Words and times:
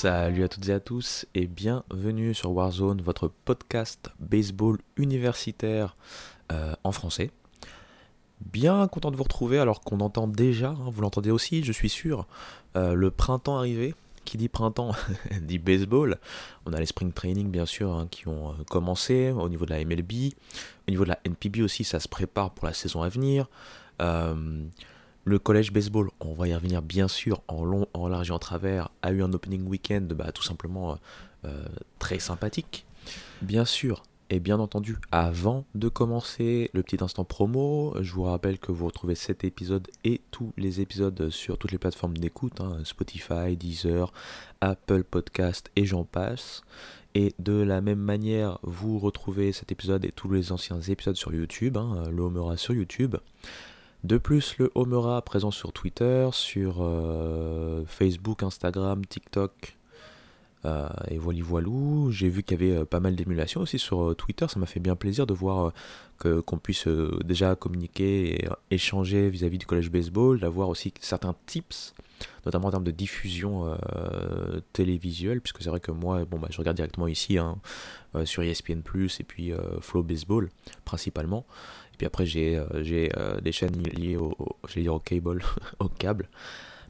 Salut 0.00 0.44
à 0.44 0.48
toutes 0.48 0.68
et 0.68 0.72
à 0.72 0.78
tous 0.78 1.26
et 1.34 1.48
bienvenue 1.48 2.32
sur 2.32 2.52
Warzone, 2.52 3.02
votre 3.02 3.26
podcast 3.26 4.12
baseball 4.20 4.78
universitaire 4.96 5.96
euh, 6.52 6.72
en 6.84 6.92
français. 6.92 7.32
Bien 8.40 8.86
content 8.86 9.10
de 9.10 9.16
vous 9.16 9.24
retrouver 9.24 9.58
alors 9.58 9.80
qu'on 9.80 9.98
entend 9.98 10.28
déjà, 10.28 10.68
hein, 10.68 10.88
vous 10.92 11.00
l'entendez 11.00 11.32
aussi, 11.32 11.64
je 11.64 11.72
suis 11.72 11.88
sûr, 11.88 12.28
euh, 12.76 12.94
le 12.94 13.10
printemps 13.10 13.58
arrivé. 13.58 13.92
Qui 14.24 14.36
dit 14.36 14.48
printemps 14.48 14.92
dit 15.42 15.58
baseball. 15.58 16.18
On 16.64 16.72
a 16.72 16.78
les 16.78 16.86
spring 16.86 17.12
training 17.12 17.50
bien 17.50 17.66
sûr 17.66 17.92
hein, 17.92 18.06
qui 18.08 18.28
ont 18.28 18.50
euh, 18.50 18.64
commencé 18.70 19.32
au 19.32 19.48
niveau 19.48 19.66
de 19.66 19.70
la 19.70 19.84
MLB, 19.84 20.12
au 20.86 20.90
niveau 20.92 21.02
de 21.02 21.08
la 21.08 21.18
NPB 21.24 21.60
aussi, 21.60 21.82
ça 21.82 21.98
se 21.98 22.06
prépare 22.06 22.52
pour 22.52 22.68
la 22.68 22.72
saison 22.72 23.02
à 23.02 23.08
venir. 23.08 23.48
Le 25.28 25.38
collège 25.38 25.74
baseball, 25.74 26.10
on 26.20 26.32
va 26.32 26.48
y 26.48 26.54
revenir 26.54 26.80
bien 26.80 27.06
sûr 27.06 27.42
en 27.48 27.62
long, 27.62 27.86
en 27.92 28.08
large 28.08 28.30
et 28.30 28.32
en 28.32 28.38
travers, 28.38 28.88
a 29.02 29.12
eu 29.12 29.22
un 29.22 29.30
opening 29.34 29.62
weekend 29.66 30.10
bah, 30.14 30.32
tout 30.32 30.42
simplement 30.42 30.92
euh, 30.92 30.94
euh, 31.44 31.66
très 31.98 32.18
sympathique. 32.18 32.86
Bien 33.42 33.66
sûr, 33.66 34.04
et 34.30 34.40
bien 34.40 34.58
entendu, 34.58 34.96
avant 35.12 35.66
de 35.74 35.90
commencer 35.90 36.70
le 36.72 36.82
petit 36.82 37.04
instant 37.04 37.24
promo, 37.24 37.94
je 38.00 38.10
vous 38.14 38.22
rappelle 38.22 38.58
que 38.58 38.72
vous 38.72 38.86
retrouvez 38.86 39.14
cet 39.14 39.44
épisode 39.44 39.86
et 40.02 40.22
tous 40.30 40.54
les 40.56 40.80
épisodes 40.80 41.28
sur 41.28 41.58
toutes 41.58 41.72
les 41.72 41.78
plateformes 41.78 42.16
d'écoute, 42.16 42.62
hein, 42.62 42.78
Spotify, 42.84 43.54
Deezer, 43.54 44.10
Apple 44.62 45.04
Podcast 45.04 45.70
et 45.76 45.84
j'en 45.84 46.04
passe. 46.04 46.62
Et 47.14 47.34
de 47.38 47.60
la 47.60 47.82
même 47.82 48.00
manière, 48.00 48.60
vous 48.62 48.98
retrouvez 48.98 49.52
cet 49.52 49.72
épisode 49.72 50.06
et 50.06 50.10
tous 50.10 50.30
les 50.30 50.52
anciens 50.52 50.80
épisodes 50.80 51.16
sur 51.16 51.34
YouTube, 51.34 51.76
hein, 51.76 52.04
le 52.10 52.22
Homera 52.22 52.56
sur 52.56 52.72
YouTube. 52.72 53.16
De 54.04 54.16
plus, 54.16 54.56
le 54.58 54.70
Homera 54.76 55.20
présent 55.22 55.50
sur 55.50 55.72
Twitter, 55.72 56.28
sur 56.32 56.76
euh, 56.80 57.84
Facebook, 57.86 58.44
Instagram, 58.44 59.04
TikTok. 59.04 59.76
Euh, 60.64 60.88
et 61.08 61.18
voilà, 61.18 61.42
voilou. 61.42 62.12
J'ai 62.12 62.28
vu 62.28 62.44
qu'il 62.44 62.60
y 62.60 62.64
avait 62.64 62.78
euh, 62.78 62.84
pas 62.84 63.00
mal 63.00 63.16
d'émulations 63.16 63.60
aussi 63.60 63.78
sur 63.80 64.14
Twitter. 64.14 64.46
Ça 64.48 64.60
m'a 64.60 64.66
fait 64.66 64.78
bien 64.78 64.94
plaisir 64.94 65.26
de 65.26 65.34
voir 65.34 65.72
que, 66.18 66.38
qu'on 66.38 66.58
puisse 66.58 66.86
déjà 67.24 67.56
communiquer 67.56 68.44
et 68.44 68.48
échanger 68.70 69.30
vis-à-vis 69.30 69.58
du 69.58 69.66
collège 69.66 69.90
baseball, 69.90 70.38
d'avoir 70.38 70.68
aussi 70.68 70.94
certains 71.00 71.34
tips, 71.46 71.92
notamment 72.46 72.68
en 72.68 72.70
termes 72.70 72.84
de 72.84 72.92
diffusion 72.92 73.76
télévisuelle, 74.72 75.40
puisque 75.40 75.62
c'est 75.62 75.70
vrai 75.70 75.80
que 75.80 75.92
moi, 75.92 76.24
bon, 76.24 76.38
bah, 76.38 76.48
je 76.50 76.58
regarde 76.58 76.76
directement 76.76 77.08
ici 77.08 77.38
hein, 77.38 77.58
sur 78.24 78.42
ESPN 78.42 78.80
et 78.94 79.24
puis 79.24 79.52
Flow 79.80 80.02
Baseball 80.02 80.50
principalement. 80.84 81.46
Puis 81.98 82.06
après, 82.06 82.24
j'ai 82.24 82.56
euh, 82.56 82.66
euh, 82.74 83.40
des 83.40 83.52
chaînes 83.52 83.82
liées 83.82 84.16
au, 84.16 84.34
dire 84.74 84.94
au 84.94 85.00
cable, 85.00 85.42
au 85.80 85.88
câble. 85.88 86.28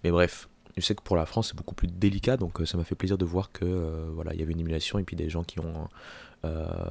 Mais 0.04 0.10
bref, 0.10 0.48
je 0.76 0.82
sais 0.82 0.94
que 0.94 1.02
pour 1.02 1.16
la 1.16 1.26
France, 1.26 1.48
c'est 1.48 1.56
beaucoup 1.56 1.74
plus 1.74 1.88
délicat, 1.88 2.36
donc 2.36 2.60
euh, 2.60 2.66
ça 2.66 2.76
m'a 2.76 2.84
fait 2.84 2.94
plaisir 2.94 3.18
de 3.18 3.24
voir 3.24 3.50
que 3.50 3.64
voilà, 4.14 4.34
il 4.34 4.40
y 4.40 4.42
avait 4.42 4.52
une 4.52 4.60
émulation 4.60 4.98
et 4.98 5.02
puis 5.02 5.16
des 5.16 5.28
gens 5.28 5.42
qui 5.42 5.58
ont, 5.58 5.88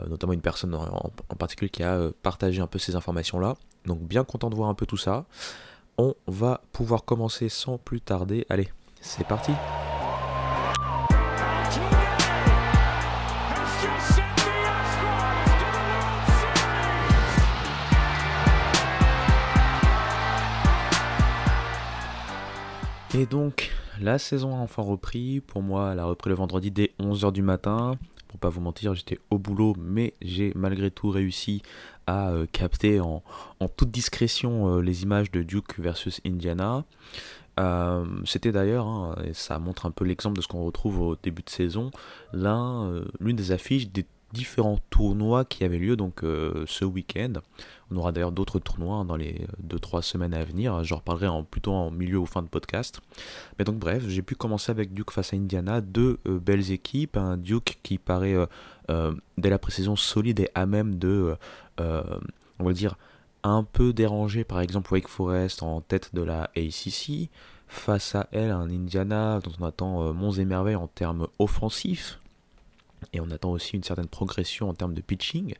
notamment 0.09 0.33
une 0.33 0.41
personne 0.41 0.75
en, 0.75 1.11
particulier 1.37 1.69
qui 1.69 1.83
a 1.83 2.09
partagé 2.21 2.61
un 2.61 2.67
peu 2.67 2.79
ces 2.79 2.95
informations-là. 2.95 3.55
Donc 3.85 4.01
bien 4.01 4.25
content 4.25 4.49
de 4.49 4.55
voir 4.55 4.67
un 4.67 4.73
peu 4.73 4.85
tout 4.85 4.97
ça. 4.97 5.25
On 5.97 6.15
va 6.27 6.61
pouvoir 6.73 7.05
commencer 7.05 7.49
sans 7.49 7.77
plus 7.77 8.01
tarder. 8.01 8.45
Allez, 8.49 8.69
c'est 9.01 9.25
parti. 9.25 9.53
Et 23.17 23.25
donc, 23.25 23.71
la 23.99 24.19
saison 24.19 24.55
a 24.55 24.59
enfin 24.59 24.83
repris. 24.83 25.41
Pour 25.41 25.63
moi, 25.63 25.89
elle 25.91 25.97
a 25.97 26.05
repris 26.05 26.29
le 26.29 26.35
vendredi 26.35 26.69
dès 26.69 26.91
11h 26.99 27.31
du 27.31 27.41
matin. 27.41 27.97
Pour 28.27 28.39
pas 28.39 28.49
vous 28.49 28.61
mentir, 28.61 28.93
j'étais 28.93 29.17
au 29.31 29.39
boulot, 29.39 29.73
mais 29.75 30.13
j'ai 30.21 30.51
malgré 30.55 30.91
tout 30.91 31.09
réussi 31.09 31.63
à 32.05 32.29
euh, 32.29 32.45
capter 32.51 32.99
en, 32.99 33.23
toute 33.75 33.89
discrétion 33.89 34.67
euh, 34.69 34.81
les 34.81 35.01
images 35.01 35.31
de 35.31 35.41
Duke 35.41 35.79
versus 35.79 36.21
Indiana. 36.27 36.85
Euh, 37.59 38.05
c'était 38.23 38.51
d'ailleurs, 38.51 38.85
hein, 38.85 39.15
et 39.25 39.33
ça 39.33 39.57
montre 39.57 39.87
un 39.87 39.91
peu 39.91 40.05
l'exemple 40.05 40.37
de 40.37 40.43
ce 40.43 40.47
qu'on 40.47 40.63
retrouve 40.63 41.01
au 41.01 41.15
début 41.15 41.41
de 41.41 41.49
saison, 41.49 41.89
l'une 42.33 43.35
des 43.35 43.51
affiches 43.51 43.89
des 43.89 44.05
différents 44.33 44.79
tournois 44.89 45.45
qui 45.45 45.63
avaient 45.63 45.79
lieu 45.79 45.95
donc 45.95 46.21
ce 46.21 46.85
week-end. 46.85 47.33
On 47.89 47.95
aura 47.95 48.11
d'ailleurs 48.11 48.33
d'autres 48.33 48.59
tournois 48.59 49.03
dans 49.05 49.15
les 49.15 49.47
2-3 49.65 50.01
semaines 50.01 50.33
à 50.33 50.43
venir. 50.43 50.83
J'en 50.83 50.97
reparlerai 50.97 51.27
en, 51.27 51.43
plutôt 51.43 51.71
en 51.71 51.89
milieu 51.89 52.17
ou 52.17 52.25
fin 52.25 52.41
de 52.41 52.47
podcast. 52.47 52.99
Mais 53.57 53.65
donc 53.65 53.77
bref, 53.77 54.03
j'ai 54.07 54.21
pu 54.21 54.35
commencer 54.35 54.71
avec 54.71 54.93
Duke 54.93 55.11
face 55.11 55.33
à 55.33 55.37
Indiana. 55.37 55.79
Deux 55.79 56.19
euh, 56.27 56.39
belles 56.39 56.71
équipes. 56.71 57.15
Un 57.15 57.37
Duke 57.37 57.79
qui 57.83 57.97
paraît 57.97 58.33
euh, 58.33 58.45
euh, 58.89 59.13
dès 59.37 59.49
la 59.49 59.59
précision 59.59 59.95
solide 59.95 60.41
et 60.41 60.49
à 60.53 60.65
même 60.65 60.95
de, 60.95 61.35
on 61.79 62.63
va 62.63 62.73
dire, 62.73 62.97
un 63.43 63.63
peu 63.63 63.93
dérangé 63.93 64.43
par 64.43 64.59
exemple 64.59 64.91
Wake 64.93 65.07
Forest 65.07 65.63
en 65.63 65.79
tête 65.81 66.13
de 66.13 66.21
la 66.21 66.49
ACC. 66.57 67.29
Face 67.69 68.15
à 68.15 68.27
elle, 68.31 68.51
un 68.51 68.69
Indiana 68.69 69.41
dont 69.43 69.51
on 69.59 69.65
attend 69.65 70.13
monts 70.13 70.31
et 70.31 70.45
merveilles 70.45 70.77
en 70.77 70.87
termes 70.87 71.27
offensifs. 71.37 72.19
Et 73.13 73.19
on 73.19 73.29
attend 73.29 73.51
aussi 73.51 73.75
une 73.75 73.83
certaine 73.83 74.07
progression 74.07 74.69
en 74.69 74.73
termes 74.73 74.93
de 74.93 75.01
pitching. 75.01 75.55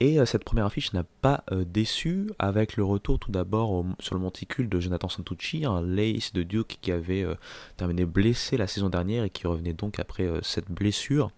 Et 0.00 0.20
euh, 0.20 0.26
cette 0.26 0.44
première 0.44 0.66
affiche 0.66 0.92
n'a 0.92 1.04
pas 1.04 1.44
euh, 1.50 1.64
déçu 1.64 2.30
avec 2.38 2.76
le 2.76 2.84
retour 2.84 3.18
tout 3.18 3.30
d'abord 3.30 3.84
sur 3.98 4.14
le 4.14 4.20
monticule 4.20 4.68
de 4.68 4.78
Jonathan 4.78 5.08
Santucci, 5.08 5.64
un 5.64 5.80
lace 5.80 6.32
de 6.32 6.42
Duke 6.42 6.78
qui 6.82 6.92
avait 6.92 7.22
euh, 7.22 7.34
terminé 7.76 8.04
blessé 8.04 8.56
la 8.56 8.66
saison 8.66 8.90
dernière 8.90 9.24
et 9.24 9.30
qui 9.30 9.46
revenait 9.46 9.72
donc 9.72 9.98
après 9.98 10.28
cette 10.42 10.70
blessure. 10.70 11.30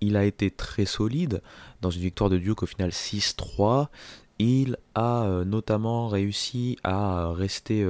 Il 0.00 0.16
a 0.16 0.24
été 0.24 0.50
très 0.50 0.84
solide 0.84 1.42
dans 1.82 1.90
une 1.90 2.02
victoire 2.02 2.30
de 2.30 2.38
Duke 2.38 2.62
au 2.62 2.66
final 2.66 2.90
6-3. 2.90 3.88
Il 4.38 4.78
a 4.94 5.42
notamment 5.44 6.08
réussi 6.08 6.78
à 6.82 7.30
rester 7.34 7.86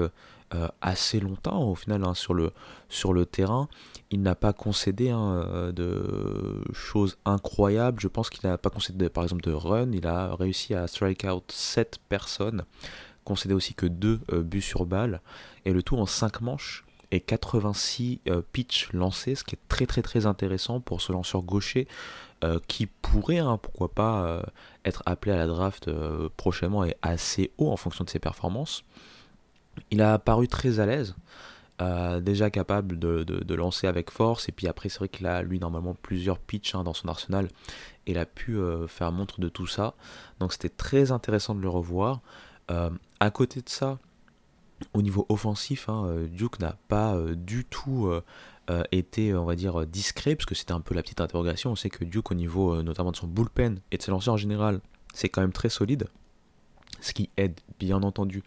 assez 0.81 1.21
longtemps 1.21 1.63
au 1.63 1.77
final 1.77 2.03
hein, 2.03 2.15
sur, 2.15 2.35
le, 2.35 2.51
sur 2.89 3.13
le 3.13 3.27
terrain. 3.27 3.69
Il 4.13 4.23
n'a 4.23 4.35
pas 4.35 4.53
concédé 4.53 5.11
hein, 5.11 5.45
euh, 5.47 5.73
de 5.73 6.65
choses 6.73 7.17
incroyables. 7.25 8.01
Je 8.01 8.09
pense 8.09 8.29
qu'il 8.29 8.49
n'a 8.49 8.59
pas 8.59 8.71
concédé 8.71 9.09
par 9.09 9.23
exemple 9.23 9.43
de 9.43 9.53
run. 9.53 9.93
Il 9.93 10.07
a 10.07 10.35
réussi 10.35 10.75
à 10.75 10.89
strike 10.89 11.25
out 11.25 11.45
7 11.53 11.99
personnes, 12.09 12.65
concédé 13.25 13.55
aussi 13.55 13.75
que 13.75 13.87
2 13.87 14.21
euh, 14.33 14.43
buts 14.43 14.63
sur 14.63 14.85
balle. 14.85 15.21
Et 15.65 15.73
le 15.73 15.83
tout 15.83 15.97
en 15.97 16.07
5 16.07 16.41
manches 16.41 16.85
et 17.13 17.21
86 17.21 18.21
pitch 18.53 18.93
lancés, 18.93 19.35
ce 19.35 19.43
qui 19.43 19.57
est 19.57 19.69
très 19.69 19.85
très 19.85 20.01
très 20.01 20.27
intéressant 20.27 20.79
pour 20.79 21.01
ce 21.01 21.13
lanceur 21.13 21.43
gaucher 21.43 21.89
qui 22.69 22.87
pourrait, 22.87 23.39
hein, 23.39 23.59
pourquoi 23.61 23.89
pas, 23.93 24.45
être 24.85 25.03
appelé 25.07 25.33
à 25.33 25.37
la 25.37 25.49
draft 25.49 25.91
prochainement 26.37 26.85
et 26.85 26.95
assez 27.03 27.51
haut 27.59 27.73
en 27.73 27.77
fonction 27.77 28.05
de 28.05 28.11
ses 28.11 28.21
performances. 28.21 28.85
Il 29.91 30.03
a 30.03 30.21
paru 30.21 30.47
très 30.47 30.79
à 30.79 30.87
l'aise, 30.87 31.17
euh, 31.81 32.21
déjà 32.21 32.51
capable 32.51 32.99
de, 32.99 33.55
lancer 33.55 33.87
avec 33.87 34.11
force, 34.11 34.49
et 34.49 34.53
puis 34.53 34.67
après 34.67 34.89
c'est 34.89 34.99
vrai 34.99 35.09
qu'il 35.09 35.27
a 35.27 35.43
lui 35.43 35.59
normalement 35.59 35.95
plusieurs 35.95 36.39
pitches 36.39 36.75
hein, 36.75 36.85
dans 36.85 36.93
son 36.93 37.09
arsenal, 37.09 37.49
et 38.07 38.13
il 38.13 38.19
a 38.19 38.27
pu 38.27 38.57
euh, 38.57 38.87
faire 38.87 39.13
montre 39.13 39.41
de 39.41 39.49
tout 39.49 39.67
ça, 39.67 39.95
donc 40.41 40.53
c'était 40.53 40.69
très 40.69 41.11
intéressant 41.11 41.55
de 41.55 41.61
le 41.61 41.69
revoir. 41.69 42.21
Euh, 42.71 42.91
à 43.19 43.31
côté 43.31 43.61
de 43.63 43.69
ça, 43.69 43.99
au 44.95 45.03
niveau 45.03 45.27
offensif, 45.29 45.89
hein, 45.89 46.27
Duke 46.31 46.59
n'a 46.61 46.77
pas 46.89 47.17
du 47.35 47.65
tout 47.67 48.11
été, 48.93 49.35
on 49.35 49.45
va 49.45 49.55
dire, 49.55 49.87
discret, 49.87 50.37
parce 50.37 50.47
que 50.47 50.55
c'était 50.55 50.73
un 50.73 50.81
peu 50.81 50.95
la 50.95 51.03
petite 51.03 51.21
interrogation. 51.21 51.73
On 51.73 51.77
sait 51.77 51.91
que 51.91 52.03
Duke, 52.05 52.31
au 52.31 52.35
niveau 52.35 52.83
notamment 52.83 53.11
de 53.11 53.17
son 53.17 53.27
bullpen 53.27 53.81
et 53.91 53.99
de 53.99 54.03
ses 54.03 54.11
lancers 54.11 54.33
en 54.33 54.39
général, 54.39 54.81
c'est 55.13 55.29
quand 55.29 55.43
même 55.43 55.53
très 55.53 55.69
solide, 55.69 56.07
ce 57.03 57.13
qui 57.13 57.29
aide 57.37 57.61
bien 57.79 58.03
entendu 58.03 58.43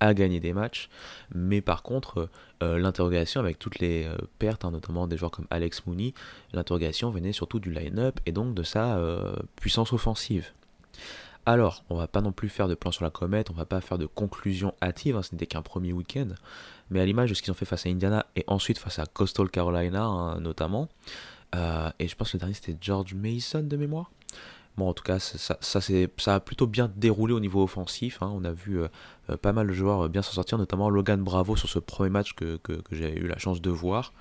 à 0.00 0.14
gagner 0.14 0.40
des 0.40 0.52
matchs, 0.52 0.88
mais 1.34 1.60
par 1.60 1.82
contre, 1.82 2.28
euh, 2.62 2.78
l'interrogation 2.78 3.40
avec 3.40 3.58
toutes 3.58 3.78
les 3.78 4.04
euh, 4.04 4.16
pertes, 4.38 4.64
hein, 4.64 4.70
notamment 4.70 5.06
des 5.06 5.16
joueurs 5.16 5.30
comme 5.30 5.46
Alex 5.50 5.86
Mooney, 5.86 6.14
l'interrogation 6.52 7.10
venait 7.10 7.32
surtout 7.32 7.60
du 7.60 7.72
line-up 7.72 8.20
et 8.26 8.32
donc 8.32 8.54
de 8.54 8.62
sa 8.62 8.96
euh, 8.96 9.34
puissance 9.56 9.92
offensive. 9.92 10.52
Alors, 11.44 11.84
on 11.90 11.96
va 11.96 12.08
pas 12.08 12.20
non 12.20 12.32
plus 12.32 12.48
faire 12.48 12.66
de 12.66 12.74
plan 12.74 12.90
sur 12.90 13.04
la 13.04 13.10
comète, 13.10 13.50
on 13.50 13.54
va 13.54 13.66
pas 13.66 13.80
faire 13.80 13.98
de 13.98 14.06
conclusion 14.06 14.74
hâtive, 14.82 15.16
hein, 15.16 15.22
ce 15.22 15.32
n'était 15.32 15.46
qu'un 15.46 15.62
premier 15.62 15.92
week-end, 15.92 16.28
mais 16.90 17.00
à 17.00 17.06
l'image 17.06 17.30
de 17.30 17.34
ce 17.34 17.42
qu'ils 17.42 17.52
ont 17.52 17.54
fait 17.54 17.64
face 17.66 17.86
à 17.86 17.88
Indiana 17.88 18.26
et 18.34 18.44
ensuite 18.48 18.78
face 18.78 18.98
à 18.98 19.06
Coastal 19.06 19.48
Carolina 19.48 20.04
hein, 20.04 20.40
notamment, 20.40 20.88
et 21.98 22.06
je 22.06 22.14
pense 22.16 22.32
que 22.32 22.36
le 22.36 22.40
dernier 22.40 22.54
c'était 22.54 22.76
George 22.78 23.14
Mason 23.14 23.62
de 23.62 23.76
mémoire, 23.76 24.10
Bon, 24.76 24.90
en 24.90 24.92
tout 24.92 25.02
cas, 25.02 25.18
ça, 25.18 25.56
ça, 25.60 26.34
a 26.34 26.40
plutôt 26.40 26.66
bien 26.66 26.92
déroulé 26.96 27.32
au 27.32 27.40
niveau 27.40 27.62
offensif. 27.62 28.22
Hein. 28.22 28.30
On 28.34 28.44
a 28.44 28.52
vu 28.52 28.78
euh, 28.78 28.88
euh, 29.30 29.36
pas 29.38 29.52
mal 29.54 29.66
de 29.66 29.72
joueurs 29.72 30.04
euh, 30.04 30.08
bien 30.08 30.20
s'en 30.20 30.32
sortir, 30.32 30.58
notamment 30.58 30.90
Logan 30.90 31.22
Bravo 31.22 31.56
sur 31.56 31.68
ce 31.68 31.78
premier 31.78 32.10
match 32.10 32.34
que, 32.34 32.58
j'ai 32.92 33.18
eu 33.18 33.26
la 33.26 33.38
chance 33.38 33.62
de 33.62 33.70
voir. 33.70 34.12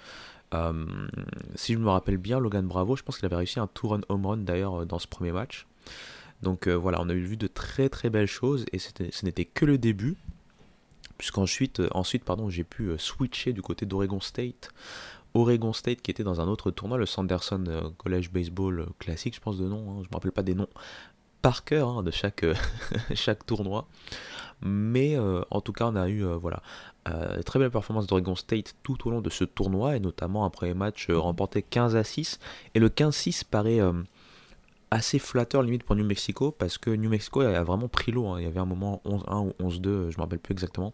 si 1.56 1.74
je 1.74 1.78
me 1.78 1.90
rappelle 1.90 2.18
bien, 2.18 2.40
Logan 2.40 2.66
Bravo, 2.66 2.96
je 2.96 3.04
pense 3.04 3.18
qu'il 3.18 3.26
avait 3.26 3.36
réussi 3.36 3.60
un 3.60 3.68
two 3.68 3.90
run 3.90 4.02
home 4.08 4.26
run 4.26 4.38
d'ailleurs 4.38 4.86
dans 4.86 5.00
ce 5.00 5.08
premier 5.08 5.34
match. 5.34 5.68
Donc 6.42 6.70
voilà, 6.70 7.02
on 7.02 7.10
a 7.10 7.14
eu 7.14 7.26
vu 7.26 7.36
de 7.36 7.48
très 7.48 7.90
très 7.90 8.10
belles 8.10 8.28
choses 8.28 8.66
et 8.72 8.80
ce 8.80 9.26
n'était 9.26 9.46
que 9.46 9.66
le 9.66 9.78
début. 9.78 10.16
Puisqu'ensuite 11.18 11.82
ensuite, 11.92 12.24
j'ai 12.50 12.66
pu 12.66 12.92
switcher 12.98 13.54
du 13.54 13.62
côté 13.62 13.86
d'Oregon 13.86 14.20
State 14.20 14.70
Oregon 15.36 15.74
State 15.74 16.02
qui 16.02 16.10
était 16.10 16.24
dans 16.24 16.42
un 16.42 16.48
autre 16.48 16.72
tournoi, 16.72 16.98
le 16.98 17.06
Sanderson 17.06 17.94
College 17.98 18.32
Baseball 18.32 18.88
classique, 18.98 19.36
je 19.36 19.42
pense 19.42 19.58
de 19.58 19.68
nom, 19.68 19.78
hein, 19.78 19.96
je 19.98 20.06
ne 20.06 20.10
me 20.10 20.14
rappelle 20.14 20.32
pas 20.32 20.44
des 20.44 20.56
noms 20.56 20.70
par 21.42 21.64
cœur 21.64 21.90
hein, 21.90 22.04
de 22.04 22.10
chaque, 22.10 22.46
chaque 23.14 23.46
tournoi. 23.46 23.88
Mais 24.62 25.18
en 25.52 25.62
tout 25.62 25.74
cas, 25.74 25.86
on 25.86 25.96
a 25.96 26.08
eu 26.08 26.24
voilà, 26.24 26.64
très 27.46 27.60
belle 27.60 27.70
performance 27.70 28.08
d'Oregon 28.08 28.36
State 28.36 28.74
tout 28.82 29.08
au 29.08 29.12
long 29.12 29.22
de 29.22 29.30
ce 29.30 29.44
tournoi, 29.44 29.98
et 29.98 30.00
notamment 30.00 30.46
un 30.46 30.50
premier 30.50 30.74
match 30.74 31.10
remporté 31.12 31.62
15 31.62 31.96
à 31.98 32.04
6. 32.06 32.40
Et 32.74 32.80
le 32.80 32.88
15-6 32.88 33.44
paraît 33.44 33.82
assez 34.92 35.20
flatteur 35.20 35.62
limite 35.62 35.84
pour 35.84 35.96
New 35.96 36.06
Mexico 36.06 36.52
parce 36.52 36.78
que 36.78 36.90
New 36.90 37.10
Mexico 37.10 37.42
a 37.42 37.64
vraiment 37.64 37.88
pris 37.88 38.12
l'eau. 38.12 38.28
Hein. 38.28 38.40
Il 38.40 38.46
y 38.46 38.48
avait 38.48 38.60
un 38.60 38.66
moment 38.66 39.02
11-1 39.06 39.54
ou 39.60 39.70
11-2, 39.70 39.82
je 39.84 39.90
ne 39.90 40.06
me 40.08 40.22
rappelle 40.22 40.40
plus 40.40 40.54
exactement. 40.54 40.94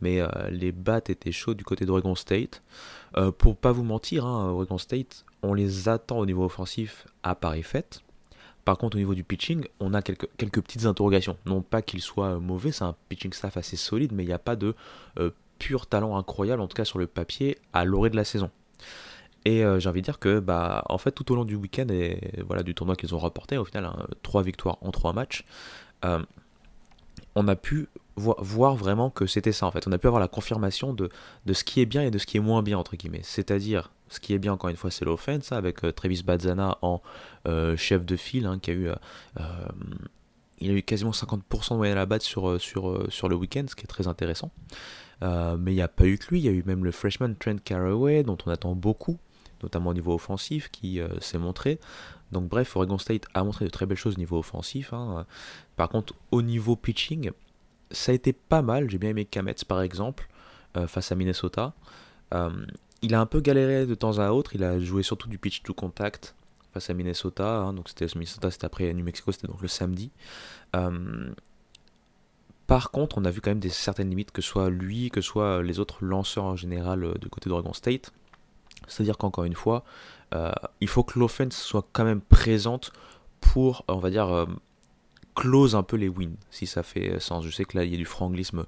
Mais 0.00 0.20
euh, 0.20 0.28
les 0.50 0.72
battes 0.72 1.08
étaient 1.08 1.32
chauds 1.32 1.54
du 1.54 1.64
côté 1.64 1.86
d'Oregon 1.86 2.14
State. 2.14 2.62
Euh, 3.18 3.30
pour 3.30 3.56
pas 3.56 3.72
vous 3.72 3.84
mentir, 3.84 4.26
hein, 4.26 4.50
Oregon 4.50 4.78
State, 4.78 5.24
on 5.42 5.54
les 5.54 5.88
attend 5.88 6.18
au 6.18 6.26
niveau 6.26 6.44
offensif 6.44 7.06
à 7.22 7.34
Paris 7.34 7.62
Fête. 7.62 8.02
Par 8.64 8.78
contre, 8.78 8.96
au 8.96 8.98
niveau 8.98 9.14
du 9.14 9.22
pitching, 9.22 9.64
on 9.78 9.94
a 9.94 10.02
quelques, 10.02 10.26
petites 10.60 10.86
interrogations. 10.86 11.36
Non 11.46 11.62
pas 11.62 11.82
qu'il 11.82 12.02
soit 12.02 12.38
mauvais, 12.40 12.72
c'est 12.72 12.84
un 12.84 12.96
pitching 13.08 13.32
staff 13.32 13.56
assez 13.56 13.76
solide, 13.76 14.12
mais 14.12 14.24
il 14.24 14.26
n'y 14.26 14.32
a 14.32 14.40
pas 14.40 14.56
de 14.56 14.74
euh, 15.18 15.30
pur 15.58 15.86
talent 15.86 16.16
incroyable, 16.16 16.60
en 16.60 16.66
tout 16.66 16.74
cas 16.74 16.84
sur 16.84 16.98
le 16.98 17.06
papier, 17.06 17.58
à 17.72 17.84
l'orée 17.84 18.10
de 18.10 18.16
la 18.16 18.24
saison. 18.24 18.50
Et 19.44 19.64
euh, 19.64 19.78
j'ai 19.78 19.88
envie 19.88 20.00
de 20.00 20.04
dire 20.04 20.18
que, 20.18 20.40
bah, 20.40 20.82
en 20.88 20.98
fait, 20.98 21.12
tout 21.12 21.30
au 21.30 21.36
long 21.36 21.44
du 21.44 21.54
week-end 21.54 21.86
et 21.90 22.20
voilà, 22.44 22.64
du 22.64 22.74
tournoi 22.74 22.96
qu'ils 22.96 23.14
ont 23.14 23.18
rapporté, 23.18 23.56
au 23.56 23.64
final, 23.64 23.84
hein, 23.84 24.04
trois 24.22 24.42
victoires 24.42 24.78
en 24.80 24.90
trois 24.90 25.12
matchs, 25.12 25.44
euh, 26.04 26.24
on 27.36 27.46
a 27.46 27.54
pu 27.54 27.88
voir 28.16 28.76
vraiment 28.76 29.10
que 29.10 29.26
c'était 29.26 29.52
ça, 29.52 29.66
en 29.66 29.70
fait. 29.70 29.86
On 29.86 29.92
a 29.92 29.98
pu 29.98 30.06
avoir 30.06 30.20
la 30.20 30.28
confirmation 30.28 30.92
de, 30.92 31.10
de 31.44 31.52
ce 31.52 31.64
qui 31.64 31.80
est 31.80 31.86
bien 31.86 32.02
et 32.02 32.10
de 32.10 32.18
ce 32.18 32.26
qui 32.26 32.36
est 32.36 32.40
moins 32.40 32.62
bien, 32.62 32.78
entre 32.78 32.96
guillemets. 32.96 33.20
C'est-à-dire, 33.22 33.90
ce 34.08 34.20
qui 34.20 34.32
est 34.34 34.38
bien, 34.38 34.52
encore 34.52 34.70
une 34.70 34.76
fois, 34.76 34.90
c'est 34.90 35.04
l'offense, 35.04 35.52
hein, 35.52 35.56
avec 35.56 35.84
euh, 35.84 35.92
Travis 35.92 36.22
Bazzana 36.22 36.78
en 36.82 37.00
chef 37.76 38.04
de 38.04 38.16
file, 38.16 38.46
hein, 38.46 38.58
qui 38.58 38.70
a 38.70 38.74
eu 38.74 38.88
il 40.58 40.70
a 40.70 40.72
eu 40.72 40.82
quasiment 40.82 41.10
50% 41.10 41.72
de 41.72 41.76
moyenne 41.76 41.98
à 41.98 42.00
la 42.00 42.06
batte 42.06 42.22
sur, 42.22 42.58
sur, 42.58 43.12
sur 43.12 43.28
le 43.28 43.36
week-end, 43.36 43.64
ce 43.68 43.74
qui 43.74 43.84
est 43.84 43.86
très 43.86 44.08
intéressant. 44.08 44.50
mais 45.20 45.72
il 45.72 45.74
n'y 45.74 45.82
a 45.82 45.88
pas 45.88 46.06
eu 46.06 46.16
que 46.16 46.28
lui, 46.30 46.40
il 46.40 46.44
y 46.46 46.48
a 46.48 46.52
eu 46.52 46.62
même 46.64 46.84
le 46.84 46.92
freshman 46.92 47.34
Trent 47.38 47.58
Caraway, 47.62 48.22
dont 48.22 48.38
on 48.46 48.50
attend 48.50 48.74
beaucoup, 48.74 49.18
notamment 49.62 49.90
au 49.90 49.94
niveau 49.94 50.14
offensif, 50.14 50.70
qui 50.70 51.00
euh, 51.00 51.08
s'est 51.20 51.38
montré. 51.38 51.78
Donc 52.32 52.48
bref, 52.48 52.76
Oregon 52.76 52.98
State 52.98 53.26
a 53.34 53.44
montré 53.44 53.64
de 53.64 53.70
très 53.70 53.86
belles 53.86 53.96
choses 53.96 54.14
au 54.14 54.18
niveau 54.18 54.38
offensif. 54.38 54.92
Hein. 54.92 55.26
Par 55.76 55.88
contre, 55.88 56.14
au 56.30 56.42
niveau 56.42 56.76
pitching, 56.76 57.30
ça 57.90 58.12
a 58.12 58.14
été 58.14 58.32
pas 58.32 58.62
mal. 58.62 58.90
J'ai 58.90 58.98
bien 58.98 59.10
aimé 59.10 59.24
Kamets 59.24 59.64
par 59.66 59.82
exemple, 59.82 60.28
euh, 60.76 60.86
face 60.86 61.12
à 61.12 61.14
Minnesota. 61.14 61.74
Euh, 62.34 62.50
il 63.02 63.14
a 63.14 63.20
un 63.20 63.26
peu 63.26 63.40
galéré 63.40 63.86
de 63.86 63.94
temps 63.94 64.18
à 64.18 64.30
autre. 64.30 64.54
Il 64.54 64.64
a 64.64 64.78
joué 64.78 65.02
surtout 65.02 65.28
du 65.28 65.38
pitch 65.38 65.62
to 65.62 65.74
contact 65.74 66.34
face 66.72 66.90
à 66.90 66.94
Minnesota. 66.94 67.58
Hein. 67.58 67.72
Donc 67.74 67.88
c'était 67.88 68.06
Minnesota, 68.14 68.50
c'était 68.50 68.66
après 68.66 68.92
New 68.92 69.04
Mexico, 69.04 69.32
c'était 69.32 69.48
donc 69.48 69.62
le 69.62 69.68
samedi. 69.68 70.10
par 72.66 72.90
contre, 72.90 73.18
on 73.18 73.24
a 73.24 73.30
vu 73.30 73.40
quand 73.40 73.50
même 73.50 73.60
des 73.60 73.70
certaines 73.70 74.10
limites, 74.10 74.32
que 74.32 74.42
ce 74.42 74.48
soit 74.48 74.70
lui, 74.70 75.10
que 75.10 75.20
ce 75.20 75.28
soit 75.28 75.62
les 75.62 75.78
autres 75.78 76.04
lanceurs 76.04 76.44
en 76.44 76.56
général 76.56 77.14
du 77.20 77.28
côté 77.28 77.48
d'Oregon 77.48 77.72
State. 77.72 78.12
C'est-à-dire 78.86 79.18
qu'encore 79.18 79.44
une 79.44 79.54
fois, 79.54 79.84
euh, 80.34 80.50
il 80.80 80.88
faut 80.88 81.02
que 81.02 81.18
l'offense 81.18 81.56
soit 81.56 81.86
quand 81.92 82.04
même 82.04 82.20
présente 82.20 82.92
pour, 83.40 83.84
on 83.88 83.98
va 83.98 84.10
dire, 84.10 84.28
euh, 84.28 84.46
close 85.36 85.76
un 85.76 85.82
peu 85.82 85.96
les 85.96 86.08
wins, 86.08 86.36
si 86.50 86.66
ça 86.66 86.82
fait 86.82 87.20
sens. 87.20 87.44
Je 87.44 87.50
sais 87.50 87.64
que 87.64 87.76
là, 87.76 87.84
il 87.84 87.92
y 87.92 87.94
a 87.94 87.98
du 87.98 88.04
franglisme 88.04 88.64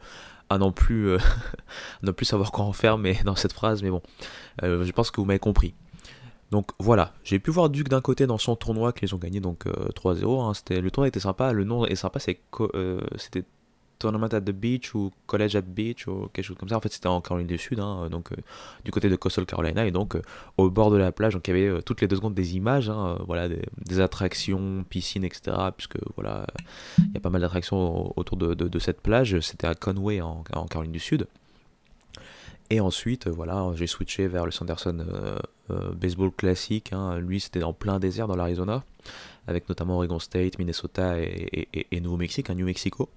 à 0.50 0.58
non 0.58 0.70
plus, 0.70 1.08
euh, 1.08 1.18
plus 2.16 2.26
savoir 2.26 2.52
quoi 2.52 2.64
en 2.64 2.72
faire 2.72 2.98
mais, 2.98 3.18
dans 3.24 3.34
cette 3.34 3.52
phrase, 3.52 3.82
mais 3.82 3.90
bon, 3.90 4.02
je 4.62 4.92
pense 4.92 5.10
que 5.10 5.20
vous 5.20 5.26
m'avez 5.26 5.38
compris. 5.38 5.74
Donc 6.50 6.70
voilà, 6.78 7.12
j'ai 7.24 7.38
pu 7.38 7.50
voir 7.50 7.68
Duke 7.68 7.88
d'un 7.88 8.00
côté 8.00 8.26
dans 8.26 8.38
son 8.38 8.56
tournoi 8.56 8.92
qu'ils 8.94 9.14
ont 9.14 9.18
gagné 9.18 9.38
donc 9.38 9.66
3-0. 9.66 10.40
Hein. 10.40 10.80
le 10.80 10.90
tournoi 10.90 11.08
était 11.08 11.20
sympa, 11.20 11.52
le 11.52 11.64
nom 11.64 11.84
est 11.84 11.94
sympa, 11.94 12.20
c'était 12.20 13.44
Tournament 13.98 14.32
at 14.32 14.40
the 14.42 14.52
Beach 14.52 14.94
ou 14.94 15.10
College 15.26 15.56
at 15.56 15.62
Beach 15.62 16.06
ou 16.06 16.28
quelque 16.32 16.44
chose 16.44 16.56
comme 16.56 16.68
ça. 16.68 16.76
En 16.76 16.80
fait, 16.80 16.92
c'était 16.92 17.08
en 17.08 17.20
Caroline 17.20 17.46
du 17.46 17.58
Sud, 17.58 17.80
hein, 17.80 18.08
donc 18.10 18.32
euh, 18.32 18.36
du 18.84 18.90
côté 18.90 19.08
de 19.08 19.16
Coastal 19.16 19.46
Carolina, 19.46 19.86
et 19.86 19.90
donc 19.90 20.14
euh, 20.14 20.22
au 20.56 20.70
bord 20.70 20.90
de 20.90 20.96
la 20.96 21.12
plage. 21.12 21.34
Donc 21.34 21.48
il 21.48 21.50
y 21.50 21.58
avait 21.58 21.68
euh, 21.68 21.82
toutes 21.82 22.00
les 22.00 22.08
deux 22.08 22.16
secondes 22.16 22.34
des 22.34 22.56
images, 22.56 22.88
hein, 22.88 23.18
voilà, 23.26 23.48
des, 23.48 24.00
attractions, 24.00 24.84
piscines, 24.88 25.24
etc. 25.24 25.56
Puisque 25.76 25.98
voilà, 26.16 26.46
il 26.98 27.14
y 27.14 27.16
a 27.16 27.20
pas 27.20 27.30
mal 27.30 27.40
d'attractions 27.40 28.12
autour 28.16 28.36
de, 28.36 28.78
cette 28.78 29.00
plage. 29.00 29.38
C'était 29.40 29.66
à 29.66 29.74
Conway 29.74 30.20
en, 30.20 30.44
Caroline 30.70 30.92
du 30.92 31.00
Sud. 31.00 31.26
Et 32.70 32.80
ensuite, 32.80 33.28
voilà, 33.28 33.66
j'ai 33.74 33.86
switché 33.86 34.28
vers 34.28 34.44
le 34.44 34.52
Sanderson 34.52 35.04
Baseball 35.96 36.30
Classic. 36.30 36.92
Hein. 36.92 37.18
Lui, 37.18 37.40
c'était 37.40 37.62
en 37.62 37.72
plein 37.72 37.98
désert 37.98 38.28
dans 38.28 38.36
l'Arizona, 38.36 38.84
avec 39.48 39.68
notamment 39.68 39.96
Oregon 39.96 40.18
State, 40.18 40.58
Minnesota 40.58 41.18
et, 41.18 41.66
et 41.90 42.00
Nouveau-Mexique, 42.00 42.50
New 42.50 42.66
Mexico. 42.66 43.08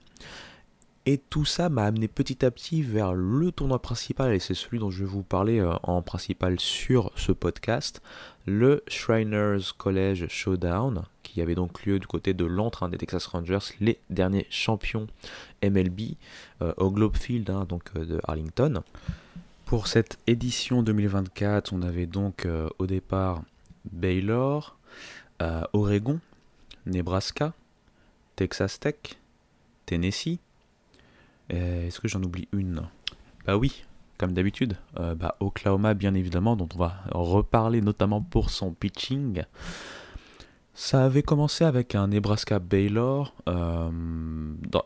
Et 1.07 1.17
tout 1.17 1.45
ça 1.45 1.69
m'a 1.69 1.85
amené 1.85 2.07
petit 2.07 2.45
à 2.45 2.51
petit 2.51 2.83
vers 2.83 3.13
le 3.13 3.51
tournoi 3.51 3.81
principal, 3.81 4.33
et 4.35 4.39
c'est 4.39 4.53
celui 4.53 4.77
dont 4.77 4.91
je 4.91 4.99
vais 4.99 5.09
vous 5.09 5.23
parler 5.23 5.59
euh, 5.59 5.73
en 5.81 6.03
principal 6.03 6.59
sur 6.59 7.11
ce 7.15 7.31
podcast, 7.31 8.03
le 8.45 8.83
Shriners 8.87 9.73
College 9.79 10.27
Showdown, 10.27 11.01
qui 11.23 11.41
avait 11.41 11.55
donc 11.55 11.85
lieu 11.85 11.97
du 11.97 12.05
côté 12.05 12.35
de 12.35 12.45
l'entrain 12.45 12.87
des 12.87 12.99
Texas 12.99 13.25
Rangers, 13.25 13.73
les 13.79 13.97
derniers 14.11 14.45
champions 14.51 15.07
MLB 15.63 16.01
euh, 16.61 16.71
au 16.77 16.91
Globe 16.91 17.17
Field, 17.17 17.49
hein, 17.49 17.65
donc 17.67 17.89
euh, 17.95 18.05
de 18.05 18.21
Arlington. 18.27 18.83
Pour 19.65 19.87
cette 19.87 20.19
édition 20.27 20.83
2024, 20.83 21.73
on 21.73 21.81
avait 21.81 22.05
donc 22.05 22.45
au 22.77 22.85
départ 22.87 23.41
Baylor, 23.89 24.77
Oregon, 25.71 26.19
Nebraska, 26.85 27.53
Texas 28.35 28.81
Tech, 28.81 28.95
Tennessee, 29.85 30.39
est-ce 31.57 31.99
que 31.99 32.07
j'en 32.07 32.21
oublie 32.23 32.47
une? 32.51 32.83
Bah 33.45 33.57
oui, 33.57 33.83
comme 34.17 34.33
d'habitude. 34.33 34.75
Euh, 34.99 35.15
bah, 35.15 35.35
Oklahoma, 35.39 35.95
bien 35.95 36.13
évidemment, 36.13 36.55
dont 36.55 36.69
on 36.75 36.77
va 36.77 36.93
reparler 37.11 37.81
notamment 37.81 38.21
pour 38.21 38.51
son 38.51 38.71
pitching. 38.71 39.43
Ça 40.73 41.05
avait 41.05 41.23
commencé 41.23 41.63
avec 41.63 41.95
un 41.95 42.07
Nebraska 42.07 42.59
Baylor, 42.59 43.33
euh, 43.49 43.89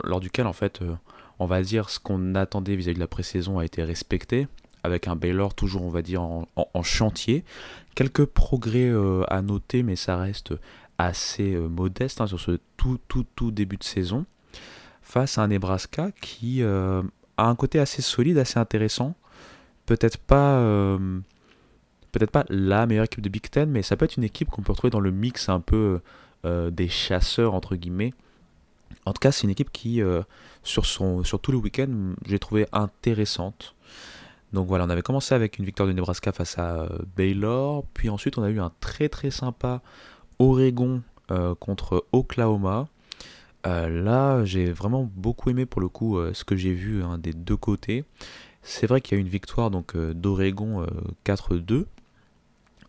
lors 0.03 0.19
duquel, 0.21 0.47
en 0.47 0.53
fait, 0.53 0.79
on 1.37 1.45
va 1.45 1.61
dire 1.61 1.89
ce 1.89 1.99
qu'on 1.99 2.33
attendait 2.33 2.75
vis-à-vis 2.75 2.95
de 2.95 2.99
la 2.99 3.07
pré-saison 3.07 3.59
a 3.59 3.65
été 3.65 3.83
respecté, 3.83 4.47
avec 4.83 5.07
un 5.07 5.15
Baylor 5.15 5.53
toujours, 5.53 5.83
on 5.83 5.89
va 5.89 6.01
dire, 6.01 6.23
en, 6.23 6.47
chantier. 6.83 7.43
Quelques 7.93 8.25
progrès 8.25 8.91
à 9.27 9.41
noter, 9.41 9.83
mais 9.83 9.95
ça 9.95 10.17
reste 10.17 10.53
assez 10.97 11.55
modeste 11.55 12.21
hein, 12.21 12.27
sur 12.27 12.39
ce 12.39 12.57
tout, 12.77 12.99
tout, 13.07 13.25
tout 13.35 13.51
début 13.51 13.77
de 13.77 13.83
saison 13.83 14.25
face 15.05 15.37
à 15.37 15.43
un 15.43 15.47
Nebraska 15.47 16.09
qui 16.19 16.63
euh, 16.63 17.03
a 17.37 17.47
un 17.47 17.55
côté 17.55 17.79
assez 17.79 18.01
solide, 18.01 18.39
assez 18.39 18.59
intéressant. 18.59 19.15
Peut-être 19.85 20.17
pas, 20.17 20.57
euh, 20.57 21.19
peut-être 22.11 22.31
pas 22.31 22.43
la 22.49 22.87
meilleure 22.87 23.05
équipe 23.05 23.21
de 23.21 23.29
Big 23.29 23.49
Ten, 23.49 23.69
mais 23.69 23.83
ça 23.83 23.95
peut 23.95 24.05
être 24.05 24.17
une 24.17 24.23
équipe 24.23 24.49
qu'on 24.49 24.63
peut 24.63 24.71
retrouver 24.71 24.89
dans 24.89 24.99
le 24.99 25.11
mix 25.11 25.47
un 25.47 25.59
peu 25.59 26.01
euh, 26.43 26.71
des 26.71 26.89
chasseurs 26.89 27.53
entre 27.53 27.75
guillemets. 27.75 28.13
En 29.05 29.13
tout 29.13 29.19
cas, 29.19 29.31
c'est 29.31 29.43
une 29.43 29.51
équipe 29.51 29.71
qui, 29.71 30.01
sur, 30.63 30.85
son, 30.87 31.23
sur 31.23 31.39
tout 31.39 31.51
le 31.51 31.59
week-end, 31.59 32.15
j'ai 32.25 32.39
trouvé 32.39 32.65
intéressante. 32.71 33.75
Donc 34.51 34.67
voilà, 34.67 34.85
on 34.85 34.89
avait 34.89 35.03
commencé 35.03 35.35
avec 35.35 35.59
une 35.59 35.65
victoire 35.65 35.87
de 35.87 35.93
Nebraska 35.93 36.31
face 36.31 36.57
à 36.57 36.87
Baylor, 37.15 37.83
puis 37.93 38.09
ensuite 38.09 38.39
on 38.39 38.43
a 38.43 38.49
eu 38.49 38.59
un 38.59 38.71
très 38.79 39.09
très 39.09 39.29
sympa 39.29 39.81
Oregon 40.39 41.03
contre 41.59 42.05
Oklahoma. 42.13 42.87
Euh, 43.65 43.89
là, 43.89 44.45
j'ai 44.45 44.71
vraiment 44.71 45.09
beaucoup 45.15 45.49
aimé 45.49 45.65
pour 45.65 45.81
le 45.81 45.89
coup 45.89 46.17
euh, 46.17 46.33
ce 46.33 46.43
que 46.43 46.55
j'ai 46.55 46.73
vu 46.73 47.03
hein, 47.03 47.17
des 47.17 47.33
deux 47.33 47.57
côtés. 47.57 48.05
C'est 48.61 48.87
vrai 48.87 49.01
qu'il 49.01 49.17
y 49.17 49.19
a 49.19 49.21
une 49.21 49.29
victoire 49.29 49.71
donc 49.71 49.95
euh, 49.95 50.13
d'Oregon 50.13 50.85
4-2, 51.25 51.85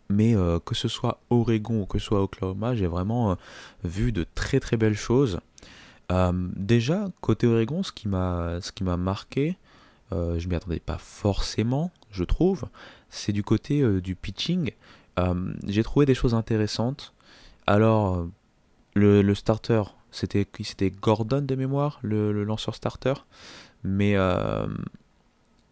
mais 0.08 0.34
que 0.64 0.74
ce 0.74 0.88
soit 0.88 1.20
Oregon 1.30 1.82
ou 1.82 1.86
que 1.86 1.98
ce 1.98 2.06
soit 2.06 2.22
Oklahoma, 2.22 2.74
j'ai 2.74 2.86
vraiment 2.86 3.36
vu 3.84 4.12
de 4.12 4.24
très 4.34 4.60
très 4.60 4.76
belles 4.76 4.96
choses. 4.96 5.40
déjà, 6.56 7.08
côté 7.20 7.46
Oregon, 7.46 7.82
ce 7.82 7.92
qui 7.92 8.08
m'a 8.08 8.96
marqué, 8.96 9.58
je 10.12 10.48
m'y 10.48 10.54
attendais 10.54 10.78
pas 10.78 10.96
forcément, 10.98 11.90
je 12.12 12.22
trouve, 12.24 12.66
c'est 13.10 13.32
du 13.32 13.42
côté 13.42 13.82
du 14.00 14.14
pitching. 14.14 14.70
j'ai 15.66 15.82
trouvé 15.82 16.06
des 16.06 16.14
choses 16.14 16.34
intéressantes. 16.34 17.12
Alors, 17.66 18.28
le 18.94 19.34
starter 19.34 19.82
c'était, 20.16 20.46
c'était 20.62 20.90
Gordon 20.90 21.42
de 21.42 21.54
mémoire, 21.54 21.98
le, 22.02 22.44
lanceur 22.44 22.74
starter. 22.74 23.14
Mais 23.84 24.16
euh, 24.16 24.66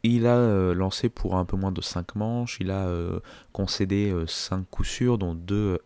il 0.02 0.26
a 0.26 0.36
euh, 0.36 0.74
lancé 0.74 1.08
pour 1.08 1.36
un 1.36 1.44
peu 1.44 1.56
moins 1.56 1.72
de 1.72 1.80
5 1.80 2.14
manches. 2.14 2.58
Il 2.60 2.70
a 2.70 2.86
euh, 2.86 3.20
concédé 3.52 4.14
5 4.26 4.66
coups 4.70 4.88
sûrs, 4.88 5.18
dont 5.18 5.34
2 5.34 5.78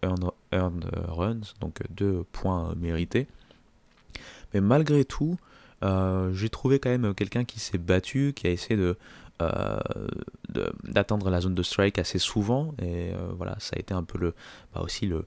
earned, 0.52 0.90
runs, 0.92 1.40
donc 1.60 1.80
2 1.90 2.24
points 2.32 2.74
mérités. 2.76 3.28
Mais 4.52 4.60
malgré 4.60 5.04
tout, 5.04 5.38
j'ai 6.32 6.48
trouvé 6.48 6.80
quand 6.80 6.90
même 6.90 7.14
quelqu'un 7.14 7.44
qui 7.44 7.60
s'est 7.60 7.78
battu, 7.78 8.32
qui 8.34 8.46
a 8.48 8.50
essayé 8.50 8.76
de 8.76 8.96
d'atteindre 10.82 11.30
la 11.30 11.40
zone 11.40 11.54
de 11.54 11.62
strike 11.62 11.96
assez 12.00 12.18
souvent. 12.18 12.74
Et 12.82 13.12
voilà, 13.36 13.54
ça 13.60 13.76
a 13.76 13.78
été 13.78 13.94
un 13.94 14.02
peu 14.02 14.18
le, 14.18 14.34
bah 14.74 14.80
aussi 14.80 15.06
le, 15.06 15.24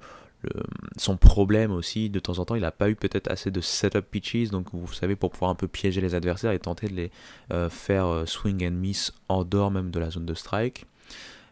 son 0.97 1.17
problème 1.17 1.71
aussi, 1.71 2.09
de 2.09 2.19
temps 2.19 2.39
en 2.39 2.45
temps, 2.45 2.55
il 2.55 2.61
n'a 2.61 2.71
pas 2.71 2.89
eu 2.89 2.95
peut-être 2.95 3.29
assez 3.29 3.51
de 3.51 3.61
setup 3.61 4.05
pitches, 4.09 4.49
donc 4.49 4.67
vous 4.73 4.91
savez, 4.93 5.15
pour 5.15 5.31
pouvoir 5.31 5.51
un 5.51 5.55
peu 5.55 5.67
piéger 5.67 6.01
les 6.01 6.15
adversaires 6.15 6.51
et 6.51 6.59
tenter 6.59 6.87
de 6.87 6.95
les 6.95 7.11
euh, 7.51 7.69
faire 7.69 8.07
euh, 8.07 8.25
swing 8.25 8.67
and 8.67 8.71
miss 8.71 9.13
en 9.29 9.43
dehors 9.43 9.71
même 9.71 9.91
de 9.91 9.99
la 9.99 10.09
zone 10.09 10.25
de 10.25 10.33
strike. 10.33 10.85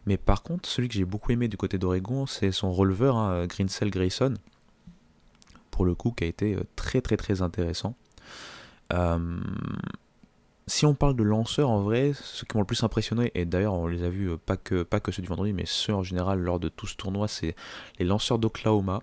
Mais 0.06 0.16
par 0.16 0.42
contre, 0.42 0.68
celui 0.68 0.88
que 0.88 0.94
j'ai 0.94 1.04
beaucoup 1.04 1.30
aimé 1.30 1.46
du 1.48 1.56
côté 1.56 1.78
d'Oregon, 1.78 2.26
c'est 2.26 2.52
son 2.52 2.72
releveur, 2.72 3.16
hein, 3.16 3.46
Greensell 3.46 3.90
Grayson, 3.90 4.34
pour 5.70 5.84
le 5.84 5.94
coup, 5.94 6.10
qui 6.10 6.24
a 6.24 6.26
été 6.26 6.54
euh, 6.54 6.62
très 6.74 7.00
très 7.00 7.16
très 7.16 7.42
intéressant 7.42 7.94
si 10.70 10.86
on 10.86 10.94
parle 10.94 11.16
de 11.16 11.24
lanceurs, 11.24 11.68
en 11.68 11.82
vrai, 11.82 12.12
ceux 12.14 12.46
qui 12.46 12.56
m'ont 12.56 12.62
le 12.62 12.66
plus 12.66 12.84
impressionné, 12.84 13.32
et 13.34 13.44
d'ailleurs 13.44 13.74
on 13.74 13.88
les 13.88 14.04
a 14.04 14.08
vus 14.08 14.30
euh, 14.30 14.36
pas 14.36 14.56
que, 14.56 14.86
ceux 15.10 15.20
du 15.20 15.28
vendredi, 15.28 15.52
mais 15.52 15.64
ceux 15.66 15.92
en 15.92 16.04
général 16.04 16.38
lors 16.38 16.60
de 16.60 16.68
tout 16.68 16.86
ce 16.86 16.94
tournoi, 16.94 17.26
c'est 17.26 17.56
les 17.98 18.04
lanceurs 18.04 18.38
d'Oklahoma. 18.38 19.02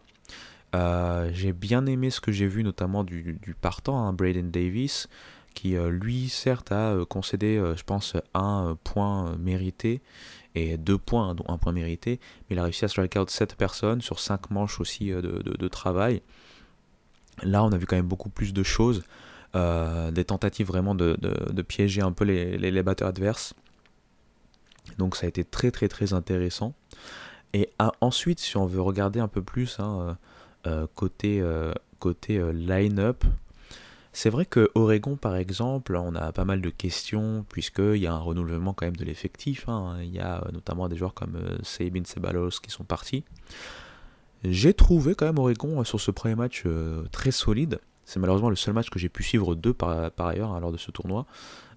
Euh, 0.76 1.30
j'ai 1.34 1.52
bien 1.52 1.86
aimé 1.86 2.10
ce 2.10 2.22
que 2.22 2.32
j'ai 2.32 2.48
vu 2.48 2.64
notamment 2.64 3.04
du, 3.04 3.38
partant, 3.60 4.00
hein, 4.00 4.14
Braden 4.14 4.50
Davis, 4.50 5.10
qui 5.56 5.76
euh, 5.76 5.90
lui 5.90 6.30
certes 6.30 6.72
a 6.72 6.96
concédé, 7.10 7.62
je 7.76 7.84
pense, 7.84 8.16
un 8.34 8.78
point 8.86 9.36
mérité 9.38 10.02
et 10.56 10.78
deux 10.78 10.98
points, 10.98 11.36
dont 11.36 11.46
un 11.50 11.58
point 11.58 11.74
mérité, 11.74 12.22
mais 12.50 12.56
il 12.56 12.60
a 12.60 12.64
réussi 12.64 12.86
à 12.86 12.88
strike 12.88 13.18
out 13.18 13.30
7 13.30 13.56
personnes 13.56 14.00
sur 14.00 14.20
5 14.20 14.52
manches 14.52 14.80
aussi 14.80 15.10
de 15.10 15.68
travail. 15.68 16.22
Là, 17.44 17.64
on 17.64 17.72
a 17.72 17.78
vu 17.78 17.86
quand 17.86 17.98
même 17.98 18.08
beaucoup 18.08 18.30
plus 18.30 18.54
de 18.54 18.64
choses. 18.64 19.04
Euh, 19.56 20.12
des 20.12 20.26
tentatives 20.26 20.68
vraiment 20.68 20.94
de, 20.94 21.16
piéger 21.62 22.02
un 22.02 22.12
peu 22.12 22.26
les, 22.26 22.84
batteurs 22.84 23.08
adverses. 23.08 23.54
Donc 24.98 25.16
ça 25.16 25.26
a 25.26 25.30
été 25.30 25.44
très 25.44 25.72
très 25.72 25.88
très 25.88 26.14
intéressant. 26.14 26.74
Et 27.54 27.70
ensuite, 28.02 28.40
si 28.40 28.58
on 28.58 28.66
veut 28.66 28.82
regarder 28.82 29.20
un 29.20 29.30
peu 29.30 29.42
plus 29.42 29.80
hein, 29.80 30.18
euh, 30.66 30.84
euh, 30.84 30.88
côté, 30.96 31.42
côté 32.00 32.42
line-up, 32.54 33.24
c'est 34.12 34.30
vrai 34.30 34.46
que 34.46 34.70
Oregon, 34.76 35.16
par 35.16 35.36
exemple, 35.36 35.96
on 35.96 36.14
a 36.16 36.32
pas 36.32 36.44
mal 36.44 36.60
de 36.60 36.70
questions, 36.70 37.46
puisqu'il 37.48 37.98
y 37.98 38.08
a 38.08 38.14
un 38.14 38.20
renouvellement 38.20 38.74
quand 38.74 38.86
même 38.86 38.96
de 38.96 39.06
l'effectif. 39.06 39.70
Hein. 39.70 39.98
Il 40.02 40.14
y 40.14 40.20
a 40.20 40.46
notamment 40.52 40.90
des 40.90 40.98
joueurs 40.98 41.14
comme 41.14 41.40
Sabin 41.64 42.04
Ceballos 42.04 42.60
qui 42.62 42.70
sont 42.70 42.84
partis. 42.84 43.24
J'ai 44.44 44.74
trouvé 44.74 45.16
quand 45.16 45.26
même 45.26 45.40
Oregon 45.40 45.84
sur 45.84 46.02
ce 46.02 46.12
premier 46.12 46.36
match 46.36 46.66
très 47.12 47.32
solide. 47.32 47.80
C'est 48.08 48.22
malheureusement 48.22 48.50
le 48.50 48.56
seul 48.56 48.74
match 48.74 48.90
que 48.90 49.00
j'ai 49.00 49.10
pu 49.10 49.22
suivre 49.22 49.54
d'eux 49.54 49.74
par, 49.74 50.10
ailleurs 50.18 50.54
hein, 50.54 50.60
lors 50.62 50.72
de 50.72 50.78
ce 50.78 50.92
tournoi. 50.92 51.26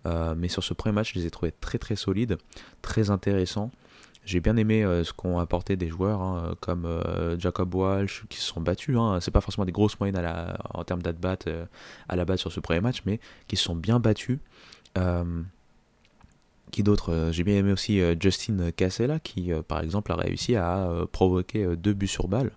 Euh, 0.07 0.35
mais 0.37 0.47
sur 0.47 0.63
ce 0.63 0.73
premier 0.73 0.95
match, 0.95 1.13
je 1.13 1.19
les 1.19 1.27
ai 1.27 1.31
trouvés 1.31 1.53
très 1.61 1.77
très 1.77 1.97
solides, 1.97 2.39
très 2.83 3.11
intéressants. 3.11 3.73
J'ai 4.25 4.39
bien 4.39 4.57
aimé 4.57 4.85
euh, 4.85 5.03
ce 5.03 5.13
qu'ont 5.13 5.41
apporté 5.41 5.77
des 5.77 5.89
joueurs 5.89 6.23
hein, 6.23 6.55
comme 6.61 6.85
euh, 6.85 7.37
Jacob 7.37 7.75
Walsh 7.75 8.27
qui 8.29 8.39
se 8.39 8.45
sont 8.45 8.61
battus. 8.61 8.97
Hein. 8.97 9.19
C'est 9.21 9.33
pas 9.33 9.41
forcément 9.41 9.65
des 9.65 9.73
grosses 9.73 9.99
moyennes 9.99 10.17
à 10.17 10.23
la, 10.23 10.57
en 10.73 10.85
termes 10.85 11.03
d'at-bat 11.03 11.39
à 12.09 12.15
la 12.15 12.25
base 12.25 12.39
sur 12.39 12.53
ce 12.53 12.61
premier 12.61 12.81
match, 12.81 13.03
mais 13.07 13.19
qui 13.49 13.57
se 13.57 13.65
sont 13.65 13.75
bien 13.75 13.99
battus. 13.99 14.39
qui 16.71 16.85
J'ai 17.33 17.43
bien 17.43 17.57
aimé 17.57 17.73
aussi 17.73 18.01
Justin 18.21 18.71
Casella 18.71 19.19
qui, 19.19 19.51
par 19.67 19.81
exemple, 19.81 20.13
a 20.13 20.15
réussi 20.15 20.55
à 20.55 20.89
provoquer 21.11 21.77
deux 21.77 21.93
buts 21.93 22.07
sur 22.07 22.29
balle. 22.29 22.53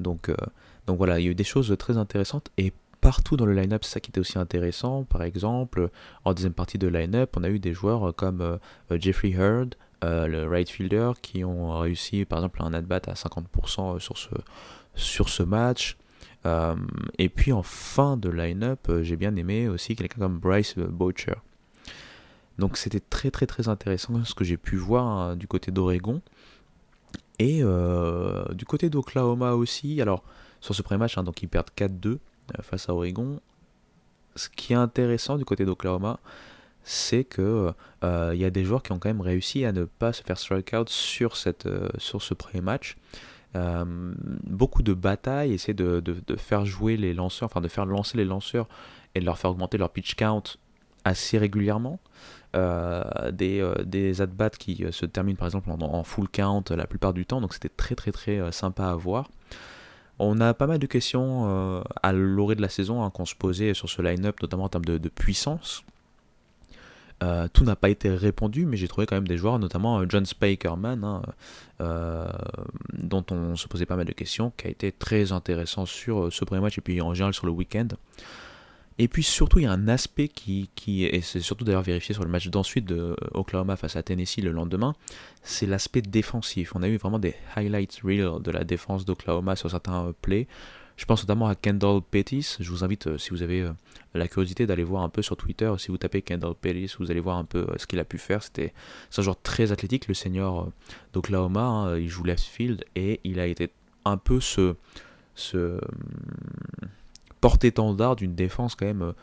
Donc 0.00 0.32
donc 0.90 0.98
voilà, 0.98 1.20
il 1.20 1.24
y 1.24 1.28
a 1.28 1.30
eu 1.30 1.36
des 1.36 1.44
choses 1.44 1.72
très 1.78 1.98
intéressantes 1.98 2.50
partout 3.00 3.36
dans 3.36 3.46
le 3.46 3.54
line-up, 3.54 3.84
c'est 3.84 3.94
ça 3.94 4.00
qui 4.00 4.10
était 4.10 4.20
aussi 4.20 4.38
intéressant. 4.38 5.04
Par 5.04 5.22
exemple, 5.22 5.90
en 6.24 6.34
deuxième 6.34 6.52
partie 6.52 6.78
de 6.78 6.88
line-up, 6.88 7.34
on 7.36 7.44
a 7.44 7.48
eu 7.48 7.58
des 7.58 7.72
joueurs 7.72 8.14
comme 8.14 8.40
euh, 8.40 8.58
Jeffrey 8.98 9.30
Hurd, 9.30 9.74
euh, 10.04 10.26
le 10.26 10.48
right 10.48 10.68
fielder, 10.68 11.12
qui 11.22 11.44
ont 11.44 11.78
réussi 11.78 12.24
par 12.24 12.38
exemple 12.38 12.62
un 12.62 12.74
at-bat 12.74 13.02
à 13.06 13.14
50% 13.14 13.98
sur 13.98 14.18
ce, 14.18 14.28
sur 14.94 15.28
ce 15.28 15.42
match. 15.42 15.96
Euh, 16.46 16.74
et 17.18 17.28
puis 17.28 17.52
en 17.52 17.62
fin 17.62 18.16
de 18.16 18.30
line-up, 18.30 18.90
j'ai 19.02 19.16
bien 19.16 19.36
aimé 19.36 19.68
aussi 19.68 19.96
quelqu'un 19.96 20.20
comme 20.20 20.38
Bryce 20.38 20.76
Boucher. 20.76 21.34
Donc 22.58 22.76
c'était 22.76 23.00
très 23.00 23.30
très 23.30 23.46
très 23.46 23.68
intéressant 23.68 24.22
ce 24.24 24.34
que 24.34 24.44
j'ai 24.44 24.58
pu 24.58 24.76
voir 24.76 25.06
hein, 25.06 25.36
du 25.36 25.46
côté 25.46 25.70
d'Oregon. 25.70 26.20
Et 27.38 27.62
du 28.52 28.66
côté 28.66 28.90
d'Oklahoma 28.90 29.54
aussi, 29.54 30.02
alors 30.02 30.22
sur 30.60 30.74
ce 30.74 30.82
premier 30.82 30.98
match, 30.98 31.16
hein, 31.16 31.22
donc 31.22 31.42
ils 31.42 31.48
perdent 31.48 31.70
4-2 31.76 32.06
euh, 32.08 32.18
face 32.62 32.88
à 32.88 32.94
Oregon. 32.94 33.40
Ce 34.36 34.48
qui 34.48 34.72
est 34.72 34.76
intéressant 34.76 35.36
du 35.36 35.44
côté 35.44 35.64
d'Oklahoma, 35.64 36.20
c'est 36.82 37.24
que 37.24 37.72
euh, 38.04 38.30
il 38.34 38.40
y 38.40 38.44
a 38.44 38.50
des 38.50 38.64
joueurs 38.64 38.82
qui 38.82 38.92
ont 38.92 38.98
quand 38.98 39.08
même 39.08 39.20
réussi 39.20 39.64
à 39.64 39.72
ne 39.72 39.84
pas 39.84 40.12
se 40.12 40.22
faire 40.22 40.38
strike 40.38 40.72
out 40.72 40.88
sur, 40.88 41.36
cette, 41.36 41.66
euh, 41.66 41.88
sur 41.98 42.22
ce 42.22 42.34
premier 42.34 42.62
match. 42.62 42.96
beaucoup 43.54 44.82
de 44.82 44.94
batailles, 44.94 45.52
essayer 45.52 45.74
de, 45.74 46.00
de, 46.00 46.36
faire 46.36 46.64
jouer 46.64 46.96
les 46.96 47.12
lanceurs, 47.14 47.46
enfin 47.46 47.60
de 47.60 47.68
faire 47.68 47.86
lancer 47.86 48.16
les 48.16 48.24
lanceurs 48.24 48.68
et 49.14 49.20
de 49.20 49.24
leur 49.24 49.38
faire 49.38 49.50
augmenter 49.50 49.76
leur 49.76 49.90
pitch 49.90 50.14
count 50.14 50.42
assez 51.04 51.38
régulièrement. 51.38 51.98
des, 52.54 53.72
des 53.84 54.20
at-bats 54.20 54.50
qui 54.50 54.84
se 54.90 55.06
terminent 55.06 55.36
par 55.36 55.48
exemple 55.48 55.70
en, 55.70 55.80
en, 55.80 56.04
full 56.04 56.28
count 56.28 56.64
la 56.70 56.86
plupart 56.86 57.12
du 57.12 57.26
temps, 57.26 57.40
donc 57.40 57.52
c'était 57.54 57.68
très 57.68 57.94
très 57.94 58.12
très 58.12 58.52
sympa 58.52 58.84
à 58.86 58.94
voir. 58.94 59.28
On 60.22 60.38
a 60.38 60.52
pas 60.52 60.66
mal 60.66 60.78
de 60.78 60.86
questions 60.86 61.46
euh, 61.46 61.82
à 62.02 62.12
l'orée 62.12 62.54
de 62.54 62.60
la 62.60 62.68
saison 62.68 63.02
hein, 63.02 63.08
qu'on 63.08 63.24
se 63.24 63.34
posait 63.34 63.72
sur 63.72 63.88
ce 63.88 64.02
line-up, 64.02 64.42
notamment 64.42 64.64
en 64.64 64.68
termes 64.68 64.84
de, 64.84 65.08
puissance. 65.08 65.82
Euh, 67.22 67.48
tout 67.50 67.64
n'a 67.64 67.74
pas 67.74 67.88
été 67.88 68.10
répondu, 68.10 68.66
mais 68.66 68.76
j'ai 68.76 68.86
trouvé 68.86 69.06
quand 69.06 69.16
même 69.16 69.26
des 69.26 69.38
joueurs, 69.38 69.58
notamment 69.58 70.00
euh, 70.00 70.06
John 70.06 70.26
Spikerman, 70.26 71.04
hein, 71.04 71.22
dont 72.92 73.24
on 73.30 73.56
se 73.56 73.66
posait 73.66 73.86
pas 73.86 73.96
mal 73.96 74.04
de 74.04 74.12
questions, 74.12 74.52
qui 74.58 74.66
a 74.66 74.70
été 74.70 74.92
très 74.92 75.32
intéressant 75.32 75.86
sur 75.86 76.30
ce 76.30 76.44
premier 76.44 76.60
match 76.60 76.76
et 76.76 76.82
puis 76.82 77.00
en 77.00 77.14
général 77.14 77.32
sur 77.32 77.46
le 77.46 77.52
week-end. 77.52 77.88
Et 78.98 79.08
puis 79.08 79.22
surtout, 79.22 79.58
il 79.60 79.62
y 79.62 79.66
a 79.66 79.72
un 79.72 79.88
aspect 79.88 80.28
qui, 80.28 80.68
et 80.86 81.22
c'est 81.22 81.40
surtout 81.40 81.64
d'ailleurs 81.64 81.80
vérifié 81.80 82.14
sur 82.14 82.24
le 82.24 82.28
match 82.28 82.48
d'ensuite 82.48 82.84
de 82.84 83.16
Oklahoma 83.32 83.76
face 83.76 83.96
à 83.96 84.02
Tennessee 84.02 84.42
le 84.42 84.50
lendemain, 84.50 84.94
c'est 85.42 85.66
l'aspect 85.66 86.02
défensif. 86.02 86.74
On 86.74 86.82
a 86.82 86.88
eu 86.88 86.96
vraiment 86.96 87.18
des 87.18 87.34
highlights 87.56 88.00
real 88.04 88.42
de 88.42 88.50
la 88.50 88.64
défense 88.64 89.04
d'Oklahoma 89.04 89.56
sur 89.56 89.70
certains 89.70 90.06
euh, 90.06 90.12
plays. 90.20 90.46
Je 90.96 91.06
pense 91.06 91.22
notamment 91.22 91.48
à 91.48 91.54
Kendall 91.54 92.02
Pettis. 92.02 92.56
Je 92.60 92.70
vous 92.70 92.84
invite, 92.84 93.06
euh, 93.06 93.18
si 93.18 93.30
vous 93.30 93.42
avez 93.42 93.62
euh, 93.62 93.72
la 94.14 94.28
curiosité, 94.28 94.66
d'aller 94.66 94.84
voir 94.84 95.02
un 95.02 95.08
peu 95.08 95.22
sur 95.22 95.36
Twitter. 95.36 95.72
Si 95.78 95.88
vous 95.88 95.96
tapez 95.96 96.20
Kendall 96.20 96.54
Pettis, 96.54 96.92
vous 96.98 97.10
allez 97.10 97.20
voir 97.20 97.38
un 97.38 97.44
peu 97.44 97.66
ce 97.78 97.86
qu'il 97.86 97.98
a 97.98 98.04
pu 98.04 98.18
faire. 98.18 98.42
C'était 98.42 98.74
un 99.16 99.22
joueur 99.22 99.40
très 99.40 99.72
athlétique, 99.72 100.08
le 100.08 100.14
senior 100.14 100.70
d'Oklahoma. 101.14 101.60
Hein. 101.60 101.98
Il 101.98 102.08
joue 102.08 102.24
left 102.24 102.44
field 102.44 102.84
et 102.94 103.20
il 103.24 103.40
a 103.40 103.46
été 103.46 103.70
un 104.04 104.18
peu 104.18 104.40
ce, 104.40 104.74
ce 105.34 105.80
porte-étendard 107.40 108.16
d'une 108.16 108.34
défense 108.34 108.74
quand 108.74 108.86
même 108.86 109.14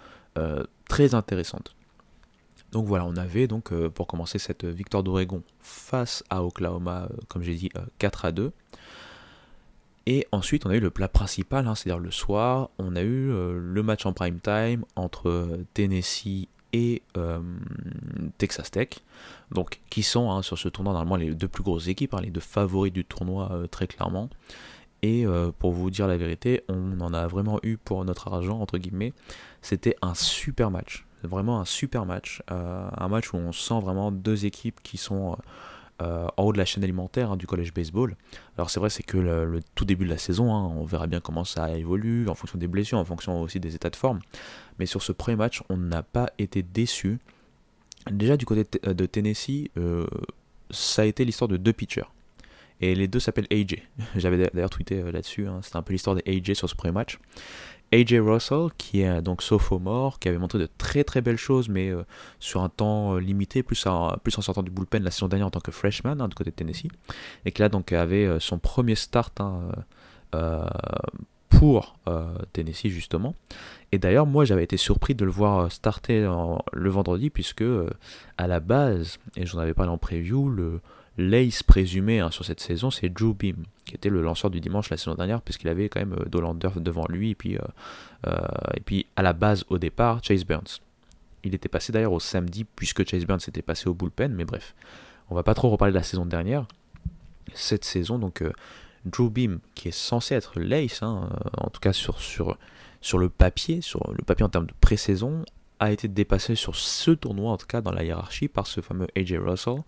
très 0.88 1.16
intéressante. 1.16 1.76
Donc 2.72 2.86
voilà, 2.86 3.06
on 3.06 3.16
avait 3.16 3.48
donc 3.48 3.72
euh, 3.72 3.90
pour 3.90 4.08
commencer 4.08 4.40
cette 4.40 4.66
victoire 4.66 5.04
d'Oregon 5.04 5.42
face 5.60 6.24
à 6.30 6.44
Oklahoma, 6.44 7.08
euh, 7.10 7.16
comme 7.28 7.44
j'ai 7.44 7.56
dit, 7.56 7.70
4 8.00 8.26
à 8.26 8.32
2. 8.32 8.52
Et 10.06 10.26
ensuite, 10.32 10.66
on 10.66 10.70
a 10.70 10.76
eu 10.76 10.80
le 10.80 10.90
plat 10.90 11.08
principal, 11.08 11.68
hein, 11.68 11.76
c'est-à-dire 11.76 12.00
le 12.00 12.12
soir, 12.12 12.70
on 12.78 12.96
a 12.96 13.02
eu 13.02 13.28
le 13.28 13.84
match 13.84 14.06
en 14.06 14.14
prime 14.14 14.40
time 14.40 14.86
entre 14.96 15.60
Tennessee 15.74 16.48
et 16.72 17.04
Texas 18.38 18.72
Tech, 18.72 18.88
donc 19.52 19.82
qui 19.90 20.04
sont 20.04 20.32
hein, 20.32 20.42
sur 20.44 20.58
ce 20.58 20.70
tournoi 20.70 20.94
normalement 20.94 21.18
les 21.18 21.36
deux 21.36 21.50
plus 21.50 21.62
grosses 21.62 21.90
équipes, 21.90 22.14
hein, 22.14 22.22
les 22.22 22.30
deux 22.30 22.40
favoris 22.40 22.94
du 22.94 23.04
tournoi 23.04 23.68
très 23.70 23.86
clairement. 23.86 24.30
Et 25.04 25.26
euh, 25.26 25.52
pour 25.58 25.72
vous 25.72 25.90
dire 25.90 26.08
la 26.08 26.18
vérité, 26.18 26.64
on 26.70 27.00
en 27.02 27.14
a 27.14 27.28
vraiment 27.28 27.60
eu 27.64 27.78
pour 27.78 28.04
notre 28.06 28.34
argent, 28.34 28.60
entre 28.60 28.78
guillemets. 28.78 29.14
C'était 29.62 29.96
un 30.02 30.14
super 30.16 30.72
match. 30.72 31.06
Vraiment 31.24 31.60
un 31.60 31.66
super 31.66 32.06
match. 32.06 32.42
Euh, 32.52 32.90
un 32.96 33.08
match 33.08 33.34
où 33.34 33.38
on 33.38 33.52
sent 33.52 33.80
vraiment 33.82 34.12
deux 34.12 34.46
équipes 34.46 34.82
qui 34.84 34.98
sont 34.98 35.38
euh, 36.02 36.28
en 36.38 36.44
haut 36.44 36.54
de 36.54 36.58
la 36.58 36.66
chaîne 36.66 36.84
alimentaire 36.84 37.32
hein, 37.32 37.38
du 37.38 37.48
collège 37.48 37.74
baseball. 37.74 38.16
Alors 38.58 38.70
c'est 38.70 38.80
vrai, 38.80 38.90
c'est 38.90 39.04
que 39.04 39.18
le, 39.18 39.60
tout 39.76 39.86
début 39.86 40.06
de 40.06 40.10
la 40.10 40.18
saison, 40.18 40.54
hein, 40.54 40.72
on 40.78 40.86
verra 40.86 41.08
bien 41.08 41.20
comment 41.20 41.44
ça 41.44 41.76
évolue, 41.76 42.30
en 42.30 42.36
fonction 42.36 42.60
des 42.60 42.68
blessures, 42.68 43.00
en 43.00 43.06
fonction 43.06 43.42
aussi 43.42 43.60
des 43.60 43.76
états 43.76 43.90
de 43.90 43.96
forme. 43.96 44.20
Mais 44.80 44.86
sur 44.86 45.02
ce 45.02 45.12
premier 45.12 45.38
match, 45.38 45.64
on 45.70 45.78
n'a 45.78 46.04
pas 46.04 46.30
été 46.38 46.62
déçu. 46.62 47.20
Déjà 48.12 48.38
du 48.38 48.46
côté 48.46 48.66
de 48.84 49.06
Tennessee, 49.06 49.70
ça 50.70 51.02
a 51.02 51.06
été 51.06 51.26
l'histoire 51.26 51.48
de 51.48 51.58
deux 51.58 51.74
pitchers. 51.74 52.08
Et 52.80 52.94
les 52.94 53.08
deux 53.08 53.20
s'appellent 53.20 53.48
AJ. 53.52 53.78
J'avais 54.16 54.50
d'ailleurs 54.54 54.70
tweeté 54.70 55.02
euh, 55.02 55.12
là-dessus. 55.12 55.48
Hein. 55.48 55.62
C'était 55.64 55.78
un 55.78 55.82
peu 55.82 55.94
l'histoire 55.94 56.16
des 56.16 56.24
AJ 56.28 56.54
sur 56.54 56.70
ce 56.70 56.76
premier 56.76 56.94
match. 56.94 57.20
AJ 57.94 58.15
Russell, 58.15 58.67
qui 58.77 59.01
est 59.01 59.22
donc 59.22 59.41
sophomore, 59.41 60.20
qui 60.20 60.27
avait 60.27 60.38
montré 60.38 60.60
de 60.60 60.67
très 60.77 61.03
très 61.03 61.22
belles 61.22 61.38
choses, 61.38 61.70
mais 61.70 61.89
euh, 61.89 62.03
sur 62.39 62.62
un 62.62 62.70
temps 62.70 63.15
euh, 63.15 63.20
limité, 63.20 63.63
plus, 63.63 63.86
en, 63.88 64.17
sortant 64.27 64.63
du 64.63 64.72
bullpen 64.72 65.03
la 65.03 65.12
saison 65.12 65.27
dernière 65.27 65.48
en 65.48 65.51
tant 65.51 65.60
que 65.60 65.72
freshman 65.72 66.20
hein, 66.20 66.27
du 66.27 66.36
côté 66.36 66.51
de 66.51 66.56
Tennessee, 66.56 66.89
et 67.46 67.51
qui 67.51 67.62
là 67.62 67.70
donc 67.70 67.94
avait 67.94 68.39
son 68.39 68.60
premier 68.60 68.96
start 68.96 69.39
hein, 69.41 69.70
pour 71.50 71.98
Tennessee 72.53 72.89
justement. 72.89 73.36
Et 73.91 74.00
d'ailleurs, 74.00 74.25
moi 74.25 74.44
j'avais 74.44 74.63
été 74.63 74.77
surpris 74.77 75.15
de 75.15 75.24
le 75.24 75.32
voir 75.32 75.72
starter 75.72 76.29
le 76.74 76.89
vendredi, 76.89 77.29
puisque 77.29 77.63
à 78.38 78.48
la 78.48 78.60
base, 78.60 79.17
et 79.36 79.46
j'en 79.46 79.60
avais 79.60 79.74
parlé 79.74 79.91
en 79.91 79.98
preview, 79.98 80.50
le 80.50 80.82
l'ace 81.18 81.64
présumé 81.64 82.20
hein, 82.20 82.32
sur 82.32 82.46
cette 82.46 82.60
saison, 82.60 82.92
c'est 82.92 83.10
Drew 83.10 83.34
Beam, 83.34 83.64
qui 83.86 83.96
était 83.96 84.10
le 84.10 84.22
lanceur 84.22 84.50
du 84.50 84.60
dimanche 84.60 84.90
la 84.90 84.98
saison 84.98 85.16
dernière, 85.16 85.42
puisqu'il 85.42 85.70
avait 85.70 85.90
quand 85.90 86.00
même 86.00 86.16
Dolander 86.28 86.70
devant 86.78 87.06
lui, 87.10 87.32
et 87.32 87.36
puis, 87.36 87.56
et 87.56 88.80
puis 88.86 89.06
à 89.16 89.22
la 89.22 89.34
base 89.34 89.66
au 89.70 89.78
départ, 89.78 90.24
Chase 90.24 90.46
Burns. 90.46 90.80
Il 91.44 91.56
était 91.56 91.70
passé 91.70 91.92
d'ailleurs 91.92 92.14
au 92.14 92.20
samedi, 92.20 92.66
puisque 92.66 93.08
Chase 93.10 93.26
Burns 93.26 93.40
était 93.48 93.62
passé 93.62 93.88
au 93.88 93.94
bullpen, 93.94 94.34
mais 94.34 94.46
bref, 94.46 94.76
on 95.30 95.36
va 95.36 95.44
pas 95.44 95.54
trop 95.54 95.70
reparler 95.70 95.92
de 95.92 95.98
la 95.98 96.04
saison 96.04 96.26
dernière. 96.26 96.68
Cette 97.54 97.86
saison, 97.86 98.20
donc 98.20 98.44
Drew 99.06 99.30
Beam, 99.30 99.60
qui 99.76 99.88
est 99.88 99.98
censé 99.98 100.36
être 100.36 100.60
l'ace, 100.60 101.02
hein, 101.02 101.30
en 101.58 101.70
tout 101.70 101.80
cas 101.80 101.94
sur, 101.94 102.20
sur, 102.20 102.58
sur 103.02 103.18
le 103.18 103.30
papier, 103.30 103.82
sur 103.82 104.12
le 104.12 104.24
papier 104.24 104.46
en 104.46 104.50
termes 104.50 104.68
de 104.68 104.74
pré-saison, 104.80 105.44
a 105.80 105.92
été 105.92 106.08
dépassé 106.08 106.56
sur 106.56 106.76
ce 106.76 107.12
tournoi, 107.12 107.52
en 107.52 107.58
tout 107.58 107.68
cas 107.68 107.82
dans 107.82 107.92
la 107.92 108.04
hiérarchie, 108.04 108.48
par 108.48 108.68
ce 108.68 108.82
fameux 108.82 109.08
AJ 109.16 109.34
Russell. 109.34 109.84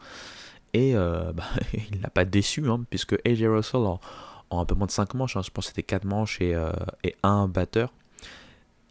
Et 0.74 0.96
euh, 0.96 1.32
bah, 1.34 1.46
il 1.92 2.00
n'a 2.02 2.10
pas 2.10 2.26
déçu, 2.26 2.68
hein, 2.70 2.84
puisque 2.90 3.16
AJ 3.26 3.44
Russell, 3.44 3.82
en, 3.82 4.00
un 4.52 4.66
peu 4.66 4.76
moins 4.76 4.88
de 4.88 4.92
5 4.92 5.14
manches, 5.14 5.38
hein, 5.38 5.42
je 5.44 5.52
pense 5.52 5.66
que 5.66 5.70
c'était 5.70 5.84
4 5.84 6.06
manches 6.06 6.42
et, 6.42 6.56
euh, 6.56 6.72
un 7.24 7.48
batteur, 7.48 7.94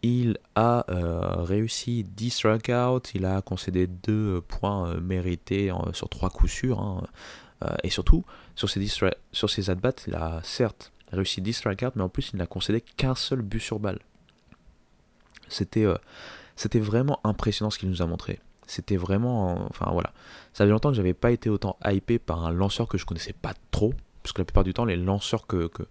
il 0.01 0.37
a 0.55 0.85
euh, 0.89 1.43
réussi 1.43 2.03
10 2.03 2.29
strikeouts, 2.29 3.01
il 3.13 3.25
a 3.25 3.41
concédé 3.41 3.87
2 3.87 4.41
points 4.47 4.95
mérités 5.01 5.71
sur 5.91 6.07
3 6.07 6.29
coups 6.29 6.51
sûrs. 6.51 6.79
Hein, 6.79 7.03
et 7.83 7.89
surtout, 7.89 8.23
sur 8.55 8.69
ses, 8.69 8.87
sur 9.33 9.49
ses 9.49 9.69
at-bats, 9.69 9.91
il 10.07 10.15
a 10.15 10.39
certes 10.43 10.93
réussi 11.11 11.41
10 11.41 11.51
strikeouts, 11.51 11.91
mais 11.95 12.03
en 12.03 12.07
plus, 12.07 12.29
il 12.33 12.37
n'a 12.37 12.45
concédé 12.45 12.79
qu'un 12.79 13.15
seul 13.15 13.41
but 13.41 13.59
sur 13.59 13.79
balle. 13.79 13.99
C'était 15.49 15.83
vraiment 16.79 17.19
impressionnant 17.25 17.69
ce 17.69 17.79
qu'il 17.79 17.89
nous 17.89 18.01
a 18.01 18.05
montré. 18.05 18.39
C'était 18.69 18.97
vraiment. 18.97 19.65
Enfin 19.71 19.89
voilà. 19.91 20.13
Ça 20.53 20.63
fait 20.63 20.69
longtemps 20.69 20.89
que 20.89 20.95
j'avais 20.95 21.15
pas 21.15 21.31
été 21.31 21.49
autant 21.49 21.75
hypé 21.83 22.19
par 22.19 22.45
un 22.45 22.51
lanceur 22.51 22.87
que 22.87 22.99
je 22.99 23.05
connaissais 23.05 23.33
pas 23.33 23.53
trop. 23.71 23.95
Parce 24.21 24.31
que 24.31 24.41
la 24.41 24.45
plupart 24.45 24.63
du 24.63 24.75
temps, 24.75 24.85
les 24.85 24.95
lanceurs 24.95 25.47
que, 25.47 25.67
que, 25.67 25.83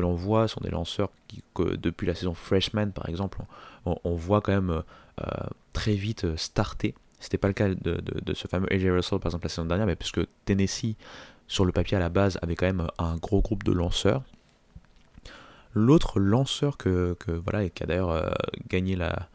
l'on 0.00 0.14
voit 0.14 0.46
sont 0.46 0.60
des 0.60 0.70
lanceurs 0.70 1.10
que 1.54 1.74
depuis 1.74 2.06
la 2.06 2.14
saison 2.14 2.32
freshman 2.34 2.92
par 2.92 3.08
exemple, 3.08 3.38
on, 3.84 4.14
voit 4.14 4.40
quand 4.40 4.52
même 4.52 4.70
euh, 4.70 5.24
très 5.72 5.94
vite 5.94 6.24
euh, 6.24 6.36
starter. 6.36 6.94
C'était 7.18 7.36
pas 7.36 7.48
le 7.48 7.54
cas 7.54 7.68
de, 7.68 8.34
ce 8.34 8.46
fameux 8.46 8.72
AJ 8.72 8.86
Russell 8.86 9.18
par 9.18 9.30
exemple 9.30 9.46
la 9.46 9.48
saison 9.48 9.64
dernière, 9.64 9.86
mais 9.86 9.96
puisque 9.96 10.20
Tennessee, 10.44 10.94
sur 11.48 11.64
le 11.64 11.72
papier 11.72 11.96
à 11.96 12.00
la 12.00 12.10
base, 12.10 12.38
avait 12.42 12.54
quand 12.54 12.66
même 12.66 12.86
un 12.98 13.16
gros 13.16 13.40
groupe 13.40 13.64
de 13.64 13.72
lanceurs. 13.72 14.22
L'autre 15.74 16.20
lanceur 16.20 16.76
que, 16.76 17.16
que, 17.18 17.32
voilà, 17.32 17.64
et 17.64 17.70
qui 17.70 17.82
a 17.82 17.86
d'ailleurs 17.86 18.10
euh, 18.10 18.30
gagné 18.68 18.94
la, 18.94 19.28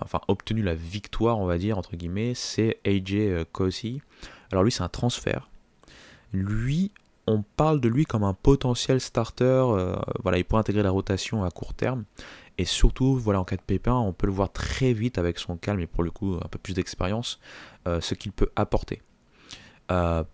enfin 0.00 0.20
obtenu 0.28 0.62
la 0.62 0.74
victoire, 0.74 1.38
on 1.38 1.46
va 1.46 1.58
dire, 1.58 1.78
entre 1.78 1.96
guillemets, 1.96 2.34
c'est 2.34 2.80
AJ 2.86 3.44
Cosi. 3.52 4.02
Euh, 4.02 4.26
Alors 4.52 4.64
lui, 4.64 4.72
c'est 4.72 4.82
un 4.82 4.88
transfert. 4.88 5.50
Lui, 6.32 6.92
on 7.26 7.42
parle 7.42 7.80
de 7.80 7.88
lui 7.88 8.04
comme 8.04 8.24
un 8.24 8.34
potentiel 8.34 9.00
starter. 9.00 9.44
Euh, 9.44 9.96
voilà, 10.22 10.38
il 10.38 10.44
pourrait 10.44 10.60
intégrer 10.60 10.82
la 10.82 10.90
rotation 10.90 11.44
à 11.44 11.50
court 11.50 11.74
terme. 11.74 12.04
Et 12.58 12.64
surtout, 12.64 13.16
voilà, 13.16 13.40
en 13.40 13.44
cas 13.44 13.56
de 13.56 13.62
pépin, 13.62 13.94
on 13.94 14.12
peut 14.12 14.26
le 14.26 14.32
voir 14.32 14.52
très 14.52 14.92
vite 14.92 15.18
avec 15.18 15.38
son 15.38 15.56
calme 15.56 15.80
et 15.80 15.86
pour 15.86 16.02
le 16.02 16.10
coup 16.10 16.34
un 16.34 16.48
peu 16.48 16.58
plus 16.58 16.74
d'expérience, 16.74 17.40
euh, 17.88 18.00
ce 18.00 18.14
qu'il 18.14 18.32
peut 18.32 18.50
apporter. 18.56 19.02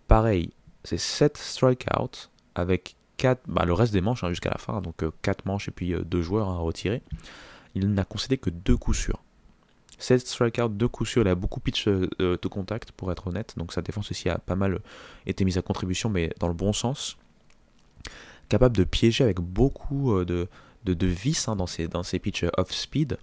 pareil, 0.09 0.51
c'est 0.85 0.99
7 0.99 1.37
strikeouts 1.37 2.29
avec 2.55 2.97
4, 3.17 3.43
bah, 3.47 3.65
le 3.65 3.73
reste 3.73 3.93
des 3.93 4.01
manches 4.01 4.25
hein, 4.25 4.29
jusqu'à 4.29 4.51
la 4.51 4.59
fin, 4.59 4.81
donc 4.81 5.05
4 5.23 5.47
manches 5.47 5.69
et 5.69 5.71
puis 5.71 5.95
2 5.95 6.23
joueurs 6.23 6.49
à 6.49 6.57
retirer. 6.59 7.03
Il 7.75 7.93
n'a 7.93 8.05
concédé 8.05 8.39
que 8.39 8.51
2 8.51 8.77
coups 8.77 8.99
sûrs. 8.99 9.23
7 9.99 10.27
strikeouts, 10.27 10.69
2 10.69 10.89
coups 10.89 11.11
sûrs, 11.11 11.23
il 11.23 11.29
a 11.29 11.35
beaucoup 11.35 11.61
pitch 11.61 11.89
euh, 11.89 12.09
de 12.21 12.49
contact 12.49 12.93
pour 12.93 13.11
être 13.11 13.29
honnête, 13.29 13.55
donc 13.57 13.73
sa 13.73 13.81
défense 13.83 14.11
aussi 14.11 14.29
a 14.29 14.39
pas 14.39 14.57
mal 14.57 14.81
été 15.27 15.45
mise 15.45 15.57
à 15.57 15.63
contribution, 15.63 16.11
mais 16.11 16.33
dans 16.39 16.49
le 16.49 16.55
bon 16.55 16.73
sens. 16.73 17.17
Capable 18.49 18.77
de 18.77 18.85
piéger 18.85 19.25
avec 19.25 19.41
beaucoup 19.41 20.15
euh, 20.15 20.25
de, 20.25 20.49
de, 20.85 21.07
vis 21.07 21.49
hein, 21.49 21.57
dans, 21.57 21.67
ses, 21.67 21.89
dans 21.89 22.03
ses 22.03 22.19
pitches 22.19 22.45
off-speed, 22.59 23.19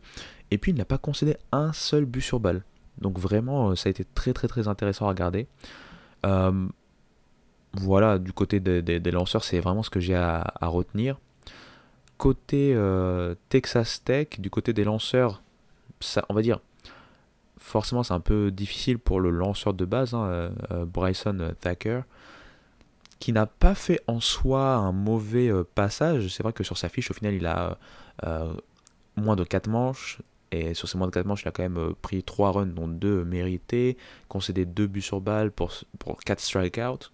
et 0.51 0.57
puis 0.57 0.71
il 0.71 0.77
n'a 0.77 0.85
pas 0.85 0.97
concédé 0.97 1.37
un 1.51 1.73
seul 1.73 2.05
but 2.05 2.21
sur 2.21 2.39
balle. 2.39 2.63
Donc 2.99 3.19
vraiment, 3.19 3.69
euh, 3.69 3.75
ça 3.75 3.89
a 3.89 3.91
été 3.91 4.03
très 4.03 4.33
très 4.33 4.47
très 4.47 4.67
intéressant 4.67 5.05
à 5.05 5.09
regarder. 5.09 5.47
voilà, 7.75 8.19
du 8.19 8.33
côté 8.33 8.59
des, 8.59 9.11
lanceurs, 9.11 9.43
c'est 9.43 9.59
vraiment 9.59 9.83
ce 9.83 9.89
que 9.89 9.99
j'ai 9.99 10.15
à, 10.15 10.53
retenir. 10.61 11.19
Côté 12.17 12.77
Texas 13.49 14.03
Tech, 14.03 14.39
du 14.39 14.49
côté 14.49 14.73
des 14.73 14.83
lanceurs, 14.83 15.42
on 16.29 16.33
va 16.33 16.41
dire, 16.41 16.59
forcément 17.63 18.03
c'est 18.03 18.13
un 18.13 18.19
peu 18.19 18.51
difficile 18.51 18.99
pour 18.99 19.19
le 19.19 19.29
lanceur 19.29 19.73
de 19.73 19.85
base, 19.85 20.13
hein, 20.13 20.25
euh, 20.25 20.49
euh, 20.71 20.85
Bryson 20.85 21.53
Thacker, 21.61 22.03
qui 23.19 23.31
n'a 23.31 23.45
pas 23.45 23.73
fait 23.73 24.01
en 24.07 24.19
soi 24.19 24.75
un 24.75 24.91
mauvais 24.91 25.49
euh, 25.49 25.63
passage. 25.63 26.27
C'est 26.27 26.43
vrai 26.43 26.53
que 26.53 26.63
sur 26.63 26.77
sa 26.77 26.89
fiche, 26.89 27.09
au 27.09 27.13
final, 27.13 27.33
il 27.33 27.45
a 27.45 27.77
moins 29.15 29.35
de 29.35 29.43
4 29.43 29.67
manches. 29.67 30.21
Et 30.51 30.75
sur 30.75 30.87
ces 30.87 30.99
moins 30.99 31.07
de 31.07 31.13
4 31.13 31.25
manches, 31.25 31.43
il 31.43 31.47
a 31.47 31.51
quand 31.51 31.63
même 31.63 31.93
pris 32.01 32.21
3 32.21 32.51
runs, 32.51 32.65
dont 32.67 32.87
2 32.87 33.23
mérités, 33.25 33.97
concédé 34.27 34.65
2 34.65 34.85
buts 34.87 35.01
sur 35.01 35.19
balle 35.19 35.51
pour, 35.51 35.73
pour 35.97 36.19
4 36.19 36.39
strikeouts. 36.39 37.09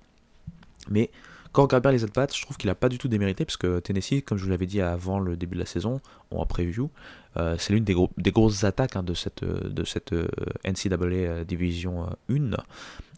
Mais 0.89 1.09
quand 1.51 1.63
on 1.63 1.65
regarde 1.65 1.83
bien 1.83 1.91
les 1.91 2.03
at-bats, 2.03 2.27
je 2.33 2.41
trouve 2.41 2.57
qu'il 2.57 2.67
n'a 2.67 2.75
pas 2.75 2.89
du 2.89 2.97
tout 2.97 3.07
démérité, 3.07 3.45
parce 3.45 3.57
que 3.57 3.79
Tennessee, 3.79 4.23
comme 4.23 4.37
je 4.37 4.43
vous 4.43 4.49
l'avais 4.49 4.67
dit 4.67 4.81
avant 4.81 5.19
le 5.19 5.35
début 5.35 5.55
de 5.55 5.59
la 5.59 5.65
saison, 5.65 5.99
en 6.31 6.45
preview, 6.45 6.91
euh, 7.37 7.55
c'est 7.57 7.73
l'une 7.73 7.83
des, 7.83 8.31
grosses 8.31 8.63
attaques 8.63 8.95
hein, 8.95 9.03
de 9.03 9.13
cette, 9.13 9.43
de 9.43 9.83
cette 9.83 10.13
euh, 10.13 10.27
NCAA 10.65 10.95
euh, 11.01 11.43
Division 11.43 12.07
1. 12.29 12.51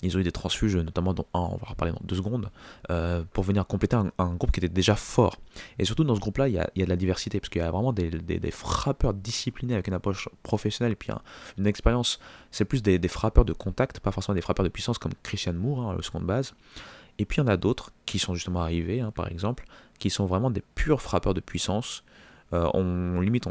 Ils 0.04 0.18
ont 0.18 0.20
eu 0.20 0.24
des 0.24 0.32
transfuges, 0.32 0.76
notamment 0.76 1.14
dans 1.14 1.28
un, 1.34 1.40
on 1.40 1.58
va 1.58 1.68
reparler 1.68 1.94
dans 1.94 2.02
deux 2.04 2.16
secondes, 2.16 2.50
pour 3.34 3.44
venir 3.44 3.68
compléter 3.68 3.96
un, 3.96 4.34
groupe 4.34 4.52
qui 4.52 4.60
était 4.60 4.68
déjà 4.68 4.96
fort. 4.96 5.38
Et 5.78 5.86
surtout 5.86 6.04
dans 6.04 6.16
ce 6.16 6.20
groupe-là, 6.20 6.48
il 6.48 6.56
y 6.56 6.60
a, 6.60 6.68
de 6.76 6.86
la 6.86 6.96
diversité, 6.96 7.40
parce 7.40 7.50
qu'il 7.50 7.62
y 7.62 7.66
a 7.66 7.70
vraiment 7.70 7.94
des, 7.94 8.52
frappeurs 8.52 9.14
disciplinés 9.14 9.74
avec 9.74 9.88
une 9.88 9.94
approche 9.94 10.28
professionnelle 10.42 10.94
et 10.94 10.96
puis 10.96 11.10
une 11.60 11.68
expérience. 11.68 12.20
C'est 12.50 12.66
plus 12.66 12.82
des, 12.82 13.00
frappeurs 13.08 13.46
de 13.46 13.54
contact, 13.54 14.00
pas 14.00 14.12
forcément 14.12 14.36
des 14.36 14.42
frappeurs 14.42 14.64
de 14.64 14.70
puissance 14.70 14.98
comme 14.98 15.14
Christian 15.22 15.54
Moore, 15.54 15.92
hein, 15.92 15.94
le 15.96 16.02
second 16.02 16.20
de 16.20 16.26
base. 16.26 16.56
Et 17.18 17.26
puis 17.26 17.38
il 17.38 17.42
y 17.42 17.44
en 17.44 17.48
a 17.48 17.58
d'autres 17.58 17.92
qui 18.06 18.20
sont 18.20 18.36
justement 18.36 18.62
arrivés, 18.62 19.02
hein, 19.02 19.12
par 19.12 19.28
exemple, 19.28 19.66
qui 20.00 20.10
sont 20.10 20.26
vraiment 20.26 20.50
des 20.50 20.64
purs 20.76 21.02
frappeurs 21.02 21.34
de 21.34 21.40
puissance. 21.40 22.04
Euh, 22.54 22.70
on 22.74 23.22
limite, 23.22 23.48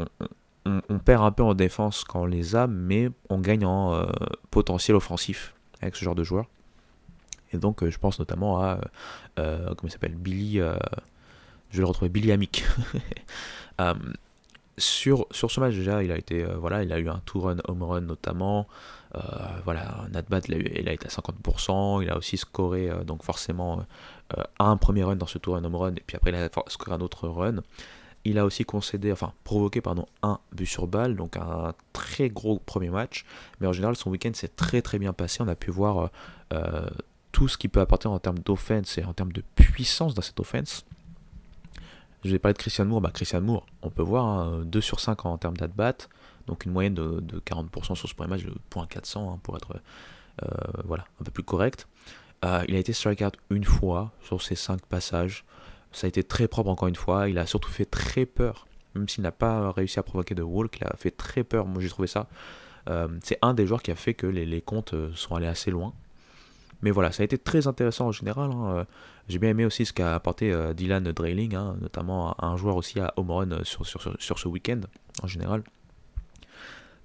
on, 0.65 0.99
perd 0.99 1.23
un 1.23 1.31
peu 1.31 1.43
en 1.43 1.53
défense 1.53 2.03
quand 2.03 2.21
on 2.21 2.25
les 2.25 2.55
a, 2.55 2.67
mais 2.67 3.09
on 3.29 3.39
gagne 3.39 3.65
en 3.65 3.93
euh, 3.93 4.05
potentiel 4.51 4.95
offensif 4.95 5.55
avec 5.81 5.95
ce 5.95 6.03
genre 6.03 6.15
de 6.15 6.23
joueurs. 6.23 6.45
Et 7.53 7.57
donc, 7.57 7.83
euh, 7.83 7.89
je 7.89 7.97
pense 7.97 8.19
notamment 8.19 8.61
à 8.61 8.79
comment 9.35 9.89
s'appelle? 9.89 10.15
Billy. 10.15 10.57
je 10.57 11.77
vais 11.77 11.79
le 11.79 11.85
retrouver 11.85 12.09
Billy 12.09 12.31
Amick. 12.31 12.63
sur, 14.77 15.27
ce 15.31 15.59
match 15.59 15.75
déjà, 15.75 16.03
il 16.03 16.11
a 16.11 16.17
été 16.17 16.43
voilà, 16.43 16.83
il 16.83 16.91
a 16.91 16.99
eu 16.99 17.09
un 17.09 17.21
two 17.25 17.41
run 17.41 17.57
home 17.67 17.83
run 17.83 18.01
notamment. 18.01 18.67
Euh, 19.15 19.19
voilà, 19.65 20.05
Natbat, 20.11 20.47
il, 20.47 20.71
il, 20.73 20.87
a 20.87 20.93
été 20.93 21.05
à 21.05 21.09
50%, 21.09 22.01
il 22.01 22.09
a 22.09 22.17
aussi 22.17 22.37
scoré, 22.37 22.89
euh, 22.89 23.03
donc 23.03 23.23
forcément, 23.23 23.85
euh, 24.37 24.43
un 24.59 24.77
premier 24.77 25.03
run 25.03 25.17
dans 25.17 25.27
ce 25.27 25.37
tour, 25.37 25.57
un 25.57 25.63
home 25.65 25.75
run, 25.75 25.95
et 25.95 26.03
puis 26.05 26.15
après 26.15 26.31
il 26.31 26.35
a 26.35 26.49
scoré 26.67 26.93
un 26.93 27.01
autre 27.01 27.27
run. 27.27 27.57
Il 28.23 28.37
a 28.37 28.45
aussi 28.45 28.63
concédé, 28.63 29.11
enfin 29.11 29.33
provoqué 29.43 29.81
pardon, 29.81 30.05
un 30.21 30.39
but 30.53 30.67
sur 30.67 30.87
balle, 30.87 31.15
donc 31.15 31.37
un 31.37 31.73
très 31.91 32.29
gros 32.29 32.59
premier 32.59 32.89
match. 32.89 33.25
Mais 33.59 33.67
en 33.67 33.73
général, 33.73 33.95
son 33.95 34.11
week-end 34.11 34.31
s'est 34.33 34.47
très 34.55 34.83
très 34.83 34.99
bien 34.99 35.11
passé. 35.11 35.41
On 35.41 35.47
a 35.47 35.55
pu 35.55 35.71
voir 35.71 36.11
tout 37.31 37.47
ce 37.47 37.57
qu'il 37.57 37.71
peut 37.71 37.79
apporter 37.79 38.07
en 38.07 38.19
termes 38.19 38.37
d'offense 38.37 38.99
et 38.99 39.03
en 39.03 39.13
termes 39.13 39.31
de 39.31 39.41
puissance 39.55 40.13
dans 40.13 40.21
cette 40.21 40.39
offense. 40.39 40.85
Je 42.23 42.31
vais 42.31 42.39
parler 42.39 42.53
de 42.53 42.59
Christian 42.59 42.85
Moore. 42.85 43.01
Bah, 43.01 43.11
Christian 43.13 43.41
Moore, 43.41 43.65
on 43.81 43.89
peut 43.89 44.03
voir 44.03 44.57
2 44.63 44.77
hein, 44.77 44.81
sur 44.81 44.99
5 44.99 45.25
en 45.25 45.37
termes 45.37 45.57
d'at-bat 45.57 46.07
donc 46.47 46.65
une 46.65 46.71
moyenne 46.71 46.93
de, 46.93 47.39
40% 47.39 47.95
sur 47.95 48.09
ce 48.09 48.13
premier 48.13 48.29
match, 48.29 48.43
de 48.43 48.53
0.400 48.71 49.17
hein, 49.17 49.39
pour 49.43 49.55
être 49.55 49.79
euh, 50.43 50.47
voilà, 50.85 51.05
un 51.19 51.23
peu 51.23 51.31
plus 51.31 51.43
correct. 51.43 51.87
Euh, 52.43 52.63
il 52.67 52.75
a 52.75 52.79
été 52.79 52.93
strikeout 52.93 53.31
une 53.49 53.63
fois 53.63 54.11
sur 54.23 54.41
ses 54.41 54.55
5 54.55 54.85
passages. 54.85 55.45
Ça 55.91 56.07
a 56.07 56.09
été 56.09 56.23
très 56.23 56.47
propre 56.47 56.69
encore 56.69 56.87
une 56.87 56.95
fois. 56.95 57.29
Il 57.29 57.37
a 57.37 57.45
surtout 57.45 57.69
fait 57.69 57.85
très 57.85 58.25
peur. 58.25 58.67
Même 58.95 59.07
s'il 59.07 59.23
n'a 59.23 59.31
pas 59.31 59.71
réussi 59.71 59.99
à 59.99 60.03
provoquer 60.03 60.35
de 60.35 60.41
walk, 60.41 60.77
il 60.81 60.87
a 60.87 60.95
fait 60.97 61.11
très 61.11 61.43
peur. 61.43 61.65
Moi 61.65 61.81
j'ai 61.81 61.89
trouvé 61.89 62.07
ça. 62.07 62.27
Euh, 62.89 63.07
c'est 63.23 63.37
un 63.41 63.53
des 63.53 63.67
joueurs 63.67 63.83
qui 63.83 63.91
a 63.91 63.95
fait 63.95 64.13
que 64.13 64.27
les, 64.27 64.61
comptes 64.61 64.95
sont 65.13 65.35
allés 65.35 65.47
assez 65.47 65.69
loin. 65.69 65.93
Mais 66.81 66.91
voilà, 66.91 67.11
ça 67.11 67.21
a 67.21 67.25
été 67.25 67.37
très 67.37 67.67
intéressant 67.67 68.07
en 68.07 68.11
général. 68.11 68.51
Hein. 68.51 68.85
J'ai 69.27 69.39
bien 69.39 69.49
aimé 69.49 69.65
aussi 69.65 69.85
ce 69.85 69.93
qu'a 69.93 70.15
apporté 70.15 70.53
Dylan 70.75 71.03
Drailing, 71.11 71.55
hein, 71.55 71.77
notamment 71.79 72.35
un 72.43 72.57
joueur 72.57 72.75
aussi 72.75 72.99
à 72.99 73.13
home 73.17 73.31
run 73.31 73.63
sur, 73.63 73.85
sur, 73.85 74.39
ce 74.39 74.47
week-end 74.47 74.81
en 75.21 75.27
général. 75.27 75.63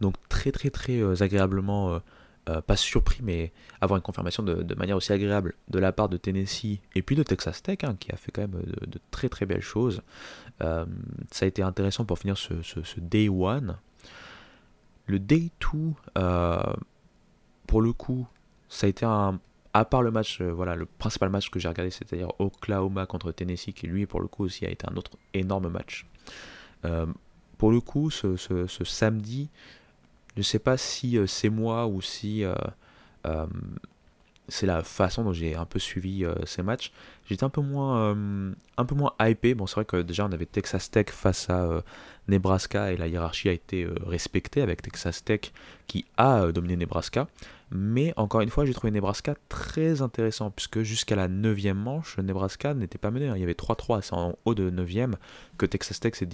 Donc 0.01 0.15
très 0.29 0.53
très 0.53 0.71
très 0.71 1.01
euh, 1.01 1.23
agréablement 1.23 2.01
euh, 2.49 2.61
pas 2.61 2.77
surpris, 2.77 3.21
mais 3.23 3.53
avoir 3.81 3.97
une 3.97 4.03
confirmation 4.03 4.43
de, 4.43 4.75
manière 4.75 4.97
aussi 4.97 5.13
agréable 5.13 5.55
de 5.69 5.79
la 5.79 5.93
part 5.93 6.09
de 6.09 6.17
Tennessee 6.17 6.81
et 6.95 7.03
puis 7.03 7.17
de 7.17 7.23
Texas 7.23 7.63
Tech, 7.63 7.79
hein, 7.83 7.97
qui 7.99 8.13
a 8.13 8.17
fait 8.17 8.31
quand 8.31 8.43
même 8.43 8.63
de, 8.63 9.01
très 9.11 9.29
très 9.29 9.47
belles 9.47 9.63
choses. 9.63 10.03
ça 10.61 10.87
a 11.41 11.47
été 11.47 11.63
intéressant 11.63 12.05
pour 12.05 12.19
finir 12.19 12.39
ce, 12.39 12.55
Day 12.99 13.29
1. 13.29 13.77
Le 15.07 15.19
Day 15.19 15.51
2, 16.15 16.23
pour 17.67 17.83
le 17.83 17.93
coup, 17.93 18.29
ça 18.69 18.87
a 18.87 18.91
été 18.91 19.05
un, 19.05 19.41
à 19.79 19.85
part 19.85 20.03
le 20.03 20.11
match, 20.11 20.41
euh, 20.41 20.51
voilà, 20.53 20.75
le 20.75 20.87
principal 20.87 21.29
match 21.29 21.51
que 21.51 21.59
j'ai 21.59 21.69
regardé, 21.69 21.91
c'est-à-dire 21.91 22.33
Oklahoma 22.39 23.05
contre 23.07 23.31
Tennessee, 23.33 23.75
qui 23.75 23.87
lui, 23.87 24.07
pour 24.07 24.21
le 24.21 24.27
coup, 24.27 24.45
aussi 24.45 24.65
a 24.65 24.71
été 24.71 24.87
un 24.91 24.97
autre 24.97 25.13
énorme 25.35 25.69
match. 25.69 26.07
Euh, 26.85 27.07
pour 27.59 27.71
le 27.71 27.81
coup, 27.81 28.11
ce, 28.11 28.37
samedi, 28.85 29.51
je 30.35 30.41
ne 30.41 30.43
sais 30.43 30.59
pas 30.59 30.77
si 30.77 31.19
euh, 31.19 31.27
c'est 31.27 31.51
moi 31.51 31.87
ou 31.87 32.01
si 32.01 32.45
c'est 34.49 34.67
la 34.67 34.83
façon 34.83 35.25
dont 35.25 35.33
j'ai 35.33 35.55
un 35.55 35.65
peu 35.65 35.79
suivi 35.79 36.25
ces 36.45 36.63
matchs. 36.63 36.93
J'étais 37.29 37.45
un 37.45 37.49
peu 37.49 37.61
moins, 37.61 38.17
un 38.77 38.85
peu 38.85 38.95
moins 38.95 39.15
hypé. 39.21 39.55
Bon, 39.55 39.67
c'est 39.67 39.75
vrai 39.75 39.85
que 39.85 40.03
déjà 40.03 40.25
on 40.25 40.33
avait 40.33 40.47
Texas 40.47 40.91
Tech 40.91 41.07
face 41.11 41.51
à 41.51 41.83
Nebraska 42.29 42.93
et 42.93 42.97
la 42.97 43.09
hiérarchie 43.09 43.49
a 43.49 43.53
été 43.53 43.89
respectée 44.07 44.63
avec 44.63 44.83
Texas 44.83 45.25
Tech 45.25 45.53
qui 45.89 46.05
a 46.17 46.53
dominé 46.53 46.77
Nebraska. 46.77 47.27
Mais 47.71 48.13
encore 48.17 48.43
une 48.43 48.51
fois, 48.51 48.65
j'ai 48.65 48.75
trouvé 48.75 48.93
Nebraska 48.93 49.35
très 49.49 50.01
intéressant, 50.01 50.51
puisque 50.51 50.83
jusqu'à 50.83 51.17
la 51.17 51.27
9 51.27 51.75
manche, 51.75 52.19
Nebraska 52.19 52.75
n'était 52.75 52.99
pas 52.99 53.11
mené. 53.11 53.29
Hein. 53.29 53.35
Il 53.37 53.41
y 53.41 53.45
avait 53.45 53.55
3-3, 53.55 54.03
c'est 54.03 54.15
en 54.15 54.39
haut 54.45 54.55
de 54.55 54.71
9 54.71 55.17
que 55.59 55.67
Texas 55.67 55.99
Tech 55.99 56.15
s'est 56.15 56.29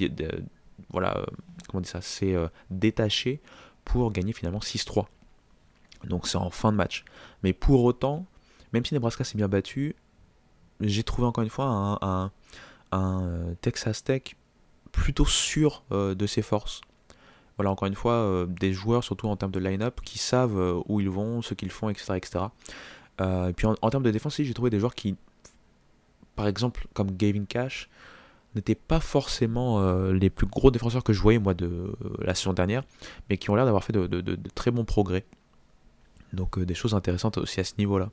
voilà, 0.90 1.16
euh, 1.16 1.82
euh, 2.22 2.48
détaché 2.70 3.40
pour 3.84 4.12
gagner 4.12 4.32
finalement 4.32 4.58
6-3. 4.58 5.06
Donc 6.04 6.26
c'est 6.26 6.36
en 6.36 6.50
fin 6.50 6.70
de 6.72 6.76
match. 6.76 7.04
Mais 7.42 7.52
pour 7.52 7.84
autant, 7.84 8.26
même 8.72 8.84
si 8.84 8.94
Nebraska 8.94 9.24
s'est 9.24 9.36
bien 9.36 9.48
battu, 9.48 9.94
j'ai 10.80 11.02
trouvé 11.02 11.26
encore 11.26 11.44
une 11.44 11.50
fois 11.50 11.98
un, 12.02 12.30
un 12.92 13.54
Texas 13.60 14.04
Tech 14.04 14.36
plutôt 14.90 15.26
sûr 15.26 15.84
euh, 15.92 16.14
de 16.14 16.26
ses 16.26 16.42
forces 16.42 16.82
voilà, 17.56 17.70
encore 17.70 17.86
une 17.86 17.94
fois, 17.94 18.14
euh, 18.14 18.46
des 18.46 18.72
joueurs, 18.72 19.04
surtout 19.04 19.28
en 19.28 19.36
termes 19.36 19.52
de 19.52 19.58
line-up, 19.58 20.00
qui 20.02 20.18
savent 20.18 20.58
euh, 20.58 20.80
où 20.88 21.00
ils 21.00 21.10
vont, 21.10 21.42
ce 21.42 21.54
qu'ils 21.54 21.70
font, 21.70 21.88
etc. 21.88 22.14
etc. 22.16 22.44
Euh, 23.20 23.48
et 23.48 23.52
puis 23.52 23.66
en, 23.66 23.90
termes 23.90 24.02
de 24.02 24.10
défense, 24.10 24.36
j'ai 24.36 24.54
trouvé 24.54 24.70
des 24.70 24.80
joueurs 24.80 24.94
qui, 24.94 25.16
par 26.34 26.46
exemple, 26.46 26.86
comme 26.94 27.10
Gavin 27.12 27.44
Cash, 27.44 27.88
n'étaient 28.54 28.74
pas 28.74 29.00
forcément 29.00 29.80
les 30.10 30.28
plus 30.28 30.46
gros 30.46 30.70
défenseurs 30.70 31.02
que 31.02 31.14
je 31.14 31.22
voyais 31.22 31.38
moi 31.38 31.54
de 31.54 31.94
la 32.18 32.34
saison 32.34 32.52
dernière, 32.52 32.82
mais 33.30 33.38
qui 33.38 33.48
ont 33.48 33.54
l'air 33.54 33.64
d'avoir 33.64 33.82
fait 33.82 33.94
de, 33.94 34.38
très 34.54 34.70
bons 34.70 34.84
progrès. 34.84 35.24
Donc 36.32 36.58
des 36.58 36.74
choses 36.74 36.94
intéressantes 36.94 37.38
aussi 37.38 37.60
à 37.60 37.64
ce 37.64 37.74
niveau-là. 37.78 38.10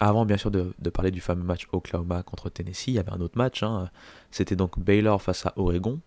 avant 0.00 0.24
bien 0.24 0.36
sûr 0.36 0.50
de, 0.50 0.72
parler 0.90 1.10
du 1.10 1.20
fameux 1.20 1.44
match 1.44 1.66
Oklahoma 1.72 2.22
contre 2.22 2.48
Tennessee, 2.48 2.88
il 2.88 2.94
y 2.94 2.98
avait 2.98 3.12
un 3.12 3.20
autre 3.20 3.36
match. 3.36 3.62
Hein. 3.62 3.90
C'était 4.30 4.56
donc 4.56 4.78
Baylor 4.78 5.20
face 5.20 5.46
à 5.46 5.52
Oregon. 5.56 6.00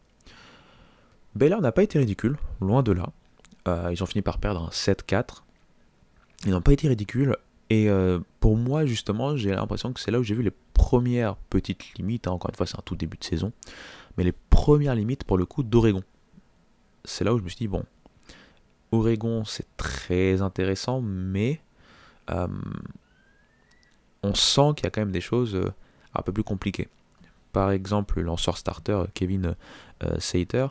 Baylor 1.35 1.61
n'a 1.61 1.71
pas 1.71 1.83
été 1.83 1.99
ridicule, 1.99 2.37
loin 2.61 2.83
de 2.83 2.91
là. 2.91 3.09
Euh, 3.67 3.89
ils 3.91 4.03
ont 4.03 4.05
fini 4.05 4.21
par 4.21 4.37
perdre 4.39 4.63
un 4.63 4.69
7-4. 4.69 5.43
Ils 6.45 6.51
n'ont 6.51 6.61
pas 6.61 6.73
été 6.73 6.87
ridicules. 6.87 7.35
Et 7.69 7.89
euh, 7.89 8.19
pour 8.39 8.57
moi, 8.57 8.85
justement, 8.85 9.35
j'ai 9.35 9.51
l'impression 9.51 9.93
que 9.93 9.99
c'est 9.99 10.11
là 10.11 10.19
où 10.19 10.23
j'ai 10.23 10.35
vu 10.35 10.43
les 10.43 10.53
premières 10.73 11.35
petites 11.35 11.93
limites. 11.95 12.27
Hein. 12.27 12.31
Encore 12.31 12.49
une 12.51 12.55
fois, 12.55 12.67
c'est 12.67 12.77
un 12.77 12.83
tout 12.85 12.95
début 12.95 13.17
de 13.17 13.23
saison. 13.23 13.51
Mais 14.17 14.23
les 14.23 14.33
premières 14.49 14.95
limites, 14.95 15.23
pour 15.23 15.37
le 15.37 15.45
coup, 15.45 15.63
d'Oregon. 15.63 16.03
C'est 17.05 17.23
là 17.23 17.33
où 17.33 17.39
je 17.39 17.43
me 17.43 17.49
suis 17.49 17.57
dit, 17.57 17.67
bon, 17.67 17.83
Oregon, 18.93 19.43
c'est 19.45 19.67
très 19.77 20.41
intéressant, 20.41 21.01
mais 21.01 21.61
euh, 22.29 22.47
on 24.21 24.33
sent 24.33 24.73
qu'il 24.75 24.85
y 24.85 24.87
a 24.87 24.89
quand 24.89 25.01
même 25.01 25.11
des 25.11 25.21
choses 25.21 25.59
un 26.13 26.21
peu 26.21 26.31
plus 26.31 26.43
compliquées. 26.43 26.87
Par 27.51 27.71
exemple, 27.71 28.19
le 28.19 28.23
lanceur 28.23 28.57
starter 28.57 29.03
Kevin 29.13 29.55
Sater, 30.19 30.67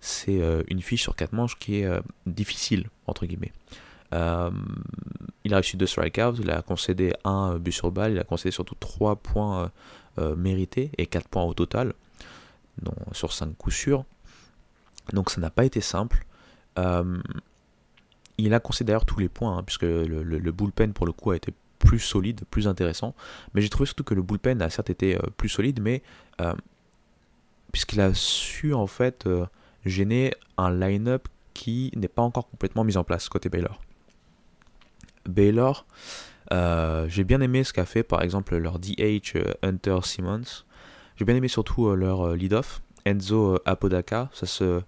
c'est 0.00 0.40
euh, 0.40 0.62
une 0.68 0.82
fiche 0.82 1.02
sur 1.02 1.16
4 1.16 1.32
manches 1.32 1.58
qui 1.58 1.80
est 1.80 1.84
euh, 1.84 2.00
difficile, 2.26 2.90
entre 3.06 3.26
guillemets. 3.26 3.52
Euh, 4.12 4.50
il 5.44 5.54
a 5.54 5.58
reçu 5.58 5.76
2 5.76 5.86
strikeouts, 5.86 6.36
il 6.40 6.50
a 6.50 6.62
concédé 6.62 7.12
un 7.24 7.58
but 7.58 7.72
sur 7.72 7.90
balle, 7.90 8.12
il 8.12 8.18
a 8.18 8.24
concédé 8.24 8.52
surtout 8.52 8.76
3 8.78 9.16
points 9.16 9.70
mérités 10.36 10.90
et 10.96 11.06
4 11.06 11.28
points 11.28 11.42
au 11.44 11.54
total, 11.54 11.92
sur 13.12 13.32
5 13.32 13.56
coups 13.56 13.76
sûrs. 13.76 14.04
Donc 15.12 15.30
ça 15.30 15.40
n'a 15.40 15.50
pas 15.50 15.64
été 15.64 15.80
simple. 15.80 16.24
Il 18.38 18.54
a 18.54 18.60
concédé 18.60 18.88
d'ailleurs 18.88 19.04
tous 19.04 19.18
les 19.18 19.28
points, 19.28 19.58
hein, 19.58 19.62
puisque 19.62 19.82
le, 19.82 20.52
bullpen 20.52 20.92
pour 20.92 21.06
le 21.06 21.12
coup 21.12 21.30
a 21.30 21.36
été 21.36 21.52
plus 21.78 21.98
solide, 21.98 22.42
plus 22.50 22.68
intéressant. 22.68 23.14
Mais 23.54 23.62
j'ai 23.62 23.68
trouvé 23.68 23.86
surtout 23.86 24.04
que 24.04 24.14
le 24.14 24.22
bullpen 24.22 24.60
a 24.62 24.70
certes 24.70 24.90
été 24.90 25.18
plus 25.36 25.48
solide, 25.48 25.80
mais 25.80 26.02
puisqu'il 27.72 28.00
a 28.00 28.12
su 28.14 28.74
en 28.74 28.86
fait 28.86 29.28
gêner 29.84 30.32
un 30.58 30.70
line-up 30.70 31.28
qui 31.54 31.90
n'est 31.96 32.08
pas 32.08 32.22
encore 32.22 32.48
complètement 32.50 32.84
mis 32.84 32.96
en 32.96 33.04
place 33.04 33.28
côté 33.28 33.48
Baylor. 33.48 33.80
Baylor, 35.26 35.86
euh, 36.52 37.06
j'ai 37.08 37.24
bien 37.24 37.40
aimé 37.40 37.64
ce 37.64 37.72
qu'a 37.72 37.86
fait 37.86 38.02
par 38.02 38.22
exemple 38.22 38.56
leur 38.56 38.78
DH 38.78 39.36
euh, 39.36 39.54
Hunter 39.62 39.98
Simmons. 40.02 40.64
J'ai 41.16 41.24
bien 41.24 41.34
aimé 41.34 41.48
surtout 41.48 41.88
euh, 41.88 41.94
leur 41.94 42.36
lead-off, 42.36 42.82
Enzo 43.04 43.58
Apodaca. 43.64 44.28
Ça 44.32 44.46
se 44.46 44.82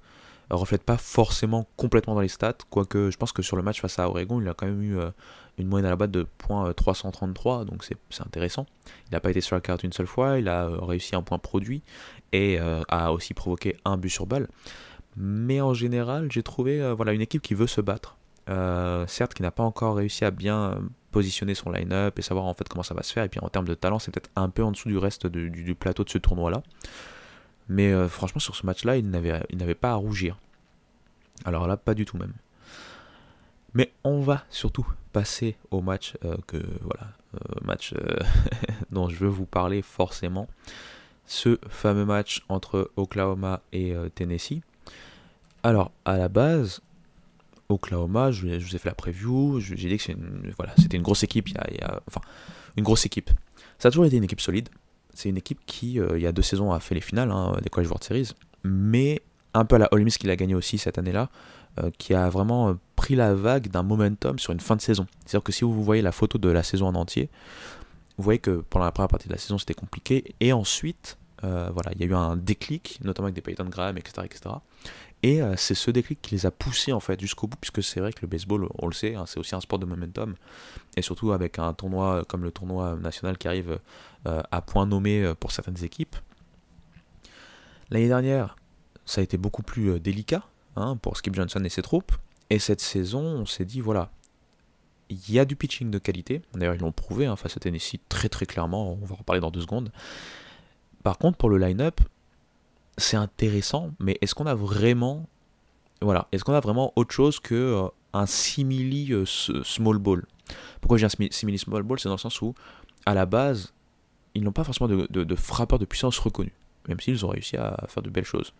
reflète 0.56 0.82
pas 0.82 0.96
forcément 0.96 1.66
complètement 1.76 2.14
dans 2.14 2.20
les 2.20 2.28
stats, 2.28 2.58
quoique 2.70 3.10
je 3.10 3.16
pense 3.16 3.32
que 3.32 3.42
sur 3.42 3.56
le 3.56 3.62
match 3.62 3.80
face 3.80 3.98
à 3.98 4.08
Oregon, 4.08 4.40
il 4.40 4.48
a 4.48 4.54
quand 4.54 4.66
même 4.66 4.82
eu 4.82 4.98
une 5.58 5.68
moyenne 5.68 5.86
à 5.86 5.90
la 5.90 5.96
batte 5.96 6.10
de 6.10 6.26
.333, 6.48 7.64
donc 7.64 7.84
c'est 7.84 8.22
intéressant. 8.22 8.66
Il 9.08 9.12
n'a 9.12 9.20
pas 9.20 9.30
été 9.30 9.40
sur 9.40 9.56
la 9.56 9.60
carte 9.60 9.84
une 9.84 9.92
seule 9.92 10.06
fois, 10.06 10.38
il 10.38 10.48
a 10.48 10.68
réussi 10.80 11.14
un 11.16 11.22
point 11.22 11.38
produit 11.38 11.82
et 12.32 12.58
a 12.58 13.12
aussi 13.12 13.34
provoqué 13.34 13.76
un 13.84 13.98
but 13.98 14.10
sur 14.10 14.26
balle. 14.26 14.48
Mais 15.20 15.60
en 15.60 15.74
général, 15.74 16.30
j'ai 16.30 16.44
trouvé 16.44 16.80
euh, 16.80 16.94
voilà, 16.94 17.12
une 17.12 17.20
équipe 17.20 17.42
qui 17.42 17.54
veut 17.54 17.66
se 17.66 17.80
battre. 17.80 18.16
Euh, 18.48 19.04
certes, 19.08 19.34
qui 19.34 19.42
n'a 19.42 19.50
pas 19.50 19.64
encore 19.64 19.96
réussi 19.96 20.24
à 20.24 20.30
bien 20.30 20.70
euh, 20.70 20.74
positionner 21.10 21.54
son 21.54 21.70
line-up 21.70 22.18
et 22.18 22.22
savoir 22.22 22.46
en 22.46 22.54
fait 22.54 22.68
comment 22.68 22.84
ça 22.84 22.94
va 22.94 23.02
se 23.02 23.12
faire. 23.12 23.24
Et 23.24 23.28
puis 23.28 23.40
en 23.40 23.48
termes 23.48 23.66
de 23.66 23.74
talent, 23.74 23.98
c'est 23.98 24.12
peut-être 24.12 24.30
un 24.36 24.48
peu 24.48 24.62
en 24.62 24.70
dessous 24.70 24.88
du 24.88 24.96
reste 24.96 25.26
du, 25.26 25.74
plateau 25.74 26.04
de 26.04 26.10
ce 26.10 26.18
tournoi-là. 26.18 26.62
Mais 27.68 28.08
franchement, 28.08 28.40
sur 28.40 28.56
ce 28.56 28.64
match-là, 28.64 28.96
il 28.96 29.10
n'avait 29.10 29.74
pas 29.74 29.92
à 29.92 29.94
rougir. 29.94 30.38
Alors 31.44 31.66
là, 31.66 31.76
pas 31.76 31.94
du 31.94 32.04
tout 32.04 32.16
même. 32.16 32.32
Mais 33.74 33.92
on 34.04 34.20
va 34.20 34.44
surtout 34.48 34.86
passer 35.12 35.56
au 35.70 35.82
match 35.82 36.14
que 36.46 36.56
voilà, 36.80 37.12
match 37.62 37.94
dont 38.90 39.08
je 39.08 39.16
veux 39.16 39.28
vous 39.28 39.44
parler 39.44 39.82
forcément. 39.82 40.48
Ce 41.26 41.58
fameux 41.68 42.06
match 42.06 42.42
entre 42.48 42.90
Oklahoma 42.96 43.60
et 43.72 43.94
Tennessee. 44.14 44.60
Alors, 45.62 45.92
à 46.06 46.16
la 46.16 46.28
base, 46.28 46.80
Oklahoma, 47.68 48.30
je, 48.30 48.46
vous 48.46 48.76
ai 48.76 48.78
fait 48.78 48.88
la 48.88 48.94
preview, 48.94 49.60
j'ai 49.60 49.74
dit 49.74 49.96
que 49.96 50.02
c'était 50.02 50.96
une, 50.96 51.02
grosse 51.02 51.22
équipe, 51.22 51.48
une 52.76 52.82
grosse 52.82 53.04
équipe. 53.04 53.30
Ça 53.78 53.88
a 53.88 53.90
toujours 53.90 54.06
été 54.06 54.16
une 54.16 54.24
équipe 54.24 54.40
solide. 54.40 54.68
C'est 55.18 55.28
une 55.28 55.36
équipe 55.36 55.58
qui, 55.66 55.98
euh, 55.98 56.16
il 56.16 56.22
y 56.22 56.28
a 56.28 56.32
deux 56.32 56.42
saisons, 56.42 56.70
a 56.70 56.78
fait 56.78 56.94
les 56.94 57.00
finales 57.00 57.32
hein, 57.32 57.56
des 57.60 57.68
College 57.70 57.88
World 57.88 58.04
Series, 58.04 58.34
mais 58.62 59.20
un 59.52 59.64
peu 59.64 59.74
à 59.74 59.78
la 59.80 59.88
Ole 59.90 60.04
Miss 60.04 60.16
qu'il 60.16 60.30
a 60.30 60.36
gagné 60.36 60.54
aussi 60.54 60.78
cette 60.78 60.96
année-là, 60.96 61.28
euh, 61.80 61.90
qui 61.98 62.14
a 62.14 62.28
vraiment 62.28 62.68
euh, 62.68 62.74
pris 62.94 63.16
la 63.16 63.34
vague 63.34 63.66
d'un 63.66 63.82
momentum 63.82 64.38
sur 64.38 64.52
une 64.52 64.60
fin 64.60 64.76
de 64.76 64.80
saison. 64.80 65.08
C'est-à-dire 65.26 65.42
que 65.42 65.50
si 65.50 65.64
vous 65.64 65.82
voyez 65.82 66.02
la 66.02 66.12
photo 66.12 66.38
de 66.38 66.48
la 66.48 66.62
saison 66.62 66.86
en 66.86 66.94
entier, 66.94 67.30
vous 68.16 68.22
voyez 68.22 68.38
que 68.38 68.62
pendant 68.70 68.84
la 68.84 68.92
première 68.92 69.08
partie 69.08 69.26
de 69.26 69.32
la 69.32 69.40
saison 69.40 69.58
c'était 69.58 69.74
compliqué, 69.74 70.36
et 70.38 70.52
ensuite, 70.52 71.18
voilà, 71.42 71.90
il 71.96 72.00
y 72.00 72.04
a 72.04 72.06
eu 72.06 72.14
un 72.14 72.36
déclic, 72.36 73.00
notamment 73.02 73.26
avec 73.26 73.34
des 73.34 73.40
Peyton 73.40 73.64
Graham, 73.64 73.98
etc., 73.98 74.22
etc. 74.24 74.54
Et 75.24 75.40
c'est 75.56 75.74
ce 75.74 75.90
déclic 75.90 76.22
qui 76.22 76.36
les 76.36 76.46
a 76.46 76.52
poussés 76.52 76.92
en 76.92 77.00
fait 77.00 77.20
jusqu'au 77.20 77.48
bout, 77.48 77.56
puisque 77.60 77.82
c'est 77.82 77.98
vrai 77.98 78.12
que 78.12 78.20
le 78.22 78.28
baseball, 78.28 78.68
on 78.78 78.86
le 78.86 78.92
sait, 78.92 79.16
hein, 79.16 79.24
c'est 79.26 79.40
aussi 79.40 79.56
un 79.56 79.60
sport 79.60 79.80
de 79.80 79.86
momentum, 79.86 80.34
et 80.96 81.02
surtout 81.02 81.32
avec 81.32 81.58
un 81.58 81.72
tournoi 81.74 82.24
comme 82.28 82.44
le 82.44 82.52
tournoi 82.52 82.96
national 82.96 83.36
qui 83.36 83.48
arrive 83.48 83.78
à 84.24 84.60
point 84.62 84.86
nommé 84.86 85.22
euh, 85.22 85.34
pour 85.34 85.52
certaines 85.52 85.82
équipes. 85.84 86.16
L'année 87.90 88.08
dernière, 88.08 88.56
ça 89.04 89.20
a 89.20 89.24
été 89.24 89.38
beaucoup 89.38 89.62
plus 89.62 89.98
délicat 90.00 90.44
hein, 90.76 90.96
pour 90.96 91.16
Skip 91.16 91.34
Johnson 91.34 91.62
et 91.64 91.68
ses 91.68 91.82
troupes, 91.82 92.12
et 92.50 92.58
cette 92.58 92.80
saison, 92.80 93.22
on 93.22 93.46
s'est 93.46 93.64
dit 93.64 93.80
voilà, 93.80 94.10
il 95.08 95.30
y 95.30 95.38
a 95.38 95.44
du 95.44 95.56
pitching 95.56 95.90
de 95.90 95.98
qualité, 95.98 96.42
d'ailleurs 96.54 96.74
ils 96.74 96.80
l'ont 96.80 96.92
prouvé 96.92 97.26
hein, 97.26 97.36
face 97.36 97.56
à 97.56 97.60
Tennessee 97.60 97.98
très 98.08 98.28
très 98.28 98.44
clairement, 98.44 98.92
on 98.92 99.06
va 99.06 99.14
en 99.14 99.22
parler 99.22 99.40
dans 99.40 99.50
deux 99.50 99.62
secondes. 99.62 99.90
Par 101.02 101.16
contre, 101.16 101.38
pour 101.38 101.48
le 101.48 101.56
line-up, 101.56 102.00
c'est 102.98 103.16
intéressant, 103.16 103.92
mais 103.98 104.18
est-ce 104.20 104.34
qu'on 104.34 104.46
a 104.46 104.54
vraiment, 104.54 105.26
voilà, 106.02 106.28
est-ce 106.32 106.44
qu'on 106.44 106.52
a 106.52 106.60
vraiment 106.60 106.92
autre 106.96 107.14
chose 107.14 107.40
que 107.40 107.54
euh, 107.54 107.88
un 108.12 108.26
simili 108.26 109.12
euh, 109.12 109.24
small 109.24 109.98
ball? 109.98 110.26
Pourquoi 110.80 110.98
j'ai 110.98 111.06
un 111.06 111.30
simili 111.30 111.58
small 111.58 111.82
ball? 111.82 111.98
C'est 111.98 112.08
dans 112.08 112.16
le 112.16 112.20
sens 112.20 112.42
où, 112.42 112.54
à 113.06 113.14
la 113.14 113.24
base, 113.26 113.72
ils 114.38 114.44
n'ont 114.44 114.52
pas 114.52 114.64
forcément 114.64 114.88
de, 114.88 115.06
de, 115.06 115.34
frappeurs 115.34 115.78
de 115.78 115.84
puissance 115.84 116.18
reconnus, 116.18 116.52
même 116.88 117.00
s'ils 117.00 117.24
ont 117.26 117.28
réussi 117.28 117.56
à 117.56 117.84
faire 117.88 118.02
de 118.02 118.10
belles 118.10 118.24
choses. 118.24 118.52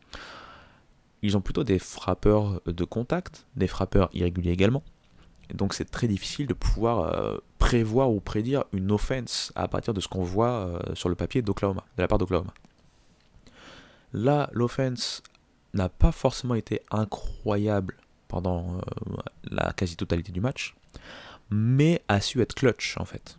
Ils 1.23 1.37
ont 1.37 1.41
plutôt 1.41 1.65
des 1.65 1.79
frappeurs 1.79 2.61
de 2.67 2.85
contact, 2.85 3.47
des 3.57 3.67
frappeurs 3.67 4.11
irréguliers 4.13 4.53
également, 4.53 4.83
donc 5.55 5.75
c'est 5.75 5.91
très 5.91 6.09
difficile 6.09 6.47
de 6.47 6.55
pouvoir 6.55 7.41
prévoir 7.59 8.11
ou 8.11 8.21
prédire 8.21 8.65
une 8.73 8.93
offense 8.93 9.53
à 9.55 9.67
partir 9.67 9.95
de 9.95 10.01
ce 10.01 10.09
qu'on 10.09 10.23
voit 10.23 10.81
sur 10.95 11.09
le 11.09 11.15
papier 11.15 11.43
d'Oklahoma, 11.43 11.85
de 11.97 12.03
la 12.03 12.09
part 12.09 12.19
d'Oklahoma. 12.19 12.53
Là, 14.13 14.49
l'offense 14.53 15.23
n'a 15.75 15.89
pas 15.89 16.13
forcément 16.13 16.55
été 16.55 16.81
incroyable 16.91 17.97
pendant 18.27 18.81
la 19.45 19.73
quasi-totalité 19.73 20.33
du 20.33 20.41
match, 20.41 20.75
mais 21.51 22.03
a 22.09 22.21
su 22.21 22.41
être 22.41 22.55
clutch 22.55 22.97
en 22.99 23.05
fait. 23.05 23.39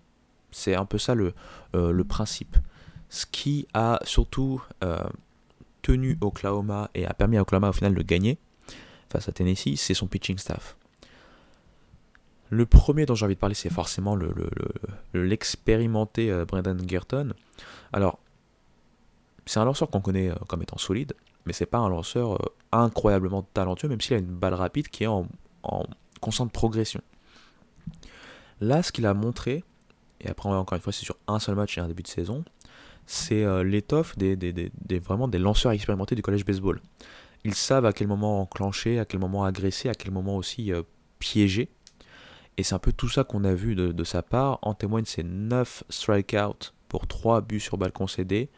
C'est 0.52 0.76
un 0.76 0.86
peu 0.86 0.98
ça 0.98 1.16
le, 1.16 1.34
le 1.74 2.04
principe. 2.04 2.58
Ce 3.10 3.26
qui 3.26 3.68
a 3.74 4.00
surtout 4.04 4.62
tenu 5.82 6.18
Oklahoma 6.22 6.90
et 6.94 7.06
a 7.06 7.14
permis 7.14 7.38
à 7.38 7.42
Oklahoma 7.42 7.70
au 7.70 7.74
final 7.74 7.94
de 7.94 8.02
gagner 8.02 8.38
face 9.12 9.28
à 9.28 9.32
Tennessee, 9.32 9.76
c'est 9.76 9.94
son 9.94 10.08
pitching 10.08 10.38
staff. 10.38 10.78
Le 12.50 12.66
premier 12.66 13.06
dont 13.06 13.16
j'ai 13.16 13.26
envie 13.26 13.36
de 13.36 13.40
parler, 13.40 13.56
c'est 13.56 13.72
forcément 13.72 14.18
l'expérimenté 15.14 16.28
le, 16.28 16.40
le, 16.40 16.46
Brendan 16.46 16.82
Gerton. 16.88 17.34
Alors, 17.94 18.20
c'est 19.46 19.60
un 19.60 19.66
lanceur 19.66 19.90
qu'on 19.90 20.02
connaît 20.02 20.30
euh, 20.30 20.36
comme 20.48 20.62
étant 20.62 20.78
solide, 20.78 21.14
mais 21.46 21.54
c'est 21.54 21.66
pas 21.66 21.78
un 21.78 21.90
lanceur 21.90 22.34
euh, 22.34 22.54
incroyablement 22.72 23.44
talentueux, 23.54 23.88
même 23.88 24.02
s'il 24.02 24.16
a 24.16 24.20
une 24.20 24.26
balle 24.26 24.56
rapide 24.56 24.88
qui 24.90 25.04
est 25.04 25.08
en, 25.08 25.28
constante 26.22 26.52
progression. 26.52 27.02
Là, 28.62 28.84
ce 28.84 28.92
qu'il 28.92 29.06
a 29.06 29.14
montré, 29.14 29.64
et 30.22 30.30
après 30.30 30.50
encore 30.50 30.76
une 30.76 30.82
fois 30.82 30.94
c'est 30.94 31.06
sur 31.06 31.18
un 31.28 31.40
seul 31.40 31.56
match 31.56 31.78
et 31.78 31.82
un 31.82 31.88
début 31.88 32.04
de 32.04 32.08
saison, 32.08 32.44
c'est 33.10 33.44
euh, 33.44 33.64
l'étoffe 33.64 34.16
des, 34.18 34.36
vraiment 35.00 35.28
des 35.28 35.40
lanceurs 35.40 35.72
expérimentés 35.72 36.14
du 36.14 36.22
collège 36.22 36.46
baseball. 36.46 36.80
Ils 37.44 37.56
savent 37.56 37.88
à 37.88 37.92
quel 37.92 38.08
moment 38.08 38.42
enclencher, 38.42 39.00
à 39.00 39.06
quel 39.06 39.20
moment 39.20 39.46
agresser, 39.46 39.90
à 39.90 39.96
quel 39.96 40.12
moment 40.12 40.38
aussi 40.38 40.72
euh, 40.72 40.84
piéger. 41.18 41.72
Et 42.58 42.64
c'est 42.64 42.76
un 42.76 42.80
peu 42.80 42.94
tout 42.94 43.10
ça 43.10 43.24
qu'on 43.24 43.46
a 43.46 43.54
vu 43.56 43.74
de, 43.74 44.04
sa 44.04 44.22
part. 44.22 44.60
En 44.62 44.76
témoigne 44.76 45.06
ces 45.06 45.24
9 45.24 45.86
strikeouts 45.90 46.74
pour 46.88 47.08
3 47.08 47.42
buts 47.42 47.60
sur 47.60 47.80
balle 47.80 47.94
concédés. 47.94 48.52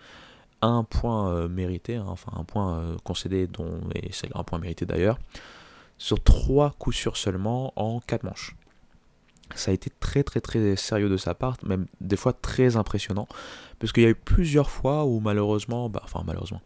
Un 0.62 0.84
point 0.84 1.32
euh, 1.32 1.48
mérité, 1.48 1.96
hein, 1.96 2.06
enfin 2.08 2.34
un 2.36 2.44
point 2.44 2.98
concédé, 3.06 3.48
dont, 3.48 3.80
et 3.96 4.12
c'est 4.12 4.36
un 4.36 4.44
point 4.44 4.60
mérité 4.60 4.86
d'ailleurs, 4.86 5.18
sur 5.98 6.22
3 6.22 6.72
coups 6.78 6.98
sûrs 6.98 7.16
seulement 7.16 7.72
en 7.78 8.02
4 8.02 8.24
manches 8.24 8.58
ça 9.56 9.72
a 9.72 9.74
été 9.74 9.92
très 10.00 10.24
très 10.24 10.42
très 10.42 10.76
sérieux 10.76 11.10
de 11.10 11.18
sa 11.18 11.34
part, 11.34 11.58
même 11.64 11.86
des 12.00 12.16
fois 12.16 12.34
très 12.34 12.76
impressionnant, 12.76 13.28
parce 13.80 13.92
qu'il 13.92 14.04
y 14.04 14.06
a 14.06 14.10
eu 14.10 14.16
plusieurs 14.16 14.70
fois 14.70 15.06
où 15.06 15.20
malheureusement, 15.20 15.90
bah, 15.90 16.02
enfin 16.04 16.24
malheureusement, 16.26 16.62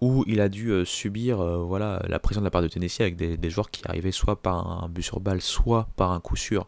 où 0.00 0.24
il 0.26 0.40
a 0.40 0.48
dû 0.48 0.70
euh, 0.70 0.84
subir 0.84 1.40
euh, 1.40 1.58
voilà, 1.58 2.02
la 2.08 2.18
pression 2.18 2.40
de 2.40 2.44
la 2.44 2.50
part 2.50 2.62
de 2.62 2.68
Tennessee 2.68 3.00
avec 3.00 3.16
des, 3.16 3.50
joueurs 3.50 3.70
qui 3.70 3.82
arrivaient 3.86 4.12
soit 4.12 4.40
par 4.40 4.84
un 4.84 4.88
but 4.88 5.02
sur 5.02 5.20
balle, 5.20 5.40
soit 5.40 5.88
par 5.96 6.12
un 6.12 6.20
coup 6.20 6.36
sûr 6.36 6.66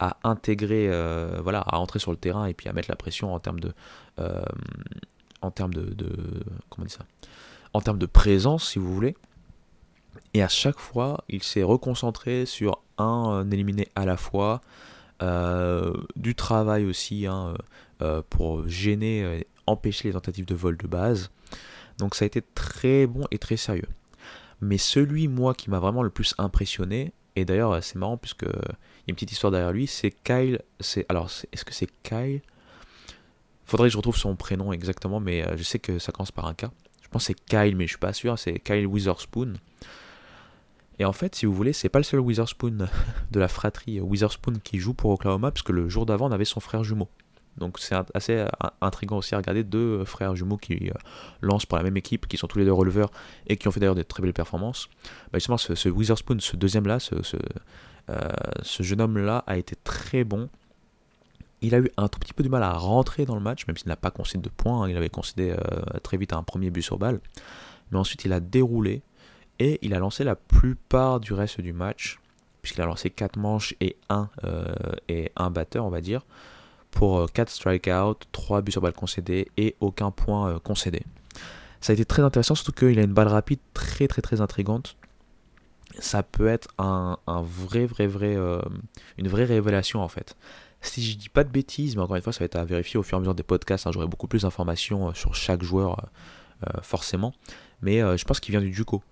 à 0.00 0.16
intégrer, 0.24 0.88
euh, 0.88 1.38
voilà, 1.42 1.60
à 1.60 1.78
entrer 1.78 2.00
sur 2.00 2.10
le 2.10 2.16
terrain 2.16 2.46
et 2.46 2.54
puis 2.54 2.68
à 2.68 2.72
mettre 2.72 2.90
la 2.90 2.96
pression 2.96 3.32
en 3.32 3.38
termes 3.38 3.60
de, 3.60 3.72
en 5.40 5.50
termes 5.52 5.72
de, 5.72 5.94
comment 6.68 6.88
ça, 6.88 7.04
en 7.72 7.80
termes 7.80 7.98
de 7.98 8.06
présence 8.06 8.70
si 8.70 8.80
vous 8.80 8.92
voulez. 8.92 9.14
Et 10.32 10.42
à 10.42 10.48
chaque 10.48 10.78
fois, 10.78 11.24
il 11.28 11.42
s'est 11.42 11.62
reconcentré 11.62 12.46
sur 12.46 12.80
un 12.98 13.50
éliminé 13.50 13.88
à 13.94 14.04
la 14.04 14.16
fois, 14.16 14.60
euh, 15.22 15.92
du 16.16 16.34
travail 16.34 16.84
aussi 16.84 17.26
hein, 17.26 17.54
euh, 18.02 18.22
pour 18.28 18.68
gêner, 18.68 19.46
empêcher 19.66 20.08
les 20.08 20.14
tentatives 20.14 20.46
de 20.46 20.54
vol 20.54 20.76
de 20.76 20.86
base. 20.86 21.30
Donc 21.98 22.14
ça 22.14 22.24
a 22.24 22.26
été 22.26 22.42
très 22.42 23.06
bon 23.06 23.24
et 23.30 23.38
très 23.38 23.56
sérieux. 23.56 23.88
Mais 24.60 24.78
celui, 24.78 25.28
moi, 25.28 25.54
qui 25.54 25.70
m'a 25.70 25.78
vraiment 25.78 26.02
le 26.02 26.10
plus 26.10 26.34
impressionné, 26.38 27.12
et 27.36 27.44
d'ailleurs 27.44 27.82
c'est 27.82 27.96
marrant 27.96 28.16
puisque 28.16 28.44
il 28.44 28.48
y 28.48 28.50
a 28.50 28.76
une 29.08 29.14
petite 29.14 29.32
histoire 29.32 29.50
derrière 29.50 29.72
lui, 29.72 29.86
c'est 29.86 30.10
Kyle. 30.10 30.60
C'est 30.80 31.06
alors 31.08 31.30
est-ce 31.52 31.64
que 31.64 31.74
c'est 31.74 31.90
Kyle? 32.02 32.42
Faudrait 33.64 33.88
que 33.88 33.92
je 33.92 33.96
retrouve 33.96 34.16
son 34.16 34.36
prénom 34.36 34.72
exactement, 34.72 35.20
mais 35.20 35.46
euh, 35.46 35.56
je 35.56 35.62
sais 35.62 35.78
que 35.78 35.98
ça 35.98 36.12
commence 36.12 36.32
par 36.32 36.46
un 36.46 36.54
K. 36.54 36.66
Je 37.02 37.08
pense 37.08 37.22
que 37.22 37.34
c'est 37.34 37.44
Kyle, 37.46 37.76
mais 37.76 37.84
je 37.84 37.90
suis 37.90 37.98
pas 37.98 38.12
sûr. 38.12 38.38
C'est 38.38 38.58
Kyle 38.58 38.86
Witherspoon. 38.86 39.54
Et 40.98 41.04
en 41.04 41.12
fait, 41.12 41.34
si 41.34 41.46
vous 41.46 41.54
voulez, 41.54 41.72
c'est 41.72 41.88
pas 41.88 41.98
le 41.98 42.04
seul 42.04 42.20
Witherspoon 42.20 42.88
de 43.30 43.40
la 43.40 43.48
fratrie 43.48 44.00
Witherspoon 44.00 44.54
qui 44.62 44.78
joue 44.78 44.94
pour 44.94 45.10
Oklahoma, 45.10 45.50
parce 45.50 45.62
que 45.62 45.72
le 45.72 45.88
jour 45.88 46.06
d'avant, 46.06 46.28
on 46.28 46.32
avait 46.32 46.44
son 46.44 46.60
frère 46.60 46.84
jumeau. 46.84 47.08
Donc 47.56 47.78
c'est 47.78 47.94
assez 48.14 48.34
euh, 48.38 48.48
intriguant 48.80 49.18
aussi 49.18 49.34
à 49.34 49.38
regarder 49.38 49.62
deux 49.62 50.00
euh, 50.00 50.04
frères 50.04 50.34
jumeaux 50.34 50.56
qui 50.56 50.90
euh, 50.90 50.94
lancent 51.40 51.66
pour 51.66 51.78
la 51.78 51.84
même 51.84 51.96
équipe, 51.96 52.26
qui 52.26 52.36
sont 52.36 52.46
tous 52.46 52.58
les 52.58 52.64
deux 52.64 52.72
releveurs 52.72 53.10
et 53.46 53.56
qui 53.56 53.68
ont 53.68 53.70
fait 53.70 53.80
d'ailleurs 53.80 53.94
des 53.94 54.04
très 54.04 54.22
belles 54.22 54.32
performances. 54.32 54.88
Bah 55.32 55.38
justement, 55.38 55.58
ce, 55.58 55.88
Witherspoon, 55.88 56.40
ce 56.40 56.56
deuxième-là, 56.56 56.98
ce, 56.98 57.14
ce, 57.22 58.82
jeune 58.82 59.00
homme-là 59.00 59.44
a 59.46 59.56
été 59.56 59.76
très 59.84 60.24
bon. 60.24 60.48
Il 61.60 61.74
a 61.74 61.78
eu 61.78 61.90
un 61.96 62.08
tout 62.08 62.18
petit 62.18 62.34
peu 62.34 62.42
du 62.42 62.48
mal 62.48 62.62
à 62.62 62.72
rentrer 62.72 63.24
dans 63.24 63.36
le 63.36 63.40
match, 63.40 63.66
même 63.66 63.76
s'il 63.76 63.88
n'a 63.88 63.96
pas 63.96 64.10
concédé 64.10 64.42
de 64.42 64.48
points. 64.50 64.82
Hein. 64.82 64.90
il 64.90 64.96
avait 64.96 65.08
concédé 65.08 65.56
très 66.02 66.18
vite 66.18 66.34
un 66.34 66.42
premier 66.42 66.70
but 66.70 66.82
sur 66.82 66.98
balle. 66.98 67.20
Mais 67.90 67.98
ensuite, 67.98 68.24
il 68.24 68.32
a 68.32 68.40
déroulé 68.40 69.02
et 69.58 69.78
il 69.82 69.94
a 69.94 69.98
lancé 69.98 70.24
la 70.24 70.36
plupart 70.36 71.20
du 71.20 71.32
reste 71.32 71.60
du 71.60 71.72
match, 71.72 72.18
puisqu'il 72.62 72.82
a 72.82 72.86
lancé 72.86 73.10
4 73.10 73.36
manches 73.36 73.74
et 73.80 73.96
1 74.08 74.28
euh, 74.44 74.74
et 75.08 75.30
batteur, 75.50 75.84
on 75.84 75.90
va 75.90 76.00
dire, 76.00 76.22
pour 76.90 77.30
4 77.30 77.48
euh, 77.48 77.50
strikeouts, 77.50 78.18
3 78.32 78.62
buts 78.62 78.72
sur 78.72 78.80
balle 78.80 78.92
concédés 78.94 79.48
et 79.56 79.76
aucun 79.80 80.10
point 80.10 80.48
euh, 80.50 80.58
concédé. 80.58 81.02
Ça 81.80 81.92
a 81.92 81.94
été 81.94 82.04
très 82.04 82.22
intéressant, 82.22 82.54
surtout 82.54 82.72
qu'il 82.72 82.98
a 82.98 83.02
une 83.02 83.12
balle 83.12 83.28
rapide 83.28 83.60
très 83.74 84.08
très 84.08 84.22
très 84.22 84.40
intrigante. 84.40 84.96
Ça 85.98 86.22
peut 86.22 86.48
être 86.48 86.68
un, 86.78 87.18
vrai, 87.26 87.86
vrai, 87.86 88.06
vrai, 88.06 88.36
une 89.18 89.28
vraie 89.28 89.44
révélation 89.44 90.00
en 90.00 90.08
fait. 90.08 90.34
Si 90.80 91.02
je 91.02 91.16
dis 91.16 91.28
pas 91.28 91.44
de 91.44 91.50
bêtises, 91.50 91.94
mais 91.94 92.02
encore 92.02 92.16
une 92.16 92.22
fois, 92.22 92.32
ça 92.32 92.40
va 92.40 92.46
être 92.46 92.56
à 92.56 92.64
vérifier 92.64 92.98
au 92.98 93.02
fur 93.02 93.16
et 93.16 93.18
à 93.18 93.20
mesure 93.20 93.34
des 93.34 93.42
podcasts. 93.42 93.86
Hein, 93.86 93.92
j'aurai 93.92 94.06
beaucoup 94.06 94.26
plus 94.26 94.42
d'informations 94.42 95.14
sur 95.14 95.34
chaque 95.34 95.62
joueur, 95.62 96.08
forcément. 96.82 97.34
Mais 97.82 98.00
je 98.16 98.24
pense 98.24 98.40
qu'il 98.40 98.52
vient 98.52 98.62
du 98.62 98.72
Juco. 98.72 99.02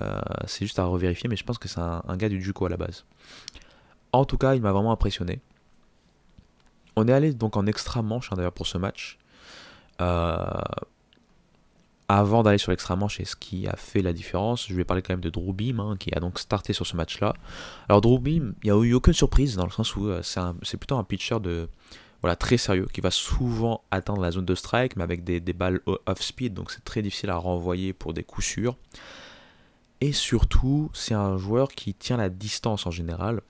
Euh, 0.00 0.20
c'est 0.46 0.64
juste 0.64 0.78
à 0.78 0.84
revérifier, 0.84 1.28
mais 1.28 1.36
je 1.36 1.44
pense 1.44 1.58
que 1.58 1.68
c'est 1.68 1.80
un, 1.80 2.16
gars 2.16 2.28
du 2.28 2.42
Juco 2.42 2.66
à 2.66 2.68
la 2.68 2.76
base. 2.76 3.04
En 4.12 4.24
tout 4.24 4.38
cas, 4.38 4.54
il 4.54 4.62
m'a 4.62 4.72
vraiment 4.72 4.92
impressionné. 4.92 5.40
On 6.96 7.06
est 7.06 7.12
allé 7.12 7.32
donc 7.32 7.56
en 7.56 7.66
extra 7.66 8.02
manche 8.02 8.32
hein, 8.32 8.36
d'ailleurs 8.36 8.52
pour 8.52 8.66
ce 8.66 8.78
match. 8.78 9.18
Euh, 10.00 10.36
avant 12.08 12.42
d'aller 12.42 12.58
sur 12.58 12.70
l'extra 12.70 12.96
manche 12.96 13.20
et 13.20 13.24
ce 13.24 13.36
qui 13.36 13.68
a 13.68 13.76
fait 13.76 14.00
la 14.00 14.12
différence, 14.12 14.66
je 14.66 14.74
vais 14.74 14.84
parler 14.84 15.02
quand 15.02 15.12
même 15.12 15.20
de 15.20 15.28
Drew 15.28 15.52
Beam 15.52 15.78
hein, 15.78 15.96
qui 15.98 16.14
a 16.14 16.20
donc 16.20 16.38
starté 16.38 16.72
sur 16.72 16.86
ce 16.86 16.96
match-là. 16.96 17.34
Alors 17.88 18.00
Drew 18.00 18.18
Beam, 18.18 18.54
il 18.62 18.70
n'y 18.70 18.76
a 18.76 18.82
eu 18.82 18.94
aucune 18.94 19.12
surprise 19.12 19.56
dans 19.56 19.66
le 19.66 19.70
sens 19.70 19.94
où 19.94 20.08
euh, 20.08 20.22
c'est 20.22 20.76
plutôt 20.78 20.96
un 20.96 21.04
pitcher 21.04 21.38
de 21.40 21.68
voilà 22.22 22.34
très 22.34 22.56
sérieux 22.56 22.88
qui 22.92 23.00
va 23.00 23.10
souvent 23.10 23.84
atteindre 23.90 24.22
la 24.22 24.32
zone 24.32 24.44
de 24.44 24.54
strike 24.56 24.96
mais 24.96 25.04
avec 25.04 25.22
des, 25.22 25.38
des 25.38 25.52
balles 25.52 25.80
off 25.86 26.20
speed 26.20 26.52
donc 26.52 26.72
c'est 26.72 26.82
très 26.82 27.00
difficile 27.00 27.30
à 27.30 27.36
renvoyer 27.36 27.92
pour 27.92 28.14
des 28.14 28.24
coups 28.24 28.46
sûrs. 28.46 28.76
Et 30.00 30.12
surtout, 30.12 30.90
c'est 30.94 31.14
un 31.14 31.36
joueur 31.36 31.68
qui 31.68 31.94
tient 31.94 32.16
la 32.16 32.28
distance 32.28 32.86
en 32.86 32.90
général, 32.90 33.40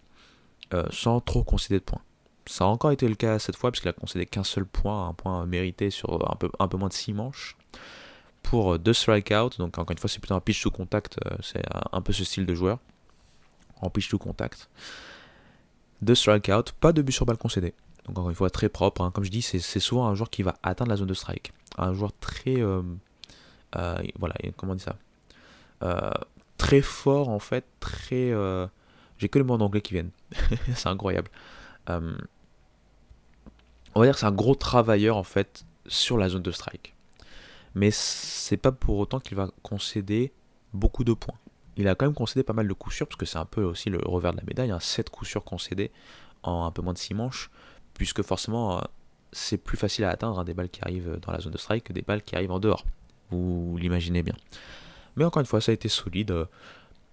euh, 0.73 0.87
sans 0.91 1.21
trop 1.21 1.45
concéder 1.45 1.79
de 1.79 1.85
points. 1.85 2.01
Ça 2.47 2.65
a 2.65 2.69
encore 2.69 2.91
été 2.91 3.07
le 3.07 3.15
cas 3.15 3.39
cette 3.39 3.57
fois, 3.57 3.71
puisqu'il 3.71 3.89
a 3.89 3.93
concédé 3.93 4.25
qu'un 4.25 4.45
seul 4.45 4.65
point, 4.65 5.09
un 5.09 5.13
point 5.13 5.45
mérité 5.45 5.91
sur 5.91 6.31
un 6.31 6.37
peu, 6.37 6.51
un 6.59 6.69
peu 6.69 6.79
moins 6.79 6.89
de 6.89 6.95
6 6.95 7.13
manches, 7.13 7.57
pour 8.43 8.79
2 8.79 8.93
strikeouts. 8.95 9.59
Donc, 9.59 9.77
encore 9.77 9.91
une 9.91 9.99
fois, 9.99 10.09
c'est 10.09 10.21
plutôt 10.21 10.35
un 10.35 10.41
pitch 10.41 10.63
to 10.63 10.71
contact, 10.71 11.19
euh, 11.27 11.37
c'est 11.43 11.63
un 11.93 12.01
peu 12.01 12.15
ce 12.15 12.25
style 12.25 12.47
de 12.47 12.55
joueur, 12.55 12.79
en 13.83 13.91
pitch 13.91 14.09
to 14.09 14.17
contact. 14.17 14.71
2 16.01 16.15
strikeouts, 16.15 16.73
pas 16.81 16.93
de 16.95 17.03
but 17.03 17.13
sur 17.13 17.27
balle 17.27 17.37
concédé. 17.37 17.75
Donc, 18.07 18.19
encore 18.19 18.31
une 18.31 18.37
fois, 18.37 18.49
très 18.49 18.71
propre. 18.71 19.03
Hein. 19.03 19.11
Comme 19.11 19.25
je 19.25 19.31
dis, 19.31 19.43
c'est 19.43 19.81
souvent 19.81 20.07
un 20.07 20.15
joueur 20.15 20.31
qui 20.31 20.43
va 20.43 20.55
atteindre 20.63 20.91
la 20.91 20.97
zone 20.97 21.09
de 21.09 21.15
strike. 21.15 21.53
Un 21.77 21.93
joueur 21.93 22.13
très. 22.19 22.63
Euh, 22.63 22.81
voilà, 24.19 24.35
comment 24.57 24.73
on 24.73 24.77
dit 24.77 24.85
ça? 24.85 24.97
Très 26.59 26.83
fort 26.83 27.29
en 27.29 27.39
fait, 27.39 27.65
très... 27.81 28.31
Euh, 28.31 28.67
j'ai 29.17 29.29
que 29.29 29.39
les 29.39 29.45
mots 29.45 29.55
en 29.55 29.61
anglais 29.61 29.81
qui 29.81 29.95
viennent. 29.95 30.11
c'est 30.75 30.89
incroyable. 30.89 31.31
Euh, 31.89 32.17
on 33.95 34.01
va 34.01 34.07
dire 34.07 34.15
que 34.15 34.21
c'est 34.21 34.27
un 34.27 34.33
gros 34.33 34.55
travailleur 34.55 35.17
en 35.17 35.23
fait 35.23 35.65
sur 35.87 36.19
la 36.19 36.29
zone 36.29 36.43
de 36.43 36.51
strike. 36.51 36.95
Mais 37.75 37.91
c'est 37.91 38.57
pas 38.57 38.73
pour 38.73 38.99
autant 38.99 39.21
qu'il 39.21 39.37
va 39.37 39.49
concéder 39.63 40.33
beaucoup 40.73 41.05
de 41.05 41.13
points. 41.13 41.39
Il 41.77 41.89
a 41.89 41.95
quand 41.95 42.07
même 42.07 42.15
concédé 42.15 42.43
pas 42.43 42.53
mal 42.53 42.67
de 42.67 42.73
coups 42.73 42.97
sûrs, 42.97 43.07
parce 43.07 43.17
que 43.17 43.27
c'est 43.27 43.39
un 43.39 43.45
peu 43.45 43.63
aussi 43.63 43.89
le 43.89 43.99
revers 44.05 44.33
de 44.33 44.39
la 44.39 44.45
médaille, 44.45 44.71
hein, 44.71 44.81
7 44.81 45.11
coups 45.11 45.31
sûrs 45.31 45.45
concédés 45.45 45.93
en 46.43 46.65
un 46.65 46.71
peu 46.71 46.83
moins 46.83 46.93
de 46.93 46.99
6 46.99 47.15
manches, 47.15 47.51
puisque 47.95 48.23
forcément 48.23 48.79
euh, 48.79 48.83
c'est 49.33 49.59
plus 49.59 49.77
facile 49.77 50.05
à 50.05 50.11
atteindre 50.11 50.39
hein, 50.39 50.45
des 50.45 50.55
balles 50.55 50.71
qui 50.71 50.81
arrivent 50.83 51.19
dans 51.23 51.33
la 51.33 51.41
zone 51.41 51.53
de 51.53 51.59
strike 51.59 51.85
que 51.85 51.93
des 51.93 52.03
balles 52.03 52.23
qui 52.23 52.35
arrivent 52.35 52.51
en 52.51 52.61
dehors. 52.61 52.85
Vous 53.31 53.77
l'imaginez 53.79 54.23
bien. 54.23 54.35
Mais 55.19 55.25
encore 55.25 55.41
une 55.41 55.47
fois, 55.47 55.61
ça 55.61 55.73
a 55.73 55.75
été 55.75 55.89
solide. 55.89 56.33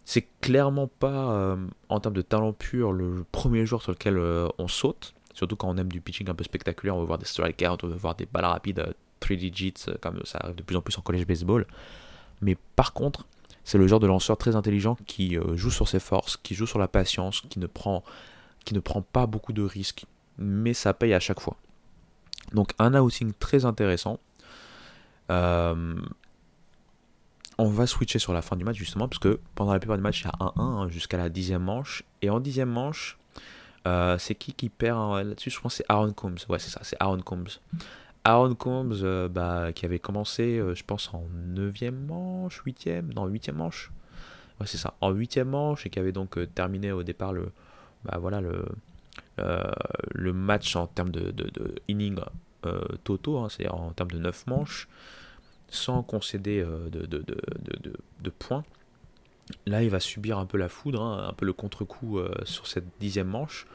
C'est 0.06 0.28
clairement 0.40 0.88
pas, 0.88 1.32
euh, 1.32 1.58
en 1.90 2.00
termes 2.00 2.14
de 2.14 2.22
talent 2.22 2.54
pur, 2.54 2.92
le 2.92 3.26
premier 3.32 3.66
jour 3.66 3.82
sur 3.82 3.92
lequel 3.92 4.18
euh, 4.18 4.48
on 4.60 4.68
saute. 4.68 5.16
Surtout 5.34 5.56
quand 5.56 5.68
on 5.68 5.78
aime 5.78 5.92
du 5.92 6.02
pitching 6.02 6.30
un 6.30 6.36
peu 6.36 6.44
spectaculaire, 6.44 6.96
on 6.96 7.00
veut 7.00 7.08
voir 7.08 7.18
des 7.18 7.26
strikeouts, 7.26 7.84
on 7.84 7.88
veut 7.88 7.96
voir 7.96 8.14
des 8.14 8.28
balles 8.28 8.46
rapides 8.46 8.94
3 9.20 9.36
euh, 9.36 9.40
digits, 9.40 9.74
comme 10.02 10.22
ça 10.24 10.38
arrive 10.44 10.56
de 10.56 10.62
plus 10.62 10.76
en 10.78 10.82
plus 10.82 10.96
en 11.00 11.02
collège 11.02 11.26
baseball. 11.26 11.66
Mais 12.42 12.56
par 12.76 12.94
contre, 12.94 13.26
c'est 13.64 13.80
le 13.80 13.88
genre 13.88 14.00
de 14.00 14.06
lanceur 14.06 14.38
très 14.38 14.56
intelligent 14.56 14.96
qui 15.08 15.40
joue 15.56 15.72
sur 15.72 15.88
ses 15.88 16.00
forces, 16.00 16.38
qui 16.38 16.54
joue 16.54 16.68
sur 16.68 16.78
la 16.78 16.88
patience, 16.88 17.42
qui 17.50 17.58
ne 17.58 17.66
prend 17.66 18.04
qui 18.66 18.74
ne 18.76 18.80
prend 18.80 19.02
pas 19.02 19.26
beaucoup 19.26 19.54
de 19.54 19.64
risques, 19.64 20.06
mais 20.38 20.74
ça 20.74 20.94
paye 20.94 21.14
à 21.14 21.20
chaque 21.20 21.40
fois. 21.40 21.56
Donc 22.54 22.74
un 22.78 22.94
outing 22.94 23.34
très 23.40 23.66
intéressant. 23.66 24.20
Euh, 25.32 25.96
on 27.58 27.70
va 27.70 27.88
switcher 27.88 28.20
sur 28.20 28.34
la 28.34 28.42
fin 28.42 28.56
du 28.56 28.64
match 28.64 28.78
justement, 28.78 29.08
parce 29.08 29.20
que 29.20 29.40
pendant 29.56 29.74
la 29.74 29.80
plupart 29.80 29.98
du 29.98 30.04
match, 30.04 30.22
il 30.22 30.26
y 30.26 30.28
a 30.28 30.46
1-1 30.46 30.52
hein, 30.58 30.90
jusqu'à 30.90 31.18
la 31.18 31.30
dixième 31.30 31.64
manche. 31.64 32.04
Et 32.22 32.30
en 32.30 32.40
dixième 32.40 32.70
manche, 32.70 33.18
euh, 33.88 34.18
c'est 34.18 34.36
qui 34.36 34.54
qui 34.54 34.70
perd 34.70 34.98
hein, 34.98 35.24
là-dessus 35.24 35.50
Je 35.50 35.60
pense 35.60 35.74
que 35.74 35.78
c'est 35.78 35.86
Aaron 35.90 36.14
Combs. 36.14 36.38
Ouais, 36.50 36.60
c'est 36.60 36.70
ça, 36.70 36.82
c'est 36.84 36.98
Aaron 37.00 37.22
Combs. 37.22 37.60
Aaron 38.24 38.56
Combs, 38.56 39.04
euh, 39.04 39.30
bah, 39.30 39.72
qui 39.74 39.86
avait 39.86 40.00
commencé, 40.00 40.62
je 40.74 40.84
pense, 40.84 41.14
en 41.14 41.24
9 41.48 41.92
manche, 41.92 42.62
8 42.66 42.88
non, 43.16 43.28
8 43.28 43.50
manche. 43.50 43.92
Ouais, 44.60 44.68
c'est 44.68 44.78
ça, 44.78 44.94
en 45.02 45.12
8 45.12 45.38
manche, 45.40 45.86
et 45.86 45.90
qui 45.90 46.00
avait 46.00 46.12
donc 46.12 46.38
terminé 46.56 46.92
au 46.92 47.04
départ 47.04 47.34
le, 47.34 47.52
bah, 48.04 48.20
le, 49.38 50.34
match 50.34 50.76
en 50.76 50.88
termes 50.88 51.12
de, 51.12 51.32
de, 51.32 51.50
de 51.50 51.76
hein, 52.64 53.48
c'est-à-dire 53.50 53.76
en 53.76 53.92
termes 53.92 54.12
de 54.12 54.18
9 54.18 54.48
manches 54.48 54.88
sans 55.70 56.04
concéder 56.04 56.60
euh, 56.60 56.90
de, 56.90 58.30
points. 58.30 58.64
Là, 59.66 59.84
il 59.84 59.90
va 59.90 60.00
subir 60.00 60.40
un 60.40 60.46
peu 60.46 60.58
la 60.58 60.70
foudre, 60.70 61.02
hein, 61.02 61.28
un 61.30 61.34
peu 61.34 61.46
le 61.46 61.54
contre-coup 61.54 62.20
euh, 62.20 62.34
sur 62.46 62.68
cette 62.68 62.86
dixième 63.00 63.28
manche. 63.28 63.68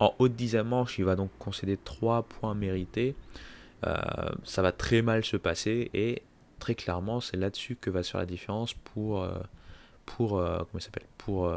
En 0.00 0.14
haute 0.18 0.34
dixième 0.34 0.68
manche, 0.68 0.98
il 0.98 1.04
va 1.04 1.16
donc 1.16 1.30
concéder 1.38 1.76
3 1.76 2.22
points 2.22 2.54
mérités. 2.54 3.14
Euh, 3.86 3.94
ça 4.44 4.62
va 4.62 4.72
très 4.72 5.02
mal 5.02 5.24
se 5.24 5.36
passer 5.36 5.90
et 5.94 6.22
très 6.58 6.74
clairement, 6.74 7.20
c'est 7.20 7.36
là-dessus 7.36 7.76
que 7.76 7.90
va 7.90 8.02
se 8.02 8.12
faire 8.12 8.20
la 8.20 8.26
différence 8.26 8.74
pour. 8.74 9.26
pour 10.06 10.30
comment 10.30 10.80
s'appelle? 10.80 11.06
Pour. 11.18 11.52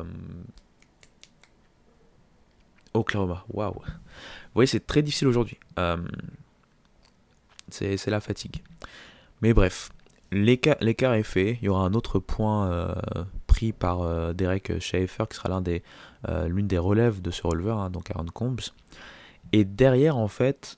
Oklahoma. 2.93 3.45
Waouh! 3.49 3.73
Vous 3.73 3.81
voyez, 4.53 4.67
c'est 4.67 4.85
très 4.85 5.01
difficile 5.01 5.27
aujourd'hui. 5.27 5.57
c'est 7.69 8.07
la 8.07 8.19
fatigue. 8.19 8.61
Mais 9.41 9.53
bref, 9.53 9.89
l'écart 10.31 11.13
est 11.13 11.23
fait. 11.23 11.57
Il 11.61 11.65
y 11.65 11.69
aura 11.69 11.83
un 11.83 11.93
autre 11.93 12.19
point 12.19 12.71
euh, 12.71 12.93
pris 13.47 13.73
par 13.73 14.01
euh, 14.01 14.33
Derek 14.33 14.79
Schaefer, 14.79 15.25
qui 15.29 15.37
sera 15.37 15.61
euh, 16.27 16.47
l'une 16.47 16.67
des 16.67 16.77
relèves 16.77 17.21
de 17.21 17.31
ce 17.31 17.45
releveur, 17.45 17.79
hein, 17.79 17.89
donc 17.89 18.11
Aaron 18.11 18.25
Combs. 18.33 18.71
Et 19.51 19.65
derrière, 19.65 20.17
en 20.17 20.27
fait, 20.27 20.77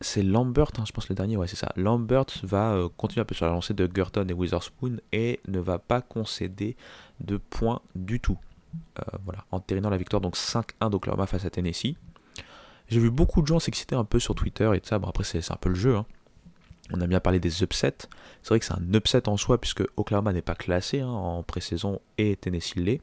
c'est 0.00 0.22
Lambert, 0.22 0.70
hein, 0.78 0.84
je 0.86 0.92
pense 0.92 1.08
le 1.08 1.14
dernier, 1.14 1.36
ouais, 1.36 1.46
c'est 1.46 1.56
ça. 1.56 1.72
Lambert 1.76 2.26
va 2.42 2.88
continuer 2.96 3.22
un 3.22 3.24
peu 3.24 3.34
sur 3.34 3.46
la 3.46 3.52
lancée 3.52 3.74
de 3.74 3.86
Gurton 3.86 4.26
et 4.28 4.32
Witherspoon 4.32 4.98
et 5.12 5.40
ne 5.46 5.60
va 5.60 5.78
pas 5.78 6.00
concéder 6.00 6.76
de 7.20 7.36
points 7.36 7.80
du 7.94 8.18
tout. 8.18 8.38
voilà, 9.24 9.44
entérinant 9.52 9.90
la 9.90 9.96
victoire 9.96 10.20
donc 10.20 10.36
5-1 10.36 10.90
d'Oklahoma 10.90 11.26
face 11.26 11.44
à 11.44 11.50
Tennessee. 11.50 11.94
J'ai 12.88 13.00
vu 13.00 13.10
beaucoup 13.10 13.42
de 13.42 13.46
gens 13.46 13.58
s'exciter 13.58 13.94
un 13.94 14.04
peu 14.04 14.18
sur 14.18 14.34
Twitter 14.34 14.70
et 14.74 14.80
tout 14.80 14.88
ça. 14.88 14.98
Bon, 14.98 15.08
après, 15.08 15.24
c'est 15.24 15.52
un 15.52 15.56
peu 15.56 15.68
le 15.68 15.74
jeu. 15.74 15.96
Hein. 15.96 16.06
On 16.92 17.00
a 17.00 17.06
bien 17.06 17.20
parlé 17.20 17.40
des 17.40 17.62
upsets. 17.62 18.08
C'est 18.42 18.48
vrai 18.48 18.60
que 18.60 18.64
c'est 18.64 18.74
un 18.74 18.94
upset 18.94 19.28
en 19.28 19.36
soi, 19.36 19.60
puisque 19.60 19.84
Oklahoma 19.96 20.32
n'est 20.32 20.42
pas 20.42 20.54
classé 20.54 21.00
hein, 21.00 21.08
en 21.08 21.42
pré-saison 21.42 22.00
et 22.16 22.36
Tennessee 22.36 22.76
l'est. 22.76 23.00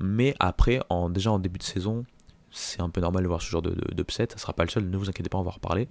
Mais 0.00 0.34
après, 0.38 0.80
déjà 1.10 1.32
en 1.32 1.38
début 1.38 1.58
de 1.58 1.64
saison, 1.64 2.04
c'est 2.50 2.80
un 2.80 2.90
peu 2.90 3.00
normal 3.00 3.22
de 3.22 3.28
voir 3.28 3.40
ce 3.40 3.50
genre 3.50 3.62
d'upset. 3.62 4.26
De, 4.26 4.30
ça 4.32 4.36
ne 4.36 4.40
sera 4.40 4.52
pas 4.52 4.64
le 4.64 4.70
seul, 4.70 4.88
ne 4.88 4.96
vous 4.96 5.08
inquiétez 5.08 5.28
pas, 5.28 5.38
on 5.38 5.42
va 5.42 5.50
en 5.50 5.54
reparler. 5.54 5.88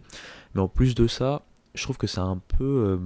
Mais 0.53 0.61
en 0.61 0.67
plus 0.67 0.95
de 0.95 1.07
ça, 1.07 1.43
je 1.73 1.83
trouve 1.83 1.97
que 1.97 2.07
c'est 2.07 2.19
un 2.19 2.37
peu 2.37 2.63
euh, 2.63 2.97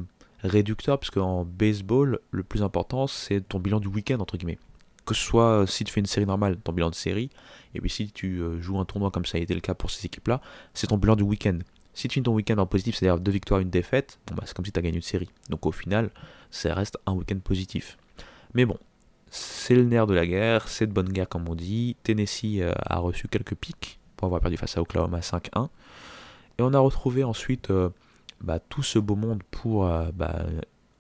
réducteur, 0.43 0.99
puisque 0.99 1.17
en 1.17 1.45
baseball, 1.45 2.19
le 2.31 2.43
plus 2.43 2.63
important, 2.63 3.07
c'est 3.07 3.41
ton 3.41 3.59
bilan 3.59 3.79
du 3.79 3.87
week-end, 3.87 4.19
entre 4.19 4.37
guillemets. 4.37 4.59
Que 5.05 5.13
ce 5.13 5.23
soit 5.23 5.61
euh, 5.61 5.65
si 5.65 5.83
tu 5.83 5.91
fais 5.91 6.01
une 6.01 6.05
série 6.05 6.25
normale, 6.25 6.57
ton 6.57 6.73
bilan 6.73 6.89
de 6.89 6.95
série, 6.95 7.29
et 7.73 7.81
puis 7.81 7.89
si 7.89 8.11
tu 8.11 8.39
euh, 8.39 8.61
joues 8.61 8.79
un 8.79 8.85
tournoi 8.85 9.11
comme 9.11 9.25
ça 9.25 9.37
a 9.37 9.41
été 9.41 9.53
le 9.53 9.61
cas 9.61 9.73
pour 9.73 9.89
ces 9.89 10.05
équipes-là, 10.05 10.41
c'est 10.73 10.87
ton 10.87 10.97
bilan 10.97 11.15
du 11.15 11.23
week-end. 11.23 11.59
Si 11.99 12.07
tu 12.07 12.13
finis 12.13 12.23
ton 12.23 12.33
week-end 12.33 12.57
en 12.59 12.65
positif, 12.65 12.95
c'est-à-dire 12.95 13.19
deux 13.19 13.33
victoires, 13.33 13.59
une 13.59 13.69
défaite, 13.69 14.19
bah, 14.33 14.43
c'est 14.45 14.53
comme 14.55 14.63
si 14.63 14.71
tu 14.71 14.79
as 14.79 14.81
gagné 14.81 14.95
une 14.95 15.01
série. 15.01 15.27
Donc 15.49 15.65
au 15.65 15.73
final, 15.73 16.11
ça 16.49 16.73
reste 16.73 16.97
un 17.05 17.11
week-end 17.11 17.39
positif. 17.39 17.97
Mais 18.53 18.63
bon, 18.63 18.77
c'est 19.29 19.75
le 19.75 19.83
nerf 19.83 20.07
de 20.07 20.13
la 20.13 20.25
guerre, 20.25 20.69
c'est 20.69 20.87
de 20.87 20.93
bonne 20.93 21.09
guerre 21.09 21.27
comme 21.27 21.49
on 21.49 21.55
dit. 21.55 21.97
Tennessee 22.03 22.61
euh, 22.61 22.71
a 22.85 22.99
reçu 22.99 23.27
quelques 23.27 23.53
pics 23.53 23.99
pour 24.15 24.27
avoir 24.27 24.39
perdu 24.39 24.55
face 24.55 24.77
à 24.77 24.81
Oklahoma 24.81 25.19
5-1. 25.19 25.67
Et 26.57 26.61
on 26.61 26.73
a 26.73 26.79
retrouvé 26.79 27.25
ensuite 27.25 27.69
euh, 27.69 27.89
bah, 28.39 28.59
tout 28.59 28.81
ce 28.81 28.97
beau 28.97 29.17
monde 29.17 29.43
pour 29.51 29.85
euh, 29.85 30.09
bah, 30.13 30.45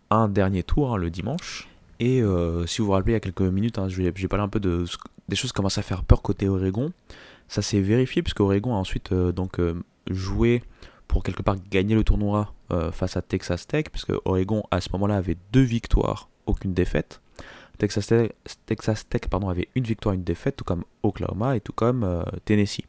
un 0.09 0.27
dernier 0.27 0.63
tour 0.63 0.93
hein, 0.93 0.97
le 0.97 1.09
dimanche. 1.09 1.69
Et 2.01 2.21
si 2.65 2.81
vous 2.81 2.87
vous 2.87 2.91
rappelez, 2.91 3.13
il 3.13 3.15
y 3.15 3.17
a 3.17 3.21
quelques 3.21 3.39
minutes, 3.41 3.79
hein, 3.79 3.87
j'ai 3.87 4.27
parlé 4.27 4.43
un 4.43 4.49
peu 4.49 4.59
de, 4.59 4.83
des 5.29 5.37
choses 5.37 5.51
qui 5.51 5.55
commencent 5.55 5.77
à 5.77 5.81
faire 5.81 6.03
peur 6.03 6.21
côté 6.21 6.49
Oregon. 6.49 6.91
Ça 7.47 7.61
s'est 7.61 7.79
vérifié 7.79 8.21
puisque 8.21 8.41
Oregon 8.41 8.73
a 8.73 8.77
ensuite 8.77 9.13
donc 9.13 9.59
joué 10.09 10.61
pour 11.09 11.23
quelque 11.23 11.41
part 11.41 11.57
gagner 11.69 11.95
le 11.95 12.03
tournoi 12.03 12.53
euh, 12.71 12.91
face 12.91 13.17
à 13.17 13.21
Texas 13.21 13.67
Tech, 13.67 13.85
puisque 13.91 14.13
Oregon 14.25 14.63
à 14.69 14.79
ce 14.79 14.89
moment-là 14.93 15.17
avait 15.17 15.37
deux 15.51 15.63
victoires, 15.63 16.29
aucune 16.45 16.73
défaite. 16.73 17.19
Texas 17.79 18.07
Tech, 18.07 19.21
pardon, 19.29 19.49
avait 19.49 19.69
une 19.73 19.85
victoire, 19.85 20.13
une 20.13 20.23
défaite, 20.23 20.57
tout 20.57 20.65
comme 20.65 20.83
Oklahoma 21.01 21.55
et 21.55 21.61
tout 21.61 21.73
comme 21.73 22.03
euh, 22.03 22.21
Tennessee. 22.45 22.85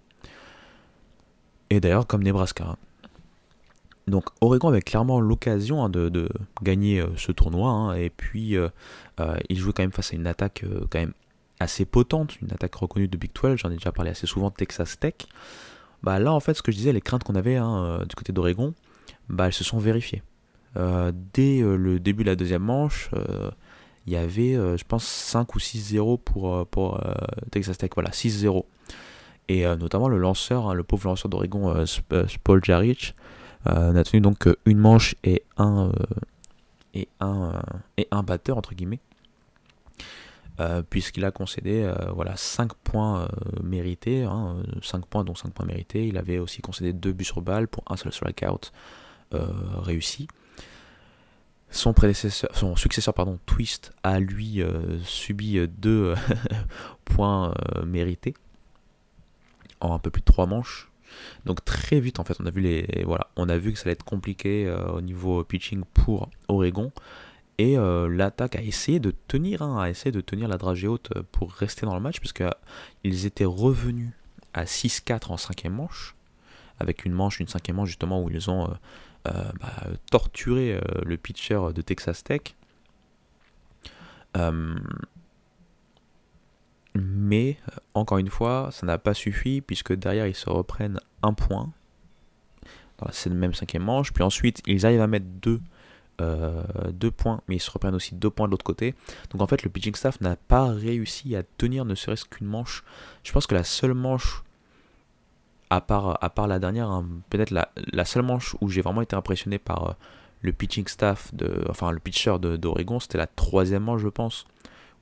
Et 1.70 1.80
d'ailleurs 1.80 2.06
comme 2.06 2.22
Nebraska. 2.22 2.76
Donc 4.06 4.26
Oregon 4.40 4.68
avait 4.68 4.82
clairement 4.82 5.20
l'occasion 5.20 5.84
hein, 5.84 5.88
de, 5.88 6.28
gagner 6.62 7.00
euh, 7.00 7.08
ce 7.16 7.32
tournoi, 7.32 7.70
hein, 7.70 7.94
et 7.94 8.10
puis 8.10 8.56
il 9.48 9.58
jouait 9.58 9.72
quand 9.72 9.82
même 9.82 9.92
face 9.92 10.12
à 10.12 10.16
une 10.16 10.26
attaque 10.26 10.64
quand 10.90 10.98
même 10.98 11.14
assez 11.58 11.86
potente, 11.86 12.38
une 12.42 12.52
attaque 12.52 12.74
reconnue 12.74 13.08
de 13.08 13.16
Big 13.16 13.30
12, 13.32 13.56
j'en 13.56 13.70
ai 13.70 13.76
déjà 13.76 13.92
parlé 13.92 14.10
assez 14.10 14.26
souvent, 14.26 14.50
Texas 14.50 14.98
Tech. 14.98 15.14
Bah 16.02 16.18
là, 16.18 16.32
en 16.32 16.40
fait, 16.40 16.54
ce 16.54 16.62
que 16.62 16.72
je 16.72 16.76
disais, 16.76 16.92
les 16.92 17.00
craintes 17.00 17.24
qu'on 17.24 17.34
avait 17.34 17.56
hein, 17.56 17.84
euh, 17.84 18.04
du 18.04 18.14
côté 18.14 18.32
d'Oregon, 18.32 18.74
bah, 19.28 19.46
elles 19.46 19.52
se 19.52 19.64
sont 19.64 19.78
vérifiées. 19.78 20.22
Euh, 20.76 21.12
dès 21.34 21.60
euh, 21.60 21.76
le 21.76 22.00
début 22.00 22.22
de 22.24 22.30
la 22.30 22.36
deuxième 22.36 22.62
manche, 22.62 23.10
il 24.06 24.12
y 24.12 24.16
avait, 24.16 24.54
je 24.54 24.84
pense, 24.84 25.04
5 25.04 25.54
ou 25.54 25.58
6-0 25.58 26.18
pour, 26.18 26.66
pour 26.68 27.00
Texas 27.50 27.76
Tech. 27.78 27.90
Voilà, 27.94 28.10
6-0. 28.10 28.64
Et 29.48 29.64
notamment 29.76 30.08
le 30.08 30.18
lanceur, 30.18 30.68
hein, 30.68 30.74
le 30.74 30.82
pauvre 30.82 31.06
lanceur 31.06 31.28
d'Oregon, 31.28 31.84
Paul 32.42 32.64
Jarich, 32.64 33.14
n'a 33.66 34.02
tenu 34.02 34.20
donc 34.20 34.48
une 34.64 34.78
manche 34.78 35.14
et 35.22 35.42
un, 35.58 35.92
et 36.94 37.08
un, 37.20 37.60
et 37.98 38.08
un 38.10 38.22
batteur, 38.22 38.56
entre 38.56 38.74
guillemets. 38.74 39.00
Euh, 40.60 40.82
puisqu'il 40.82 41.24
a 41.24 41.30
concédé 41.30 41.84
euh, 41.84 42.10
voilà, 42.12 42.36
5 42.36 42.74
points 42.74 43.22
euh, 43.22 43.28
mérités, 43.62 44.26
5 44.82 44.98
hein, 44.98 45.00
points 45.08 45.24
dont 45.24 45.34
5 45.34 45.54
points 45.54 45.64
mérités. 45.64 46.06
Il 46.06 46.18
avait 46.18 46.38
aussi 46.38 46.60
concédé 46.60 46.92
2 46.92 47.12
buts 47.12 47.24
sur 47.24 47.40
balle 47.40 47.66
pour 47.66 47.82
un 47.88 47.96
seul 47.96 48.12
strikeout 48.12 48.70
réussi. 49.32 50.26
Son, 51.70 51.92
prédécesseur, 51.92 52.50
son 52.52 52.74
successeur 52.74 53.14
pardon, 53.14 53.38
Twist 53.46 53.92
a 54.02 54.18
lui 54.18 54.60
subi 55.04 55.66
2 55.66 56.14
points 57.04 57.54
mérités 57.86 58.34
en 59.80 59.94
un 59.94 59.98
peu 60.00 60.10
plus 60.10 60.20
de 60.20 60.26
3 60.26 60.46
manches. 60.46 60.90
Donc 61.44 61.64
très 61.64 62.00
vite 62.00 62.18
en 62.18 62.24
fait 62.24 62.36
on 62.40 62.46
a 62.46 62.50
vu 62.50 62.84
voilà 63.04 63.28
on 63.36 63.48
a 63.48 63.56
vu 63.56 63.72
que 63.72 63.78
ça 63.78 63.84
allait 63.84 63.92
être 63.92 64.04
compliqué 64.04 64.68
au 64.92 65.00
niveau 65.00 65.42
pitching 65.44 65.84
pour 65.94 66.28
Oregon. 66.48 66.92
Et 67.60 67.76
euh, 67.76 68.08
l'attaque 68.08 68.56
a 68.56 68.62
essayé 68.62 69.00
de 69.00 69.10
tenir, 69.28 69.60
hein, 69.60 69.78
a 69.82 69.90
essayé 69.90 70.10
de 70.10 70.22
tenir 70.22 70.48
la 70.48 70.56
dragée 70.56 70.88
haute 70.88 71.10
euh, 71.14 71.22
pour 71.30 71.52
rester 71.52 71.84
dans 71.84 71.94
le 71.94 72.00
match, 72.00 72.18
puisqu'ils 72.18 73.26
étaient 73.26 73.44
revenus 73.44 74.12
à 74.54 74.64
6-4 74.64 75.30
en 75.30 75.36
cinquième 75.36 75.74
manche, 75.74 76.16
avec 76.78 77.04
une 77.04 77.12
manche, 77.12 77.38
une 77.38 77.48
cinquième 77.48 77.76
manche 77.76 77.88
justement 77.88 78.22
où 78.22 78.30
ils 78.30 78.50
ont 78.50 78.70
euh, 78.70 78.74
bah, 79.60 79.74
torturé 80.10 80.80
le 81.04 81.16
pitcher 81.18 81.60
de 81.74 81.82
Texas 81.82 82.24
Tech. 82.24 82.56
mais 86.94 87.58
encore 87.92 88.16
une 88.16 88.30
fois, 88.30 88.70
ça 88.72 88.86
n'a 88.86 88.96
pas 88.96 89.12
suffi 89.12 89.60
puisque 89.60 89.92
derrière 89.92 90.26
ils 90.26 90.34
se 90.34 90.48
reprennent 90.48 90.98
un 91.22 91.34
point 91.34 91.70
dans 92.96 93.06
la 93.06 93.34
même 93.34 93.52
cinquième 93.52 93.82
manche, 93.82 94.14
puis 94.14 94.24
ensuite 94.24 94.62
ils 94.66 94.86
arrivent 94.86 95.02
à 95.02 95.06
mettre 95.06 95.26
deux 95.26 95.60
2 96.20 97.06
euh, 97.06 97.10
points, 97.10 97.40
mais 97.48 97.56
ils 97.56 97.60
se 97.60 97.70
reprennent 97.70 97.94
aussi 97.94 98.14
2 98.14 98.30
points 98.30 98.46
de 98.46 98.50
l'autre 98.50 98.64
côté. 98.64 98.94
Donc 99.30 99.40
en 99.40 99.46
fait, 99.46 99.62
le 99.62 99.70
pitching 99.70 99.94
staff 99.94 100.20
n'a 100.20 100.36
pas 100.36 100.66
réussi 100.66 101.34
à 101.36 101.42
tenir 101.42 101.84
ne 101.84 101.94
serait-ce 101.94 102.24
qu'une 102.24 102.46
manche. 102.46 102.84
Je 103.24 103.32
pense 103.32 103.46
que 103.46 103.54
la 103.54 103.64
seule 103.64 103.94
manche, 103.94 104.42
à 105.70 105.80
part, 105.80 106.22
à 106.22 106.30
part 106.30 106.46
la 106.46 106.58
dernière, 106.58 106.90
hein, 106.90 107.06
peut-être 107.30 107.50
la, 107.50 108.04
seule 108.04 108.22
manche 108.22 108.54
où 108.60 108.68
j'ai 108.68 108.82
vraiment 108.82 109.02
été 109.02 109.16
impressionné 109.16 109.58
par 109.58 109.90
euh, 109.90 109.92
le 110.42 110.52
pitching 110.52 110.86
staff, 110.86 111.34
de, 111.34 111.64
enfin 111.68 111.90
le 111.90 112.00
pitcher 112.00 112.38
d'Oregon, 112.38 113.00
c'était 113.00 113.18
la 113.18 113.26
troisième 113.26 113.84
manche, 113.84 114.02
je 114.02 114.08
pense. 114.08 114.46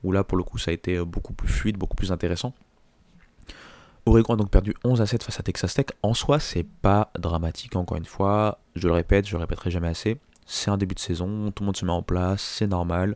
Où 0.03 0.11
là, 0.13 0.23
pour 0.23 0.37
le 0.37 0.43
coup, 0.43 0.57
ça 0.57 0.71
a 0.71 0.73
été 0.73 0.95
euh, 0.95 1.05
beaucoup 1.05 1.33
plus 1.33 1.49
fluide, 1.49 1.77
beaucoup 1.77 1.95
plus 1.95 2.11
intéressant. 2.11 2.53
Oregon 4.05 4.33
a 4.33 4.37
donc 4.37 4.49
perdu 4.49 4.73
11 4.85 5.01
à 5.01 5.05
7 5.05 5.23
face 5.23 5.39
à 5.39 5.43
Texas 5.43 5.73
Tech. 5.73 5.87
En 6.01 6.13
soi, 6.13 6.39
c'est 6.39 6.63
pas 6.63 7.11
dramatique, 7.19 7.75
encore 7.75 7.97
une 7.97 8.05
fois. 8.05 8.59
Je 8.75 8.87
le 8.87 8.93
répète, 8.93 9.27
je 9.27 9.35
le 9.35 9.41
répéterai 9.41 9.69
jamais 9.71 9.89
assez 9.89 10.17
c'est 10.49 10.71
un 10.71 10.77
début 10.77 10.95
de 10.95 10.99
saison, 10.99 11.51
tout 11.51 11.63
le 11.63 11.65
monde 11.65 11.77
se 11.77 11.85
met 11.85 11.91
en 11.91 12.01
place, 12.01 12.41
c'est 12.41 12.67
normal. 12.67 13.15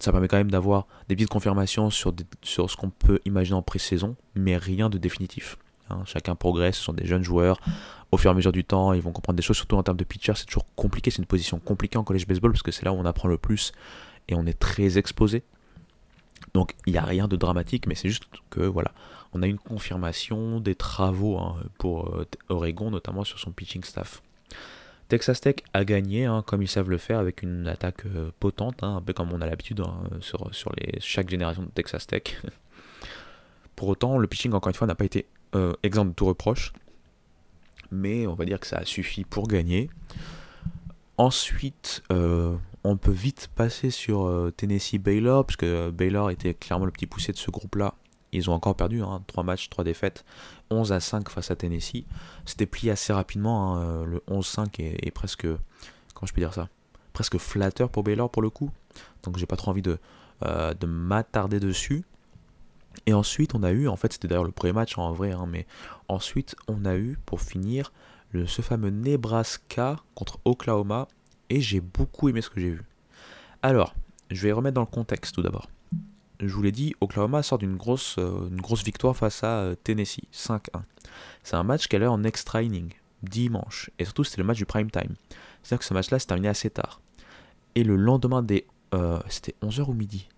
ça 0.00 0.10
permet 0.10 0.26
quand 0.26 0.36
même 0.36 0.50
d'avoir 0.50 0.86
des 1.08 1.14
petites 1.14 1.30
confirmations 1.30 1.90
sur, 1.90 2.12
sur 2.42 2.68
ce 2.68 2.76
qu'on 2.76 2.90
peut 2.90 3.20
imaginer 3.24 3.56
en 3.56 3.62
pré-saison, 3.62 4.16
mais 4.34 4.56
rien 4.56 4.90
de 4.90 4.98
définitif. 4.98 5.56
Hein. 5.90 6.02
Chacun 6.04 6.34
progresse, 6.34 6.76
ce 6.76 6.82
sont 6.82 6.92
des 6.92 7.06
jeunes 7.06 7.22
joueurs. 7.22 7.60
Au 8.10 8.16
fur 8.16 8.30
et 8.30 8.32
à 8.32 8.34
mesure 8.34 8.52
du 8.52 8.64
temps, 8.64 8.92
ils 8.92 9.02
vont 9.02 9.12
comprendre 9.12 9.36
des 9.36 9.42
choses, 9.42 9.56
surtout 9.56 9.76
en 9.76 9.82
termes 9.82 9.96
de 9.96 10.04
pitcher. 10.04 10.32
C'est 10.36 10.46
toujours 10.46 10.66
compliqué, 10.74 11.10
c'est 11.10 11.18
une 11.18 11.26
position 11.26 11.58
compliquée 11.58 11.98
en 11.98 12.04
college 12.04 12.26
baseball 12.26 12.52
parce 12.52 12.62
que 12.62 12.72
c'est 12.72 12.84
là 12.84 12.92
où 12.92 12.96
on 12.96 13.04
apprend 13.04 13.28
le 13.28 13.38
plus 13.38 13.72
et 14.28 14.34
on 14.34 14.46
est 14.46 14.58
très 14.58 14.98
exposé. 14.98 15.42
Donc 16.54 16.74
il 16.86 16.92
n'y 16.92 16.98
a 16.98 17.04
rien 17.04 17.28
de 17.28 17.36
dramatique, 17.36 17.86
mais 17.86 17.94
c'est 17.94 18.08
juste 18.08 18.24
que 18.50 18.60
voilà, 18.60 18.92
on 19.32 19.42
a 19.42 19.46
une 19.46 19.58
confirmation 19.58 20.60
des 20.60 20.74
travaux 20.74 21.38
hein, 21.38 21.56
pour 21.78 22.14
euh, 22.14 22.26
Oregon, 22.48 22.90
notamment 22.90 23.24
sur 23.24 23.38
son 23.38 23.52
pitching 23.52 23.84
staff. 23.84 24.22
Texas 25.12 25.42
Tech 25.42 25.56
a 25.74 25.84
gagné, 25.84 26.24
hein, 26.24 26.42
comme 26.46 26.62
ils 26.62 26.68
savent 26.68 26.88
le 26.88 26.96
faire, 26.96 27.18
avec 27.18 27.42
une 27.42 27.66
attaque 27.66 28.06
euh, 28.06 28.30
potente, 28.40 28.82
hein, 28.82 28.96
un 28.96 29.02
peu 29.02 29.12
comme 29.12 29.30
on 29.30 29.42
a 29.42 29.46
l'habitude 29.46 29.82
sur, 30.20 30.48
sur 30.54 30.72
chaque 31.00 31.28
génération 31.28 31.62
de 31.64 31.68
Texas 31.68 32.06
Tech. 32.06 32.22
pour 33.76 33.88
autant, 33.88 34.16
le 34.16 34.26
pitching, 34.26 34.54
encore 34.54 34.70
une 34.70 34.74
fois, 34.74 34.86
n'a 34.86 34.94
pas 34.94 35.04
été 35.04 35.26
euh, 35.54 35.74
exemple 35.82 36.12
de 36.12 36.14
tout 36.14 36.24
reproche. 36.24 36.72
Mais 37.90 38.26
on 38.26 38.32
va 38.32 38.46
dire 38.46 38.58
que 38.58 38.66
ça 38.66 38.78
a 38.78 38.86
suffi 38.86 39.24
pour 39.24 39.48
gagner. 39.48 39.90
Ensuite, 41.18 42.02
euh, 42.10 42.56
on 42.82 42.96
peut 42.96 43.12
vite 43.12 43.50
passer 43.54 43.90
sur 43.90 44.24
euh, 44.24 44.50
Tennessee 44.50 44.98
Baylor, 44.98 45.44
parce 45.44 45.56
que 45.56 45.90
Baylor 45.90 46.30
était 46.30 46.54
clairement 46.54 46.86
le 46.86 46.90
petit 46.90 47.06
poussé 47.06 47.32
de 47.32 47.36
ce 47.36 47.50
groupe-là. 47.50 47.92
Ils 48.32 48.48
ont 48.50 48.54
encore 48.54 48.74
perdu, 48.74 49.02
hein, 49.02 49.22
3 49.26 49.44
matchs, 49.44 49.68
3 49.68 49.84
défaites, 49.84 50.24
11 50.70 50.92
à 50.92 51.00
5 51.00 51.28
face 51.28 51.50
à 51.50 51.56
Tennessee. 51.56 52.04
C'était 52.46 52.66
plié 52.66 52.90
assez 52.92 53.12
rapidement, 53.12 53.76
hein, 53.76 54.04
le 54.04 54.22
11-5 54.28 54.80
est, 54.80 55.10
presque, 55.10 55.46
je 55.46 56.32
peux 56.32 56.40
dire 56.40 56.54
ça, 56.54 56.68
presque 57.12 57.38
flatteur 57.38 57.90
pour 57.90 58.02
Baylor 58.02 58.30
pour 58.30 58.42
le 58.42 58.50
coup. 58.50 58.70
Donc 59.22 59.36
j'ai 59.36 59.46
pas 59.46 59.56
trop 59.56 59.70
envie 59.70 59.82
de, 59.82 59.98
de 60.42 60.86
m'attarder 60.86 61.60
dessus. 61.60 62.04
Et 63.06 63.14
ensuite, 63.14 63.54
on 63.54 63.62
a 63.62 63.70
eu, 63.72 63.88
en 63.88 63.96
fait, 63.96 64.12
c'était 64.12 64.28
d'ailleurs 64.28 64.44
le 64.44 64.50
premier 64.50 64.72
match 64.72 64.98
en 64.98 65.12
vrai, 65.12 65.32
hein, 65.32 65.46
mais 65.48 65.66
ensuite, 66.08 66.56
on 66.68 66.84
a 66.84 66.96
eu, 66.96 67.18
pour 67.24 67.40
finir, 67.40 67.92
ce 68.46 68.62
fameux 68.62 68.90
Nebraska 68.90 69.96
contre 70.14 70.38
Oklahoma, 70.44 71.08
et 71.50 71.60
j'ai 71.60 71.80
beaucoup 71.80 72.28
aimé 72.28 72.40
ce 72.40 72.48
que 72.48 72.60
j'ai 72.60 72.70
vu. 72.70 72.82
Alors, 73.62 73.94
je 74.30 74.42
vais 74.42 74.52
remettre 74.52 74.74
dans 74.74 74.82
le 74.82 74.86
contexte 74.86 75.34
tout 75.34 75.42
d'abord. 75.42 75.68
Je 76.42 76.52
vous 76.52 76.62
l'ai 76.62 76.72
dit, 76.72 76.96
Oklahoma 77.00 77.44
sort 77.44 77.58
d'une 77.58 77.76
grosse, 77.76 78.16
euh, 78.18 78.50
victoire 78.84 79.16
face 79.16 79.44
à 79.44 79.60
euh, 79.60 79.74
Tennessee, 79.76 80.24
5-1. 80.32 80.58
C'est 81.44 81.54
un 81.54 81.62
match 81.62 81.86
qu'elle 81.86 82.02
a 82.02 82.10
en 82.10 82.24
extra 82.24 82.62
inning, 82.62 82.92
dimanche, 83.22 83.90
et 84.00 84.04
surtout 84.04 84.24
c'était 84.24 84.40
le 84.40 84.46
match 84.46 84.56
du 84.56 84.66
prime 84.66 84.90
time. 84.90 85.14
C'est-à-dire 85.62 85.78
que 85.78 85.84
ce 85.84 85.94
match-là 85.94 86.18
s'est 86.18 86.26
terminé 86.26 86.48
assez 86.48 86.68
tard. 86.68 87.00
Et 87.76 87.84
le 87.84 87.94
lendemain 87.94 88.42
des... 88.42 88.66
Euh, 88.92 89.20
c'était 89.28 89.54
11h 89.62 89.88
ou 89.88 89.94
midi? 89.94 90.28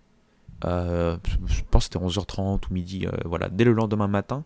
Je 0.63 1.61
pense 1.71 1.87
que 1.89 1.93
c'était 1.93 2.05
11h30 2.05 2.69
ou 2.69 2.73
midi, 2.73 3.07
voilà, 3.25 3.49
dès 3.49 3.63
le 3.63 3.73
lendemain 3.73 4.07
matin, 4.07 4.43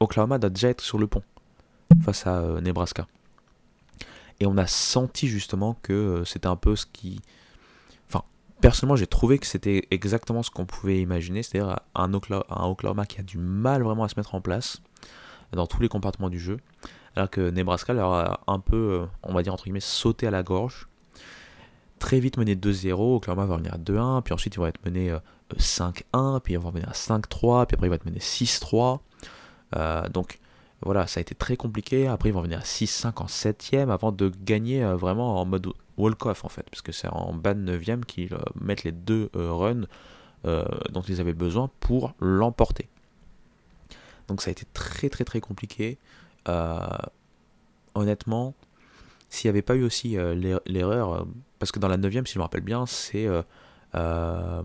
Oklahoma 0.00 0.38
doit 0.38 0.50
déjà 0.50 0.68
être 0.70 0.80
sur 0.80 0.98
le 0.98 1.06
pont 1.06 1.22
face 2.04 2.26
à 2.26 2.60
Nebraska. 2.60 3.06
Et 4.38 4.46
on 4.46 4.56
a 4.56 4.66
senti 4.66 5.28
justement 5.28 5.76
que 5.82 6.22
c'était 6.24 6.46
un 6.46 6.56
peu 6.56 6.76
ce 6.76 6.86
qui... 6.86 7.20
Personnellement, 8.60 8.96
j'ai 8.96 9.06
trouvé 9.06 9.38
que 9.38 9.46
c'était 9.46 9.86
exactement 9.90 10.42
ce 10.42 10.50
qu'on 10.50 10.66
pouvait 10.66 11.00
imaginer, 11.00 11.42
c'est-à-dire 11.42 11.78
un 11.94 12.14
Oklahoma, 12.14 13.06
qui 13.06 13.20
a 13.20 13.22
du 13.22 13.38
mal 13.38 13.82
vraiment 13.82 14.04
à 14.04 14.08
se 14.08 14.14
mettre 14.16 14.34
en 14.34 14.40
place 14.40 14.80
dans 15.52 15.66
tous 15.66 15.80
les 15.80 15.88
compartiments 15.88 16.30
du 16.30 16.40
jeu, 16.40 16.58
alors 17.14 17.30
que 17.30 17.50
Nebraska 17.50 17.92
leur 17.92 18.12
a 18.12 18.40
un 18.46 18.58
peu, 18.58 19.06
on 19.22 19.32
va 19.34 19.42
dire 19.42 19.52
entre 19.52 19.64
guillemets, 19.64 19.80
sauté 19.80 20.26
à 20.26 20.30
la 20.30 20.42
gorge 20.42 20.88
très 21.98 22.20
vite 22.20 22.36
mené 22.36 22.54
2-0, 22.54 23.16
Oklahoma 23.16 23.46
va 23.46 23.54
revenir 23.54 23.74
à 23.74 23.78
2-1, 23.78 24.22
puis 24.22 24.34
ensuite 24.34 24.54
ils 24.54 24.58
vont 24.58 24.66
être 24.66 24.84
menés 24.84 25.14
5-1, 25.56 25.92
euh, 26.14 26.40
puis 26.40 26.54
ils 26.54 26.58
vont 26.58 26.68
revenir 26.68 26.88
à 26.88 26.92
5-3, 26.92 27.66
puis 27.66 27.74
après 27.74 27.86
ils 27.86 27.88
vont 27.88 27.94
être 27.94 28.04
menés 28.04 28.20
6-3. 28.20 29.00
Euh, 29.76 30.08
donc 30.08 30.38
voilà, 30.82 31.06
ça 31.06 31.18
a 31.18 31.22
été 31.22 31.34
très 31.34 31.56
compliqué. 31.56 32.06
Après 32.06 32.28
ils 32.28 32.32
vont 32.32 32.40
revenir 32.40 32.58
à 32.58 32.62
6-5 32.62 33.22
en 33.22 33.26
7ème 33.26 33.90
avant 33.90 34.12
de 34.12 34.30
gagner 34.44 34.84
euh, 34.84 34.96
vraiment 34.96 35.40
en 35.40 35.44
mode 35.44 35.68
walk-off 35.96 36.44
en 36.44 36.48
fait, 36.48 36.68
parce 36.70 36.82
que 36.82 36.92
c'est 36.92 37.08
en 37.08 37.32
bas 37.32 37.54
de 37.54 37.78
9ème 37.78 38.04
qu'ils 38.04 38.36
mettent 38.60 38.84
les 38.84 38.92
deux 38.92 39.30
runs 39.34 39.86
dont 40.44 41.02
ils 41.08 41.20
avaient 41.20 41.34
besoin 41.34 41.70
pour 41.80 42.14
l'emporter. 42.20 42.88
Donc 44.28 44.42
ça 44.42 44.50
a 44.50 44.52
été 44.52 44.64
très 44.72 45.08
très 45.08 45.24
très 45.24 45.40
compliqué. 45.40 45.98
honnêtement, 47.94 48.54
s'il 49.28 49.48
n'y 49.48 49.50
avait 49.50 49.62
pas 49.62 49.74
eu 49.74 49.82
aussi 49.82 50.16
l'erreur 50.66 51.26
parce 51.58 51.72
que 51.72 51.78
dans 51.78 51.88
la 51.88 51.96
9 51.96 52.12
si 52.26 52.34
je 52.34 52.38
me 52.38 52.42
rappelle 52.42 52.62
bien, 52.62 52.86
c'est. 52.86 53.26
Euh, 53.26 53.42
euh, 53.94 54.62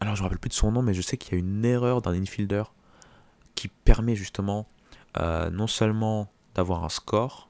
alors, 0.00 0.16
je 0.16 0.20
me 0.20 0.24
rappelle 0.24 0.38
plus 0.38 0.48
de 0.48 0.54
son 0.54 0.72
nom, 0.72 0.82
mais 0.82 0.94
je 0.94 1.02
sais 1.02 1.16
qu'il 1.16 1.34
y 1.34 1.36
a 1.36 1.38
une 1.38 1.64
erreur 1.64 2.02
d'un 2.02 2.14
infielder 2.14 2.64
qui 3.54 3.68
permet 3.68 4.16
justement 4.16 4.66
euh, 5.18 5.50
non 5.50 5.66
seulement 5.66 6.32
d'avoir 6.54 6.84
un 6.84 6.88
score, 6.88 7.48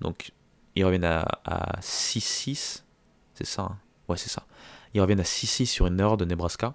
donc 0.00 0.32
ils 0.76 0.84
reviennent 0.84 1.04
à, 1.04 1.78
6-6, 1.80 2.82
c'est 3.34 3.46
ça 3.46 3.62
hein 3.62 3.78
Ouais, 4.08 4.16
c'est 4.16 4.28
ça. 4.28 4.44
Ils 4.94 5.00
reviennent 5.00 5.20
à 5.20 5.24
6-6 5.24 5.66
sur 5.66 5.88
une 5.88 5.98
erreur 5.98 6.16
de 6.16 6.24
Nebraska, 6.24 6.74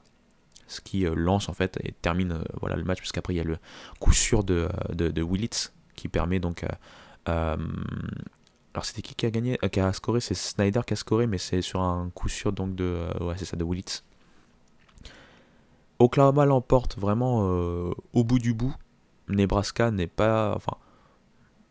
ce 0.68 0.82
qui 0.82 1.06
lance 1.16 1.48
en 1.48 1.54
fait 1.54 1.80
et 1.84 1.94
termine 2.02 2.44
voilà, 2.60 2.76
le 2.76 2.84
match, 2.84 3.00
puisqu'après 3.00 3.34
il 3.34 3.38
y 3.38 3.40
a 3.40 3.46
le 3.46 3.58
coup 4.00 4.12
sûr 4.12 4.44
de, 4.44 4.70
de, 4.90 5.24
Willits 5.24 5.70
qui 5.96 6.10
permet 6.10 6.40
donc 6.40 6.66
alors 8.74 8.86
c'était 8.86 9.02
qui 9.02 9.16
qui 9.16 9.26
a 9.26 9.32
gagné, 9.32 9.58
euh, 9.64 9.68
qui 9.68 9.80
a 9.80 9.92
scoré? 9.92 10.22
C'est 10.22 10.34
Snyder 10.34 10.82
qui 10.86 10.94
a 10.94 10.96
scoré, 10.96 11.28
mais 11.28 11.38
c'est 11.38 11.62
sur 11.62 11.82
un 11.82 12.10
coup 12.14 12.30
sûr 12.30 12.54
donc 12.54 12.76
de, 12.76 13.06
euh, 13.22 13.36
de 13.54 13.66
Willits. 13.66 14.02
Oklahoma 16.00 16.46
l'emporte 16.46 16.98
vraiment 16.98 17.42
euh, 17.44 17.92
au 18.14 18.24
bout 18.24 18.40
du 18.40 18.54
bout. 18.54 18.74
Nebraska 19.28 19.92
n'est 19.92 20.08
pas, 20.08 20.54
enfin, 20.56 20.78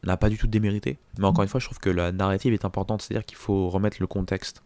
n'a 0.05 0.17
pas 0.17 0.29
du 0.29 0.39
tout 0.39 0.47
démérité. 0.47 0.99
Mais 1.19 1.27
encore 1.27 1.43
une 1.43 1.49
fois, 1.49 1.61
je 1.61 1.67
trouve 1.67 1.79
que 1.79 1.91
la 1.91 2.13
narrative 2.13 2.53
est 2.53 2.65
importante, 2.65 3.03
c'est-à-dire 3.03 3.25
qu'il 3.25 3.37
faut 3.37 3.69
remettre 3.69 3.99
le 4.01 4.07
contexte. 4.07 4.63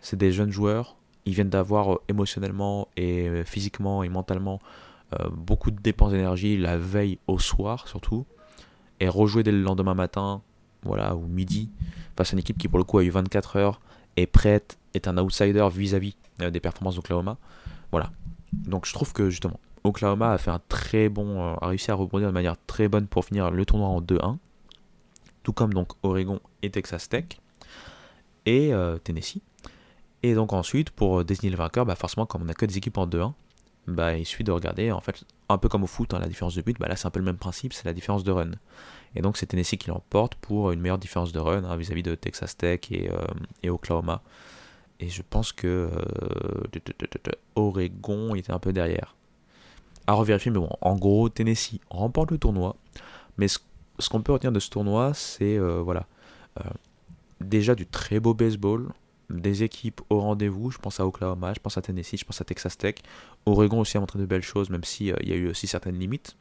C'est 0.00 0.16
des 0.16 0.32
jeunes 0.32 0.50
joueurs, 0.50 0.96
ils 1.24 1.34
viennent 1.34 1.50
d'avoir 1.50 1.98
émotionnellement 2.08 2.88
et 2.96 3.42
physiquement 3.44 4.02
et 4.02 4.08
mentalement 4.08 4.60
beaucoup 5.32 5.70
de 5.70 5.80
dépenses 5.80 6.12
d'énergie 6.12 6.56
la 6.56 6.78
veille 6.78 7.18
au 7.26 7.38
soir 7.38 7.88
surtout, 7.88 8.26
et 9.00 9.08
rejouer 9.08 9.42
dès 9.42 9.52
le 9.52 9.62
lendemain 9.62 9.94
matin 9.94 10.42
voilà, 10.82 11.14
ou 11.14 11.26
midi, 11.26 11.70
face 12.16 12.30
à 12.30 12.32
une 12.32 12.40
équipe 12.40 12.58
qui 12.58 12.68
pour 12.68 12.78
le 12.78 12.84
coup 12.84 12.98
a 12.98 13.04
eu 13.04 13.10
24 13.10 13.56
heures, 13.56 13.80
est 14.16 14.26
prête, 14.26 14.78
est 14.94 15.08
un 15.08 15.18
outsider 15.18 15.66
vis-à-vis 15.72 16.16
euh, 16.42 16.50
des 16.50 16.60
performances 16.60 16.96
d'Oklahoma. 16.96 17.36
Voilà. 17.90 18.10
Donc 18.52 18.86
je 18.86 18.92
trouve 18.92 19.12
que 19.12 19.30
justement, 19.30 19.60
Oklahoma 19.84 20.32
a 20.32 20.38
fait 20.38 20.50
un 20.50 20.60
très 20.68 21.08
bon, 21.08 21.42
euh, 21.42 21.54
a 21.60 21.68
réussi 21.68 21.90
à 21.90 21.94
rebondir 21.94 22.28
de 22.28 22.32
manière 22.32 22.56
très 22.66 22.88
bonne 22.88 23.06
pour 23.06 23.24
finir 23.24 23.50
le 23.50 23.64
tournoi 23.64 23.88
en 23.88 24.00
2-1, 24.00 24.36
tout 25.48 25.54
comme 25.54 25.72
donc 25.72 25.92
Oregon 26.02 26.40
et 26.60 26.68
Texas 26.68 27.08
Tech 27.08 27.24
et 28.44 28.74
euh, 28.74 28.98
Tennessee. 28.98 29.40
Et 30.22 30.34
donc 30.34 30.52
ensuite, 30.52 30.90
pour 30.90 31.24
désigner 31.24 31.48
le 31.48 31.56
vainqueur, 31.56 31.86
bah 31.86 31.94
forcément, 31.94 32.26
comme 32.26 32.42
on 32.42 32.44
n'a 32.44 32.52
que 32.52 32.66
des 32.66 32.76
équipes 32.76 32.98
en 32.98 33.06
2-1, 33.06 33.32
bah, 33.86 34.14
il 34.14 34.26
suffit 34.26 34.44
de 34.44 34.52
regarder, 34.52 34.92
en 34.92 35.00
fait, 35.00 35.24
un 35.48 35.56
peu 35.56 35.70
comme 35.70 35.84
au 35.84 35.86
foot, 35.86 36.12
hein, 36.12 36.18
la 36.18 36.28
différence 36.28 36.54
de 36.54 36.60
but, 36.60 36.78
bah, 36.78 36.86
là 36.86 36.96
c'est 36.96 37.06
un 37.06 37.10
peu 37.10 37.18
le 37.18 37.24
même 37.24 37.38
principe, 37.38 37.72
c'est 37.72 37.86
la 37.86 37.94
différence 37.94 38.24
de 38.24 38.30
run. 38.30 38.50
Et 39.14 39.22
donc 39.22 39.38
c'est 39.38 39.46
Tennessee 39.46 39.78
qui 39.78 39.88
l'emporte 39.88 40.34
pour 40.34 40.70
une 40.70 40.80
meilleure 40.80 40.98
différence 40.98 41.32
de 41.32 41.38
run 41.38 41.64
hein, 41.64 41.76
vis-à-vis 41.78 42.02
de 42.02 42.14
Texas 42.14 42.54
Tech 42.54 42.80
et, 42.90 43.10
euh, 43.10 43.16
et, 43.62 43.70
Oklahoma. 43.70 44.20
Et 45.00 45.08
je 45.08 45.22
pense 45.22 45.52
que 45.52 45.88
euh, 45.90 47.30
Oregon 47.54 48.34
était 48.34 48.52
un 48.52 48.58
peu 48.58 48.74
derrière. 48.74 49.16
À 50.06 50.12
revérifier, 50.12 50.50
mais 50.50 50.58
bon, 50.58 50.68
en 50.82 50.94
gros, 50.96 51.30
Tennessee 51.30 51.80
remporte 51.88 52.32
le 52.32 52.36
tournoi. 52.36 52.76
Mais 53.38 53.48
ce, 53.48 53.60
qu'on 54.06 54.22
peut 54.22 54.32
retenir 54.32 54.52
de 54.52 54.60
ce 54.60 54.70
tournoi, 54.70 55.12
c'est 55.14 55.58
euh, 55.58 55.80
voilà, 55.82 56.06
déjà 57.40 57.74
du 57.74 57.86
très 57.86 58.20
beau 58.20 58.34
baseball, 58.34 58.88
des 59.30 59.62
équipes 59.62 60.00
au 60.10 60.20
rendez-vous. 60.20 60.70
Je 60.70 60.78
pense 60.78 61.00
à 61.00 61.06
Oklahoma, 61.06 61.52
je 61.54 61.60
pense 61.60 61.76
à 61.76 61.82
Tennessee, 61.82 62.16
je 62.18 62.24
pense 62.24 62.40
à 62.40 62.44
Texas 62.44 62.78
Tech. 62.78 62.96
Oregon 63.46 63.80
aussi 63.80 63.96
a 63.96 64.00
montré 64.00 64.18
de 64.18 64.26
belles 64.26 64.42
choses, 64.42 64.70
même 64.70 64.84
s'il 64.84 65.16
il 65.20 65.28
y 65.28 65.32
a 65.32 65.36
eu 65.36 65.48
aussi 65.48 65.66
certaines 65.66 65.98
limites. 65.98 66.36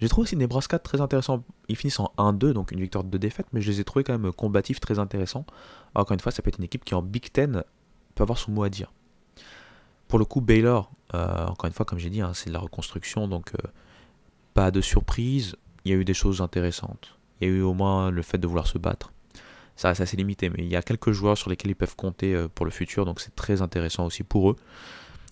J'ai 0.00 0.08
trouvé 0.08 0.24
aussi 0.24 0.36
Nebraska 0.36 0.78
très 0.78 1.00
intéressant. 1.00 1.44
Ils 1.68 1.76
finissent 1.76 2.00
en 2.00 2.12
1-2, 2.18 2.52
donc 2.52 2.72
une 2.72 2.80
victoire 2.80 3.04
de 3.04 3.10
deux 3.10 3.18
défaites, 3.18 3.46
mais 3.52 3.60
je 3.60 3.70
les 3.70 3.80
ai 3.80 3.84
trouvés 3.84 4.04
quand 4.04 4.18
même 4.18 4.32
combatifs, 4.32 4.80
très 4.80 4.98
intéressants. 4.98 5.46
encore 5.94 6.14
une 6.14 6.20
fois, 6.20 6.32
ça 6.32 6.42
peut 6.42 6.48
être 6.48 6.58
une 6.58 6.64
équipe 6.64 6.84
qui 6.84 6.94
en 6.94 7.02
Big 7.02 7.30
Ten 7.30 7.62
peut 8.14 8.22
avoir 8.22 8.38
son 8.38 8.52
mot 8.52 8.64
à 8.64 8.68
dire. 8.68 8.92
Pour 10.08 10.18
le 10.18 10.24
coup, 10.24 10.40
Baylor, 10.40 10.90
euh, 11.14 11.46
encore 11.46 11.68
une 11.68 11.72
fois, 11.72 11.86
comme 11.86 11.98
j'ai 11.98 12.10
dit, 12.10 12.20
hein, 12.20 12.32
c'est 12.34 12.48
de 12.48 12.52
la 12.52 12.58
reconstruction, 12.58 13.28
donc 13.28 13.52
euh, 13.54 13.68
pas 14.52 14.70
de 14.70 14.80
surprise. 14.80 15.56
Il 15.84 15.90
y 15.90 15.94
a 15.94 15.96
eu 15.98 16.04
des 16.04 16.14
choses 16.14 16.40
intéressantes. 16.40 17.18
Il 17.40 17.48
y 17.48 17.50
a 17.50 17.54
eu 17.54 17.62
au 17.62 17.74
moins 17.74 18.10
le 18.10 18.22
fait 18.22 18.38
de 18.38 18.46
vouloir 18.46 18.66
se 18.66 18.78
battre. 18.78 19.12
Ça 19.76 19.88
reste 19.88 20.00
assez 20.00 20.16
limité, 20.16 20.50
mais 20.50 20.58
il 20.58 20.68
y 20.68 20.76
a 20.76 20.82
quelques 20.82 21.10
joueurs 21.10 21.36
sur 21.36 21.50
lesquels 21.50 21.72
ils 21.72 21.76
peuvent 21.76 21.96
compter 21.96 22.34
euh, 22.34 22.48
pour 22.48 22.64
le 22.64 22.70
futur, 22.70 23.04
donc 23.04 23.20
c'est 23.20 23.34
très 23.34 23.60
intéressant 23.60 24.06
aussi 24.06 24.22
pour 24.22 24.50
eux. 24.50 24.56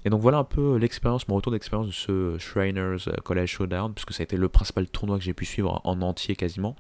Et 0.04 0.10
donc 0.10 0.20
voilà 0.20 0.38
un 0.38 0.44
peu 0.44 0.76
l'expérience, 0.76 1.28
mon 1.28 1.36
retour 1.36 1.52
d'expérience 1.52 1.86
de 1.86 1.92
ce 1.92 2.38
Shriners 2.38 3.08
euh, 3.08 3.16
College 3.22 3.48
Showdown, 3.48 3.94
puisque 3.94 4.12
ça 4.12 4.22
a 4.22 4.24
été 4.24 4.36
le 4.36 4.48
principal 4.48 4.88
tournoi 4.88 5.18
que 5.18 5.24
j'ai 5.24 5.32
pu 5.32 5.44
suivre 5.44 5.80
en 5.84 6.02
entier 6.02 6.34
quasiment. 6.34 6.74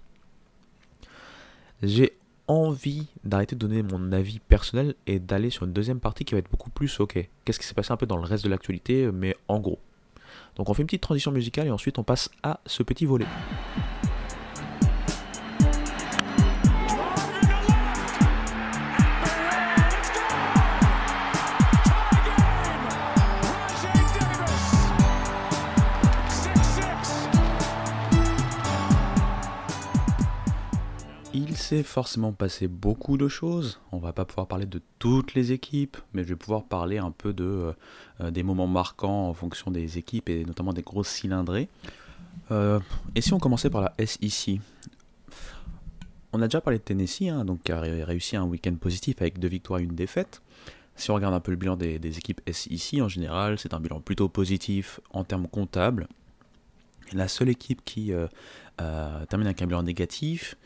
J'ai 1.82 2.12
envie 2.48 3.06
d'arrêter 3.24 3.54
de 3.54 3.60
donner 3.60 3.82
mon 3.82 4.12
avis 4.12 4.40
personnel 4.40 4.94
et 5.06 5.20
d'aller 5.20 5.50
sur 5.50 5.64
une 5.64 5.72
deuxième 5.72 6.00
partie 6.00 6.24
qui 6.24 6.34
va 6.34 6.38
être 6.38 6.50
beaucoup 6.50 6.70
plus 6.70 6.98
ok. 6.98 7.28
Qu'est-ce 7.44 7.60
qui 7.60 7.66
s'est 7.66 7.74
passé 7.74 7.92
un 7.92 7.96
peu 7.96 8.06
dans 8.06 8.16
le 8.16 8.24
reste 8.24 8.44
de 8.44 8.50
l'actualité, 8.50 9.10
mais 9.12 9.36
en 9.46 9.60
gros. 9.60 9.78
Donc 10.56 10.68
on 10.68 10.74
fait 10.74 10.82
une 10.82 10.86
petite 10.86 11.02
transition 11.02 11.30
musicale 11.30 11.66
et 11.66 11.70
ensuite 11.70 11.98
on 11.98 12.04
passe 12.04 12.30
à 12.42 12.60
ce 12.66 12.82
petit 12.82 13.06
volet. 13.06 13.26
Il 31.34 31.56
s'est 31.56 31.82
forcément 31.82 32.32
passé 32.32 32.68
beaucoup 32.68 33.16
de 33.16 33.26
choses. 33.26 33.80
On 33.90 33.98
va 33.98 34.12
pas 34.12 34.26
pouvoir 34.26 34.46
parler 34.46 34.66
de 34.66 34.82
toutes 34.98 35.32
les 35.32 35.52
équipes, 35.52 35.96
mais 36.12 36.24
je 36.24 36.28
vais 36.28 36.36
pouvoir 36.36 36.64
parler 36.64 36.98
un 36.98 37.10
peu 37.10 37.34
euh, 37.40 37.72
des 38.30 38.42
moments 38.42 38.66
marquants 38.66 39.28
en 39.28 39.32
fonction 39.32 39.70
des 39.70 39.96
équipes 39.96 40.28
et 40.28 40.44
notamment 40.44 40.74
des 40.74 40.82
grosses 40.82 41.08
cylindrées. 41.08 41.70
Euh, 42.50 42.80
et 43.14 43.22
si 43.22 43.32
on 43.32 43.38
commençait 43.38 43.70
par 43.70 43.80
la 43.80 43.94
SEC 44.04 44.60
On 46.34 46.42
a 46.42 46.48
déjà 46.48 46.60
parlé 46.60 46.78
de 46.78 46.84
Tennessee, 46.84 47.28
hein, 47.28 47.46
donc 47.46 47.62
qui 47.62 47.72
a 47.72 47.80
réussi 47.80 48.36
un 48.36 48.44
week-end 48.44 48.74
positif 48.74 49.22
avec 49.22 49.38
deux 49.38 49.48
victoires 49.48 49.80
et 49.80 49.84
une 49.84 49.94
défaite. 49.94 50.42
Si 50.96 51.10
on 51.10 51.14
regarde 51.14 51.32
un 51.32 51.40
peu 51.40 51.50
le 51.50 51.56
bilan 51.56 51.76
des, 51.76 52.18
équipes 52.18 52.42
SEC 52.50 53.00
en 53.00 53.08
général, 53.08 53.58
c'est 53.58 53.72
un 53.72 53.80
bilan 53.80 54.00
plutôt 54.00 54.28
positif 54.28 55.00
en 55.10 55.24
termes 55.24 55.48
comptables. 55.48 56.08
La 57.14 57.26
seule 57.26 57.48
équipe 57.48 57.82
qui 57.86 58.12
euh, 58.12 58.26
termine 59.30 59.46
avec 59.46 59.62
un 59.62 59.66
bilan 59.66 59.82
négatif, 59.82 60.56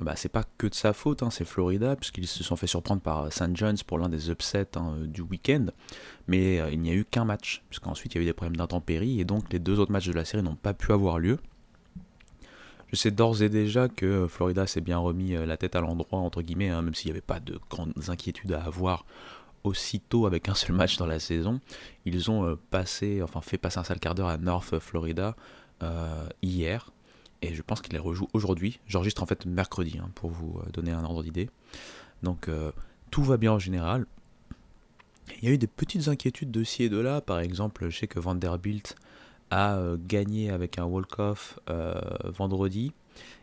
bah, 0.00 0.12
c'est 0.14 0.28
pas 0.28 0.44
que 0.58 0.66
de 0.66 0.74
sa 0.74 0.92
faute, 0.92 1.22
hein, 1.22 1.30
c'est 1.30 1.46
Florida, 1.46 1.96
puisqu'ils 1.96 2.26
se 2.26 2.44
sont 2.44 2.56
fait 2.56 2.66
surprendre 2.66 3.00
par 3.00 3.32
St. 3.32 3.56
John's 3.56 3.82
pour 3.82 3.98
l'un 3.98 4.10
des 4.10 4.30
upsets 4.30 4.76
hein, 4.76 4.94
du 5.00 5.22
week-end. 5.22 5.66
Mais 6.28 6.60
euh, 6.60 6.70
il 6.70 6.80
n'y 6.80 6.90
a 6.90 6.94
eu 6.94 7.04
qu'un 7.06 7.24
match, 7.24 7.62
puisqu'ensuite 7.70 8.14
il 8.14 8.18
y 8.18 8.20
a 8.20 8.22
eu 8.22 8.26
des 8.26 8.34
problèmes 8.34 8.56
d'intempéries, 8.56 9.20
et 9.20 9.24
donc 9.24 9.50
les 9.52 9.58
deux 9.58 9.80
autres 9.80 9.92
matchs 9.92 10.08
de 10.08 10.12
la 10.12 10.26
série 10.26 10.42
n'ont 10.42 10.54
pas 10.54 10.74
pu 10.74 10.92
avoir 10.92 11.18
lieu. 11.18 11.38
Je 12.92 12.96
sais 12.96 13.10
d'ores 13.10 13.42
et 13.42 13.48
déjà 13.48 13.88
que 13.88 14.28
Florida 14.28 14.66
s'est 14.66 14.82
bien 14.82 14.98
remis 14.98 15.34
euh, 15.34 15.46
la 15.46 15.56
tête 15.56 15.74
à 15.76 15.80
l'endroit, 15.80 16.18
entre 16.18 16.42
guillemets, 16.42 16.68
hein, 16.68 16.82
même 16.82 16.94
s'il 16.94 17.08
n'y 17.08 17.12
avait 17.12 17.22
pas 17.22 17.40
de 17.40 17.58
grandes 17.70 17.94
inquiétudes 18.08 18.52
à 18.52 18.64
avoir 18.64 19.06
aussitôt 19.64 20.26
avec 20.26 20.48
un 20.50 20.54
seul 20.54 20.76
match 20.76 20.98
dans 20.98 21.06
la 21.06 21.18
saison. 21.18 21.60
Ils 22.04 22.30
ont 22.30 22.44
euh, 22.44 22.56
passé, 22.70 23.22
enfin 23.22 23.40
fait 23.40 23.56
passer 23.56 23.78
un 23.78 23.84
sale 23.84 23.98
quart 23.98 24.14
d'heure 24.14 24.28
à 24.28 24.36
North 24.36 24.78
Florida 24.78 25.36
hier, 26.42 26.90
et 27.46 27.54
je 27.54 27.62
pense 27.62 27.80
qu'il 27.80 27.92
les 27.92 27.98
rejoue 27.98 28.28
aujourd'hui. 28.32 28.80
J'enregistre 28.86 29.22
en 29.22 29.26
fait 29.26 29.46
mercredi 29.46 29.98
hein, 30.02 30.10
pour 30.14 30.30
vous 30.30 30.58
euh, 30.58 30.70
donner 30.72 30.90
un 30.90 31.04
ordre 31.04 31.22
d'idée. 31.22 31.48
Donc 32.22 32.48
euh, 32.48 32.72
tout 33.10 33.22
va 33.22 33.36
bien 33.36 33.52
en 33.52 33.58
général. 33.58 34.06
Il 35.40 35.48
y 35.48 35.50
a 35.50 35.54
eu 35.54 35.58
des 35.58 35.66
petites 35.66 36.08
inquiétudes 36.08 36.50
de 36.50 36.64
ci 36.64 36.84
et 36.84 36.88
de 36.88 36.98
là. 36.98 37.20
Par 37.20 37.40
exemple, 37.40 37.88
je 37.88 37.98
sais 37.98 38.06
que 38.06 38.18
Vanderbilt 38.18 38.96
a 39.50 39.76
euh, 39.76 39.96
gagné 39.98 40.50
avec 40.50 40.78
un 40.78 40.84
walk-off 40.84 41.58
vendredi. 42.24 42.92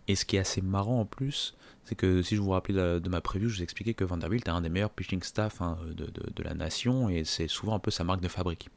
Et 0.07 0.15
ce 0.15 0.25
qui 0.25 0.35
est 0.35 0.39
assez 0.39 0.61
marrant 0.61 0.99
en 0.99 1.05
plus, 1.05 1.55
c'est 1.85 1.95
que 1.95 2.21
si 2.21 2.35
je 2.35 2.41
vous 2.41 2.51
rappelais 2.51 2.99
de 2.99 3.09
ma 3.09 3.21
preview, 3.21 3.47
je 3.47 3.57
vous 3.57 3.63
expliquais 3.63 3.93
que 3.93 4.03
Vanderbilt 4.03 4.47
est 4.47 4.51
un 4.51 4.61
des 4.61 4.69
meilleurs 4.69 4.89
pitching 4.89 5.23
staff 5.23 5.61
hein, 5.61 5.77
de, 5.95 6.05
de, 6.05 6.43
la 6.43 6.53
nation 6.53 7.09
et 7.09 7.23
c'est 7.23 7.47
souvent 7.47 7.75
un 7.75 7.79
peu 7.79 7.89
sa 7.89 8.03
marque 8.03 8.21
de 8.21 8.27
fabrique. 8.27 8.69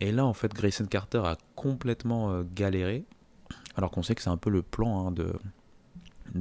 Et 0.00 0.10
là, 0.10 0.24
en 0.24 0.32
fait, 0.32 0.54
Grayson 0.54 0.86
Carter 0.86 1.18
a 1.18 1.36
complètement 1.54 2.42
galéré 2.54 3.04
alors 3.78 3.92
qu'on 3.92 4.02
sait 4.02 4.16
que 4.16 4.22
c'est 4.22 4.28
un 4.28 4.36
peu 4.36 4.50
le 4.50 4.62
plan 4.62 5.06
hein, 5.06 5.12
de, 5.12 5.32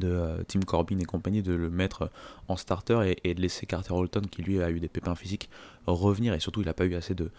euh, 0.03 0.43
Tim 0.47 0.61
Corbin 0.61 0.97
et 0.97 1.05
compagnie 1.05 1.43
de 1.43 1.53
le 1.53 1.69
mettre 1.69 2.09
en 2.47 2.57
starter 2.57 3.15
et, 3.23 3.33
de 3.35 3.39
laisser 3.39 3.67
Carter 3.67 3.93
Holton, 3.93 4.25
qui 4.25 4.41
lui 4.41 4.61
a 4.61 4.71
eu 4.71 4.79
des 4.79 4.87
pépins 4.87 5.13
physiques, 5.13 5.47
revenir, 5.85 6.33
et 6.33 6.39
surtout 6.39 6.61
il 6.61 6.65
n'a 6.65 6.73
pas 6.73 6.85
eu 6.85 6.95
assez 6.95 7.13
de, 7.13 7.29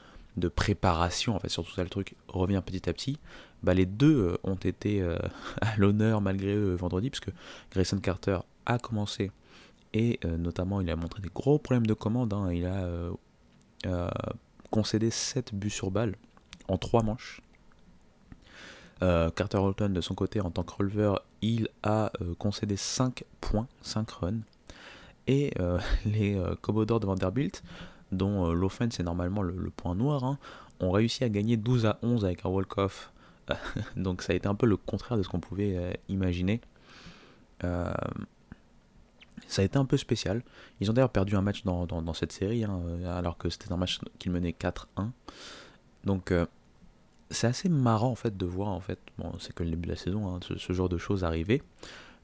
préparation, 0.54 1.34
en 1.34 1.40
fait, 1.40 1.48
surtout 1.48 1.72
ça 1.72 1.82
le 1.82 1.88
truc, 1.88 2.14
revient 2.28 2.62
petit 2.64 2.88
à 2.88 2.92
petit. 2.92 3.18
Bah, 3.64 3.74
les 3.74 3.86
deux 3.86 4.16
euh, 4.16 4.38
ont 4.44 4.54
été 4.54 5.02
euh, 5.02 5.18
à 5.60 5.76
l'honneur 5.76 6.20
malgré 6.20 6.54
eux 6.54 6.74
vendredi, 6.74 7.10
puisque 7.10 7.32
Grayson 7.72 7.98
Carter 7.98 8.38
a 8.66 8.78
commencé 8.78 9.32
et 9.94 10.20
notamment 10.38 10.82
il 10.82 10.90
a 10.90 10.96
montré 10.96 11.22
des 11.22 11.30
gros 11.34 11.58
problèmes 11.58 11.86
de 11.86 11.94
commande. 11.94 12.34
Hein. 12.34 12.52
il 12.52 12.66
a 12.66 13.08
concédé 14.70 15.10
7 15.10 15.54
buts 15.54 15.70
sur 15.70 15.90
balle 15.90 16.14
en 16.68 16.76
3 16.76 17.02
manches. 17.02 17.40
Euh, 19.02 19.30
Carter 19.30 19.58
Holton, 19.58 19.92
de 19.92 20.00
son 20.00 20.14
côté, 20.14 20.40
en 20.40 20.50
tant 20.50 20.62
que 20.64 20.74
releveur, 20.74 21.22
il 21.40 21.68
a 21.82 22.10
euh, 22.20 22.34
concédé 22.38 22.76
5 22.76 23.24
points, 23.40 23.68
5 23.82 24.10
runs. 24.10 24.40
Et 25.26 25.52
euh, 25.60 25.78
les 26.04 26.40
Commodores 26.60 27.00
de 27.00 27.06
Vanderbilt, 27.06 27.62
dont 28.12 28.52
l'offense 28.52 28.98
est 28.98 29.04
normalement 29.04 29.42
le, 29.42 29.70
point 29.70 29.94
noir, 29.94 30.24
hein, 30.24 30.38
ont 30.80 30.90
réussi 30.90 31.24
à 31.24 31.28
gagner 31.28 31.56
12 31.56 31.86
à 31.86 31.98
11 32.02 32.24
avec 32.24 32.44
un 32.44 32.48
walk-off. 32.48 33.12
Donc 33.96 34.22
ça 34.22 34.32
a 34.32 34.36
été 34.36 34.48
un 34.48 34.54
peu 34.54 34.66
le 34.66 34.76
contraire 34.76 35.16
de 35.16 35.22
ce 35.22 35.28
qu'on 35.28 35.40
pouvait 35.40 35.98
imaginer. 36.08 36.60
ça 37.60 37.94
a 39.58 39.62
été 39.62 39.78
un 39.78 39.84
peu 39.84 39.96
spécial. 39.96 40.42
Ils 40.80 40.90
ont 40.90 40.92
d'ailleurs 40.92 41.10
perdu 41.10 41.36
un 41.36 41.42
match 41.42 41.64
dans, 41.64 42.14
cette 42.14 42.32
série, 42.32 42.64
hein, 42.64 42.80
alors 43.06 43.36
que 43.38 43.48
c'était 43.50 43.72
un 43.72 43.76
match 43.76 44.00
qu'ils 44.18 44.32
menaient 44.32 44.54
4-1. 44.58 45.10
Donc 46.04 46.32
c'est 47.30 47.46
assez 47.46 47.68
marrant 47.68 48.10
en 48.10 48.14
fait 48.14 48.36
de 48.36 48.46
voir 48.46 48.68
en 48.68 48.80
fait, 48.80 48.98
bon 49.18 49.32
c'est 49.38 49.54
que 49.54 49.62
le 49.62 49.70
début 49.70 49.86
de 49.86 49.92
la 49.92 49.96
saison, 49.96 50.28
hein, 50.28 50.40
ce, 50.42 50.72
genre 50.72 50.88
de 50.88 50.98
choses 50.98 51.24
arriver. 51.24 51.62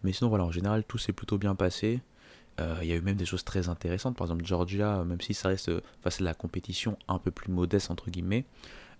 Mais 0.02 0.12
sinon 0.12 0.28
voilà, 0.28 0.44
en 0.44 0.50
général 0.50 0.84
tout 0.84 0.98
s'est 0.98 1.12
plutôt 1.12 1.38
bien 1.38 1.54
passé. 1.54 2.00
Euh, 2.60 2.78
il 2.82 2.88
y 2.88 2.92
a 2.92 2.96
eu 2.96 3.00
même 3.00 3.16
des 3.16 3.26
choses 3.26 3.44
très 3.44 3.68
intéressantes. 3.68 4.16
Par 4.16 4.26
exemple, 4.26 4.44
Georgia, 4.44 5.02
même 5.04 5.20
si 5.20 5.34
ça 5.34 5.48
reste 5.48 5.72
face 6.02 6.20
à 6.20 6.24
la 6.24 6.34
compétition 6.34 6.96
un 7.08 7.18
peu 7.18 7.30
plus 7.30 7.50
modeste 7.50 7.90
entre 7.90 8.10
guillemets, 8.10 8.44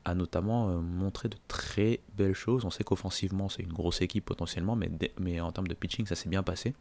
a 0.05 0.15
notamment 0.15 0.69
euh, 0.71 0.81
montré 0.81 1.29
de 1.29 1.37
très 1.49 2.01
belles 2.17 2.35
choses. 2.35 2.65
On 2.65 2.71
sait 2.71 2.85
qu'offensivement 2.85 3.49
c'est 3.49 3.63
une 3.63 3.73
grosse 3.73 4.01
équipe 4.03 4.25
potentiellement, 4.25 4.77
mais 4.77 5.41
en 5.41 5.53
termes 5.53 5.69
de 5.69 5.75
pitching 5.75 6.07
ça 6.07 6.17
s'est 6.17 6.29
bien 6.29 6.43
passé. 6.43 6.75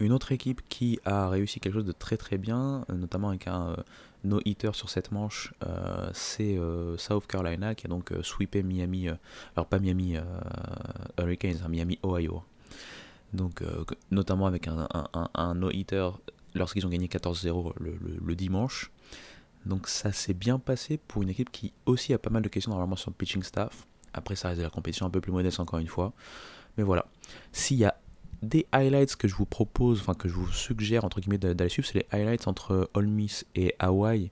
Une 0.00 0.12
autre 0.12 0.30
équipe 0.30 0.60
qui 0.68 1.00
a 1.04 1.28
réussi 1.28 1.58
quelque 1.58 1.74
chose 1.74 1.84
de 1.84 1.92
très 1.92 2.16
très 2.16 2.38
bien, 2.38 2.84
euh, 2.88 2.94
notamment 2.94 3.30
avec 3.30 3.48
un 3.48 3.70
euh, 3.70 3.76
no-hitter 4.22 4.70
sur 4.72 4.90
cette 4.90 5.10
manche, 5.10 5.52
euh, 5.66 6.08
c'est 6.12 6.58
South 6.96 7.26
Carolina 7.26 7.74
qui 7.74 7.86
a 7.86 7.88
donc 7.88 8.12
sweepé 8.22 8.62
Miami, 8.62 9.08
alors 9.56 9.66
pas 9.66 9.78
Miami 9.78 10.16
Hurricanes, 11.18 11.60
hein, 11.64 11.68
Miami 11.68 11.98
Ohio. 12.04 12.42
Donc 13.32 13.62
notamment 14.10 14.46
avec 14.46 14.68
un, 14.68 15.54
no-hitter 15.54 16.10
lorsqu'ils 16.54 16.86
ont 16.86 16.88
gagné 16.88 17.06
14-0 17.06 17.74
le, 17.78 18.34
dimanche. 18.34 18.90
Donc 19.66 19.86
ça 19.86 20.12
s'est 20.12 20.34
bien 20.34 20.58
passé 20.58 20.98
pour 21.08 21.22
une 21.22 21.28
équipe 21.28 21.50
qui 21.52 21.72
aussi 21.86 22.14
a 22.14 22.18
pas 22.18 22.30
mal 22.30 22.42
de 22.42 22.48
questions 22.48 22.70
normalement 22.70 22.96
sur 22.96 23.10
le 23.10 23.14
pitching 23.14 23.42
staff. 23.42 23.86
Après 24.14 24.34
ça 24.34 24.48
reste 24.48 24.58
de 24.58 24.64
la 24.64 24.70
compétition 24.70 25.06
un 25.06 25.10
peu 25.10 25.20
plus 25.20 25.32
modeste 25.32 25.60
encore 25.60 25.78
une 25.78 25.88
fois. 25.88 26.12
Mais 26.76 26.84
voilà. 26.84 27.06
S'il 27.52 27.76
y 27.76 27.84
a 27.84 27.97
des 28.42 28.66
highlights 28.72 29.16
que 29.16 29.28
je 29.28 29.34
vous 29.34 29.46
propose, 29.46 30.00
enfin 30.00 30.14
que 30.14 30.28
je 30.28 30.34
vous 30.34 30.50
suggère 30.52 31.04
entre 31.04 31.20
guillemets 31.20 31.38
d'aller 31.38 31.68
suivre, 31.68 31.88
c'est 31.88 31.98
les 31.98 32.06
highlights 32.12 32.46
entre 32.46 32.90
Ole 32.94 33.08
Miss 33.08 33.46
et 33.54 33.74
Hawaii. 33.78 34.30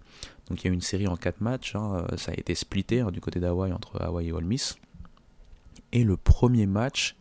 Donc 0.48 0.62
il 0.62 0.68
y 0.68 0.70
a 0.70 0.74
une 0.74 0.80
série 0.80 1.09
en 1.09 1.16
4 1.16 1.40
matchs, 1.40 1.74
hein, 1.74 2.07
euh, 2.12 2.16
ça 2.16 2.32
a 2.32 2.34
été 2.34 2.54
splitté 2.54 3.00
hein, 3.00 3.11
du 3.11 3.20
côté 3.20 3.40
d'Hawaii 3.40 3.72
entre 3.72 4.00
Hawaii 4.00 4.28
et 4.28 4.32
Ole 4.32 4.44
Miss. 4.44 4.76
Et 5.92 6.04
le 6.04 6.16
premier 6.16 6.66
match, 6.66 7.16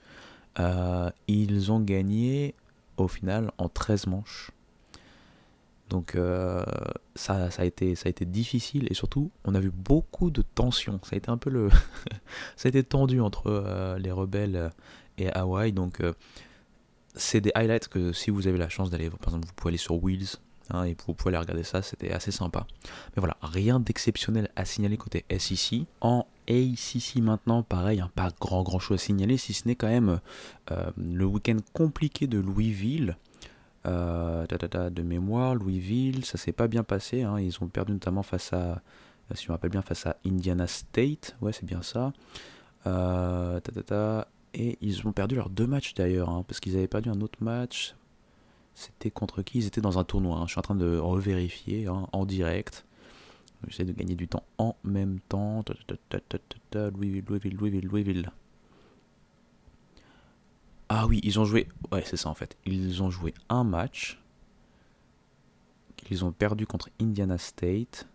euh, 0.60 1.10
ils 1.28 1.72
ont 1.72 1.80
gagné 1.80 2.54
au 2.98 3.08
final 3.08 3.52
en 3.58 3.68
13 3.68 4.08
manches. 4.08 4.52
Donc 5.90 6.16
euh, 6.16 6.64
ça, 7.16 7.50
a 7.58 7.66
été, 7.66 7.96
ça 7.96 8.08
a 8.08 8.10
été 8.10 8.26
difficile 8.26 8.88
et 8.90 8.96
surtout 8.96 9.32
on 9.44 9.54
a 9.54 9.60
vu 9.60 9.72
beaucoup 9.72 10.30
de 10.30 10.42
tension. 10.42 11.00
Ça 11.04 11.16
a 11.16 11.18
été 11.18 11.30
un 11.30 11.38
peu 11.38 11.50
le, 11.50 11.70
ça 12.56 12.68
a 12.68 12.70
été 12.70 12.84
tendu 12.84 13.22
entre 13.22 13.98
les 14.00 14.12
rebelles 14.12 14.72
et 15.18 15.32
Hawaii. 15.32 15.72
Donc 15.72 16.02
c'est 17.16 17.42
des 17.42 17.52
highlights 17.56 17.88
que 17.88 18.14
si 18.14 18.30
vous 18.30 18.48
avez 18.48 18.58
la 18.58 18.70
chance 18.70 18.90
d'aller, 18.90 19.10
par 19.10 19.30
exemple, 19.30 19.48
vous 19.48 19.54
pouvez 19.54 19.72
aller 19.72 19.78
sur 19.78 20.04
Wheels 20.04 20.38
hein, 20.70 20.84
et 20.84 20.96
vous 21.06 21.14
pouvez 21.14 21.30
aller 21.30 21.42
regarder 21.42 21.64
ça, 21.64 21.82
c'était 21.82 22.12
assez 22.12 22.32
sympa. 22.32 22.68
Mais 23.16 23.20
voilà, 23.20 23.38
rien 23.42 23.80
d'exceptionnel 23.80 24.50
à 24.56 24.66
signaler 24.66 24.98
côté 24.98 25.26
SEC. 25.38 25.86
En 26.02 26.26
ACC 26.50 27.18
maintenant, 27.18 27.64
pareil, 27.64 28.00
hein, 28.00 28.12
pas 28.16 28.30
grand 28.40 28.64
grand 28.64 28.80
chose 28.80 29.00
à 29.00 29.04
signaler, 29.04 29.38
si 29.38 29.54
ce 29.54 29.68
n'est 29.68 29.76
quand 29.76 29.88
même 29.88 30.20
euh, 30.72 30.92
le 30.98 31.26
week-end 31.26 31.58
compliqué 31.74 32.28
de 32.28 32.40
Louisville. 32.40 33.18
Euh, 33.86 34.48
de 34.48 35.02
mémoire, 35.04 35.54
Louisville, 35.54 36.26
ça 36.26 36.40
s'est 36.40 36.52
pas 36.52 36.68
bien 36.68 36.84
passé. 36.84 37.22
Hein, 37.22 37.40
ils 37.40 37.56
ont 37.62 37.68
perdu 37.68 37.94
notamment 37.94 38.24
face 38.24 38.52
à, 38.52 38.82
si 39.36 39.46
je 39.46 39.52
rappelle 39.52 39.70
bien, 39.70 39.84
face 39.84 40.08
à 40.08 40.18
Indiana 40.26 40.66
State. 40.66 41.36
Ouais, 41.40 41.54
c'est 41.54 41.66
bien 41.66 41.84
ça. 41.84 42.12
Euh, 42.88 43.60
et 44.56 44.78
ils 44.82 45.06
ont 45.06 45.12
perdu 45.12 45.36
leurs 45.36 45.50
deux 45.50 45.68
matchs 45.68 45.94
d'ailleurs, 45.94 46.30
hein, 46.30 46.44
parce 46.48 46.60
qu'ils 46.60 46.76
avaient 46.78 46.88
perdu 46.88 47.10
un 47.10 47.22
autre 47.22 47.44
match. 47.44 47.96
C'était 48.74 49.12
contre 49.12 49.42
qui? 49.42 49.60
Ils 49.60 49.68
étaient 49.68 49.82
dans 49.82 50.00
un 50.00 50.04
tournoi. 50.04 50.38
Hein. 50.38 50.46
Je 50.48 50.52
suis 50.52 50.60
en 50.60 50.64
train 50.64 50.76
de 50.76 50.98
revérifier 50.98 51.88
hein, 51.88 52.08
en 52.12 52.26
direct. 52.26 52.86
J'essaie 53.68 53.86
de 53.86 53.94
gagner 53.94 54.16
du 54.16 54.28
temps 54.28 54.44
en 54.58 54.76
même 54.84 55.20
temps. 55.28 55.64
Louisville, 56.74 57.24
Louisville, 57.28 57.56
Louisville, 57.56 57.86
Louisville. 57.86 58.32
Ah 60.90 61.08
oui, 61.08 61.20
ils 61.24 61.40
ont 61.40 61.46
joué. 61.46 61.68
Ouais, 61.92 62.04
c'est 62.06 62.18
ça 62.18 62.30
en 62.30 62.36
fait. 62.36 62.58
Ils 62.66 63.02
ont 63.02 63.10
joué 63.10 63.34
un 63.50 63.64
match. 63.64 64.20
Ils 66.10 66.24
ont 66.24 66.32
perdu 66.32 66.68
contre 66.68 66.90
Indiana 67.02 67.38
State. 67.38 68.08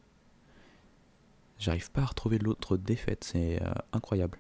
J'arrive 1.59 1.91
pas 1.91 2.03
à 2.03 2.07
retrouver 2.07 2.39
l'autre 2.39 2.77
défaite, 2.77 3.25
c'est 3.25 3.61
euh, 3.61 3.73
incroyable. 3.93 4.39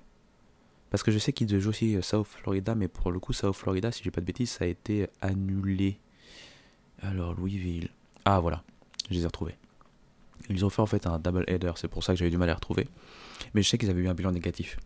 Parce 0.91 1.03
que 1.03 1.12
je 1.12 1.18
sais 1.18 1.32
qu'ils 1.32 1.59
jouent 1.59 1.70
aussi 1.70 1.97
euh, 1.97 2.03
South 2.03 2.26
Florida, 2.26 2.74
mais 2.74 2.88
pour 2.88 3.12
le 3.12 3.18
coup, 3.18 3.32
South 3.32 3.55
Florida, 3.55 3.93
si 3.93 4.03
j'ai 4.03 4.11
pas 4.11 4.20
de 4.20 4.26
bêtises, 4.26 4.51
ça 4.51 4.64
a 4.64 4.68
été 4.68 5.09
annulé. 5.20 5.99
Alors, 7.01 7.34
Louisville. 7.34 7.91
Ah 8.24 8.41
voilà, 8.41 8.62
je 9.09 9.14
les 9.14 9.22
ai 9.22 9.26
retrouvés. 9.26 9.57
Ils 10.49 10.64
ont 10.64 10.70
fait 10.70 10.82
en 10.82 10.86
fait 10.86 11.07
un 11.07 11.18
double 11.18 11.45
header, 11.47 11.72
c'est 11.76 11.88
pour 11.88 12.03
ça 12.03 12.12
que 12.12 12.18
j'avais 12.18 12.30
du 12.30 12.36
mal 12.36 12.49
à 12.49 12.53
les 12.53 12.57
retrouver. 12.57 12.88
Mais 13.55 13.62
je 13.62 13.68
sais 13.68 13.78
qu'ils 13.78 13.91
avaient 13.91 14.03
eu 14.03 14.09
un 14.09 14.14
bilan 14.14 14.32
négatif. 14.32 14.78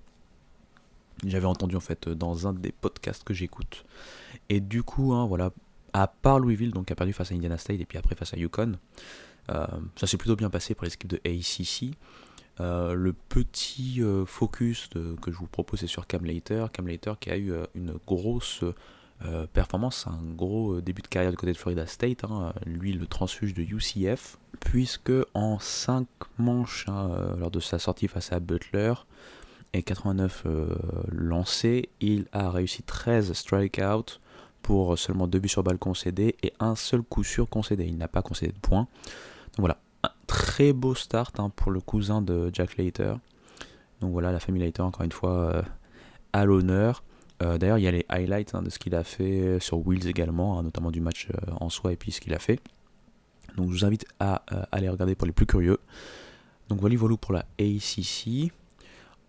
J'avais 1.24 1.46
entendu 1.46 1.76
en 1.76 1.80
fait 1.80 2.08
dans 2.08 2.46
un 2.46 2.52
des 2.52 2.72
podcasts 2.72 3.24
que 3.24 3.32
j'écoute. 3.32 3.84
Et 4.48 4.60
du 4.60 4.82
coup, 4.82 5.14
hein, 5.14 5.26
voilà, 5.26 5.50
à 5.92 6.08
part 6.08 6.38
Louisville, 6.38 6.72
donc 6.72 6.90
a 6.90 6.94
perdu 6.94 7.12
face 7.12 7.32
à 7.32 7.34
Indiana 7.34 7.56
State 7.56 7.80
et 7.80 7.86
puis 7.86 7.96
après 7.98 8.14
face 8.14 8.34
à 8.34 8.36
Yukon, 8.36 8.78
euh, 9.50 9.66
ça 9.96 10.06
s'est 10.06 10.16
plutôt 10.16 10.36
bien 10.36 10.50
passé 10.50 10.74
pour 10.74 10.84
les 10.84 10.92
équipes 10.92 11.10
de 11.10 11.20
ACC. 11.24 11.96
Euh, 12.60 12.94
le 12.94 13.12
petit 13.12 14.00
euh, 14.00 14.24
focus 14.24 14.88
que 15.20 15.32
je 15.32 15.36
vous 15.36 15.48
propose 15.48 15.80
c'est 15.80 15.86
sur 15.86 16.06
Cam 16.06 16.24
Later. 16.24 16.66
Cam 16.72 16.86
Later 16.86 17.14
qui 17.18 17.30
a 17.30 17.36
eu 17.36 17.52
une 17.74 17.94
grosse 18.06 18.64
performance, 19.54 20.06
un 20.06 20.34
gros 20.34 20.82
début 20.82 21.00
de 21.00 21.06
carrière 21.06 21.30
du 21.30 21.38
côté 21.38 21.52
de 21.52 21.56
Florida 21.56 21.86
State. 21.86 22.24
Hein. 22.24 22.52
lui, 22.66 22.92
le 22.92 23.06
transfuge 23.06 23.54
de 23.54 23.62
UCF, 23.62 24.36
puisque 24.60 25.12
en 25.32 25.58
5 25.58 26.06
manches 26.36 26.84
hein, 26.88 27.34
lors 27.38 27.50
de 27.50 27.60
sa 27.60 27.78
sortie 27.78 28.06
face 28.06 28.32
à 28.32 28.40
Butler, 28.40 28.92
et 29.74 29.82
89 29.82 30.44
euh, 30.46 30.66
lancés, 31.10 31.90
il 32.00 32.26
a 32.32 32.50
réussi 32.50 32.82
13 32.82 33.32
strikeouts 33.32 34.20
pour 34.62 34.96
seulement 34.98 35.26
2 35.26 35.38
buts 35.40 35.48
sur 35.48 35.62
balle 35.62 35.78
concédés 35.78 36.36
et 36.42 36.52
un 36.60 36.76
seul 36.76 37.02
coup 37.02 37.24
sûr 37.24 37.48
concédé. 37.48 37.84
Il 37.84 37.98
n'a 37.98 38.08
pas 38.08 38.22
concédé 38.22 38.52
de 38.52 38.58
points. 38.58 38.86
Donc 39.56 39.58
voilà, 39.58 39.78
très 40.26 40.72
beau 40.72 40.94
start 40.94 41.38
hein, 41.40 41.50
pour 41.54 41.70
le 41.70 41.80
cousin 41.80 42.22
de 42.22 42.50
Jack 42.52 42.76
Leiter. 42.76 43.14
Donc 44.00 44.12
voilà, 44.12 44.32
la 44.32 44.40
famille 44.40 44.62
Leiter, 44.62 44.82
encore 44.82 45.04
une 45.04 45.12
fois, 45.12 45.32
euh, 45.32 45.62
à 46.32 46.44
l'honneur. 46.44 47.02
Euh, 47.42 47.58
d'ailleurs, 47.58 47.78
il 47.78 47.84
y 47.84 47.88
a 47.88 47.90
les 47.90 48.06
highlights 48.08 48.54
hein, 48.54 48.62
de 48.62 48.70
ce 48.70 48.78
qu'il 48.78 48.94
a 48.94 49.04
fait 49.04 49.58
sur 49.60 49.86
Wheels 49.86 50.06
également, 50.06 50.58
hein, 50.58 50.62
notamment 50.62 50.90
du 50.90 51.00
match 51.00 51.28
en 51.60 51.68
soi 51.68 51.92
et 51.92 51.96
puis 51.96 52.12
ce 52.12 52.20
qu'il 52.20 52.34
a 52.34 52.38
fait. 52.38 52.60
Donc 53.56 53.70
je 53.70 53.78
vous 53.78 53.84
invite 53.84 54.04
à 54.20 54.42
aller 54.72 54.88
regarder 54.88 55.14
pour 55.14 55.26
les 55.26 55.32
plus 55.32 55.46
curieux. 55.46 55.78
Donc 56.68 56.80
voilà, 56.80 56.96
voilà 56.96 57.16
pour 57.16 57.32
la 57.32 57.44
ACC. 57.58 58.52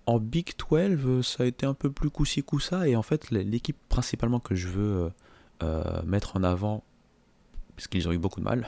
En 0.08 0.20
Big 0.20 0.52
12, 0.70 1.26
ça 1.26 1.44
a 1.44 1.46
été 1.48 1.66
un 1.66 1.74
peu 1.74 1.92
plus 1.92 2.10
coussi 2.10 2.44
coussa 2.44 2.88
et 2.88 2.96
en 2.96 3.02
fait 3.02 3.32
l'équipe 3.32 3.78
principalement 3.90 4.40
que 4.40 4.54
je 4.54 4.68
veux 4.68 5.04
euh, 5.04 5.10
euh, 5.64 6.02
mettre 6.04 6.38
en 6.38 6.44
avant, 6.44 6.84
parce 7.76 7.88
qu'ils 7.88 8.08
ont 8.08 8.12
eu 8.12 8.18
beaucoup 8.18 8.40
de 8.40 8.46
mal, 8.46 8.68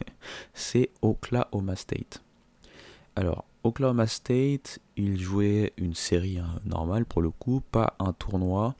c'est 0.54 0.90
Oklahoma 1.02 1.76
State. 1.76 2.22
Alors 3.16 3.44
Oklahoma 3.64 4.06
State, 4.06 4.78
ils 4.96 5.20
jouaient 5.20 5.72
une 5.76 5.94
série 5.94 6.38
hein, 6.38 6.60
normale 6.64 7.04
pour 7.04 7.22
le 7.22 7.30
coup, 7.30 7.62
pas 7.72 7.94
un 7.98 8.12
tournoi, 8.12 8.74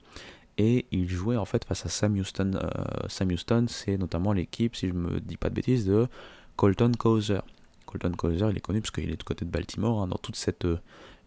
et 0.56 0.86
ils 0.90 1.08
jouaient 1.08 1.36
en 1.36 1.44
fait 1.44 1.64
face 1.64 1.86
à 1.86 1.88
Sam 1.88 2.18
Houston. 2.18 2.52
Euh, 2.54 3.08
Sam 3.08 3.30
Houston, 3.30 3.66
c'est 3.68 3.96
notamment 3.96 4.32
l'équipe, 4.32 4.76
si 4.76 4.88
je 4.88 4.92
me 4.92 5.20
dis 5.20 5.36
pas 5.36 5.50
de 5.50 5.54
bêtises, 5.54 5.86
de 5.86 6.08
Colton 6.56 6.92
Causer. 6.98 7.40
Colton 7.86 8.12
Causer, 8.12 8.48
il 8.50 8.56
est 8.56 8.60
connu 8.60 8.80
parce 8.80 8.90
qu'il 8.90 9.10
est 9.10 9.16
du 9.16 9.24
côté 9.24 9.44
de 9.44 9.50
Baltimore, 9.50 10.02
hein, 10.02 10.08
dans 10.08 10.18
toute 10.18 10.36
cette 10.36 10.66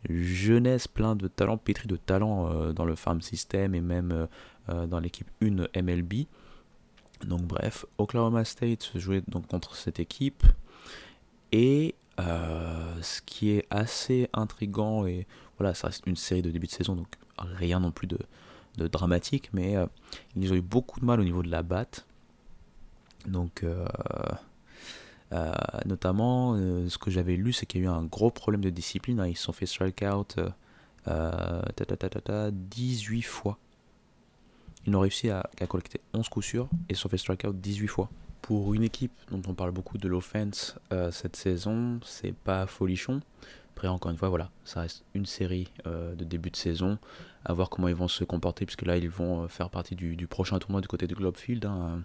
jeunesse 0.10 0.88
plein 0.88 1.16
de 1.16 1.28
talents, 1.28 1.58
pétri 1.58 1.88
de 1.88 1.95
talents 1.95 2.52
euh, 2.52 2.74
dans 2.74 2.86
le 2.86 2.95
farm 2.95 3.22
system 3.22 3.76
et 3.76 3.82
même 3.82 4.12
euh, 4.12 4.26
euh, 4.70 4.88
dans 4.88 4.99
l'équipe 4.99 5.28
1 5.41 5.82
MLB. 5.82 6.26
Donc 7.26 7.42
bref, 7.42 7.86
Oklahoma 7.98 8.46
State 8.46 8.84
se 8.84 9.00
jouait 9.00 9.24
donc 9.28 9.48
contre 9.48 9.76
cette 9.76 10.00
équipe. 10.00 10.44
Et 11.52 11.96
ce 12.18 13.22
qui 13.26 13.50
est 13.50 13.66
assez 13.72 14.30
intrigant, 14.34 15.08
et 15.08 15.26
voilà, 15.58 15.74
ça 15.74 15.88
reste 15.88 16.06
une 16.06 16.16
série 16.16 16.44
de 16.44 16.52
début 16.52 16.68
de 16.68 16.72
saison, 16.72 16.96
donc 16.96 17.08
rien 17.38 17.80
non 17.80 17.92
plus 17.92 18.08
de, 18.08 18.20
dramatique, 18.88 19.50
mais 19.54 19.76
ils 20.36 20.54
ont 20.54 20.56
eu 20.56 20.62
beaucoup 20.62 21.00
de 21.00 21.06
mal 21.06 21.20
au 21.20 21.24
niveau 21.24 21.42
de 21.42 21.50
la 21.50 21.64
batte. 21.64 22.06
Donc 23.26 23.66
euh, 25.34 25.54
notamment, 25.86 26.56
euh, 26.56 26.90
ce 26.90 26.98
que 26.98 27.10
j'avais 27.10 27.36
lu, 27.36 27.54
c'est 27.54 27.66
qu'il 27.66 27.82
y 27.82 27.84
a 27.84 27.88
eu 27.88 27.90
un 27.90 28.04
gros 28.04 28.32
problème 28.32 28.62
de 28.62 28.70
discipline. 28.70 29.20
Hein. 29.20 29.28
Ils 29.28 29.38
se 29.38 29.44
sont 29.44 29.54
fait 29.54 29.66
strike 29.66 30.04
out 30.04 30.36
18 31.08 31.08
euh, 31.08 31.62
fois. 33.24 33.58
Ils 34.86 34.96
ont 34.96 35.00
réussi 35.00 35.30
à, 35.30 35.48
collecter 35.68 36.02
11 36.14 36.28
coups 36.30 36.46
sûrs 36.46 36.70
et 36.90 36.96
sont 36.96 37.10
fait 37.10 37.18
strike 37.18 37.46
out 37.46 37.56
18 37.56 37.88
fois. 37.88 38.10
Pour 38.42 38.74
une 38.74 38.84
équipe 38.84 39.12
dont 39.30 39.42
on 39.48 39.54
parle 39.54 39.72
beaucoup 39.72 39.98
de 39.98 40.08
l'offense 40.08 40.76
cette 41.12 41.36
saison, 41.36 42.00
c'est 42.04 42.34
pas 42.34 42.66
folichon. 42.66 43.22
Après, 43.76 43.88
encore 43.88 44.10
une 44.12 44.18
fois, 44.18 44.30
voilà, 44.30 44.50
ça 44.66 44.82
reste 44.82 45.04
une 45.14 45.28
série 45.28 45.72
de 45.86 46.24
début 46.24 46.50
de 46.50 46.56
saison. 46.56 46.98
À 47.46 47.54
voir 47.54 47.70
comment 47.70 47.88
ils 47.88 47.96
vont 47.96 48.08
se 48.08 48.24
comporter, 48.24 48.66
puisque 48.66 48.82
là, 48.82 48.98
ils 48.98 49.10
vont 49.10 49.48
faire 49.48 49.70
partie 49.70 49.96
du, 49.96 50.28
prochain 50.28 50.58
tournoi 50.58 50.82
du 50.82 50.88
côté 50.88 51.06
de 51.06 51.14
Globefield 51.14 51.64
hein, 51.66 52.02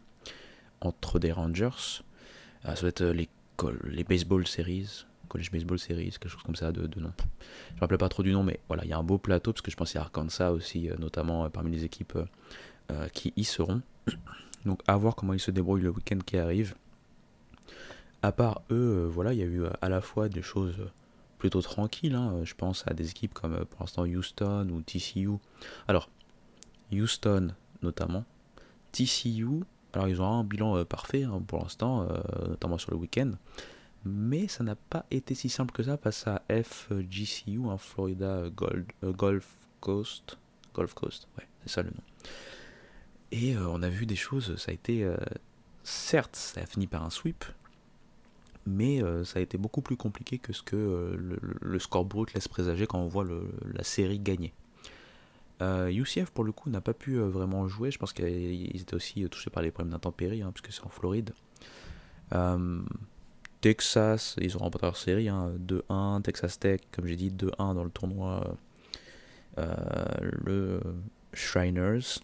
entre 0.83 1.19
des 1.19 1.33
Rangers. 1.33 2.03
Ça 2.75 2.81
doit 2.81 2.89
être 2.89 3.03
euh, 3.03 3.27
les, 3.85 4.05
baseball 4.05 4.47
series, 4.47 5.07
college 5.29 5.51
baseball 5.51 5.79
series, 5.79 6.11
quelque 6.11 6.29
chose 6.29 6.43
comme 6.43 6.57
ça 6.57 6.73
de, 6.73 7.01
nom. 7.01 7.13
Je 7.71 7.75
me 7.77 7.81
rappelle 7.81 7.99
pas 7.99 8.09
trop 8.09 8.23
du 8.23 8.33
nom, 8.33 8.43
mais 8.43 8.61
voilà, 8.69 8.85
il 8.85 8.91
y 8.91 8.93
a 8.93 8.99
un 8.99 9.03
beau 9.03 9.19
plateau, 9.19 9.53
parce 9.53 9.63
que 9.63 9.71
je 9.71 9.77
pensais 9.77 9.99
à 9.99 10.03
Arkansas 10.03 10.51
aussi, 10.53 10.91
euh, 10.91 10.97
notamment 10.99 11.45
euh, 11.45 11.49
parmi 11.49 11.71
les 11.71 11.85
équipes 11.85 12.19
qui 13.13 13.33
y 13.37 13.45
seront. 13.45 13.83
Donc 14.65 14.81
à 14.87 14.97
voir 14.97 15.15
comment 15.15 15.33
ils 15.33 15.41
se 15.41 15.51
débrouillent 15.51 15.83
le 15.83 15.91
week-end 15.91 16.19
qui 16.25 16.37
arrive. 16.37 16.75
À 18.23 18.33
part 18.33 18.63
eux, 18.71 19.09
voilà, 19.13 19.33
il 19.33 19.39
y 19.39 19.43
a 19.43 19.47
eu 19.47 19.65
à 19.81 19.89
la 19.89 20.01
fois 20.01 20.29
des 20.29 20.43
choses 20.43 20.77
plutôt 21.39 21.63
tranquilles. 21.63 22.15
Hein. 22.15 22.41
Je 22.45 22.55
pense 22.55 22.85
à 22.87 22.95
des 22.95 23.11
équipes 23.11 23.35
comme 23.35 23.65
pour 23.65 23.81
l'instant 23.81 24.05
Houston 24.05 24.69
ou 24.71 24.83
TCU. 24.83 25.31
Alors, 25.87 26.09
Houston 26.93 27.49
notamment. 27.83 28.25
TCU, 28.93 29.63
alors 29.93 30.09
ils 30.09 30.21
ont 30.21 30.27
un 30.27 30.45
bilan 30.45 30.77
euh, 30.77 30.85
parfait 30.85 31.25
hein, 31.25 31.43
pour 31.47 31.61
l'instant, 31.61 32.03
euh, 32.03 32.49
notamment 32.49 32.79
sur 32.79 32.91
le 32.93 32.97
week-end. 32.97 33.33
Mais 34.05 34.47
ça 34.47 34.63
n'a 34.63 34.77
pas 34.77 35.05
été 35.11 35.35
si 35.35 35.49
simple 35.49 35.73
que 35.73 35.83
ça 35.83 35.97
face 35.97 36.27
à 36.27 36.43
FGCU, 36.49 37.61
hein, 37.69 37.77
Florida 37.77 38.49
Gold, 38.51 38.87
euh, 39.05 39.13
Gulf 39.13 39.49
Coast. 39.81 40.39
Gulf 40.75 40.95
Coast, 40.95 41.29
ouais, 41.37 41.47
c'est 41.63 41.73
ça 41.73 41.83
le 41.83 41.91
nom. 41.91 42.03
Et 43.33 43.57
on 43.57 43.83
a 43.83 43.89
vu 43.89 44.07
des 44.07 44.17
choses, 44.17 44.57
ça 44.57 44.71
a 44.71 44.75
été... 44.75 45.07
certes, 45.83 46.37
ça 46.37 46.61
a 46.61 46.67
fini 46.67 46.87
par 46.87 47.05
un 47.05 47.11
sweep, 47.11 47.45
mais 48.67 49.01
ça 49.25 49.41
a 49.41 49.43
été 49.43 49.59
beaucoup 49.59 49.83
plus 49.83 49.97
compliqué 49.97 50.39
que 50.39 50.53
ce 50.53 50.63
que 50.63 51.17
le, 51.61 51.79
score 51.79 52.05
brut 52.05 52.33
laisse 52.35 52.49
présager 52.49 52.87
quand 52.87 53.01
on 53.01 53.09
voit 53.09 53.27
la 53.75 53.85
série 53.85 54.21
gagner. 54.21 54.53
UCF 55.61 56.19
euh, 56.19 56.25
pour 56.35 56.45
le 56.45 56.53
coup 56.53 56.69
n'a 56.69 56.81
pas 56.81 56.93
pu 56.93 57.19
euh, 57.19 57.29
vraiment 57.29 57.67
jouer, 57.67 57.91
je 57.91 57.99
pense 57.99 58.13
qu'ils 58.13 58.77
étaient 58.81 58.95
aussi 58.95 59.25
euh, 59.25 59.29
touchés 59.29 59.51
par 59.51 59.63
les 59.63 59.71
problèmes 59.71 59.93
d'intempéries, 59.93 60.43
hein, 60.43 60.53
puisque 60.53 60.73
c'est 60.73 60.85
en 60.85 60.91
Floride. 60.91 61.33
Texas, 63.63 64.37
ils 64.41 64.57
ont 64.57 64.61
remporté 64.61 64.87
leur 64.87 64.97
série, 64.97 65.27
2-1, 65.27 65.83
hein, 65.89 66.21
Texas 66.23 66.59
Tech, 66.59 66.81
comme 66.93 67.07
j'ai 67.07 67.17
dit, 67.17 67.31
2-1 67.31 67.75
dans 67.75 67.85
le 67.85 67.91
tournoi, 67.91 68.57
le 69.57 70.81
Shriners. 71.33 72.21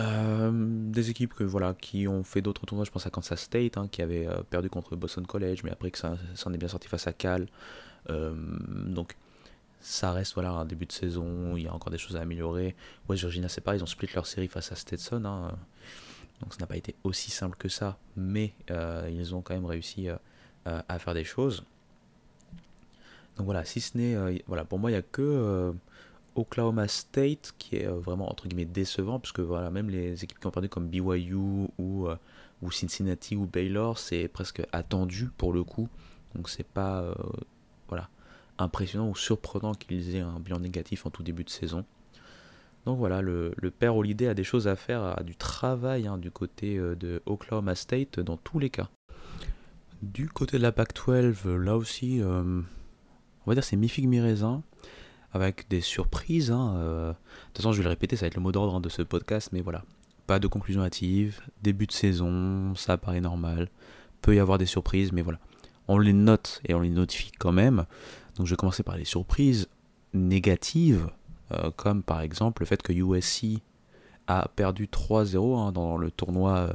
Des 0.00 1.10
équipes 1.10 1.34
que, 1.34 1.44
voilà, 1.44 1.74
qui 1.74 2.06
ont 2.06 2.22
fait 2.22 2.40
d'autres 2.40 2.66
tournois, 2.66 2.84
je 2.84 2.90
pense 2.90 3.06
à 3.06 3.10
Kansas 3.10 3.40
State, 3.40 3.76
hein, 3.76 3.88
qui 3.90 4.02
avait 4.02 4.28
perdu 4.50 4.70
contre 4.70 4.96
Boston 4.96 5.26
College, 5.26 5.62
mais 5.64 5.70
après 5.70 5.90
que 5.90 5.98
ça 5.98 6.16
s'en 6.34 6.52
est 6.52 6.58
bien 6.58 6.68
sorti 6.68 6.88
face 6.88 7.06
à 7.06 7.12
Cal. 7.12 7.46
donc 8.08 9.16
ça 9.80 10.12
reste 10.12 10.34
voilà 10.34 10.50
un 10.50 10.64
début 10.64 10.86
de 10.86 10.92
saison, 10.92 11.56
il 11.56 11.64
y 11.64 11.68
a 11.68 11.72
encore 11.72 11.90
des 11.90 11.98
choses 11.98 12.16
à 12.16 12.20
améliorer. 12.20 12.74
West 13.08 13.22
Virginia 13.22 13.48
c'est 13.48 13.60
pareil, 13.60 13.80
ils 13.80 13.82
ont 13.82 13.86
split 13.86 14.08
leur 14.14 14.26
série 14.26 14.48
face 14.48 14.72
à 14.72 14.76
Stetson, 14.76 15.24
hein. 15.24 15.52
donc 16.40 16.52
ça 16.52 16.60
n'a 16.60 16.66
pas 16.66 16.76
été 16.76 16.94
aussi 17.04 17.30
simple 17.30 17.56
que 17.56 17.68
ça, 17.68 17.98
mais 18.16 18.52
euh, 18.70 19.08
ils 19.10 19.34
ont 19.34 19.42
quand 19.42 19.54
même 19.54 19.66
réussi 19.66 20.08
euh, 20.08 20.16
à 20.64 20.98
faire 20.98 21.14
des 21.14 21.24
choses. 21.24 21.62
Donc 23.36 23.44
voilà, 23.44 23.64
si 23.64 23.80
ce 23.80 23.96
n'est, 23.96 24.16
euh, 24.16 24.36
voilà, 24.46 24.64
pour 24.64 24.78
moi 24.78 24.90
il 24.90 24.94
n'y 24.94 24.98
a 24.98 25.02
que 25.02 25.72
Oklahoma 26.38 26.88
State 26.88 27.54
qui 27.58 27.76
est 27.76 27.86
vraiment 27.86 28.30
entre 28.30 28.48
guillemets 28.48 28.64
décevant, 28.64 29.18
parce 29.18 29.32
que 29.32 29.42
voilà, 29.42 29.70
même 29.70 29.90
les 29.90 30.24
équipes 30.24 30.38
qui 30.38 30.46
ont 30.46 30.50
perdu 30.50 30.68
comme 30.68 30.88
BYU 30.88 31.34
ou, 31.34 32.08
ou 32.62 32.70
Cincinnati 32.70 33.36
ou 33.36 33.46
Baylor, 33.46 33.98
c'est 33.98 34.28
presque 34.28 34.62
attendu 34.72 35.30
pour 35.36 35.52
le 35.52 35.64
coup, 35.64 35.88
donc 36.34 36.48
c'est 36.48 36.66
pas 36.66 37.14
voilà 37.88 38.08
impressionnant 38.58 39.08
ou 39.08 39.14
surprenant 39.14 39.74
qu'ils 39.74 40.16
aient 40.16 40.20
un 40.20 40.40
bilan 40.40 40.60
négatif 40.60 41.06
en 41.06 41.10
tout 41.10 41.22
début 41.22 41.44
de 41.44 41.50
saison. 41.50 41.84
Donc 42.84 42.98
voilà, 42.98 43.20
le, 43.20 43.52
père 43.78 43.96
Holiday 43.96 44.28
a 44.28 44.34
des 44.34 44.44
choses 44.44 44.66
à 44.66 44.76
faire, 44.76 45.02
a 45.02 45.22
du 45.22 45.36
travail 45.36 46.06
hein, 46.06 46.16
du 46.16 46.30
côté 46.30 46.78
euh, 46.78 46.94
de 46.94 47.22
Oklahoma 47.26 47.74
State 47.74 48.20
dans 48.20 48.36
tous 48.36 48.58
les 48.58 48.70
cas. 48.70 48.88
Du 50.00 50.28
côté 50.28 50.58
de 50.58 50.62
la 50.62 50.72
PAC 50.72 50.94
12, 50.94 51.44
là 51.44 51.76
aussi, 51.76 52.22
euh, 52.22 52.62
on 53.44 53.50
va 53.50 53.54
dire 53.54 53.64
c'est 53.64 53.76
mi-figue 53.76 54.08
mi-raisin. 54.08 54.62
Avec 55.32 55.68
des 55.68 55.80
surprises. 55.80 56.50
Hein, 56.50 56.74
de 56.78 57.14
toute 57.52 57.58
façon, 57.58 57.72
je 57.72 57.78
vais 57.78 57.84
le 57.84 57.90
répéter, 57.90 58.16
ça 58.16 58.22
va 58.22 58.26
être 58.28 58.36
le 58.36 58.42
mot 58.42 58.52
d'ordre 58.52 58.74
hein, 58.74 58.80
de 58.80 58.88
ce 58.88 59.02
podcast, 59.02 59.50
mais 59.52 59.60
voilà. 59.60 59.84
Pas 60.26 60.38
de 60.38 60.46
conclusion 60.46 60.82
hâtive, 60.82 61.40
début 61.62 61.86
de 61.86 61.92
saison, 61.92 62.74
ça 62.74 62.98
paraît 62.98 63.20
normal. 63.20 63.68
Peut 64.20 64.34
y 64.34 64.40
avoir 64.40 64.58
des 64.58 64.66
surprises, 64.66 65.12
mais 65.12 65.22
voilà. 65.22 65.38
On 65.86 65.98
les 65.98 66.12
note 66.12 66.60
et 66.66 66.74
on 66.74 66.80
les 66.80 66.90
notifie 66.90 67.32
quand 67.38 67.52
même. 67.52 67.86
Donc 68.36 68.46
je 68.46 68.50
vais 68.50 68.56
commencer 68.56 68.82
par 68.82 68.96
les 68.96 69.06
surprises 69.06 69.68
négatives, 70.12 71.08
comme 71.76 72.02
par 72.02 72.20
exemple 72.20 72.62
le 72.62 72.66
fait 72.66 72.82
que 72.82 72.92
USC 72.92 73.62
a 74.26 74.48
perdu 74.54 74.86
3-0 74.86 75.58
hein, 75.58 75.72
dans 75.72 75.96
le 75.96 76.10
tournoi 76.10 76.70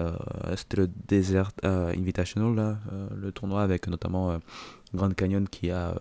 euh, 0.00 0.12
c'était 0.56 0.78
le 0.78 0.90
Desert 1.08 1.52
euh, 1.64 1.92
Invitational, 1.96 2.58
euh, 2.58 3.08
le 3.14 3.32
tournoi 3.32 3.62
avec 3.62 3.86
notamment 3.86 4.38
Grand 4.94 5.14
Canyon 5.14 5.48
qui 5.48 5.70
a 5.70 5.94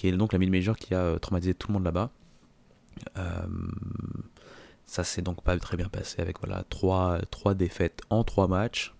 qui 0.00 0.08
est 0.08 0.12
donc 0.12 0.32
la 0.32 0.38
mid-major 0.38 0.78
qui 0.78 0.94
a 0.94 1.18
traumatisé 1.18 1.52
tout 1.52 1.68
le 1.68 1.74
monde 1.74 1.84
là-bas. 1.84 2.10
ça 4.86 5.04
s'est 5.04 5.20
donc 5.20 5.42
pas 5.42 5.58
très 5.58 5.76
bien 5.76 5.90
passé 5.90 6.22
avec 6.22 6.40
voilà 6.40 6.64
trois, 6.70 7.18
trois 7.30 7.52
défaites 7.52 8.00
en 8.08 8.24
trois 8.24 8.48
matchs. 8.48 8.94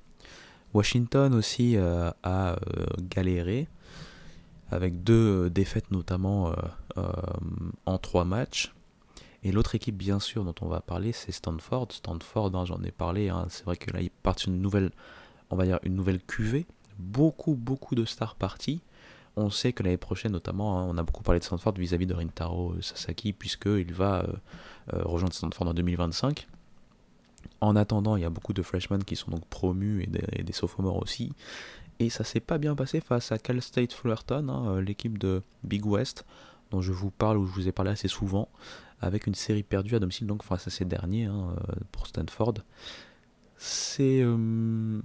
Washington 0.74 1.32
aussi 1.32 1.78
a 1.78 2.56
galéré 2.98 3.66
avec 4.70 5.02
deux 5.02 5.48
défaites 5.48 5.90
notamment 5.90 6.54
en 7.86 7.96
trois 7.96 8.26
matchs. 8.26 8.74
Et 9.42 9.52
l'autre 9.52 9.74
équipe, 9.74 9.96
bien 9.96 10.20
sûr, 10.20 10.44
dont 10.44 10.54
on 10.60 10.68
va 10.68 10.80
parler, 10.80 11.12
c'est 11.12 11.32
Stanford. 11.32 11.88
Stanford, 11.92 12.54
hein, 12.54 12.66
j'en 12.66 12.82
ai 12.82 12.90
parlé, 12.90 13.30
hein, 13.30 13.46
c'est 13.48 13.64
vrai 13.64 13.78
que 13.78 13.90
là, 13.90 14.02
ils 14.02 14.10
partent 14.10 14.44
une 14.44 14.60
nouvelle, 14.60 14.90
on 15.48 15.56
va 15.56 15.64
dire, 15.64 15.78
une 15.82 15.94
nouvelle 15.94 16.20
cuvée. 16.20 16.66
Beaucoup, 16.98 17.54
beaucoup 17.54 17.94
de 17.94 18.04
stars 18.04 18.34
parties. 18.34 18.82
On 19.40 19.50
sait 19.50 19.72
que 19.72 19.82
l'année 19.82 19.96
prochaine, 19.96 20.32
notamment, 20.32 20.78
hein, 20.78 20.86
on 20.88 20.98
a 20.98 21.02
beaucoup 21.02 21.22
parlé 21.22 21.40
de 21.40 21.44
Stanford 21.44 21.74
vis-à-vis 21.74 22.06
de 22.06 22.14
Rintaro 22.14 22.74
Sasaki, 22.80 23.32
puisqu'il 23.32 23.92
va 23.92 24.22
euh, 24.22 24.32
euh, 24.94 25.02
rejoindre 25.04 25.34
Stanford 25.34 25.68
en 25.68 25.74
2025. 25.74 26.46
En 27.60 27.76
attendant, 27.76 28.16
il 28.16 28.22
y 28.22 28.26
a 28.26 28.30
beaucoup 28.30 28.52
de 28.52 28.62
freshmen 28.62 29.02
qui 29.04 29.16
sont 29.16 29.30
donc 29.30 29.44
promus 29.46 30.02
et 30.02 30.42
des, 30.42 30.52
sophomores 30.52 31.02
aussi. 31.02 31.32
Et 31.98 32.10
ça 32.10 32.24
s'est 32.24 32.40
pas 32.40 32.58
bien 32.58 32.74
passé 32.74 33.00
face 33.00 33.32
à 33.32 33.38
Cal 33.38 33.60
State 33.60 33.92
Fullerton, 33.92 34.48
euh, 34.48 34.80
l'équipe 34.80 35.18
de 35.18 35.42
Big 35.64 35.84
West, 35.84 36.24
dont 36.70 36.80
je 36.80 36.92
vous 36.92 37.10
parle 37.10 37.38
ou 37.38 37.46
je 37.46 37.52
vous 37.52 37.68
ai 37.68 37.72
parlé 37.72 37.90
assez 37.90 38.08
souvent 38.08 38.48
avec 39.00 39.26
une 39.26 39.34
série 39.34 39.62
perdue 39.62 39.94
à 39.96 39.98
domicile, 39.98 40.26
donc 40.26 40.42
face 40.42 40.66
à 40.66 40.70
ces 40.70 40.84
derniers 40.84 41.24
hein, 41.24 41.54
euh, 41.56 41.74
pour 41.92 42.06
Stanford. 42.06 42.54
C'est. 43.56 44.22
Euh, 44.22 45.00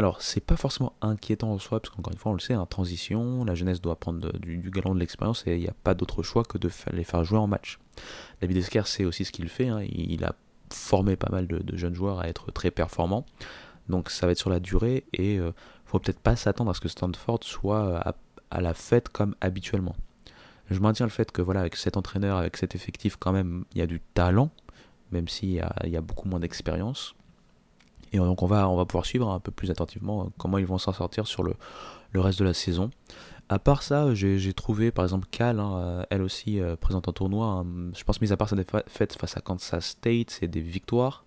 alors, 0.00 0.22
c'est 0.22 0.40
pas 0.40 0.56
forcément 0.56 0.94
inquiétant 1.02 1.52
en 1.52 1.58
soi, 1.58 1.80
parce 1.80 1.94
qu'encore 1.94 2.12
une 2.12 2.18
fois, 2.18 2.32
on 2.32 2.34
le 2.34 2.40
sait, 2.40 2.56
en 2.56 2.66
transition, 2.66 3.44
la 3.44 3.54
jeunesse 3.54 3.80
doit 3.80 3.96
prendre 3.96 4.32
du, 4.38 4.70
galon 4.70 4.94
de 4.94 5.00
l'expérience 5.00 5.46
et 5.46 5.56
il 5.56 5.60
n'y 5.60 5.68
a 5.68 5.74
pas 5.84 5.94
d'autre 5.94 6.22
choix 6.22 6.42
que 6.42 6.58
de 6.58 6.70
les 6.92 7.04
faire 7.04 7.22
jouer 7.22 7.38
en 7.38 7.46
match. 7.46 7.78
David 8.40 8.56
Esquer 8.56 8.82
sait 8.86 9.04
aussi 9.04 9.24
ce 9.24 9.32
qu'il 9.32 9.48
fait, 9.48 9.68
hein, 9.68 9.82
il 9.82 10.24
a 10.24 10.34
formé 10.72 11.16
pas 11.16 11.30
mal 11.30 11.46
de, 11.46 11.76
jeunes 11.76 11.94
joueurs 11.94 12.20
à 12.20 12.28
être 12.28 12.50
très 12.50 12.70
performants, 12.70 13.26
donc 13.88 14.10
ça 14.10 14.26
va 14.26 14.32
être 14.32 14.38
sur 14.38 14.50
la 14.50 14.60
durée 14.60 15.04
et 15.12 15.38
euh, 15.38 15.52
faut 15.84 15.98
peut-être 15.98 16.20
pas 16.20 16.36
s'attendre 16.36 16.70
à 16.70 16.74
ce 16.74 16.80
que 16.80 16.88
Stanford 16.88 17.40
soit 17.42 18.14
à 18.50 18.60
la 18.60 18.74
fête 18.74 19.08
comme 19.08 19.34
habituellement 19.40 19.96
je 20.70 20.78
maintiens 20.78 21.06
le 21.06 21.10
fait 21.10 21.30
que 21.32 21.42
voilà, 21.42 21.60
avec 21.60 21.76
cet 21.76 21.96
entraîneur, 21.96 22.38
avec 22.38 22.56
cet 22.56 22.74
effectif, 22.74 23.16
quand 23.16 23.32
même, 23.32 23.64
il 23.74 23.78
y 23.78 23.82
a 23.82 23.86
du 23.86 24.00
talent, 24.14 24.50
même 25.10 25.28
s'il 25.28 25.50
y 25.50 25.60
a 25.60 26.00
beaucoup 26.00 26.28
moins 26.28 26.40
d'expérience. 26.40 27.14
Et 28.12 28.18
donc 28.18 28.42
on 28.42 28.46
va, 28.46 28.68
on 28.68 28.76
va 28.76 28.84
pouvoir 28.84 29.06
suivre 29.06 29.30
un 29.30 29.40
peu 29.40 29.52
plus 29.52 29.70
attentivement 29.70 30.22
euh, 30.22 30.28
comment 30.38 30.58
ils 30.58 30.66
vont 30.66 30.78
s'en 30.78 30.92
sortir 30.92 31.26
sur 31.26 31.42
le, 31.42 31.54
le, 32.12 32.20
reste 32.20 32.38
de 32.38 32.44
la 32.44 32.54
saison. 32.54 32.90
À 33.48 33.58
part 33.58 33.82
ça, 33.82 34.14
j'ai 34.14 34.52
trouvé 34.52 34.90
par 34.90 35.04
exemple 35.04 35.26
Cal, 35.30 35.58
hein, 35.58 35.72
euh, 35.76 36.04
elle 36.10 36.22
aussi 36.22 36.60
euh, 36.60 36.76
présente 36.76 37.08
en 37.08 37.12
tournoi. 37.12 37.46
Hein. 37.46 37.66
je 37.96 38.04
pense 38.04 38.20
mis 38.20 38.32
à 38.32 38.36
part 38.36 38.48
sa 38.48 38.56
défaite 38.56 39.16
face 39.18 39.36
à 39.36 39.40
Kansas 39.40 39.84
State, 39.84 40.30
c'est 40.30 40.48
des 40.48 40.60
victoires. 40.60 41.24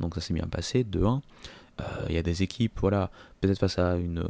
Donc 0.00 0.14
ça 0.14 0.20
s'est 0.20 0.34
bien 0.34 0.46
passé, 0.46 0.84
2-1. 0.84 1.20
Il 2.08 2.14
y 2.14 2.18
a 2.18 2.22
des 2.22 2.42
équipes, 2.42 2.80
voilà, 2.80 3.10
peut-être 3.40 3.58
face 3.58 3.78
à 3.78 3.96
une 3.96 4.26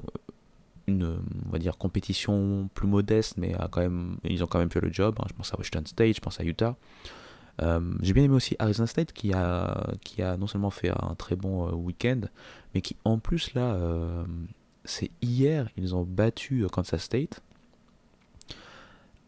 une 0.86 1.18
on 1.46 1.51
va 1.51 1.59
dire 1.59 1.76
compétition 1.76 2.70
plus 2.72 2.88
modeste 2.88 3.34
mais 3.36 3.55
quand 3.70 3.82
même 3.82 4.16
ils 4.24 4.42
ont 4.42 4.46
quand 4.46 4.59
même 4.59 4.70
fait 4.70 4.80
le 4.80 4.90
job 4.90 5.14
hein. 5.20 5.24
je 5.28 5.34
pense 5.34 5.53
à 5.53 5.59
Washington 5.59 5.86
State 5.86 6.16
je 6.16 6.20
pense 6.20 6.40
à 6.40 6.44
Utah 6.44 6.76
euh, 7.63 7.81
j'ai 8.03 8.13
bien 8.13 8.25
aimé 8.25 8.35
aussi 8.35 8.57
Arizona 8.59 8.87
State 8.87 9.13
qui 9.13 9.33
a 9.33 9.95
qui 10.05 10.23
a 10.23 10.37
non 10.37 10.47
seulement 10.47 10.71
fait 10.71 10.91
un 10.91 11.15
très 11.17 11.35
bon 11.35 11.69
euh, 11.69 11.73
week-end 11.73 12.21
mais 12.75 12.81
qui 12.81 12.97
en 13.05 13.19
plus 13.19 13.55
là 13.55 13.75
euh, 13.75 14.25
c'est 14.85 15.11
hier 15.23 15.69
ils 15.77 15.95
ont 15.95 16.05
battu 16.05 16.67
Kansas 16.71 17.03
State 17.03 17.43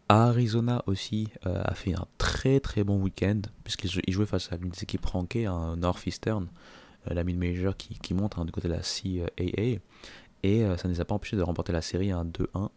Arizona 0.07 0.83
aussi 0.87 1.29
a 1.43 1.73
fait 1.73 1.93
un 1.93 2.05
très 2.17 2.59
très 2.59 2.83
bon 2.83 3.01
week-end 3.01 3.41
puisqu'ils 3.63 4.13
jouaient 4.13 4.25
face 4.25 4.51
à 4.51 4.55
une 4.55 4.69
des 4.69 4.83
équipes 4.83 5.05
rankées 5.05 5.45
un 5.45 5.77
Northeastern 5.77 6.47
la 7.05 7.23
mid-major 7.23 7.77
qui, 7.77 7.97
qui 7.99 8.13
monte 8.13 8.37
hein, 8.37 8.45
du 8.45 8.51
côté 8.51 8.67
de 8.67 8.73
la 8.73 8.81
CAA 8.81 9.79
et 10.43 10.63
ça 10.77 10.87
ne 10.87 10.93
les 10.93 10.99
a 10.99 11.05
pas 11.05 11.15
empêchés 11.15 11.37
de 11.37 11.41
remporter 11.41 11.71
la 11.71 11.81
série 11.81 12.11
1 12.11 12.25
2-1. 12.25 12.69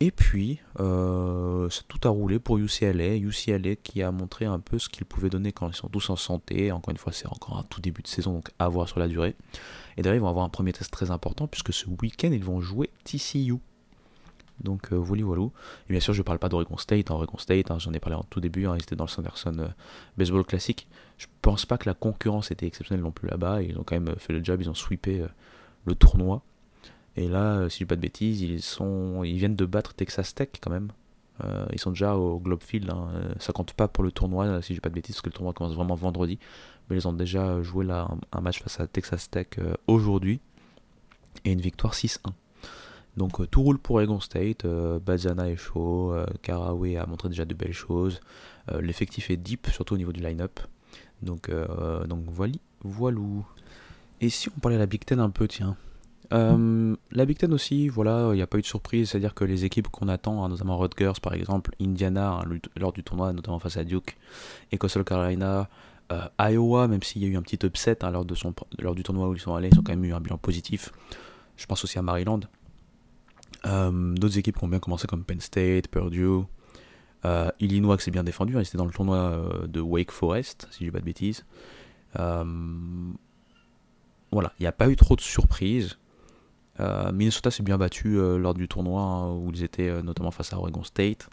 Et 0.00 0.10
puis, 0.10 0.60
euh, 0.78 1.68
tout 1.88 2.06
a 2.06 2.10
roulé 2.10 2.38
pour 2.38 2.58
UCLA. 2.58 3.16
UCLA 3.16 3.76
qui 3.76 4.02
a 4.02 4.12
montré 4.12 4.44
un 4.44 4.58
peu 4.58 4.78
ce 4.78 4.90
qu'ils 4.90 5.06
pouvaient 5.06 5.30
donner 5.30 5.52
quand 5.52 5.68
ils 5.68 5.74
sont 5.74 5.88
tous 5.88 6.10
en 6.10 6.16
santé. 6.16 6.70
Encore 6.70 6.90
une 6.90 6.98
fois, 6.98 7.12
c'est 7.12 7.26
encore 7.28 7.56
un 7.56 7.62
tout 7.62 7.80
début 7.80 8.02
de 8.02 8.08
saison, 8.08 8.34
donc 8.34 8.50
à 8.58 8.68
voir 8.68 8.88
sur 8.88 8.98
la 8.98 9.08
durée. 9.08 9.34
Et 9.96 10.02
d'ailleurs, 10.02 10.16
ils 10.16 10.20
vont 10.20 10.28
avoir 10.28 10.44
un 10.44 10.50
premier 10.50 10.74
test 10.74 10.90
très 10.90 11.10
important, 11.10 11.46
puisque 11.46 11.72
ce 11.72 11.86
week-end, 12.02 12.30
ils 12.30 12.44
vont 12.44 12.60
jouer 12.60 12.90
TCU. 13.04 13.54
Donc, 14.60 14.92
euh, 14.92 14.96
voilà. 14.96 15.22
Et 15.88 15.92
bien 15.92 16.00
sûr, 16.00 16.12
je 16.12 16.20
ne 16.20 16.24
parle 16.24 16.38
pas 16.38 16.50
d'Oregon 16.50 16.76
State. 16.76 17.10
Oregon 17.10 17.38
State, 17.38 17.70
hein, 17.70 17.78
j'en 17.78 17.92
ai 17.94 18.00
parlé 18.00 18.16
en 18.16 18.24
tout 18.24 18.40
début, 18.40 18.66
hein, 18.66 18.74
ils 18.76 18.82
étaient 18.82 18.96
dans 18.96 19.04
le 19.04 19.10
Sanderson 19.10 19.56
euh, 19.60 19.68
Baseball 20.18 20.44
Classic. 20.44 20.86
Je 21.16 21.26
pense 21.40 21.64
pas 21.64 21.78
que 21.78 21.88
la 21.88 21.94
concurrence 21.94 22.50
était 22.50 22.66
exceptionnelle 22.66 23.02
non 23.02 23.12
plus 23.12 23.28
là-bas. 23.28 23.62
Ils 23.62 23.78
ont 23.78 23.82
quand 23.82 23.98
même 23.98 24.14
fait 24.18 24.34
le 24.34 24.44
job, 24.44 24.60
ils 24.60 24.68
ont 24.68 24.74
sweepé 24.74 25.24
le 25.86 25.94
tournoi. 25.94 26.42
Et 27.16 27.28
là, 27.28 27.56
euh, 27.56 27.68
si 27.68 27.78
je 27.78 27.84
dis 27.84 27.88
pas 27.88 27.96
de 27.96 28.00
bêtises, 28.00 28.42
ils, 28.42 28.62
sont, 28.62 29.24
ils 29.24 29.38
viennent 29.38 29.56
de 29.56 29.64
battre 29.64 29.94
Texas 29.94 30.34
Tech 30.34 30.48
quand 30.60 30.70
même. 30.70 30.92
Euh, 31.44 31.66
ils 31.72 31.80
sont 31.80 31.90
déjà 31.90 32.16
au 32.16 32.38
Globe 32.38 32.62
Field. 32.62 32.90
Hein. 32.90 33.08
Euh, 33.14 33.32
ça 33.38 33.52
compte 33.52 33.72
pas 33.72 33.88
pour 33.88 34.04
le 34.04 34.12
tournoi, 34.12 34.60
si 34.62 34.68
je 34.68 34.74
dis 34.74 34.80
pas 34.80 34.90
de 34.90 34.94
bêtises, 34.94 35.16
parce 35.16 35.22
que 35.22 35.30
le 35.30 35.34
tournoi 35.34 35.52
commence 35.52 35.74
vraiment 35.74 35.94
vendredi. 35.94 36.38
Mais 36.88 36.96
ils 36.96 37.08
ont 37.08 37.12
déjà 37.12 37.62
joué 37.62 37.84
là 37.84 38.08
un, 38.32 38.40
match 38.40 38.62
face 38.62 38.80
à 38.80 38.86
Texas 38.86 39.30
Tech 39.30 39.48
aujourd'hui. 39.86 40.40
Et 41.44 41.52
une 41.52 41.60
victoire 41.60 41.94
6-1. 41.94 42.18
Donc 43.16 43.50
tout 43.50 43.62
roule 43.62 43.78
pour 43.78 44.00
Egon 44.00 44.20
State. 44.20 44.66
Bazana 44.66 45.50
est 45.50 45.56
chaud. 45.56 46.14
Caraway 46.42 46.96
a 46.96 47.06
montré 47.06 47.28
déjà 47.28 47.44
de 47.44 47.54
belles 47.54 47.72
choses. 47.72 48.20
L'effectif 48.80 49.30
est 49.30 49.36
deep, 49.36 49.66
surtout 49.72 49.94
au 49.94 49.98
niveau 49.98 50.12
du 50.12 50.20
line-up. 50.20 50.60
Donc, 51.22 51.50
donc 51.50 52.24
voilà, 52.28 52.54
voilou. 52.82 53.44
Et 54.20 54.28
si 54.30 54.48
on 54.48 54.60
parlait 54.60 54.76
de 54.76 54.80
la 54.82 54.86
Big 54.86 55.04
Ten 55.04 55.18
un 55.18 55.30
peu, 55.30 55.48
tiens? 55.48 55.76
Euh, 56.32 56.96
la 57.12 57.24
Big 57.24 57.38
Ten 57.38 57.52
aussi, 57.52 57.88
voilà, 57.88 58.30
il 58.32 58.36
n'y 58.36 58.42
a 58.42 58.46
pas 58.46 58.58
eu 58.58 58.62
de 58.62 58.66
surprise, 58.66 59.10
c'est-à-dire 59.10 59.34
que 59.34 59.44
les 59.44 59.64
équipes 59.64 59.88
qu'on 59.88 60.08
attend, 60.08 60.44
hein, 60.44 60.48
notamment 60.48 60.78
Rutgers 60.78 61.12
par 61.22 61.34
exemple, 61.34 61.72
Indiana 61.80 62.40
hein, 62.40 62.44
lors 62.76 62.92
du 62.92 63.02
tournoi, 63.02 63.32
notamment 63.32 63.58
face 63.58 63.76
à 63.76 63.84
Duke, 63.84 64.16
et 64.72 64.78
Coastal 64.78 65.04
Carolina, 65.04 65.68
euh, 66.12 66.28
Iowa, 66.38 66.88
même 66.88 67.02
s'il 67.02 67.22
y 67.22 67.26
a 67.26 67.28
eu 67.28 67.36
un 67.36 67.42
petit 67.42 67.64
upset 67.64 68.04
hein, 68.04 68.10
lors, 68.10 68.24
du 68.24 68.34
tournoi 69.02 69.28
où 69.28 69.34
ils 69.34 69.40
sont 69.40 69.54
allés, 69.54 69.68
ils 69.72 69.78
ont 69.78 69.82
quand 69.82 69.92
même 69.92 70.04
eu 70.04 70.12
un 70.12 70.20
bilan 70.20 70.38
positif. 70.38 70.92
Je 71.56 71.66
pense 71.66 71.84
aussi 71.84 71.98
à 71.98 72.02
Maryland. 72.02 72.40
Euh, 73.64 74.14
d'autres 74.14 74.38
équipes 74.38 74.58
qui 74.58 74.64
ont 74.64 74.68
bien 74.68 74.78
commencé 74.78 75.06
comme 75.06 75.24
Penn 75.24 75.40
State, 75.40 75.88
Purdue, 75.88 76.44
Illinois 77.58 77.96
qui 77.96 78.04
s'est 78.04 78.12
bien 78.12 78.22
défendu, 78.22 78.52
ils 78.54 78.60
étaient 78.60 78.78
dans 78.78 78.84
le 78.84 78.92
tournoi 78.92 79.66
de 79.66 79.80
Wake 79.80 80.12
Forest, 80.12 80.68
si 80.70 80.84
je 80.84 80.84
dis 80.84 80.92
pas 80.92 81.00
de 81.00 81.04
bêtises. 81.04 81.44
voilà, 82.14 82.52
il 84.60 84.62
n'y 84.62 84.66
a 84.66 84.72
pas 84.72 84.88
eu 84.88 84.94
trop 84.94 85.16
de 85.16 85.20
surprises. 85.20 85.98
Euh, 86.80 87.12
Minnesota 87.12 87.50
s'est 87.50 87.62
bien 87.62 87.78
battu 87.78 88.18
euh, 88.18 88.36
lors 88.38 88.54
du 88.54 88.68
tournoi 88.68 89.00
hein, 89.00 89.32
où 89.32 89.50
ils 89.52 89.62
étaient 89.62 89.88
euh, 89.88 90.02
notamment 90.02 90.30
face 90.30 90.52
à 90.52 90.58
Oregon 90.58 90.84
State. 90.84 91.28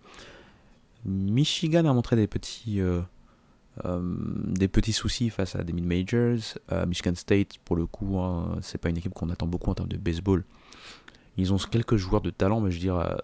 Michigan 1.05 1.85
a 1.85 1.93
montré 1.93 2.15
des 2.15 2.27
petits, 2.27 2.79
des 3.83 4.67
petits 4.69 4.93
soucis 4.93 5.29
face 5.29 5.53
à 5.53 5.65
des 5.65 5.73
mid-majors. 5.73 6.57
Michigan 6.87 7.13
State, 7.13 7.57
pour 7.65 7.75
le 7.75 7.85
coup, 7.85 8.19
hein, 8.19 8.57
c'est 8.61 8.77
pas 8.77 8.87
une 8.87 8.95
équipe 8.95 9.13
qu'on 9.13 9.29
attend 9.29 9.45
beaucoup 9.45 9.69
en 9.69 9.73
termes 9.73 9.89
de 9.89 9.97
baseball. 9.97 10.45
Ils 11.35 11.51
ont 11.51 11.57
quelques 11.57 11.97
joueurs 11.97 12.21
de 12.21 12.29
talent, 12.29 12.61
mais 12.61 12.71
je 12.71 12.77
veux 12.77 12.81
dire, 12.81 13.17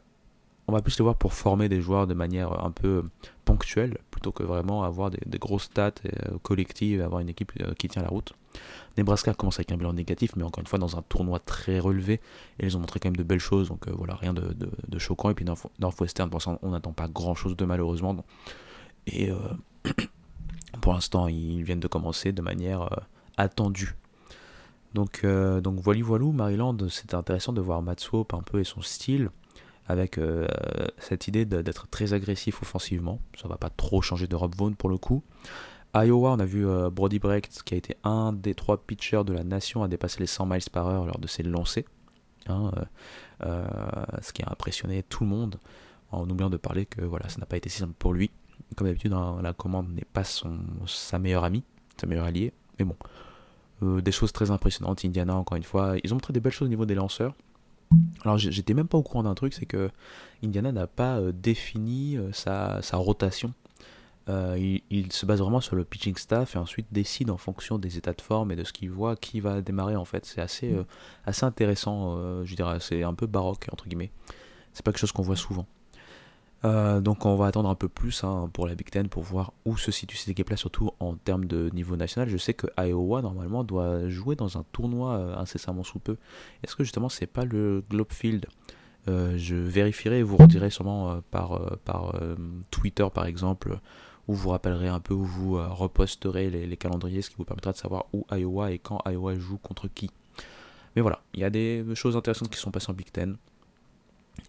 on 0.70 0.72
va 0.72 0.82
plus 0.82 0.98
les 0.98 1.04
voir 1.04 1.16
pour 1.16 1.34
former 1.34 1.70
des 1.70 1.82
joueurs 1.82 2.08
de 2.08 2.14
manière 2.14 2.64
un 2.64 2.72
peu 2.72 3.04
ponctuelle, 3.46 3.98
plutôt 4.12 4.32
que 4.32 4.44
vraiment 4.44 4.84
avoir 4.84 5.10
des, 5.10 5.40
grosses 5.40 5.64
stats 5.64 5.94
collectives 6.44 7.00
et 7.00 7.04
avoir 7.04 7.22
une 7.22 7.30
équipe 7.30 7.52
qui 7.78 7.88
tient 7.88 8.02
la 8.02 8.10
route. 8.10 8.34
Nebraska 8.98 9.34
commence 9.34 9.58
avec 9.58 9.72
un 9.72 9.78
bilan 9.78 9.94
négatif, 9.94 10.36
mais 10.36 10.44
encore 10.44 10.62
une 10.62 10.68
fois 10.68 10.80
dans 10.80 10.98
un 10.98 11.02
tournoi 11.02 11.40
très 11.40 11.80
relevé, 11.80 12.20
et 12.60 12.66
ils 12.66 12.76
ont 12.76 12.80
montré 12.80 13.00
quand 13.00 13.08
même 13.08 13.16
de 13.16 13.24
belles 13.24 13.40
choses, 13.40 13.70
donc 13.70 13.88
euh, 13.88 13.92
voilà, 13.96 14.16
rien 14.16 14.34
de, 14.34 15.00
choquant. 15.00 15.30
Et 15.30 15.34
puis 15.34 15.46
Northwestern, 15.80 16.30
pour 16.30 16.42
on 16.62 16.72
n'attend 16.72 16.94
pas 16.94 17.08
grand 17.08 17.36
chose 17.36 17.56
de 17.56 17.66
malheureusement. 17.66 18.16
Et 19.08 19.32
euh, 19.32 19.38
pour 20.82 20.94
l'instant, 20.94 21.28
ils 21.28 21.64
viennent 21.64 21.80
de 21.80 21.88
commencer 21.88 22.32
de 22.32 22.42
manière 22.42 22.82
euh, 22.82 22.98
attendue. 23.38 23.96
Donc, 24.96 25.24
voilà, 25.24 26.02
Maryland, 26.34 26.76
c'était 26.90 27.14
intéressant 27.14 27.54
de 27.54 27.62
voir 27.62 27.84
Matt 27.84 28.00
Swope 28.00 28.34
un 28.34 28.42
peu 28.42 28.60
et 28.60 28.64
son 28.64 28.82
style, 28.82 29.30
avec 29.90 30.18
cette 31.00 31.28
idée 31.28 31.46
d'être 31.46 31.88
très 31.90 32.14
agressif 32.14 32.62
offensivement. 32.62 33.20
Ça 33.42 33.50
va 33.50 33.58
pas 33.58 33.70
trop 33.70 34.02
changer 34.02 34.28
de 34.28 34.36
Rob 34.36 34.56
Vaughn 34.56 34.76
pour 34.76 34.90
le 34.90 34.98
coup. 34.98 35.24
Iowa, 35.96 36.32
on 36.32 36.40
a 36.40 36.46
vu 36.46 36.66
Brody 36.92 37.20
Brecht, 37.20 37.64
qui 37.64 37.74
a 37.74 37.78
été 37.78 37.98
un 38.04 38.32
des 38.32 38.54
trois 38.54 38.78
pitchers 38.78 39.24
de 39.26 39.34
la 39.34 39.44
nation 39.44 39.84
à 39.84 39.88
dépasser 39.88 40.20
les 40.20 40.28
100 40.28 40.46
miles 40.46 40.62
par 40.72 40.88
heure 40.88 41.06
lors 41.06 41.20
de 41.20 41.28
ses 41.28 41.44
lancers. 41.44 41.84
Hein, 42.48 42.72
ce 43.42 44.32
qui 44.32 44.44
a 44.44 44.52
impressionné 44.52 45.04
tout 45.04 45.24
le 45.24 45.30
monde, 45.30 45.60
en 46.12 46.30
oubliant 46.30 46.50
de 46.50 46.58
parler 46.58 46.86
que 46.86 47.02
voilà, 47.02 47.28
ça 47.28 47.40
n'a 47.40 47.46
pas 47.46 47.58
été 47.58 47.70
si 47.70 47.80
simple 47.80 47.96
pour 47.98 48.14
lui. 48.14 48.30
Comme 48.76 48.88
d'habitude, 48.88 49.14
hein, 49.14 49.40
la 49.42 49.54
commande 49.54 49.90
n'est 49.90 50.06
pas 50.06 50.24
son, 50.24 50.60
sa 50.86 51.18
meilleure 51.18 51.44
amie, 51.44 51.64
sa 52.00 52.06
meilleure 52.06 52.26
alliée, 52.26 52.54
mais 52.78 52.86
bon. 52.86 52.96
des 54.02 54.12
choses 54.12 54.32
très 54.32 54.52
impressionnantes. 54.52 55.04
Indiana, 55.04 55.36
encore 55.36 55.58
une 55.58 55.64
fois, 55.64 55.96
ils 56.04 56.14
ont 56.14 56.18
montré 56.18 56.34
des 56.34 56.40
belles 56.40 56.54
choses 56.54 56.68
au 56.68 56.70
niveau 56.70 56.86
des 56.86 56.96
lanceurs. 56.96 57.34
Alors 58.24 58.38
j'étais 58.38 58.74
même 58.74 58.88
pas 58.88 58.98
au 58.98 59.04
courant 59.04 59.24
d'un 59.24 59.34
truc, 59.36 59.54
c'est 59.54 59.66
que 59.66 59.90
Indiana 60.44 60.72
n'a 60.72 60.88
pas 60.88 61.20
euh, 61.20 61.32
défini 61.32 62.18
euh, 62.18 62.32
sa, 62.34 62.82
rotation. 62.94 63.54
Euh, 64.28 64.78
il, 64.92 65.12
se 65.12 65.26
base 65.26 65.40
vraiment 65.40 65.60
sur 65.60 65.76
le 65.76 65.84
pitching 65.84 66.16
staff 66.16 66.56
et 66.56 66.60
ensuite 66.60 66.86
décide 66.92 67.32
en 67.32 67.38
fonction 67.38 67.80
des 67.80 67.98
états 67.98 68.14
de 68.14 68.22
forme 68.22 68.52
et 68.52 68.56
de 68.56 68.64
ce 68.64 68.74
qu'il 68.74 68.92
voit 68.92 69.16
qui 69.16 69.40
va 69.40 69.62
démarrer 69.62 69.96
en 69.96 70.06
fait. 70.06 70.26
C'est 70.26 70.42
assez, 70.42 70.76
assez 71.26 71.46
intéressant, 71.46 72.44
je 72.46 72.56
dirais, 72.56 72.78
c'est 72.80 73.02
un 73.02 73.16
peu 73.16 73.26
baroque 73.26 73.68
entre 73.72 73.88
guillemets. 73.88 74.12
C'est 74.74 74.86
pas 74.86 74.92
quelque 74.92 75.02
chose 75.02 75.12
qu'on 75.12 75.24
voit 75.24 75.36
souvent. 75.36 75.66
Euh, 76.66 77.00
donc 77.00 77.26
on 77.26 77.36
va 77.36 77.46
attendre 77.46 77.70
un 77.70 77.76
peu 77.76 77.88
plus 77.88 78.24
hein, 78.24 78.50
pour 78.52 78.68
la 78.68 78.76
Big 78.76 78.90
Ten 78.90 79.08
pour 79.08 79.24
voir 79.24 79.54
où 79.66 79.78
se 79.78 79.92
situe 79.92 80.18
cette 80.18 80.30
équipe-là, 80.30 80.58
surtout 80.58 80.92
en 81.00 81.16
termes 81.16 81.46
de 81.46 81.70
niveau 81.74 81.96
national. 81.96 82.30
Je 82.30 82.38
sais 82.38 82.54
que 82.54 82.68
Iowa 82.78 83.22
normalement 83.22 83.64
doit 83.64 84.10
jouer 84.10 84.36
dans 84.36 84.58
un 84.58 84.66
tournoi 84.72 85.14
euh, 85.14 85.36
incessamment 85.38 85.84
sous 85.84 86.00
peu. 86.00 86.18
Est-ce 86.64 86.76
que 86.76 86.84
justement 86.84 87.10
c'est 87.10 87.28
pas 87.28 87.46
le 87.46 87.84
Globe 87.90 88.12
Field? 88.12 88.46
Euh, 89.08 89.38
Je 89.38 89.56
vérifierai 89.56 90.20
et 90.20 90.24
vous 90.24 90.38
redirez 90.38 90.70
sûrement 90.70 91.22
par, 91.32 91.78
par 91.86 92.16
Twitter 92.72 93.08
par 93.14 93.26
exemple, 93.26 93.80
où 94.28 94.34
vous 94.34 94.50
rappellerez 94.50 94.90
un 94.90 95.00
peu, 95.00 95.14
où 95.14 95.24
vous 95.24 95.58
reposterez 95.58 96.50
les, 96.50 96.66
les, 96.68 96.78
calendriers, 96.78 97.22
ce 97.22 97.30
qui 97.30 97.38
vous 97.38 97.46
permettra 97.46 97.72
de 97.72 97.78
savoir 97.78 98.06
où 98.14 98.26
Iowa 98.32 98.72
et 98.72 98.80
quand 98.80 99.02
Iowa 99.08 99.36
joue 99.36 99.58
contre 99.58 99.88
qui. 99.88 100.12
Mais 100.96 101.02
voilà, 101.02 101.22
il 101.34 101.40
y 101.40 101.44
a 101.44 101.50
des 101.50 101.86
choses 101.96 102.18
intéressantes 102.18 102.50
qui 102.50 102.60
sont 102.60 102.72
passées 102.72 102.92
en 102.92 102.94
Big 102.94 103.12
Ten. 103.12 103.38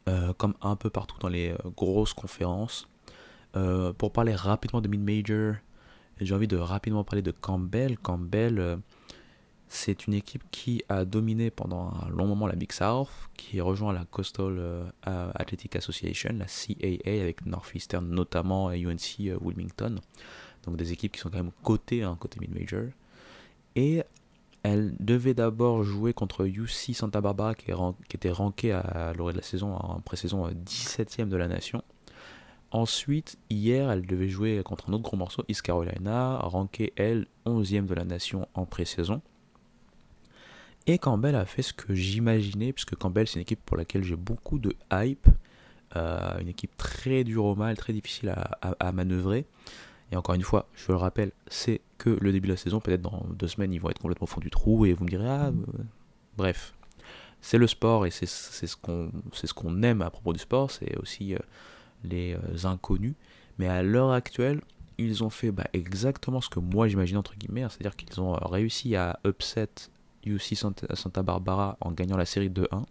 Euh, 0.08 0.32
comme 0.32 0.54
un 0.62 0.76
peu 0.76 0.90
partout 0.90 1.16
dans 1.20 1.28
les 1.28 1.50
euh, 1.50 1.56
grosses 1.76 2.14
conférences. 2.14 2.88
Euh, 3.56 3.92
pour 3.92 4.12
parler 4.12 4.34
rapidement 4.34 4.80
de 4.80 4.88
mid-major, 4.88 5.56
j'ai 6.20 6.34
envie 6.34 6.48
de 6.48 6.56
rapidement 6.56 7.04
parler 7.04 7.22
de 7.22 7.30
Campbell. 7.30 7.98
Campbell, 7.98 8.78
c'est 9.68 10.06
une 10.06 10.14
équipe 10.14 10.42
qui 10.50 10.82
a 10.88 11.04
dominé 11.04 11.50
pendant 11.50 11.92
un 11.92 12.08
long 12.10 12.26
moment 12.26 12.46
la 12.46 12.56
Big 12.56 12.72
South, 12.72 13.08
qui 13.36 13.60
rejoint 13.60 13.92
la 13.92 14.04
Coastal 14.04 14.92
Athletic 15.02 15.76
Association, 15.76 16.34
la 16.38 16.44
CAA, 16.44 17.22
avec 17.22 17.46
Northeastern 17.46 18.06
notamment 18.06 18.70
et 18.70 18.80
UNC 18.80 19.32
Wilmington. 19.40 19.96
Donc 20.64 20.76
des 20.76 20.92
équipes 20.92 21.12
qui 21.12 21.20
sont 21.20 21.30
quand 21.30 21.38
même 21.38 21.52
cotées, 21.62 22.02
hein, 22.02 22.16
côté 22.20 22.38
mid-major. 22.38 22.90
Et 23.76 24.02
elle 24.62 24.94
devait 25.00 25.34
d'abord 25.34 25.84
jouer 25.84 26.12
contre 26.12 26.46
UC 26.46 26.94
Santa 26.94 27.20
Barbara 27.20 27.54
qui, 27.54 27.70
était 28.14 28.30
ranké 28.30 28.72
à 28.72 29.12
l'orée 29.16 29.32
de 29.32 29.38
la 29.38 29.44
saison 29.44 29.74
en 29.74 30.00
pré-saison 30.00 30.48
17ème 30.50 31.28
de 31.28 31.36
la 31.36 31.48
nation. 31.48 31.82
Ensuite, 32.72 33.36
hier, 33.48 33.90
elle 33.90 34.06
devait 34.06 34.28
jouer 34.28 34.62
contre 34.64 34.90
un 34.90 34.92
autre 34.92 35.02
gros 35.02 35.16
morceau, 35.16 35.44
East 35.48 35.62
Carolina, 35.62 36.38
ranké 36.38 36.92
elle 36.96 37.26
11ème 37.44 37.86
de 37.86 37.94
la 37.94 38.04
nation 38.04 38.46
en 38.54 38.64
pré-saison. 38.64 39.22
Et 40.86 40.98
Campbell 40.98 41.34
a 41.34 41.46
fait 41.46 41.62
ce 41.62 41.72
que 41.72 41.94
j'imaginais, 41.94 42.72
puisque 42.72 42.94
Campbell 42.94 43.26
c'est 43.26 43.36
une 43.36 43.42
équipe 43.42 43.60
pour 43.64 43.76
laquelle 43.76 44.04
j'ai 44.04 44.16
beaucoup 44.16 44.58
de 44.58 44.74
hype, 44.92 45.26
euh, 45.96 46.38
une 46.38 46.48
équipe 46.48 46.76
très 46.76 47.24
dure 47.24 47.44
au 47.44 47.54
mal, 47.56 47.76
très 47.76 47.92
difficile 47.92 48.34
à 48.60 48.92
manœuvrer. 48.92 49.46
Et 50.12 50.16
encore 50.16 50.34
une 50.34 50.42
fois, 50.42 50.68
je 50.74 50.92
le 50.92 50.96
rappelle, 50.96 51.32
c'est 51.48 51.80
que 52.00 52.16
le 52.20 52.32
début 52.32 52.48
de 52.48 52.52
la 52.54 52.56
saison. 52.56 52.80
Peut-être 52.80 53.02
dans 53.02 53.24
deux 53.34 53.46
semaines, 53.46 53.72
ils 53.72 53.80
vont 53.80 53.90
être 53.90 54.00
complètement 54.00 54.24
au 54.24 54.26
fond 54.26 54.40
du 54.40 54.50
trou 54.50 54.86
et 54.86 54.92
vous 54.92 55.04
me 55.04 55.10
direz, 55.10 55.28
ah, 55.28 55.48
euh, 55.48 55.52
bref. 56.36 56.74
C'est 57.42 57.58
le 57.58 57.66
sport 57.66 58.06
et 58.06 58.10
c'est 58.10 58.26
ce 58.26 58.76
qu'on 59.54 59.82
aime 59.82 60.02
à 60.02 60.10
propos 60.10 60.32
du 60.32 60.38
sport, 60.38 60.70
c'est 60.70 60.98
aussi 60.98 61.34
euh, 61.34 61.38
les 62.04 62.34
euh, 62.34 62.66
inconnus. 62.66 63.14
Mais 63.58 63.68
à 63.68 63.82
l'heure 63.82 64.12
actuelle, 64.12 64.60
ils 64.98 65.22
ont 65.24 65.30
fait 65.30 65.50
bah, 65.50 65.66
exactement 65.72 66.40
ce 66.40 66.50
que 66.50 66.60
moi 66.60 66.88
j'imagine 66.88 67.16
entre 67.16 67.34
guillemets, 67.36 67.62
hein. 67.62 67.68
c'est-à-dire 67.70 67.96
qu'ils 67.96 68.20
ont 68.20 68.32
réussi 68.32 68.94
à 68.96 69.18
upset 69.26 69.70
UC 70.26 70.54
Santa 70.54 71.22
Barbara 71.22 71.78
en 71.80 71.92
gagnant 71.92 72.18
la 72.18 72.26
série 72.26 72.50
2-1. 72.50 72.84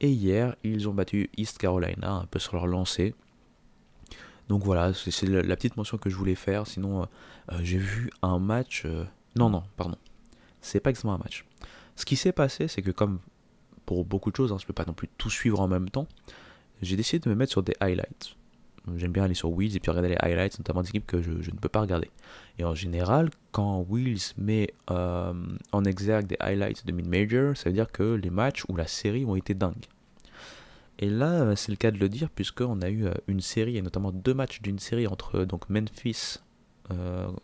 Et 0.00 0.10
hier, 0.10 0.56
ils 0.64 0.88
ont 0.88 0.94
battu 0.94 1.30
East 1.36 1.58
Carolina 1.58 2.12
un 2.12 2.26
peu 2.26 2.38
sur 2.38 2.54
leur 2.54 2.66
lancée. 2.66 3.14
Donc 4.50 4.64
voilà, 4.64 4.92
c'est 4.92 5.28
la, 5.28 5.54
petite 5.54 5.76
mention 5.76 5.96
que 5.96 6.10
je 6.10 6.16
voulais 6.16 6.34
faire. 6.34 6.66
Sinon, 6.66 7.02
euh, 7.02 7.06
euh, 7.52 7.58
j'ai 7.62 7.78
vu 7.78 8.10
un 8.20 8.40
match. 8.40 8.82
Euh, 8.84 9.04
non, 9.36 9.48
non, 9.48 9.62
pardon. 9.76 9.96
C'est 10.60 10.80
pas 10.80 10.90
exactement 10.90 11.14
un 11.14 11.18
match. 11.18 11.44
Ce 11.94 12.04
qui 12.04 12.16
s'est 12.16 12.32
passé, 12.32 12.66
c'est 12.66 12.82
que 12.82 12.90
comme 12.90 13.20
pour 13.86 14.04
beaucoup 14.04 14.32
de 14.32 14.36
choses, 14.36 14.50
hein, 14.50 14.56
je 14.60 14.66
peux 14.66 14.72
pas 14.72 14.84
non 14.84 14.92
plus 14.92 15.06
tout 15.18 15.30
suivre 15.30 15.60
en 15.60 15.68
même 15.68 15.88
temps, 15.88 16.08
j'ai 16.82 16.96
décidé 16.96 17.20
de 17.20 17.30
me 17.30 17.36
mettre 17.36 17.52
sur 17.52 17.62
des 17.62 17.74
highlights. 17.78 18.34
J'aime 18.96 19.12
bien 19.12 19.22
aller 19.22 19.34
sur 19.34 19.52
Wheels 19.52 19.76
et 19.76 19.78
puis 19.78 19.88
regarder 19.90 20.08
les 20.08 20.18
highlights, 20.20 20.58
notamment 20.58 20.82
des 20.82 20.88
équipes 20.88 21.06
que 21.06 21.22
je, 21.22 21.30
ne 21.30 21.58
peux 21.60 21.68
pas 21.68 21.82
regarder. 21.82 22.10
Et 22.58 22.64
en 22.64 22.74
général, 22.74 23.30
quand 23.52 23.86
Wheels 23.88 24.34
met 24.36 24.74
en 24.88 25.84
exergue 25.84 26.26
des 26.26 26.38
highlights 26.40 26.84
de 26.84 26.90
mid-major, 26.90 27.56
ça 27.56 27.70
veut 27.70 27.74
dire 27.74 27.92
que 27.92 28.14
les 28.14 28.30
matchs 28.30 28.64
ou 28.68 28.74
la 28.74 28.88
série 28.88 29.24
ont 29.24 29.36
été 29.36 29.54
dingues. 29.54 29.86
Et 31.00 31.08
là, 31.08 31.40
euh, 31.40 31.56
c'est 31.56 31.72
le 31.72 31.76
cas 31.76 31.90
de 31.90 31.98
le 31.98 32.10
dire, 32.10 32.28
puisqu'on 32.28 32.82
a 32.82 32.90
eu 32.90 33.06
euh, 33.06 33.14
une 33.26 33.40
série, 33.40 33.78
et 33.78 33.82
notamment 33.82 34.12
deux 34.12 34.34
matchs 34.34 34.60
d'une 34.60 34.78
série 34.78 35.06
entre 35.06 35.40
euh, 35.40 35.46
donc 35.46 35.68
Memphis, 35.68 36.38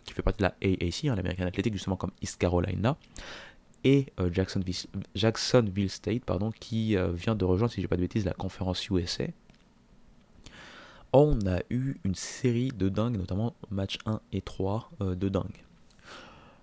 qui 0.05 0.13
fait 0.13 0.23
partie 0.23 0.39
de 0.39 0.43
la 0.43 0.57
AAC, 0.61 1.05
hein, 1.05 1.15
l'American 1.15 1.47
Athletic, 1.47 1.73
justement 1.73 1.95
comme 1.95 2.11
East 2.21 2.37
Carolina, 2.37 2.97
et 3.85 4.07
Jacksonville, 4.33 5.89
State, 5.89 6.25
pardon, 6.25 6.51
qui 6.51 6.97
vient 7.15 7.37
de 7.37 7.45
rejoindre, 7.45 7.73
si 7.73 7.77
je 7.77 7.83
dis 7.83 7.89
pas 7.89 7.95
de 7.95 8.01
bêtises, 8.01 8.25
la 8.25 8.33
conférence 8.33 8.89
USA. 8.89 9.27
On 11.13 11.39
a 11.47 11.61
eu 11.71 11.95
une 12.03 12.17
série 12.17 12.73
de 12.73 12.89
dingues, 12.89 13.19
notamment 13.19 13.55
match 13.71 13.99
1 14.05 14.21
et 14.33 14.41
3 14.41 14.91
de 14.99 15.29
dingues. 15.29 15.65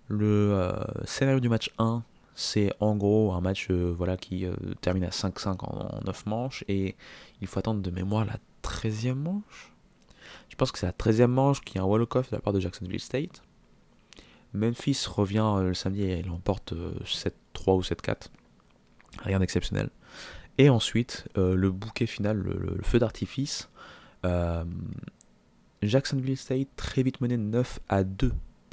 Le 0.10 0.70
scénario 1.06 1.40
du 1.40 1.48
match 1.48 1.72
1, 1.78 2.04
c'est 2.36 2.72
en 2.80 2.96
gros 2.96 3.34
un 3.34 3.42
match 3.42 3.68
euh, 3.70 3.94
voilà, 3.96 4.18
qui 4.18 4.46
euh, 4.46 4.54
termine 4.82 5.04
à 5.04 5.10
5-5 5.10 5.64
en, 5.66 6.00
9 6.06 6.26
manches 6.26 6.64
et 6.68 6.96
il 7.42 7.48
faut 7.48 7.60
attendre 7.60 7.82
de 7.82 7.92
mémoire 7.92 8.26
la 8.26 8.38
13e 8.64 9.14
manche. 9.14 9.74
Je 10.50 10.56
pense 10.56 10.72
que 10.72 10.80
c'est 10.80 10.86
la 10.86 10.94
13e 10.94 11.28
manche 11.28 11.62
qui 11.62 11.78
est 11.78 11.82
un 11.82 11.86
walk-off 11.86 12.30
de 12.30 12.36
la 12.36 12.42
part 12.42 12.54
de 12.54 12.60
Jacksonville 12.60 13.00
State. 13.00 13.44
Memphis 14.54 15.06
revient 15.08 15.46
euh, 15.58 15.64
le 15.70 15.74
samedi 15.74 16.04
et 16.04 16.20
il 16.20 16.30
emporte 16.30 16.74
7-3 16.74 17.78
ou 17.78 17.82
7-4. 17.82 18.28
Rien 19.20 19.40
d'exceptionnel. 19.40 19.90
Et 20.58 20.70
ensuite, 20.70 21.28
le 21.36 21.72
bouquet 21.72 22.06
final, 22.06 22.38
le, 22.38 22.80
feu 22.84 23.00
d'artifice. 23.00 23.70
Jacksonville 25.82 26.38
State 26.38 26.68
très 26.76 27.02
vite 27.02 27.22
mené 27.22 27.38
9 27.38 27.80
à 27.90 28.04
2 28.04 28.32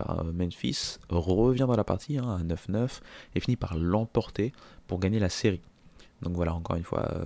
euh, 0.09 0.32
Memphis, 0.32 0.98
revient 1.09 1.66
dans 1.66 1.76
la 1.76 1.84
partie 1.84 2.18
hein, 2.18 2.38
à 2.40 2.42
9-9 2.42 3.01
et 3.34 3.40
finit 3.40 3.57
par 3.57 3.76
l'emporter 3.76 4.53
pour 4.86 4.98
gagner 4.98 5.18
la 5.18 5.28
série. 5.28 5.61
Donc 6.22 6.34
voilà, 6.34 6.55
encore 6.55 6.76
une 6.76 6.84
fois, 6.84 7.09
euh, 7.12 7.24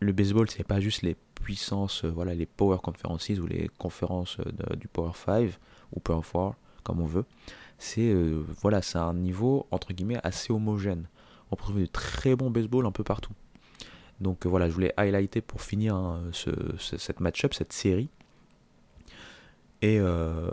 le 0.00 0.12
baseball, 0.12 0.48
c'est 0.50 0.64
pas 0.64 0.80
juste 0.80 1.02
les 1.02 1.16
puissances, 1.34 2.04
euh, 2.04 2.10
voilà, 2.10 2.34
les 2.34 2.46
Power 2.46 2.78
Conferences 2.82 3.30
ou 3.30 3.46
les 3.46 3.68
conférences 3.78 4.38
du 4.76 4.88
Power 4.88 5.12
5 5.14 5.50
ou 5.92 6.00
Power 6.00 6.22
4, 6.22 6.54
comme 6.82 7.00
on 7.00 7.06
veut. 7.06 7.24
C'est 7.78 8.14
voilà, 8.60 8.82
c'est 8.82 8.98
un 8.98 9.14
niveau 9.14 9.66
entre 9.70 9.94
guillemets 9.94 10.20
assez 10.22 10.52
homogène. 10.52 11.08
On 11.50 11.56
peut 11.56 11.62
trouver 11.62 11.82
du 11.84 11.88
très 11.88 12.36
bon 12.36 12.50
baseball 12.50 12.84
un 12.84 12.92
peu 12.92 13.04
partout. 13.04 13.32
Donc 14.20 14.44
voilà, 14.44 14.68
je 14.68 14.74
voulais 14.74 14.92
highlighter 14.98 15.40
pour 15.40 15.62
finir 15.62 15.94
hein, 15.94 16.24
cette 16.78 17.20
match-up, 17.20 17.54
cette 17.54 17.72
série. 17.72 18.10
Et 19.82 19.98
euh, 19.98 20.48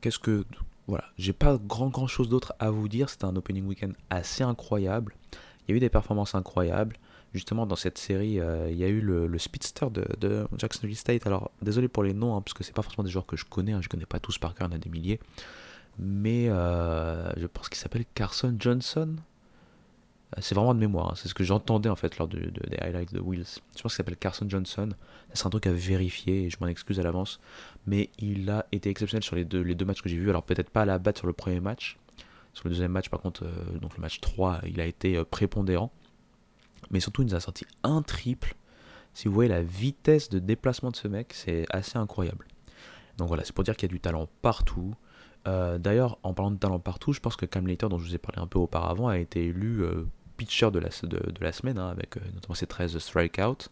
qu'est-ce 0.00 0.18
que. 0.18 0.44
Voilà, 0.86 1.04
j'ai 1.18 1.34
pas 1.34 1.58
grand 1.58 1.88
grand 1.88 2.06
chose 2.06 2.30
d'autre 2.30 2.54
à 2.58 2.70
vous 2.70 2.88
dire. 2.88 3.10
C'était 3.10 3.26
un 3.26 3.36
opening 3.36 3.66
weekend 3.66 3.94
assez 4.10 4.42
incroyable. 4.42 5.14
Il 5.66 5.72
y 5.72 5.74
a 5.74 5.76
eu 5.76 5.80
des 5.80 5.90
performances 5.90 6.34
incroyables. 6.34 6.96
Justement, 7.34 7.66
dans 7.66 7.76
cette 7.76 7.98
série, 7.98 8.40
euh, 8.40 8.70
il 8.70 8.78
y 8.78 8.84
a 8.84 8.88
eu 8.88 9.00
le, 9.02 9.38
speedster 9.38 9.86
de, 9.90 10.46
Jacksonville 10.56 10.96
State. 10.96 11.26
Alors, 11.26 11.50
désolé 11.60 11.88
pour 11.88 12.02
les 12.02 12.14
noms, 12.14 12.34
hein, 12.34 12.40
parce 12.40 12.54
que 12.54 12.64
c'est 12.64 12.74
pas 12.74 12.80
forcément 12.80 13.04
des 13.04 13.10
joueurs 13.10 13.26
que 13.26 13.36
je 13.36 13.44
connais. 13.44 13.72
Hein, 13.72 13.80
je 13.82 13.88
connais 13.88 14.06
pas 14.06 14.18
tous 14.18 14.38
par 14.38 14.54
cœur, 14.54 14.68
il 14.68 14.70
y 14.70 14.74
en 14.74 14.76
a 14.76 14.80
des 14.80 14.88
milliers. 14.88 15.20
Mais 15.98 16.48
euh, 16.48 17.30
je 17.36 17.46
pense 17.46 17.68
qu'il 17.68 17.78
s'appelle 17.78 18.06
Carson 18.14 18.56
Johnson. 18.58 19.16
Euh, 20.36 20.40
c'est 20.42 20.54
vraiment 20.54 20.74
de 20.74 20.80
mémoire, 20.80 21.10
hein. 21.10 21.14
c'est 21.16 21.28
ce 21.28 21.34
que 21.34 21.44
j'entendais 21.44 21.88
en 21.88 21.96
fait 21.96 22.18
lors 22.18 22.28
de, 22.28 22.38
des 22.38 22.76
highlights 22.78 23.14
de 23.14 23.20
Wills. 23.20 23.46
Je 23.76 23.82
pense 23.82 23.92
qu'il 23.92 23.96
s'appelle 23.96 24.16
Carson 24.16 24.48
Johnson. 24.48 24.90
C'est 25.32 25.46
un 25.46 25.50
truc 25.50 25.66
à 25.66 25.72
vérifier 25.72 26.44
et 26.44 26.50
je 26.50 26.56
m'en 26.60 26.66
excuse 26.66 27.00
à 27.00 27.02
l'avance. 27.02 27.40
Mais 27.86 28.10
il 28.18 28.50
a 28.50 28.66
été 28.72 28.90
exceptionnel 28.90 29.22
sur 29.22 29.36
les 29.36 29.44
deux, 29.44 29.62
les 29.62 29.74
deux 29.74 29.84
matchs 29.84 30.02
que 30.02 30.08
j'ai 30.08 30.18
vus. 30.18 30.28
Alors 30.30 30.42
peut-être 30.42 30.70
pas 30.70 30.82
à 30.82 30.84
la 30.84 30.98
batte 30.98 31.18
sur 31.18 31.26
le 31.26 31.32
premier 31.32 31.60
match. 31.60 31.98
Sur 32.52 32.64
le 32.66 32.70
deuxième 32.70 32.92
match, 32.92 33.08
par 33.08 33.20
contre, 33.20 33.44
euh, 33.44 33.78
donc 33.78 33.96
le 33.96 34.00
match 34.00 34.20
3, 34.20 34.60
il 34.66 34.80
a 34.80 34.86
été 34.86 35.16
euh, 35.16 35.24
prépondérant. 35.24 35.92
Mais 36.90 37.00
surtout, 37.00 37.22
il 37.22 37.26
nous 37.26 37.34
a 37.34 37.40
sorti 37.40 37.66
un 37.82 38.02
triple. 38.02 38.54
si 39.14 39.28
vous 39.28 39.34
voyez 39.34 39.48
la 39.50 39.62
vitesse 39.62 40.28
de 40.28 40.38
déplacement 40.38 40.90
de 40.90 40.96
ce 40.96 41.08
mec, 41.08 41.32
c'est 41.34 41.66
assez 41.70 41.98
incroyable. 41.98 42.46
Donc 43.16 43.28
voilà, 43.28 43.44
c'est 43.44 43.52
pour 43.52 43.64
dire 43.64 43.76
qu'il 43.76 43.88
y 43.88 43.90
a 43.90 43.94
du 43.94 44.00
talent 44.00 44.28
partout. 44.42 44.94
D'ailleurs, 45.46 46.18
en 46.24 46.34
parlant 46.34 46.50
de 46.50 46.58
talent 46.58 46.78
partout, 46.78 47.14
je 47.14 47.20
pense 47.20 47.34
que 47.34 47.46
Cam 47.46 47.66
Later, 47.66 47.88
dont 47.88 47.98
je 47.98 48.04
vous 48.04 48.14
ai 48.14 48.18
parlé 48.18 48.38
un 48.38 48.46
peu 48.46 48.58
auparavant, 48.58 49.08
a 49.08 49.16
été 49.16 49.46
élu 49.46 49.82
pitcher 50.38 50.70
de 50.70 50.78
la, 50.78 50.88
de, 51.02 51.20
la 51.40 51.52
semaine, 51.52 51.78
hein, 51.78 51.88
avec 51.88 52.16
euh, 52.16 52.20
notamment 52.34 52.54
ses 52.54 52.66
13 52.66 52.96
strikeouts. 52.98 53.68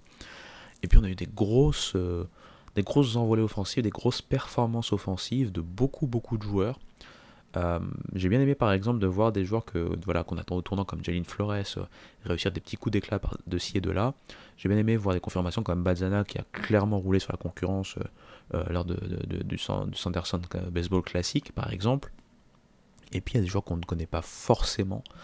Et 0.83 0.89
puis 0.89 0.99
on 0.99 1.05
a 1.05 1.09
eu 1.09 1.15
des 1.15 1.27
grosses, 1.27 1.97
des 2.75 2.83
grosses 2.83 3.17
envolées 3.17 3.43
offensives, 3.43 3.83
des 3.83 3.89
grosses 3.89 4.21
performances 4.21 4.93
offensives 4.93 5.51
de 5.51 5.63
beaucoup, 5.63 6.07
beaucoup 6.07 6.37
de 6.37 6.43
joueurs. 6.43 6.79
J'ai 8.15 8.29
bien 8.29 8.39
aimé 8.43 8.55
par 8.55 8.71
exemple 8.73 8.99
de 8.99 9.07
voir 9.07 9.33
des 9.33 9.47
joueurs 9.47 9.65
que 9.65 9.89
voilà 10.05 10.23
qu'on 10.23 10.37
attend 10.37 10.57
au 10.57 10.61
tournant 10.61 10.85
comme 10.85 11.03
Jalin 11.03 11.25
Flores 11.25 11.55
réussir 12.27 12.53
des 12.53 12.61
petits 12.61 12.77
coups 12.77 12.93
d'éclat 12.93 13.19
de 13.47 13.57
ci 13.57 13.79
et 13.79 13.81
de 13.81 13.91
là. 13.91 14.13
J'ai 14.59 14.69
bien 14.69 14.77
aimé 14.77 14.99
voir 14.99 15.15
des 15.15 15.21
confirmations 15.21 15.63
comme 15.63 15.83
Bazana 15.83 16.25
qui 16.25 16.37
a 16.37 16.45
clairement 16.53 16.99
roulé 16.99 17.19
sur 17.19 17.33
la 17.33 17.39
concurrence 17.39 17.97
euh, 18.55 18.63
lors 18.71 18.85
de, 18.85 18.97
du, 19.43 19.59
Sanderson 19.59 20.41
Baseball 20.71 21.03
Classic, 21.03 21.51
par 21.53 21.73
exemple. 21.73 22.13
Et 23.13 23.21
puis 23.21 23.35
il 23.35 23.37
y 23.39 23.41
a 23.41 23.43
des 23.43 23.49
joueurs 23.49 23.65
qu'on 23.65 23.77
ne 23.77 23.85
connaît 23.85 24.07
pas 24.07 24.23
forcément, 24.23 25.03
euh, 25.11 25.15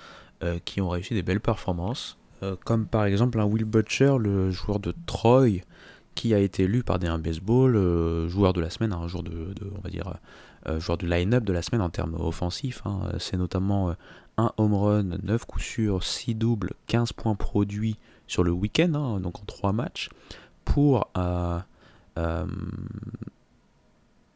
qui 0.65 0.81
ont 0.81 0.89
réussi 0.89 1.15
des 1.15 1.23
belles 1.23 1.41
performances, 1.41 2.19
euh, 2.43 2.57
comme 2.65 2.87
par 2.87 3.05
exemple 3.05 3.41
un 3.41 3.45
Will 3.45 3.65
Butcher, 3.65 4.17
le 4.19 4.51
joueur 4.51 4.81
de 4.81 4.95
Troy, 5.07 5.63
qui 6.15 6.35
a 6.35 6.39
été 6.39 6.65
élu 6.65 6.83
par 6.83 6.99
des 6.99 7.07
1 7.07 7.19
baseball 7.19 8.29
joueur 8.29 8.53
de 8.53 8.61
la 8.61 8.69
semaine, 8.69 8.93
un 8.93 9.07
jour 9.07 9.23
de, 9.23 9.55
on 9.77 9.81
va 9.81 9.89
dire, 9.89 10.15
joueur 10.79 10.99
du 10.99 11.07
line-up 11.07 11.43
de 11.45 11.53
la 11.55 11.63
semaine 11.63 11.81
en 11.81 11.89
termes 11.89 12.15
offensifs. 12.21 12.83
Hein. 12.85 13.13
C'est 13.19 13.39
notamment 13.39 13.95
un 14.37 14.53
home 14.59 14.75
run, 14.75 15.19
9 15.23 15.45
coups 15.47 15.65
sûrs, 15.65 16.05
6 16.05 16.35
doubles, 16.35 16.73
15 16.87 17.13
points 17.15 17.35
produits 17.35 17.97
sur 18.27 18.45
le 18.45 18.51
week-end, 18.51 18.93
hein, 18.95 19.21
donc 19.21 19.41
en 19.41 19.45
3 19.45 19.73
matchs, 19.73 20.11
pour 20.65 21.09
euh, 21.17 21.61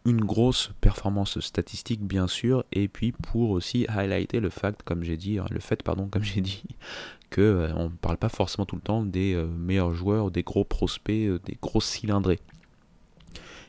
une 0.07 0.25
grosse 0.25 0.71
performance 0.81 1.41
statistique 1.41 2.01
bien 2.01 2.29
sûr 2.29 2.65
et 2.73 2.89
puis 2.89 3.13
pour 3.13 3.51
aussi 3.51 3.87
highlighter 3.89 4.41
le 4.41 4.51
fait 4.51 4.81
comme 4.85 5.03
j'ai 5.03 5.17
dit 5.17 5.39
le 5.51 5.61
fait 5.61 5.83
pardon 5.83 6.09
comme 6.09 6.23
j'ai 6.23 6.41
dit 6.41 6.63
que 7.31 7.41
euh, 7.41 7.73
on 7.75 7.91
parle 7.91 8.17
pas 8.17 8.29
forcément 8.29 8.65
tout 8.65 8.77
le 8.77 8.83
temps 8.83 9.05
des 9.05 9.35
euh, 9.35 9.47
meilleurs 9.47 9.95
joueurs 9.95 10.31
des 10.31 10.45
gros 10.45 10.65
prospects 10.65 11.29
des 11.45 11.59
grosses 11.61 11.87
cylindrées 11.87 12.41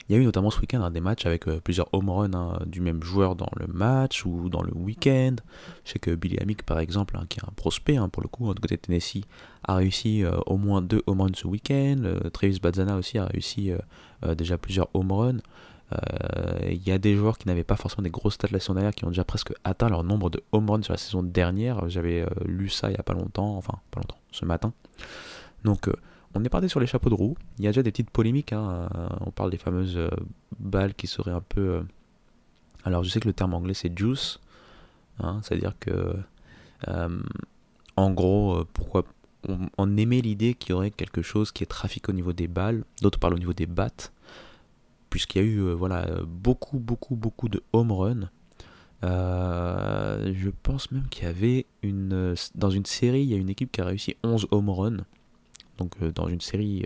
il 0.09 0.15
y 0.15 0.19
a 0.19 0.21
eu 0.21 0.25
notamment 0.25 0.49
ce 0.51 0.59
week-end 0.61 0.89
des 0.89 1.01
matchs 1.01 1.25
avec 1.25 1.47
euh, 1.47 1.59
plusieurs 1.59 1.89
home 1.93 2.09
runs 2.09 2.33
hein, 2.33 2.59
du 2.65 2.79
même 2.79 3.03
joueur 3.03 3.35
dans 3.35 3.49
le 3.57 3.67
match 3.67 4.25
ou 4.25 4.47
dans 4.47 4.61
le 4.61 4.73
week-end. 4.73 5.35
Je 5.83 5.91
sais 5.91 5.99
que 5.99 6.15
Billy 6.15 6.37
Amick, 6.39 6.63
par 6.63 6.79
exemple, 6.79 7.17
hein, 7.17 7.25
qui 7.27 7.39
est 7.39 7.43
un 7.43 7.51
prospect 7.55 7.97
hein, 7.97 8.07
pour 8.07 8.23
le 8.23 8.29
coup, 8.29 8.53
de 8.53 8.59
côté 8.59 8.77
Tennessee, 8.77 9.23
a 9.65 9.75
réussi 9.75 10.23
euh, 10.23 10.37
au 10.45 10.57
moins 10.57 10.81
deux 10.81 11.01
home 11.07 11.21
runs 11.21 11.35
ce 11.35 11.45
week-end. 11.45 12.03
Euh, 12.05 12.29
Travis 12.29 12.59
Bazzana 12.61 12.95
aussi 12.95 13.17
a 13.17 13.25
réussi 13.25 13.71
déjà 14.35 14.57
plusieurs 14.57 14.89
home 14.93 15.11
runs. 15.11 15.39
Il 16.63 16.85
y 16.85 16.91
a 16.91 16.97
des 16.97 17.15
joueurs 17.15 17.37
qui 17.37 17.47
n'avaient 17.47 17.63
pas 17.63 17.77
forcément 17.77 18.03
des 18.03 18.09
grosses 18.09 18.33
stats 18.33 18.49
la 18.51 18.59
saison 18.59 18.73
dernière 18.73 18.93
qui 18.93 19.05
ont 19.05 19.09
déjà 19.09 19.23
presque 19.23 19.53
atteint 19.63 19.87
leur 19.89 20.03
nombre 20.03 20.29
de 20.29 20.43
home 20.51 20.69
runs 20.69 20.81
sur 20.81 20.93
la 20.93 20.97
saison 20.97 21.23
dernière. 21.23 21.87
J'avais 21.89 22.25
lu 22.45 22.67
ça 22.69 22.89
il 22.89 22.93
n'y 22.93 22.99
a 22.99 23.03
pas 23.03 23.13
longtemps, 23.13 23.55
enfin 23.55 23.79
pas 23.91 24.01
longtemps, 24.01 24.17
ce 24.31 24.43
matin. 24.43 24.73
Donc 25.63 25.89
on 26.37 26.43
est 26.43 26.49
parti 26.49 26.69
sur 26.69 26.79
les 26.79 26.87
chapeaux 26.87 27.09
de 27.09 27.15
roue. 27.15 27.35
Il 27.57 27.65
y 27.65 27.67
a 27.67 27.71
déjà 27.71 27.83
des 27.83 27.91
petites 27.91 28.11
polémiques. 28.11 28.53
Hein. 28.53 28.89
Euh, 28.95 29.07
on 29.21 29.31
parle 29.31 29.49
des 29.49 29.57
fameuses 29.57 29.97
euh, 29.97 30.09
balles 30.59 30.93
qui 30.93 31.07
seraient 31.07 31.31
un 31.31 31.41
peu. 31.41 31.61
Euh, 31.61 31.81
alors, 32.83 33.03
je 33.03 33.09
sais 33.09 33.19
que 33.19 33.27
le 33.27 33.33
terme 33.33 33.53
anglais 33.53 33.73
c'est 33.73 33.97
juice. 33.97 34.39
Hein. 35.19 35.39
C'est-à-dire 35.43 35.73
que. 35.79 36.15
en 37.95 38.11
gros, 38.11 38.63
pourquoi. 38.73 39.03
On, 39.77 39.95
aimait 39.95 40.19
l'idée 40.19 40.55
qu'il 40.55 40.71
y 40.71 40.73
aurait 40.73 40.91
quelque 40.91 41.21
chose 41.21 41.51
qui 41.51 41.63
est 41.63 41.67
trafic 41.67 42.09
au 42.09 42.11
niveau 42.11 42.33
des 42.33 42.47
balles. 42.47 42.83
D'autres 43.01 43.17
parlent 43.17 43.35
au 43.35 43.39
niveau 43.39 43.53
des 43.53 43.65
battes. 43.65 44.11
Puisqu'il 45.09 45.41
y 45.41 45.45
a 45.45 45.47
eu 45.47 45.71
voilà, 45.71 46.05
beaucoup, 46.27 46.79
beaucoup, 46.79 47.15
beaucoup 47.15 47.49
de 47.49 47.63
home 47.73 47.91
runs. 47.91 48.29
je 49.01 50.49
pense 50.63 50.91
même 50.91 51.07
qu'il 51.09 51.23
y 51.23 51.27
avait 51.27 51.65
une. 51.81 52.35
Dans 52.55 52.69
une 52.69 52.85
série, 52.85 53.21
il 53.21 53.29
y 53.29 53.33
a 53.33 53.37
une 53.37 53.49
équipe 53.49 53.71
qui 53.71 53.81
a 53.81 53.85
réussi 53.85 54.15
11 54.23 54.47
home 54.51 54.69
runs. 54.69 55.05
Donc 55.77 55.93
euh, 56.01 56.11
dans 56.11 56.27
une 56.27 56.41
série, 56.41 56.85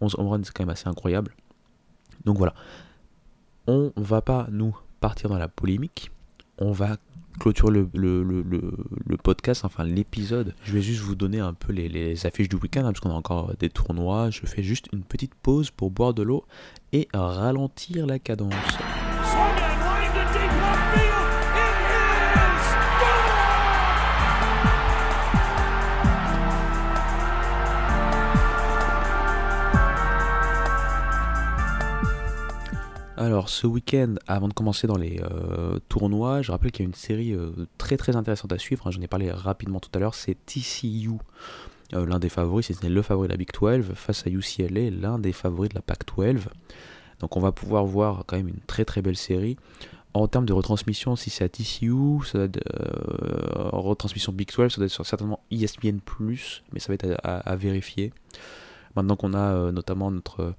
11 0.00 0.14
euh, 0.14 0.20
home 0.20 0.28
runs, 0.28 0.42
c'est 0.44 0.52
quand 0.52 0.64
même 0.64 0.70
assez 0.70 0.88
incroyable. 0.88 1.34
Donc 2.24 2.38
voilà. 2.38 2.54
On 3.66 3.92
va 3.96 4.22
pas 4.22 4.48
nous 4.50 4.76
partir 5.00 5.28
dans 5.28 5.38
la 5.38 5.48
polémique. 5.48 6.10
On 6.64 6.70
va 6.70 6.96
clôturer 7.40 7.72
le, 7.92 9.16
podcast, 9.20 9.64
enfin 9.64 9.82
l'épisode. 9.82 10.54
Je 10.62 10.74
vais 10.74 10.80
juste 10.80 11.00
vous 11.00 11.16
donner 11.16 11.40
un 11.40 11.54
peu 11.54 11.72
les, 11.72 12.24
affiches 12.24 12.48
du 12.48 12.54
week-end, 12.54 12.82
hein, 12.82 12.92
parce 12.92 13.00
qu'on 13.00 13.10
a 13.10 13.14
encore 13.14 13.56
des 13.58 13.68
tournois. 13.68 14.30
Je 14.30 14.46
fais 14.46 14.62
juste 14.62 14.86
une 14.92 15.02
petite 15.02 15.34
pause 15.34 15.72
pour 15.72 15.90
boire 15.90 16.14
de 16.14 16.22
l'eau 16.22 16.44
et 16.92 17.08
ralentir 17.12 18.06
la 18.06 18.20
cadence. 18.20 18.54
Alors 33.22 33.48
ce 33.48 33.68
week-end, 33.68 34.16
avant 34.26 34.48
de 34.48 34.52
commencer 34.52 34.88
dans 34.88 34.96
les 34.96 35.20
euh, 35.22 35.78
tournois, 35.88 36.42
je 36.42 36.50
rappelle 36.50 36.72
qu'il 36.72 36.82
y 36.82 36.86
a 36.86 36.88
une 36.88 36.94
série 36.94 37.32
euh, 37.32 37.52
très 37.78 37.96
très 37.96 38.16
intéressante 38.16 38.50
à 38.50 38.58
suivre, 38.58 38.84
hein, 38.84 38.90
j'en 38.90 39.00
ai 39.00 39.06
parlé 39.06 39.30
rapidement 39.30 39.78
tout 39.78 39.90
à 39.94 40.00
l'heure, 40.00 40.16
c'est 40.16 40.34
TCU, 40.44 41.10
euh, 41.94 42.04
l'un 42.04 42.18
des 42.18 42.28
favoris, 42.28 42.66
c'est 42.66 42.82
le 42.82 43.00
favori 43.02 43.28
de 43.28 43.32
la 43.32 43.36
Big 43.36 43.50
12, 43.52 43.92
face 43.94 44.26
à 44.26 44.30
UCLA, 44.30 44.90
l'un 44.90 45.20
des 45.20 45.30
favoris 45.30 45.68
de 45.68 45.76
la 45.76 45.82
Pac 45.82 46.00
12. 46.16 46.48
Donc 47.20 47.36
on 47.36 47.40
va 47.40 47.52
pouvoir 47.52 47.84
voir 47.84 48.24
quand 48.26 48.36
même 48.36 48.48
une 48.48 48.60
très 48.66 48.84
très 48.84 49.02
belle 49.02 49.16
série. 49.16 49.56
En 50.14 50.26
termes 50.26 50.44
de 50.44 50.52
retransmission, 50.52 51.14
si 51.14 51.30
c'est 51.30 51.44
à 51.44 51.48
TCU, 51.48 52.26
ça 52.26 52.48
doit 52.48 52.60
retransmission 53.70 54.32
Big 54.32 54.48
12, 54.52 54.72
ça 54.72 54.78
doit 54.78 54.86
être 54.86 55.04
certainement 55.04 55.38
ESPN+, 55.52 56.00
mais 56.72 56.80
ça 56.80 56.88
va 56.88 56.94
être 56.94 57.20
à, 57.22 57.54
vérifier. 57.54 58.12
Maintenant 58.96 59.14
qu'on 59.14 59.34
a 59.34 59.70
notamment 59.70 60.10
notre, 60.10 60.56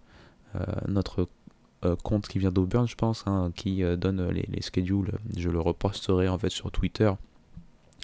compte 2.01 2.27
qui 2.27 2.39
vient 2.39 2.51
d'Auburn, 2.51 2.88
je 2.88 2.95
pense, 2.95 3.23
hein, 3.27 3.51
qui 3.55 3.84
euh, 3.84 3.95
donne 3.95 4.29
les, 4.29 4.61
schedules. 4.61 5.11
Je 5.36 5.49
le 5.49 5.59
reposterai 5.59 6.27
en 6.29 6.38
fait 6.38 6.49
sur 6.49 6.71
Twitter. 6.71 7.11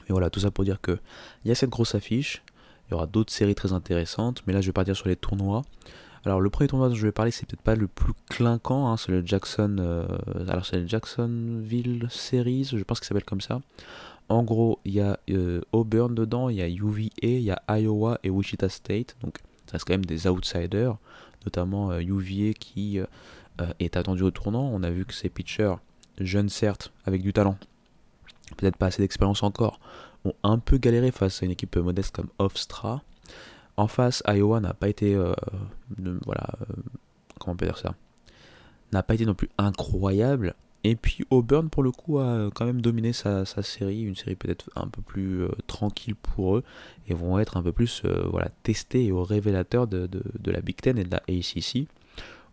Et 0.08 0.12
voilà, 0.12 0.30
tout 0.30 0.40
ça 0.40 0.52
pour 0.52 0.64
dire 0.64 0.82
que 0.82 1.00
il 1.46 1.50
y 1.50 1.52
a 1.52 1.56
cette 1.56 1.70
grosse 1.70 1.96
affiche. 1.96 2.44
Il 2.88 2.92
y 2.92 2.94
aura 2.96 3.06
d'autres 3.06 3.32
séries 3.32 3.56
très 3.56 3.74
intéressantes, 3.74 4.42
mais 4.48 4.54
là 4.54 4.62
je 4.62 4.68
vais 4.68 4.74
partir 4.74 4.96
sur 4.96 5.08
les 5.08 5.16
tournois. 5.16 5.62
Alors 6.26 6.42
le 6.42 6.50
premier 6.50 6.68
tournoi 6.68 6.90
dont 6.90 6.96
je 6.96 7.06
vais 7.06 7.12
parler, 7.12 7.32
c'est 7.32 7.46
peut-être 7.46 7.62
pas 7.62 7.76
le 7.76 7.88
plus 7.88 8.14
clinquant, 8.30 8.92
hein, 8.92 8.98
c'est 8.98 9.12
le 9.12 9.26
Jackson. 9.26 9.78
Euh, 9.80 10.08
alors 10.48 10.66
c'est 10.66 10.80
le 10.80 10.88
Jacksonville 10.88 12.08
Series, 12.10 12.72
je 12.74 12.84
pense 12.84 13.00
qu'il 13.00 13.08
s'appelle 13.08 13.24
comme 13.24 13.42
ça. 13.42 13.62
En 14.28 14.44
gros, 14.44 14.80
il 14.86 14.94
y 14.94 15.02
a 15.02 15.18
Auburn 15.72 16.14
dedans, 16.14 16.50
il 16.50 16.58
y 16.58 16.62
a 16.62 16.68
UVA, 16.68 17.10
il 17.22 17.42
y 17.42 17.52
a 17.52 17.62
Iowa 17.80 18.20
et 18.24 18.30
Wichita 18.30 18.70
State. 18.70 19.16
Donc 19.22 19.40
ça 19.66 19.74
reste 19.74 19.86
quand 19.86 19.94
même 19.94 20.06
des 20.06 20.28
outsiders, 20.28 20.98
notamment 21.46 21.98
UVA 21.98 22.54
qui 22.54 23.00
euh, 23.00 23.06
est 23.80 23.98
attendu 23.98 24.24
au 24.24 24.32
tournant. 24.32 24.70
On 24.74 24.84
a 24.84 24.90
vu 24.90 25.06
que 25.06 25.14
ces 25.14 25.30
pitchers, 25.30 25.76
jeunes 26.20 26.50
certes, 26.50 26.92
avec 27.06 27.22
du 27.22 27.34
talent, 27.34 27.58
peut-être 28.58 28.78
pas 28.78 28.88
assez 28.88 29.02
d'expérience 29.02 29.44
encore, 29.44 29.80
ont 30.26 30.34
un 30.44 30.60
peu 30.60 30.78
galéré 30.78 31.12
face 31.12 31.42
à 31.42 31.46
une 31.46 31.52
équipe 31.52 31.76
modeste 31.78 32.16
comme 32.16 32.30
Hofstra. 32.40 33.04
En 33.78 33.88
face, 33.88 34.22
Iowa 34.28 34.60
n'a 34.60 34.74
pas 34.74 34.90
été, 34.90 35.16
euh, 35.16 35.34
voilà, 36.26 36.48
euh, 36.62 36.74
comment 37.40 37.54
on 37.54 37.58
peut 37.58 37.66
dire 37.66 37.78
ça, 37.78 37.96
n'a 38.92 39.04
pas 39.04 39.16
été 39.16 39.26
non 39.26 39.36
plus 39.36 39.50
incroyable. 39.58 40.56
Et 40.84 40.96
puis 40.96 41.26
Auburn, 41.30 41.70
pour 41.70 41.84
le 41.84 41.92
coup, 41.92 42.20
a 42.20 42.50
quand 42.54 42.66
même 42.66 42.82
dominé 42.82 43.14
sa, 43.14 43.46
série, 43.46 44.02
une 44.02 44.16
série 44.16 44.36
peut-être 44.36 44.70
un 44.76 44.88
peu 44.88 45.02
plus 45.02 45.44
tranquille 45.68 46.16
pour 46.16 46.58
eux, 46.58 46.64
et 47.08 47.14
vont 47.14 47.38
être 47.40 47.58
un 47.58 47.64
peu 47.64 47.74
plus 47.74 48.04
voilà, 48.30 48.50
testés 48.64 49.06
et 49.06 49.12
au 49.12 49.24
révélateur 49.24 49.88
de, 49.88 50.08
de, 50.08 50.52
la 50.52 50.62
Big 50.62 50.78
Ten 50.78 50.98
et 50.98 51.04
de 51.04 51.12
la 51.12 51.22
ACC. 51.28 51.88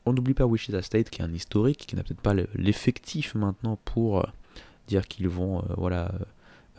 On 0.07 0.13
n'oublie 0.13 0.35
pas 0.35 0.47
Wichita 0.47 0.81
State 0.83 1.11
qui 1.11 1.21
est 1.21 1.25
un 1.25 1.35
historique, 1.35 1.85
qui 1.87 1.97
n'a 1.97 2.05
peut-être 2.05 2.21
pas 2.21 2.35
l'effectif 2.55 3.35
maintenant 3.35 3.77
pour 3.85 4.21
euh, 4.21 4.27
dire 4.87 5.09
qu'ils 5.09 5.29
vont 5.29 5.59
euh, 5.59 5.75
voilà, 5.77 6.13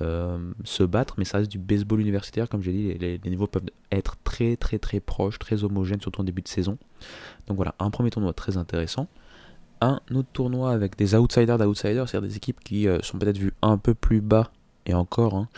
euh, 0.02 0.54
se 0.64 0.84
battre, 0.84 1.16
mais 1.18 1.26
ça 1.26 1.40
reste 1.40 1.52
du 1.52 1.60
baseball 1.60 2.00
universitaire, 2.00 2.48
comme 2.48 2.64
j'ai 2.64 2.72
dit, 2.72 2.94
les, 2.94 3.20
niveaux 3.26 3.48
peuvent 3.48 3.66
être 3.92 4.16
très 4.24 4.56
très 4.56 4.80
très 4.80 5.02
proches, 5.02 5.40
très 5.40 5.66
homogènes, 5.66 6.00
surtout 6.00 6.22
en 6.22 6.24
début 6.24 6.42
de 6.42 6.48
saison. 6.48 6.78
Donc 7.48 7.58
voilà, 7.58 7.76
un 7.80 7.90
premier 7.90 8.12
tournoi 8.12 8.32
très 8.32 8.56
intéressant. 8.56 9.08
Un 9.82 10.00
autre 10.16 10.30
tournoi 10.32 10.72
avec 10.72 10.96
des 10.96 11.14
outsiders 11.14 11.58
d'outsiders, 11.58 12.08
c'est-à-dire 12.08 12.30
des 12.30 12.38
équipes 12.38 12.64
qui 12.64 12.88
sont 13.04 13.20
peut-être 13.20 13.38
vues 13.38 13.54
un 13.62 13.78
peu 13.78 13.94
plus 13.94 14.22
bas, 14.22 14.52
et 14.86 14.94
encore, 14.94 15.36
hein, 15.36 15.50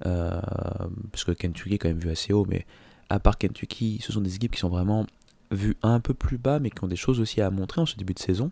parce 0.00 1.24
que 1.24 1.32
Kentucky 1.32 1.74
est 1.74 1.78
quand 1.78 1.88
même 1.88 1.98
vu 1.98 2.08
assez 2.08 2.32
haut, 2.32 2.46
mais 2.48 2.64
à 3.10 3.18
part 3.18 3.36
Kentucky, 3.36 3.98
ce 4.00 4.12
sont 4.12 4.20
des 4.20 4.36
équipes 4.36 4.52
qui 4.52 4.60
sont 4.60 4.68
vraiment 4.70 5.06
vu 5.50 5.76
un 5.82 6.00
peu 6.00 6.14
plus 6.14 6.38
bas, 6.38 6.58
mais 6.58 6.70
qui 6.70 6.82
ont 6.84 6.88
des 6.88 6.96
choses 6.96 7.20
aussi 7.20 7.40
à 7.40 7.50
montrer 7.50 7.80
en 7.80 7.86
ce 7.86 7.96
début 7.96 8.14
de 8.14 8.18
saison. 8.18 8.50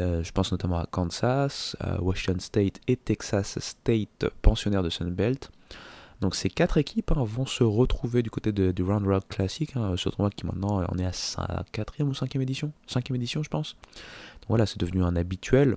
Euh, 0.00 0.22
je 0.22 0.32
pense 0.32 0.52
notamment 0.52 0.78
à 0.78 0.86
Kansas, 0.86 1.76
à 1.80 2.00
Washington 2.00 2.40
State 2.40 2.80
et 2.88 2.96
Texas 2.96 3.58
State, 3.58 4.26
pensionnaires 4.40 4.82
de 4.82 4.90
Sunbelt. 4.90 5.50
Donc 6.20 6.36
ces 6.36 6.48
quatre 6.48 6.78
équipes 6.78 7.10
hein, 7.12 7.24
vont 7.24 7.46
se 7.46 7.64
retrouver 7.64 8.22
du 8.22 8.30
côté 8.30 8.52
du 8.52 8.82
Round 8.82 9.06
Rock 9.06 9.24
Classic, 9.28 9.74
hein, 9.76 9.94
ce 9.96 10.08
tournoi 10.08 10.30
qui 10.30 10.46
maintenant 10.46 10.86
on 10.90 10.98
est 10.98 11.04
à 11.04 11.12
sa 11.12 11.64
quatrième 11.72 12.08
ou 12.08 12.14
cinquième 12.14 12.42
édition, 12.42 12.72
cinquième 12.86 13.16
édition 13.16 13.42
je 13.42 13.50
pense. 13.50 13.76
Voilà, 14.48 14.66
c'est 14.66 14.78
devenu 14.78 15.02
un 15.02 15.16
habituel. 15.16 15.76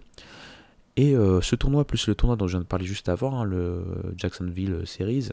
Et 0.97 1.15
euh, 1.15 1.41
ce 1.41 1.55
tournoi 1.55 1.85
plus 1.85 2.07
le 2.07 2.15
tournoi 2.15 2.35
dont 2.37 2.47
je 2.47 2.53
viens 2.53 2.61
de 2.61 2.65
parler 2.65 2.85
juste 2.85 3.09
avant, 3.09 3.39
hein, 3.39 3.43
le 3.43 3.83
Jacksonville 4.15 4.83
Series, 4.85 5.29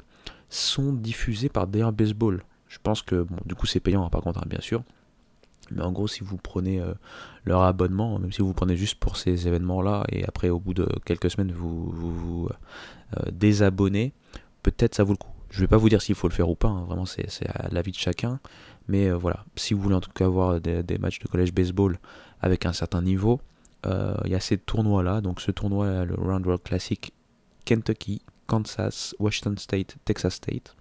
sont 0.48 0.92
diffusés 0.94 1.50
par 1.50 1.66
DR 1.66 1.92
Baseball. 1.92 2.42
Je 2.68 2.78
pense 2.82 3.02
que 3.02 3.26
du 3.44 3.54
coup 3.54 3.66
c'est 3.66 3.80
payant 3.80 4.08
par 4.08 4.22
contre 4.22 4.46
bien 4.48 4.60
sûr. 4.62 4.82
Mais 5.74 5.82
en 5.82 5.92
gros, 5.92 6.08
si 6.08 6.20
vous 6.22 6.36
prenez 6.36 6.80
euh, 6.80 6.94
leur 7.44 7.62
abonnement, 7.62 8.18
même 8.18 8.32
si 8.32 8.42
vous 8.42 8.52
prenez 8.52 8.76
juste 8.76 8.96
pour 8.96 9.16
ces 9.16 9.48
événements-là, 9.48 10.04
et 10.10 10.24
après 10.24 10.48
au 10.48 10.58
bout 10.58 10.74
de 10.74 10.88
quelques 11.04 11.30
semaines 11.30 11.52
vous 11.52 11.90
vous, 11.90 12.48
euh, 13.16 13.30
désabonnez, 13.30 14.12
peut-être 14.62 14.94
ça 14.94 15.04
vaut 15.04 15.12
le 15.12 15.18
coup. 15.18 15.30
Je 15.50 15.58
ne 15.58 15.60
vais 15.62 15.68
pas 15.68 15.76
vous 15.76 15.88
dire 15.88 16.00
s'il 16.00 16.14
faut 16.14 16.28
le 16.28 16.32
faire 16.32 16.48
ou 16.48 16.54
pas, 16.54 16.68
hein, 16.68 16.84
vraiment 16.86 17.04
c'est 17.06 17.26
à 17.48 17.68
l'avis 17.70 17.92
de 17.92 17.96
chacun. 17.96 18.40
Mais 18.88 19.08
euh, 19.08 19.16
voilà, 19.16 19.44
si 19.56 19.74
vous 19.74 19.80
voulez 19.80 19.94
en 19.94 20.00
tout 20.00 20.12
cas 20.12 20.26
avoir 20.26 20.60
des, 20.60 20.98
matchs 20.98 21.18
de 21.18 21.28
collège 21.28 21.52
baseball 21.52 21.98
avec 22.40 22.66
un 22.66 22.72
certain 22.72 23.02
niveau, 23.02 23.40
il 23.84 24.30
y 24.30 24.34
a 24.34 24.40
ces 24.40 24.58
tournois-là. 24.58 25.20
Donc 25.20 25.40
ce 25.40 25.50
tournoi, 25.50 26.04
le 26.04 26.14
Round 26.14 26.46
World 26.46 26.62
Classic, 26.62 27.12
Kentucky, 27.64 28.22
Kansas, 28.46 29.14
Washington 29.18 29.58
State, 29.58 29.96
Texas 30.04 30.34
State. 30.34 30.76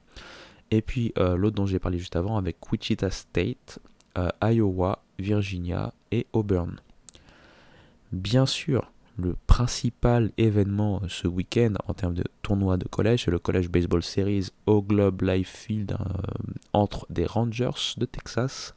Et 0.70 0.82
puis 0.82 1.12
l'autre 1.18 1.56
dont 1.56 1.66
j'ai 1.66 1.80
parlé 1.80 1.98
juste 1.98 2.16
avant 2.16 2.38
avec 2.38 2.58
Wichita 2.72 3.10
State, 3.10 3.80
Iowa, 4.42 5.04
Virginia 5.20 5.94
et 6.12 6.28
Auburn. 6.34 6.80
Bien 8.12 8.46
sûr, 8.46 8.92
le 9.18 9.36
principal 9.48 10.32
événement 10.38 11.02
ce 11.08 11.28
week-end 11.28 11.74
en 11.88 11.94
termes 11.94 12.14
de 12.14 12.24
tournoi 12.42 12.78
de 12.78 12.88
collège, 12.88 13.26
c'est 13.26 13.32
le 13.32 13.40
College 13.40 13.70
Baseball 13.70 14.04
Series 14.04 14.48
au 14.66 14.82
Globe 14.82 15.22
Life 15.22 15.50
Field 15.50 15.92
euh, 15.92 15.96
entre 16.74 17.06
des 17.10 17.26
Rangers 17.26 17.96
de 17.98 18.06
Texas 18.06 18.74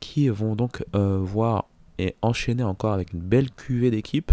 qui 0.00 0.28
vont 0.28 0.54
donc 0.54 0.84
euh, 0.94 1.18
voir 1.18 1.66
et 1.98 2.16
enchaîner 2.22 2.62
encore 2.62 2.92
avec 2.92 3.12
une 3.12 3.20
belle 3.20 3.50
cuvée 3.50 3.90
d'équipes. 3.90 4.32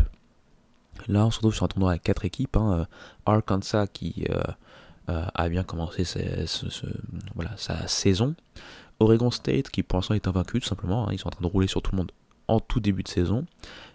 Là, 1.07 1.25
on 1.25 1.31
se 1.31 1.37
retrouve 1.37 1.55
sur 1.55 1.65
un 1.65 1.69
tournoi 1.69 1.91
avec 1.91 2.03
quatre 2.03 2.25
équipes. 2.25 2.57
Hein, 2.57 2.79
euh, 2.79 2.85
Arkansas 3.25 3.87
qui 3.87 4.25
a 5.07 5.49
bien 5.49 5.63
commencé 5.63 6.05
sa 6.05 7.87
saison. 7.87 8.35
Oregon 9.01 9.31
State 9.31 9.69
qui 9.69 9.83
pour 9.83 9.97
l'instant 9.97 10.13
est 10.13 10.27
invaincu 10.27 10.59
tout 10.59 10.67
simplement, 10.67 11.07
hein. 11.07 11.11
ils 11.11 11.19
sont 11.19 11.27
en 11.27 11.31
train 11.31 11.41
de 11.41 11.51
rouler 11.51 11.67
sur 11.67 11.81
tout 11.81 11.91
le 11.91 11.97
monde 11.97 12.11
en 12.47 12.59
tout 12.59 12.79
début 12.79 13.03
de 13.03 13.07
saison. 13.07 13.45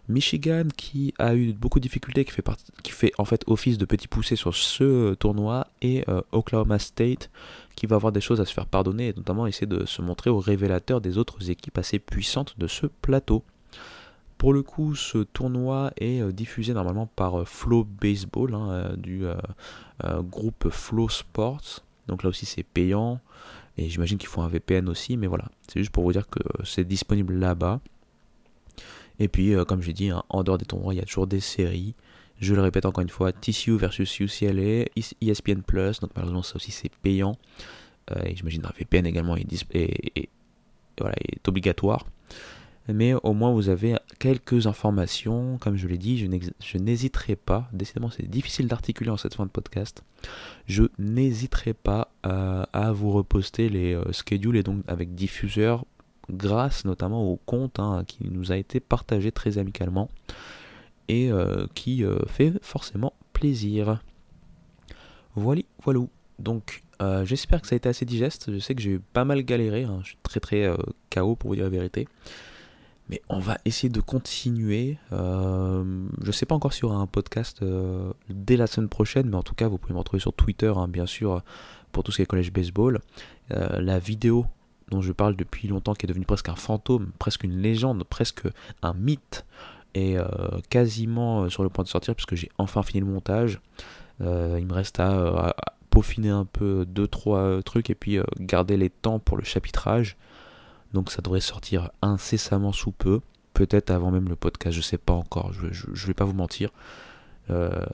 Michigan 0.09 0.65
qui 0.77 1.13
a 1.19 1.35
eu 1.35 1.53
beaucoup 1.53 1.79
de 1.79 1.83
difficultés, 1.83 2.25
qui 2.25 2.93
fait, 2.93 3.13
en 3.19 3.25
fait 3.25 3.43
office 3.47 3.77
de 3.77 3.85
petit 3.85 4.09
poussé 4.09 4.35
sur 4.35 4.55
ce 4.55 5.15
tournoi, 5.15 5.67
et 5.83 6.05
euh, 6.09 6.23
Oklahoma 6.33 6.79
State 6.79 7.31
qui 7.75 7.87
va 7.87 7.97
avoir 7.97 8.13
des 8.13 8.21
choses 8.21 8.41
à 8.41 8.47
se 8.47 8.55
faire 8.55 8.67
pardonner 8.67 9.09
et 9.09 9.13
notamment 9.15 9.47
essayer 9.47 9.67
de 9.67 9.85
se 9.85 10.01
montrer 10.01 10.31
au 10.31 10.39
révélateur 10.39 11.01
des 11.01 11.19
autres 11.19 11.51
équipes 11.51 11.77
assez 11.77 11.99
puissantes 11.99 12.59
de 12.59 12.67
ce 12.67 12.87
plateau. 12.87 13.45
Pour 14.39 14.53
le 14.53 14.63
coup, 14.63 14.95
ce 14.95 15.19
tournoi 15.19 15.93
est 15.99 16.23
euh, 16.23 16.33
diffusé 16.33 16.73
normalement 16.73 17.07
par 17.07 17.41
euh, 17.41 17.45
Flow 17.45 17.85
Baseball 17.85 18.55
hein, 18.55 18.95
du 18.97 19.25
groupe 20.31 20.69
Flow 20.71 21.09
Sports. 21.09 21.83
Donc 22.07 22.23
là 22.23 22.31
aussi 22.31 22.47
c'est 22.47 22.63
payant. 22.63 23.21
Et 23.79 23.89
j'imagine 23.89 24.19
qu'il 24.19 24.29
faut 24.29 24.41
un 24.41 24.49
VPN 24.49 24.89
aussi, 24.89 25.17
mais 25.17 25.27
voilà. 25.27 25.47
C'est 25.69 25.81
juste 25.81 25.91
pour 25.91 26.05
vous 26.05 26.13
dire 26.13 26.29
que 26.29 26.41
c'est 26.65 26.85
disponible 26.85 27.35
là-bas. 27.35 27.81
Et 29.19 29.29
puis, 29.29 29.55
euh, 29.55 29.65
comme 29.65 29.83
j'ai 29.83 29.93
dit, 29.93 30.11
hein, 30.11 30.23
en 30.29 30.43
dehors 30.43 30.59
des 30.59 30.65
tournois, 30.65 30.95
il 30.95 30.99
y 30.99 31.01
a 31.01 31.05
toujours 31.05 31.27
des 31.27 31.41
séries. 31.41 31.95
Je 32.39 32.55
le 32.55 32.61
répète 32.61 32.85
encore 32.85 33.03
une 33.03 33.09
fois, 33.09 33.33
TCU 33.33 33.77
versus 33.79 34.21
UCLA, 34.21 34.85
ESPN 35.23 35.63
Plus, 35.63 36.01
donc 36.01 36.11
malheureusement 36.15 36.43
ça 36.43 36.57
aussi 36.57 36.71
c'est 36.71 36.91
payant. 37.03 37.39
Euh, 38.11 38.23
et 38.25 38.37
j'imagine 38.37 38.65
un 38.67 38.73
VPN 38.79 39.07
également 39.07 39.37
est 39.37 40.29
obligatoire 41.49 42.05
mais 42.89 43.15
au 43.15 43.33
moins 43.33 43.53
vous 43.53 43.69
avez 43.69 43.97
quelques 44.19 44.67
informations. 44.67 45.59
Comme 45.59 45.77
je 45.77 45.89
l'ai 45.89 45.99
dit, 45.99 46.19
je 46.19 46.79
n'hésiterai 46.79 47.37
pas, 47.37 47.69
décidément 47.73 48.11
c'est 48.11 48.29
difficile 48.29 48.69
d'articuler 48.69 49.11
en 49.11 49.17
cette 49.17 49.35
fin 49.35 49.47
de 49.47 49.51
podcast, 49.51 50.03
je 50.67 50.85
n'hésiterai 50.99 51.75
pas 51.75 52.11
euh, 52.27 52.65
à, 52.73 52.93
vous 52.93 53.11
reposter 53.13 53.69
les 53.69 53.95
euh, 53.95 54.13
schedules 54.13 54.57
et 54.57 54.63
donc 54.63 54.83
avec 54.89 55.15
diffuseur 55.15 55.85
grâce 56.31 56.85
notamment 56.85 57.31
au 57.31 57.37
compte 57.37 57.79
hein, 57.79 58.05
qui 58.07 58.29
nous 58.31 58.51
a 58.51 58.57
été 58.57 58.81
partagé 58.81 59.31
très 59.31 59.59
amicalement 59.59 60.09
et 61.09 61.31
euh, 61.31 61.67
qui 61.75 62.05
fait 62.27 62.53
forcément 62.63 63.13
plaisir. 63.33 64.03
Voilà, 65.37 65.63
voilà. 65.85 66.01
Donc 66.39 66.83
j'espère 67.25 67.61
que 67.61 67.69
ça 67.69 67.75
a 67.75 67.77
été 67.77 67.89
assez 67.89 68.05
digeste. 68.05 68.53
Je 68.53 68.59
sais 68.59 68.75
que 68.75 68.83
j'ai 68.83 68.93
eu 68.93 69.01
pas 69.01 69.25
mal 69.25 69.43
galéré. 69.43 69.85
Hein. 69.85 70.01
Je 70.03 70.09
suis 70.09 70.19
très 70.23 70.41
très 70.41 70.69
KO 71.15 71.37
pour 71.37 71.51
vous 71.51 71.55
dire 71.55 71.65
la 71.65 71.71
vérité. 71.71 72.09
Mais 73.09 73.23
on 73.29 73.39
va 73.39 73.59
essayer 73.65 73.89
de 73.89 74.01
continuer. 74.01 74.99
Euh, 75.13 76.07
je 76.21 76.27
ne 76.27 76.33
sais 76.33 76.47
pas 76.47 76.55
encore 76.55 76.73
s'il 76.73 76.83
y 76.83 76.87
aura 76.87 76.97
un 76.97 77.07
podcast 77.07 77.63
euh, 77.63 78.13
dès 78.29 78.57
la 78.57 78.67
semaine 78.67 78.89
prochaine, 78.89 79.29
mais 79.29 79.37
en 79.37 79.43
tout 79.43 79.55
cas, 79.55 79.69
vous 79.69 79.79
pouvez 79.79 79.95
me 79.95 79.99
retrouver 79.99 80.21
sur 80.21 80.33
Twitter, 80.33 80.73
hein, 80.77 80.89
bien 80.89 81.07
sûr, 81.07 81.43
pour 81.93 82.03
tout 82.03 82.11
ce 82.11 82.17
qui 82.17 82.23
est 82.23 82.27
collège 82.27 82.53
baseball. 82.53 83.01
Euh, 83.53 83.81
la 83.81 84.01
vidéo 84.01 84.47
dont 84.91 85.03
je 85.03 85.13
parle 85.13 85.37
depuis 85.37 85.69
longtemps, 85.69 85.95
qui 85.95 86.07
est 86.07 86.09
devenue 86.09 86.27
presque 86.27 86.49
un 86.49 86.57
fantôme, 86.57 87.13
presque 87.19 87.45
une 87.45 87.59
légende, 87.61 88.05
presque 88.05 88.43
un 88.83 88.95
mythe, 88.95 89.45
est 89.95 90.19
quasiment 90.69 91.49
sur 91.49 91.63
le 91.63 91.71
point 91.71 91.83
de 91.83 91.89
sortir, 91.89 92.15
puisque 92.15 92.35
j'ai 92.35 92.51
enfin 92.59 92.83
fini 92.83 93.01
le 93.01 93.07
montage. 93.07 93.61
il 94.21 94.27
me 94.67 94.73
reste 94.73 95.01
à, 95.01 95.57
peaufiner 95.91 96.29
un 96.29 96.45
peu 96.45 96.87
2-3 96.93 97.63
trucs 97.63 97.89
et 97.89 97.95
puis 97.95 98.19
garder 98.39 98.77
les 98.77 98.91
temps 98.91 99.19
pour 99.19 99.39
le 99.39 99.43
chapitrage. 99.43 100.17
Donc 100.93 101.11
ça 101.11 101.23
devrait 101.23 101.41
sortir 101.41 101.91
incessamment 102.03 102.73
sous 102.73 102.93
peu, 102.93 103.21
peut-être 103.55 103.91
avant 103.91 104.11
même 104.11 104.29
le 104.29 104.37
podcast, 104.37 104.77
je 104.77 104.83
sais 104.83 104.99
pas 104.99 105.13
encore, 105.13 105.53
je, 105.53 105.67
je, 105.73 106.07
vais 106.07 106.15
pas 106.15 106.25
vous 106.25 106.35
mentir. 106.35 106.71
Euh, 107.51 107.85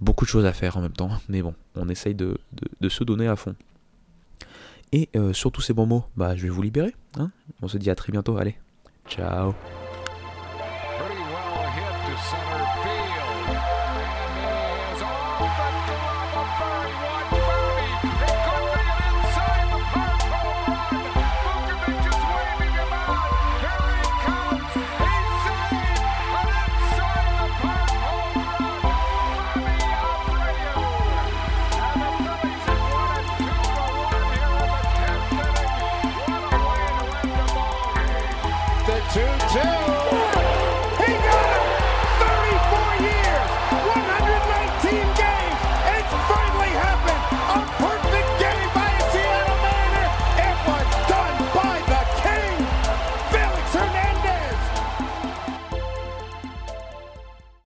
beaucoup 0.00 0.24
de 0.24 0.30
choses 0.30 0.44
à 0.44 0.52
faire 0.52 0.76
en 0.76 0.82
même 0.82 0.92
temps, 0.92 1.10
mais 1.28 1.42
bon, 1.42 1.54
on 1.76 1.88
essaye 1.88 2.14
de, 2.14 2.38
se 2.88 3.04
donner 3.04 3.28
à 3.28 3.36
fond. 3.36 3.54
Et 4.92 5.08
euh, 5.16 5.32
sur 5.32 5.50
tous 5.50 5.62
ces 5.62 5.72
bons 5.72 5.86
mots, 5.86 6.04
bah, 6.16 6.36
je 6.36 6.42
vais 6.42 6.50
vous 6.50 6.62
libérer. 6.62 6.94
Hein 7.18 7.30
on 7.62 7.68
se 7.68 7.78
dit 7.78 7.90
à 7.90 7.94
très 7.94 8.12
bientôt, 8.12 8.36
allez, 8.36 8.56
ciao 9.08 9.54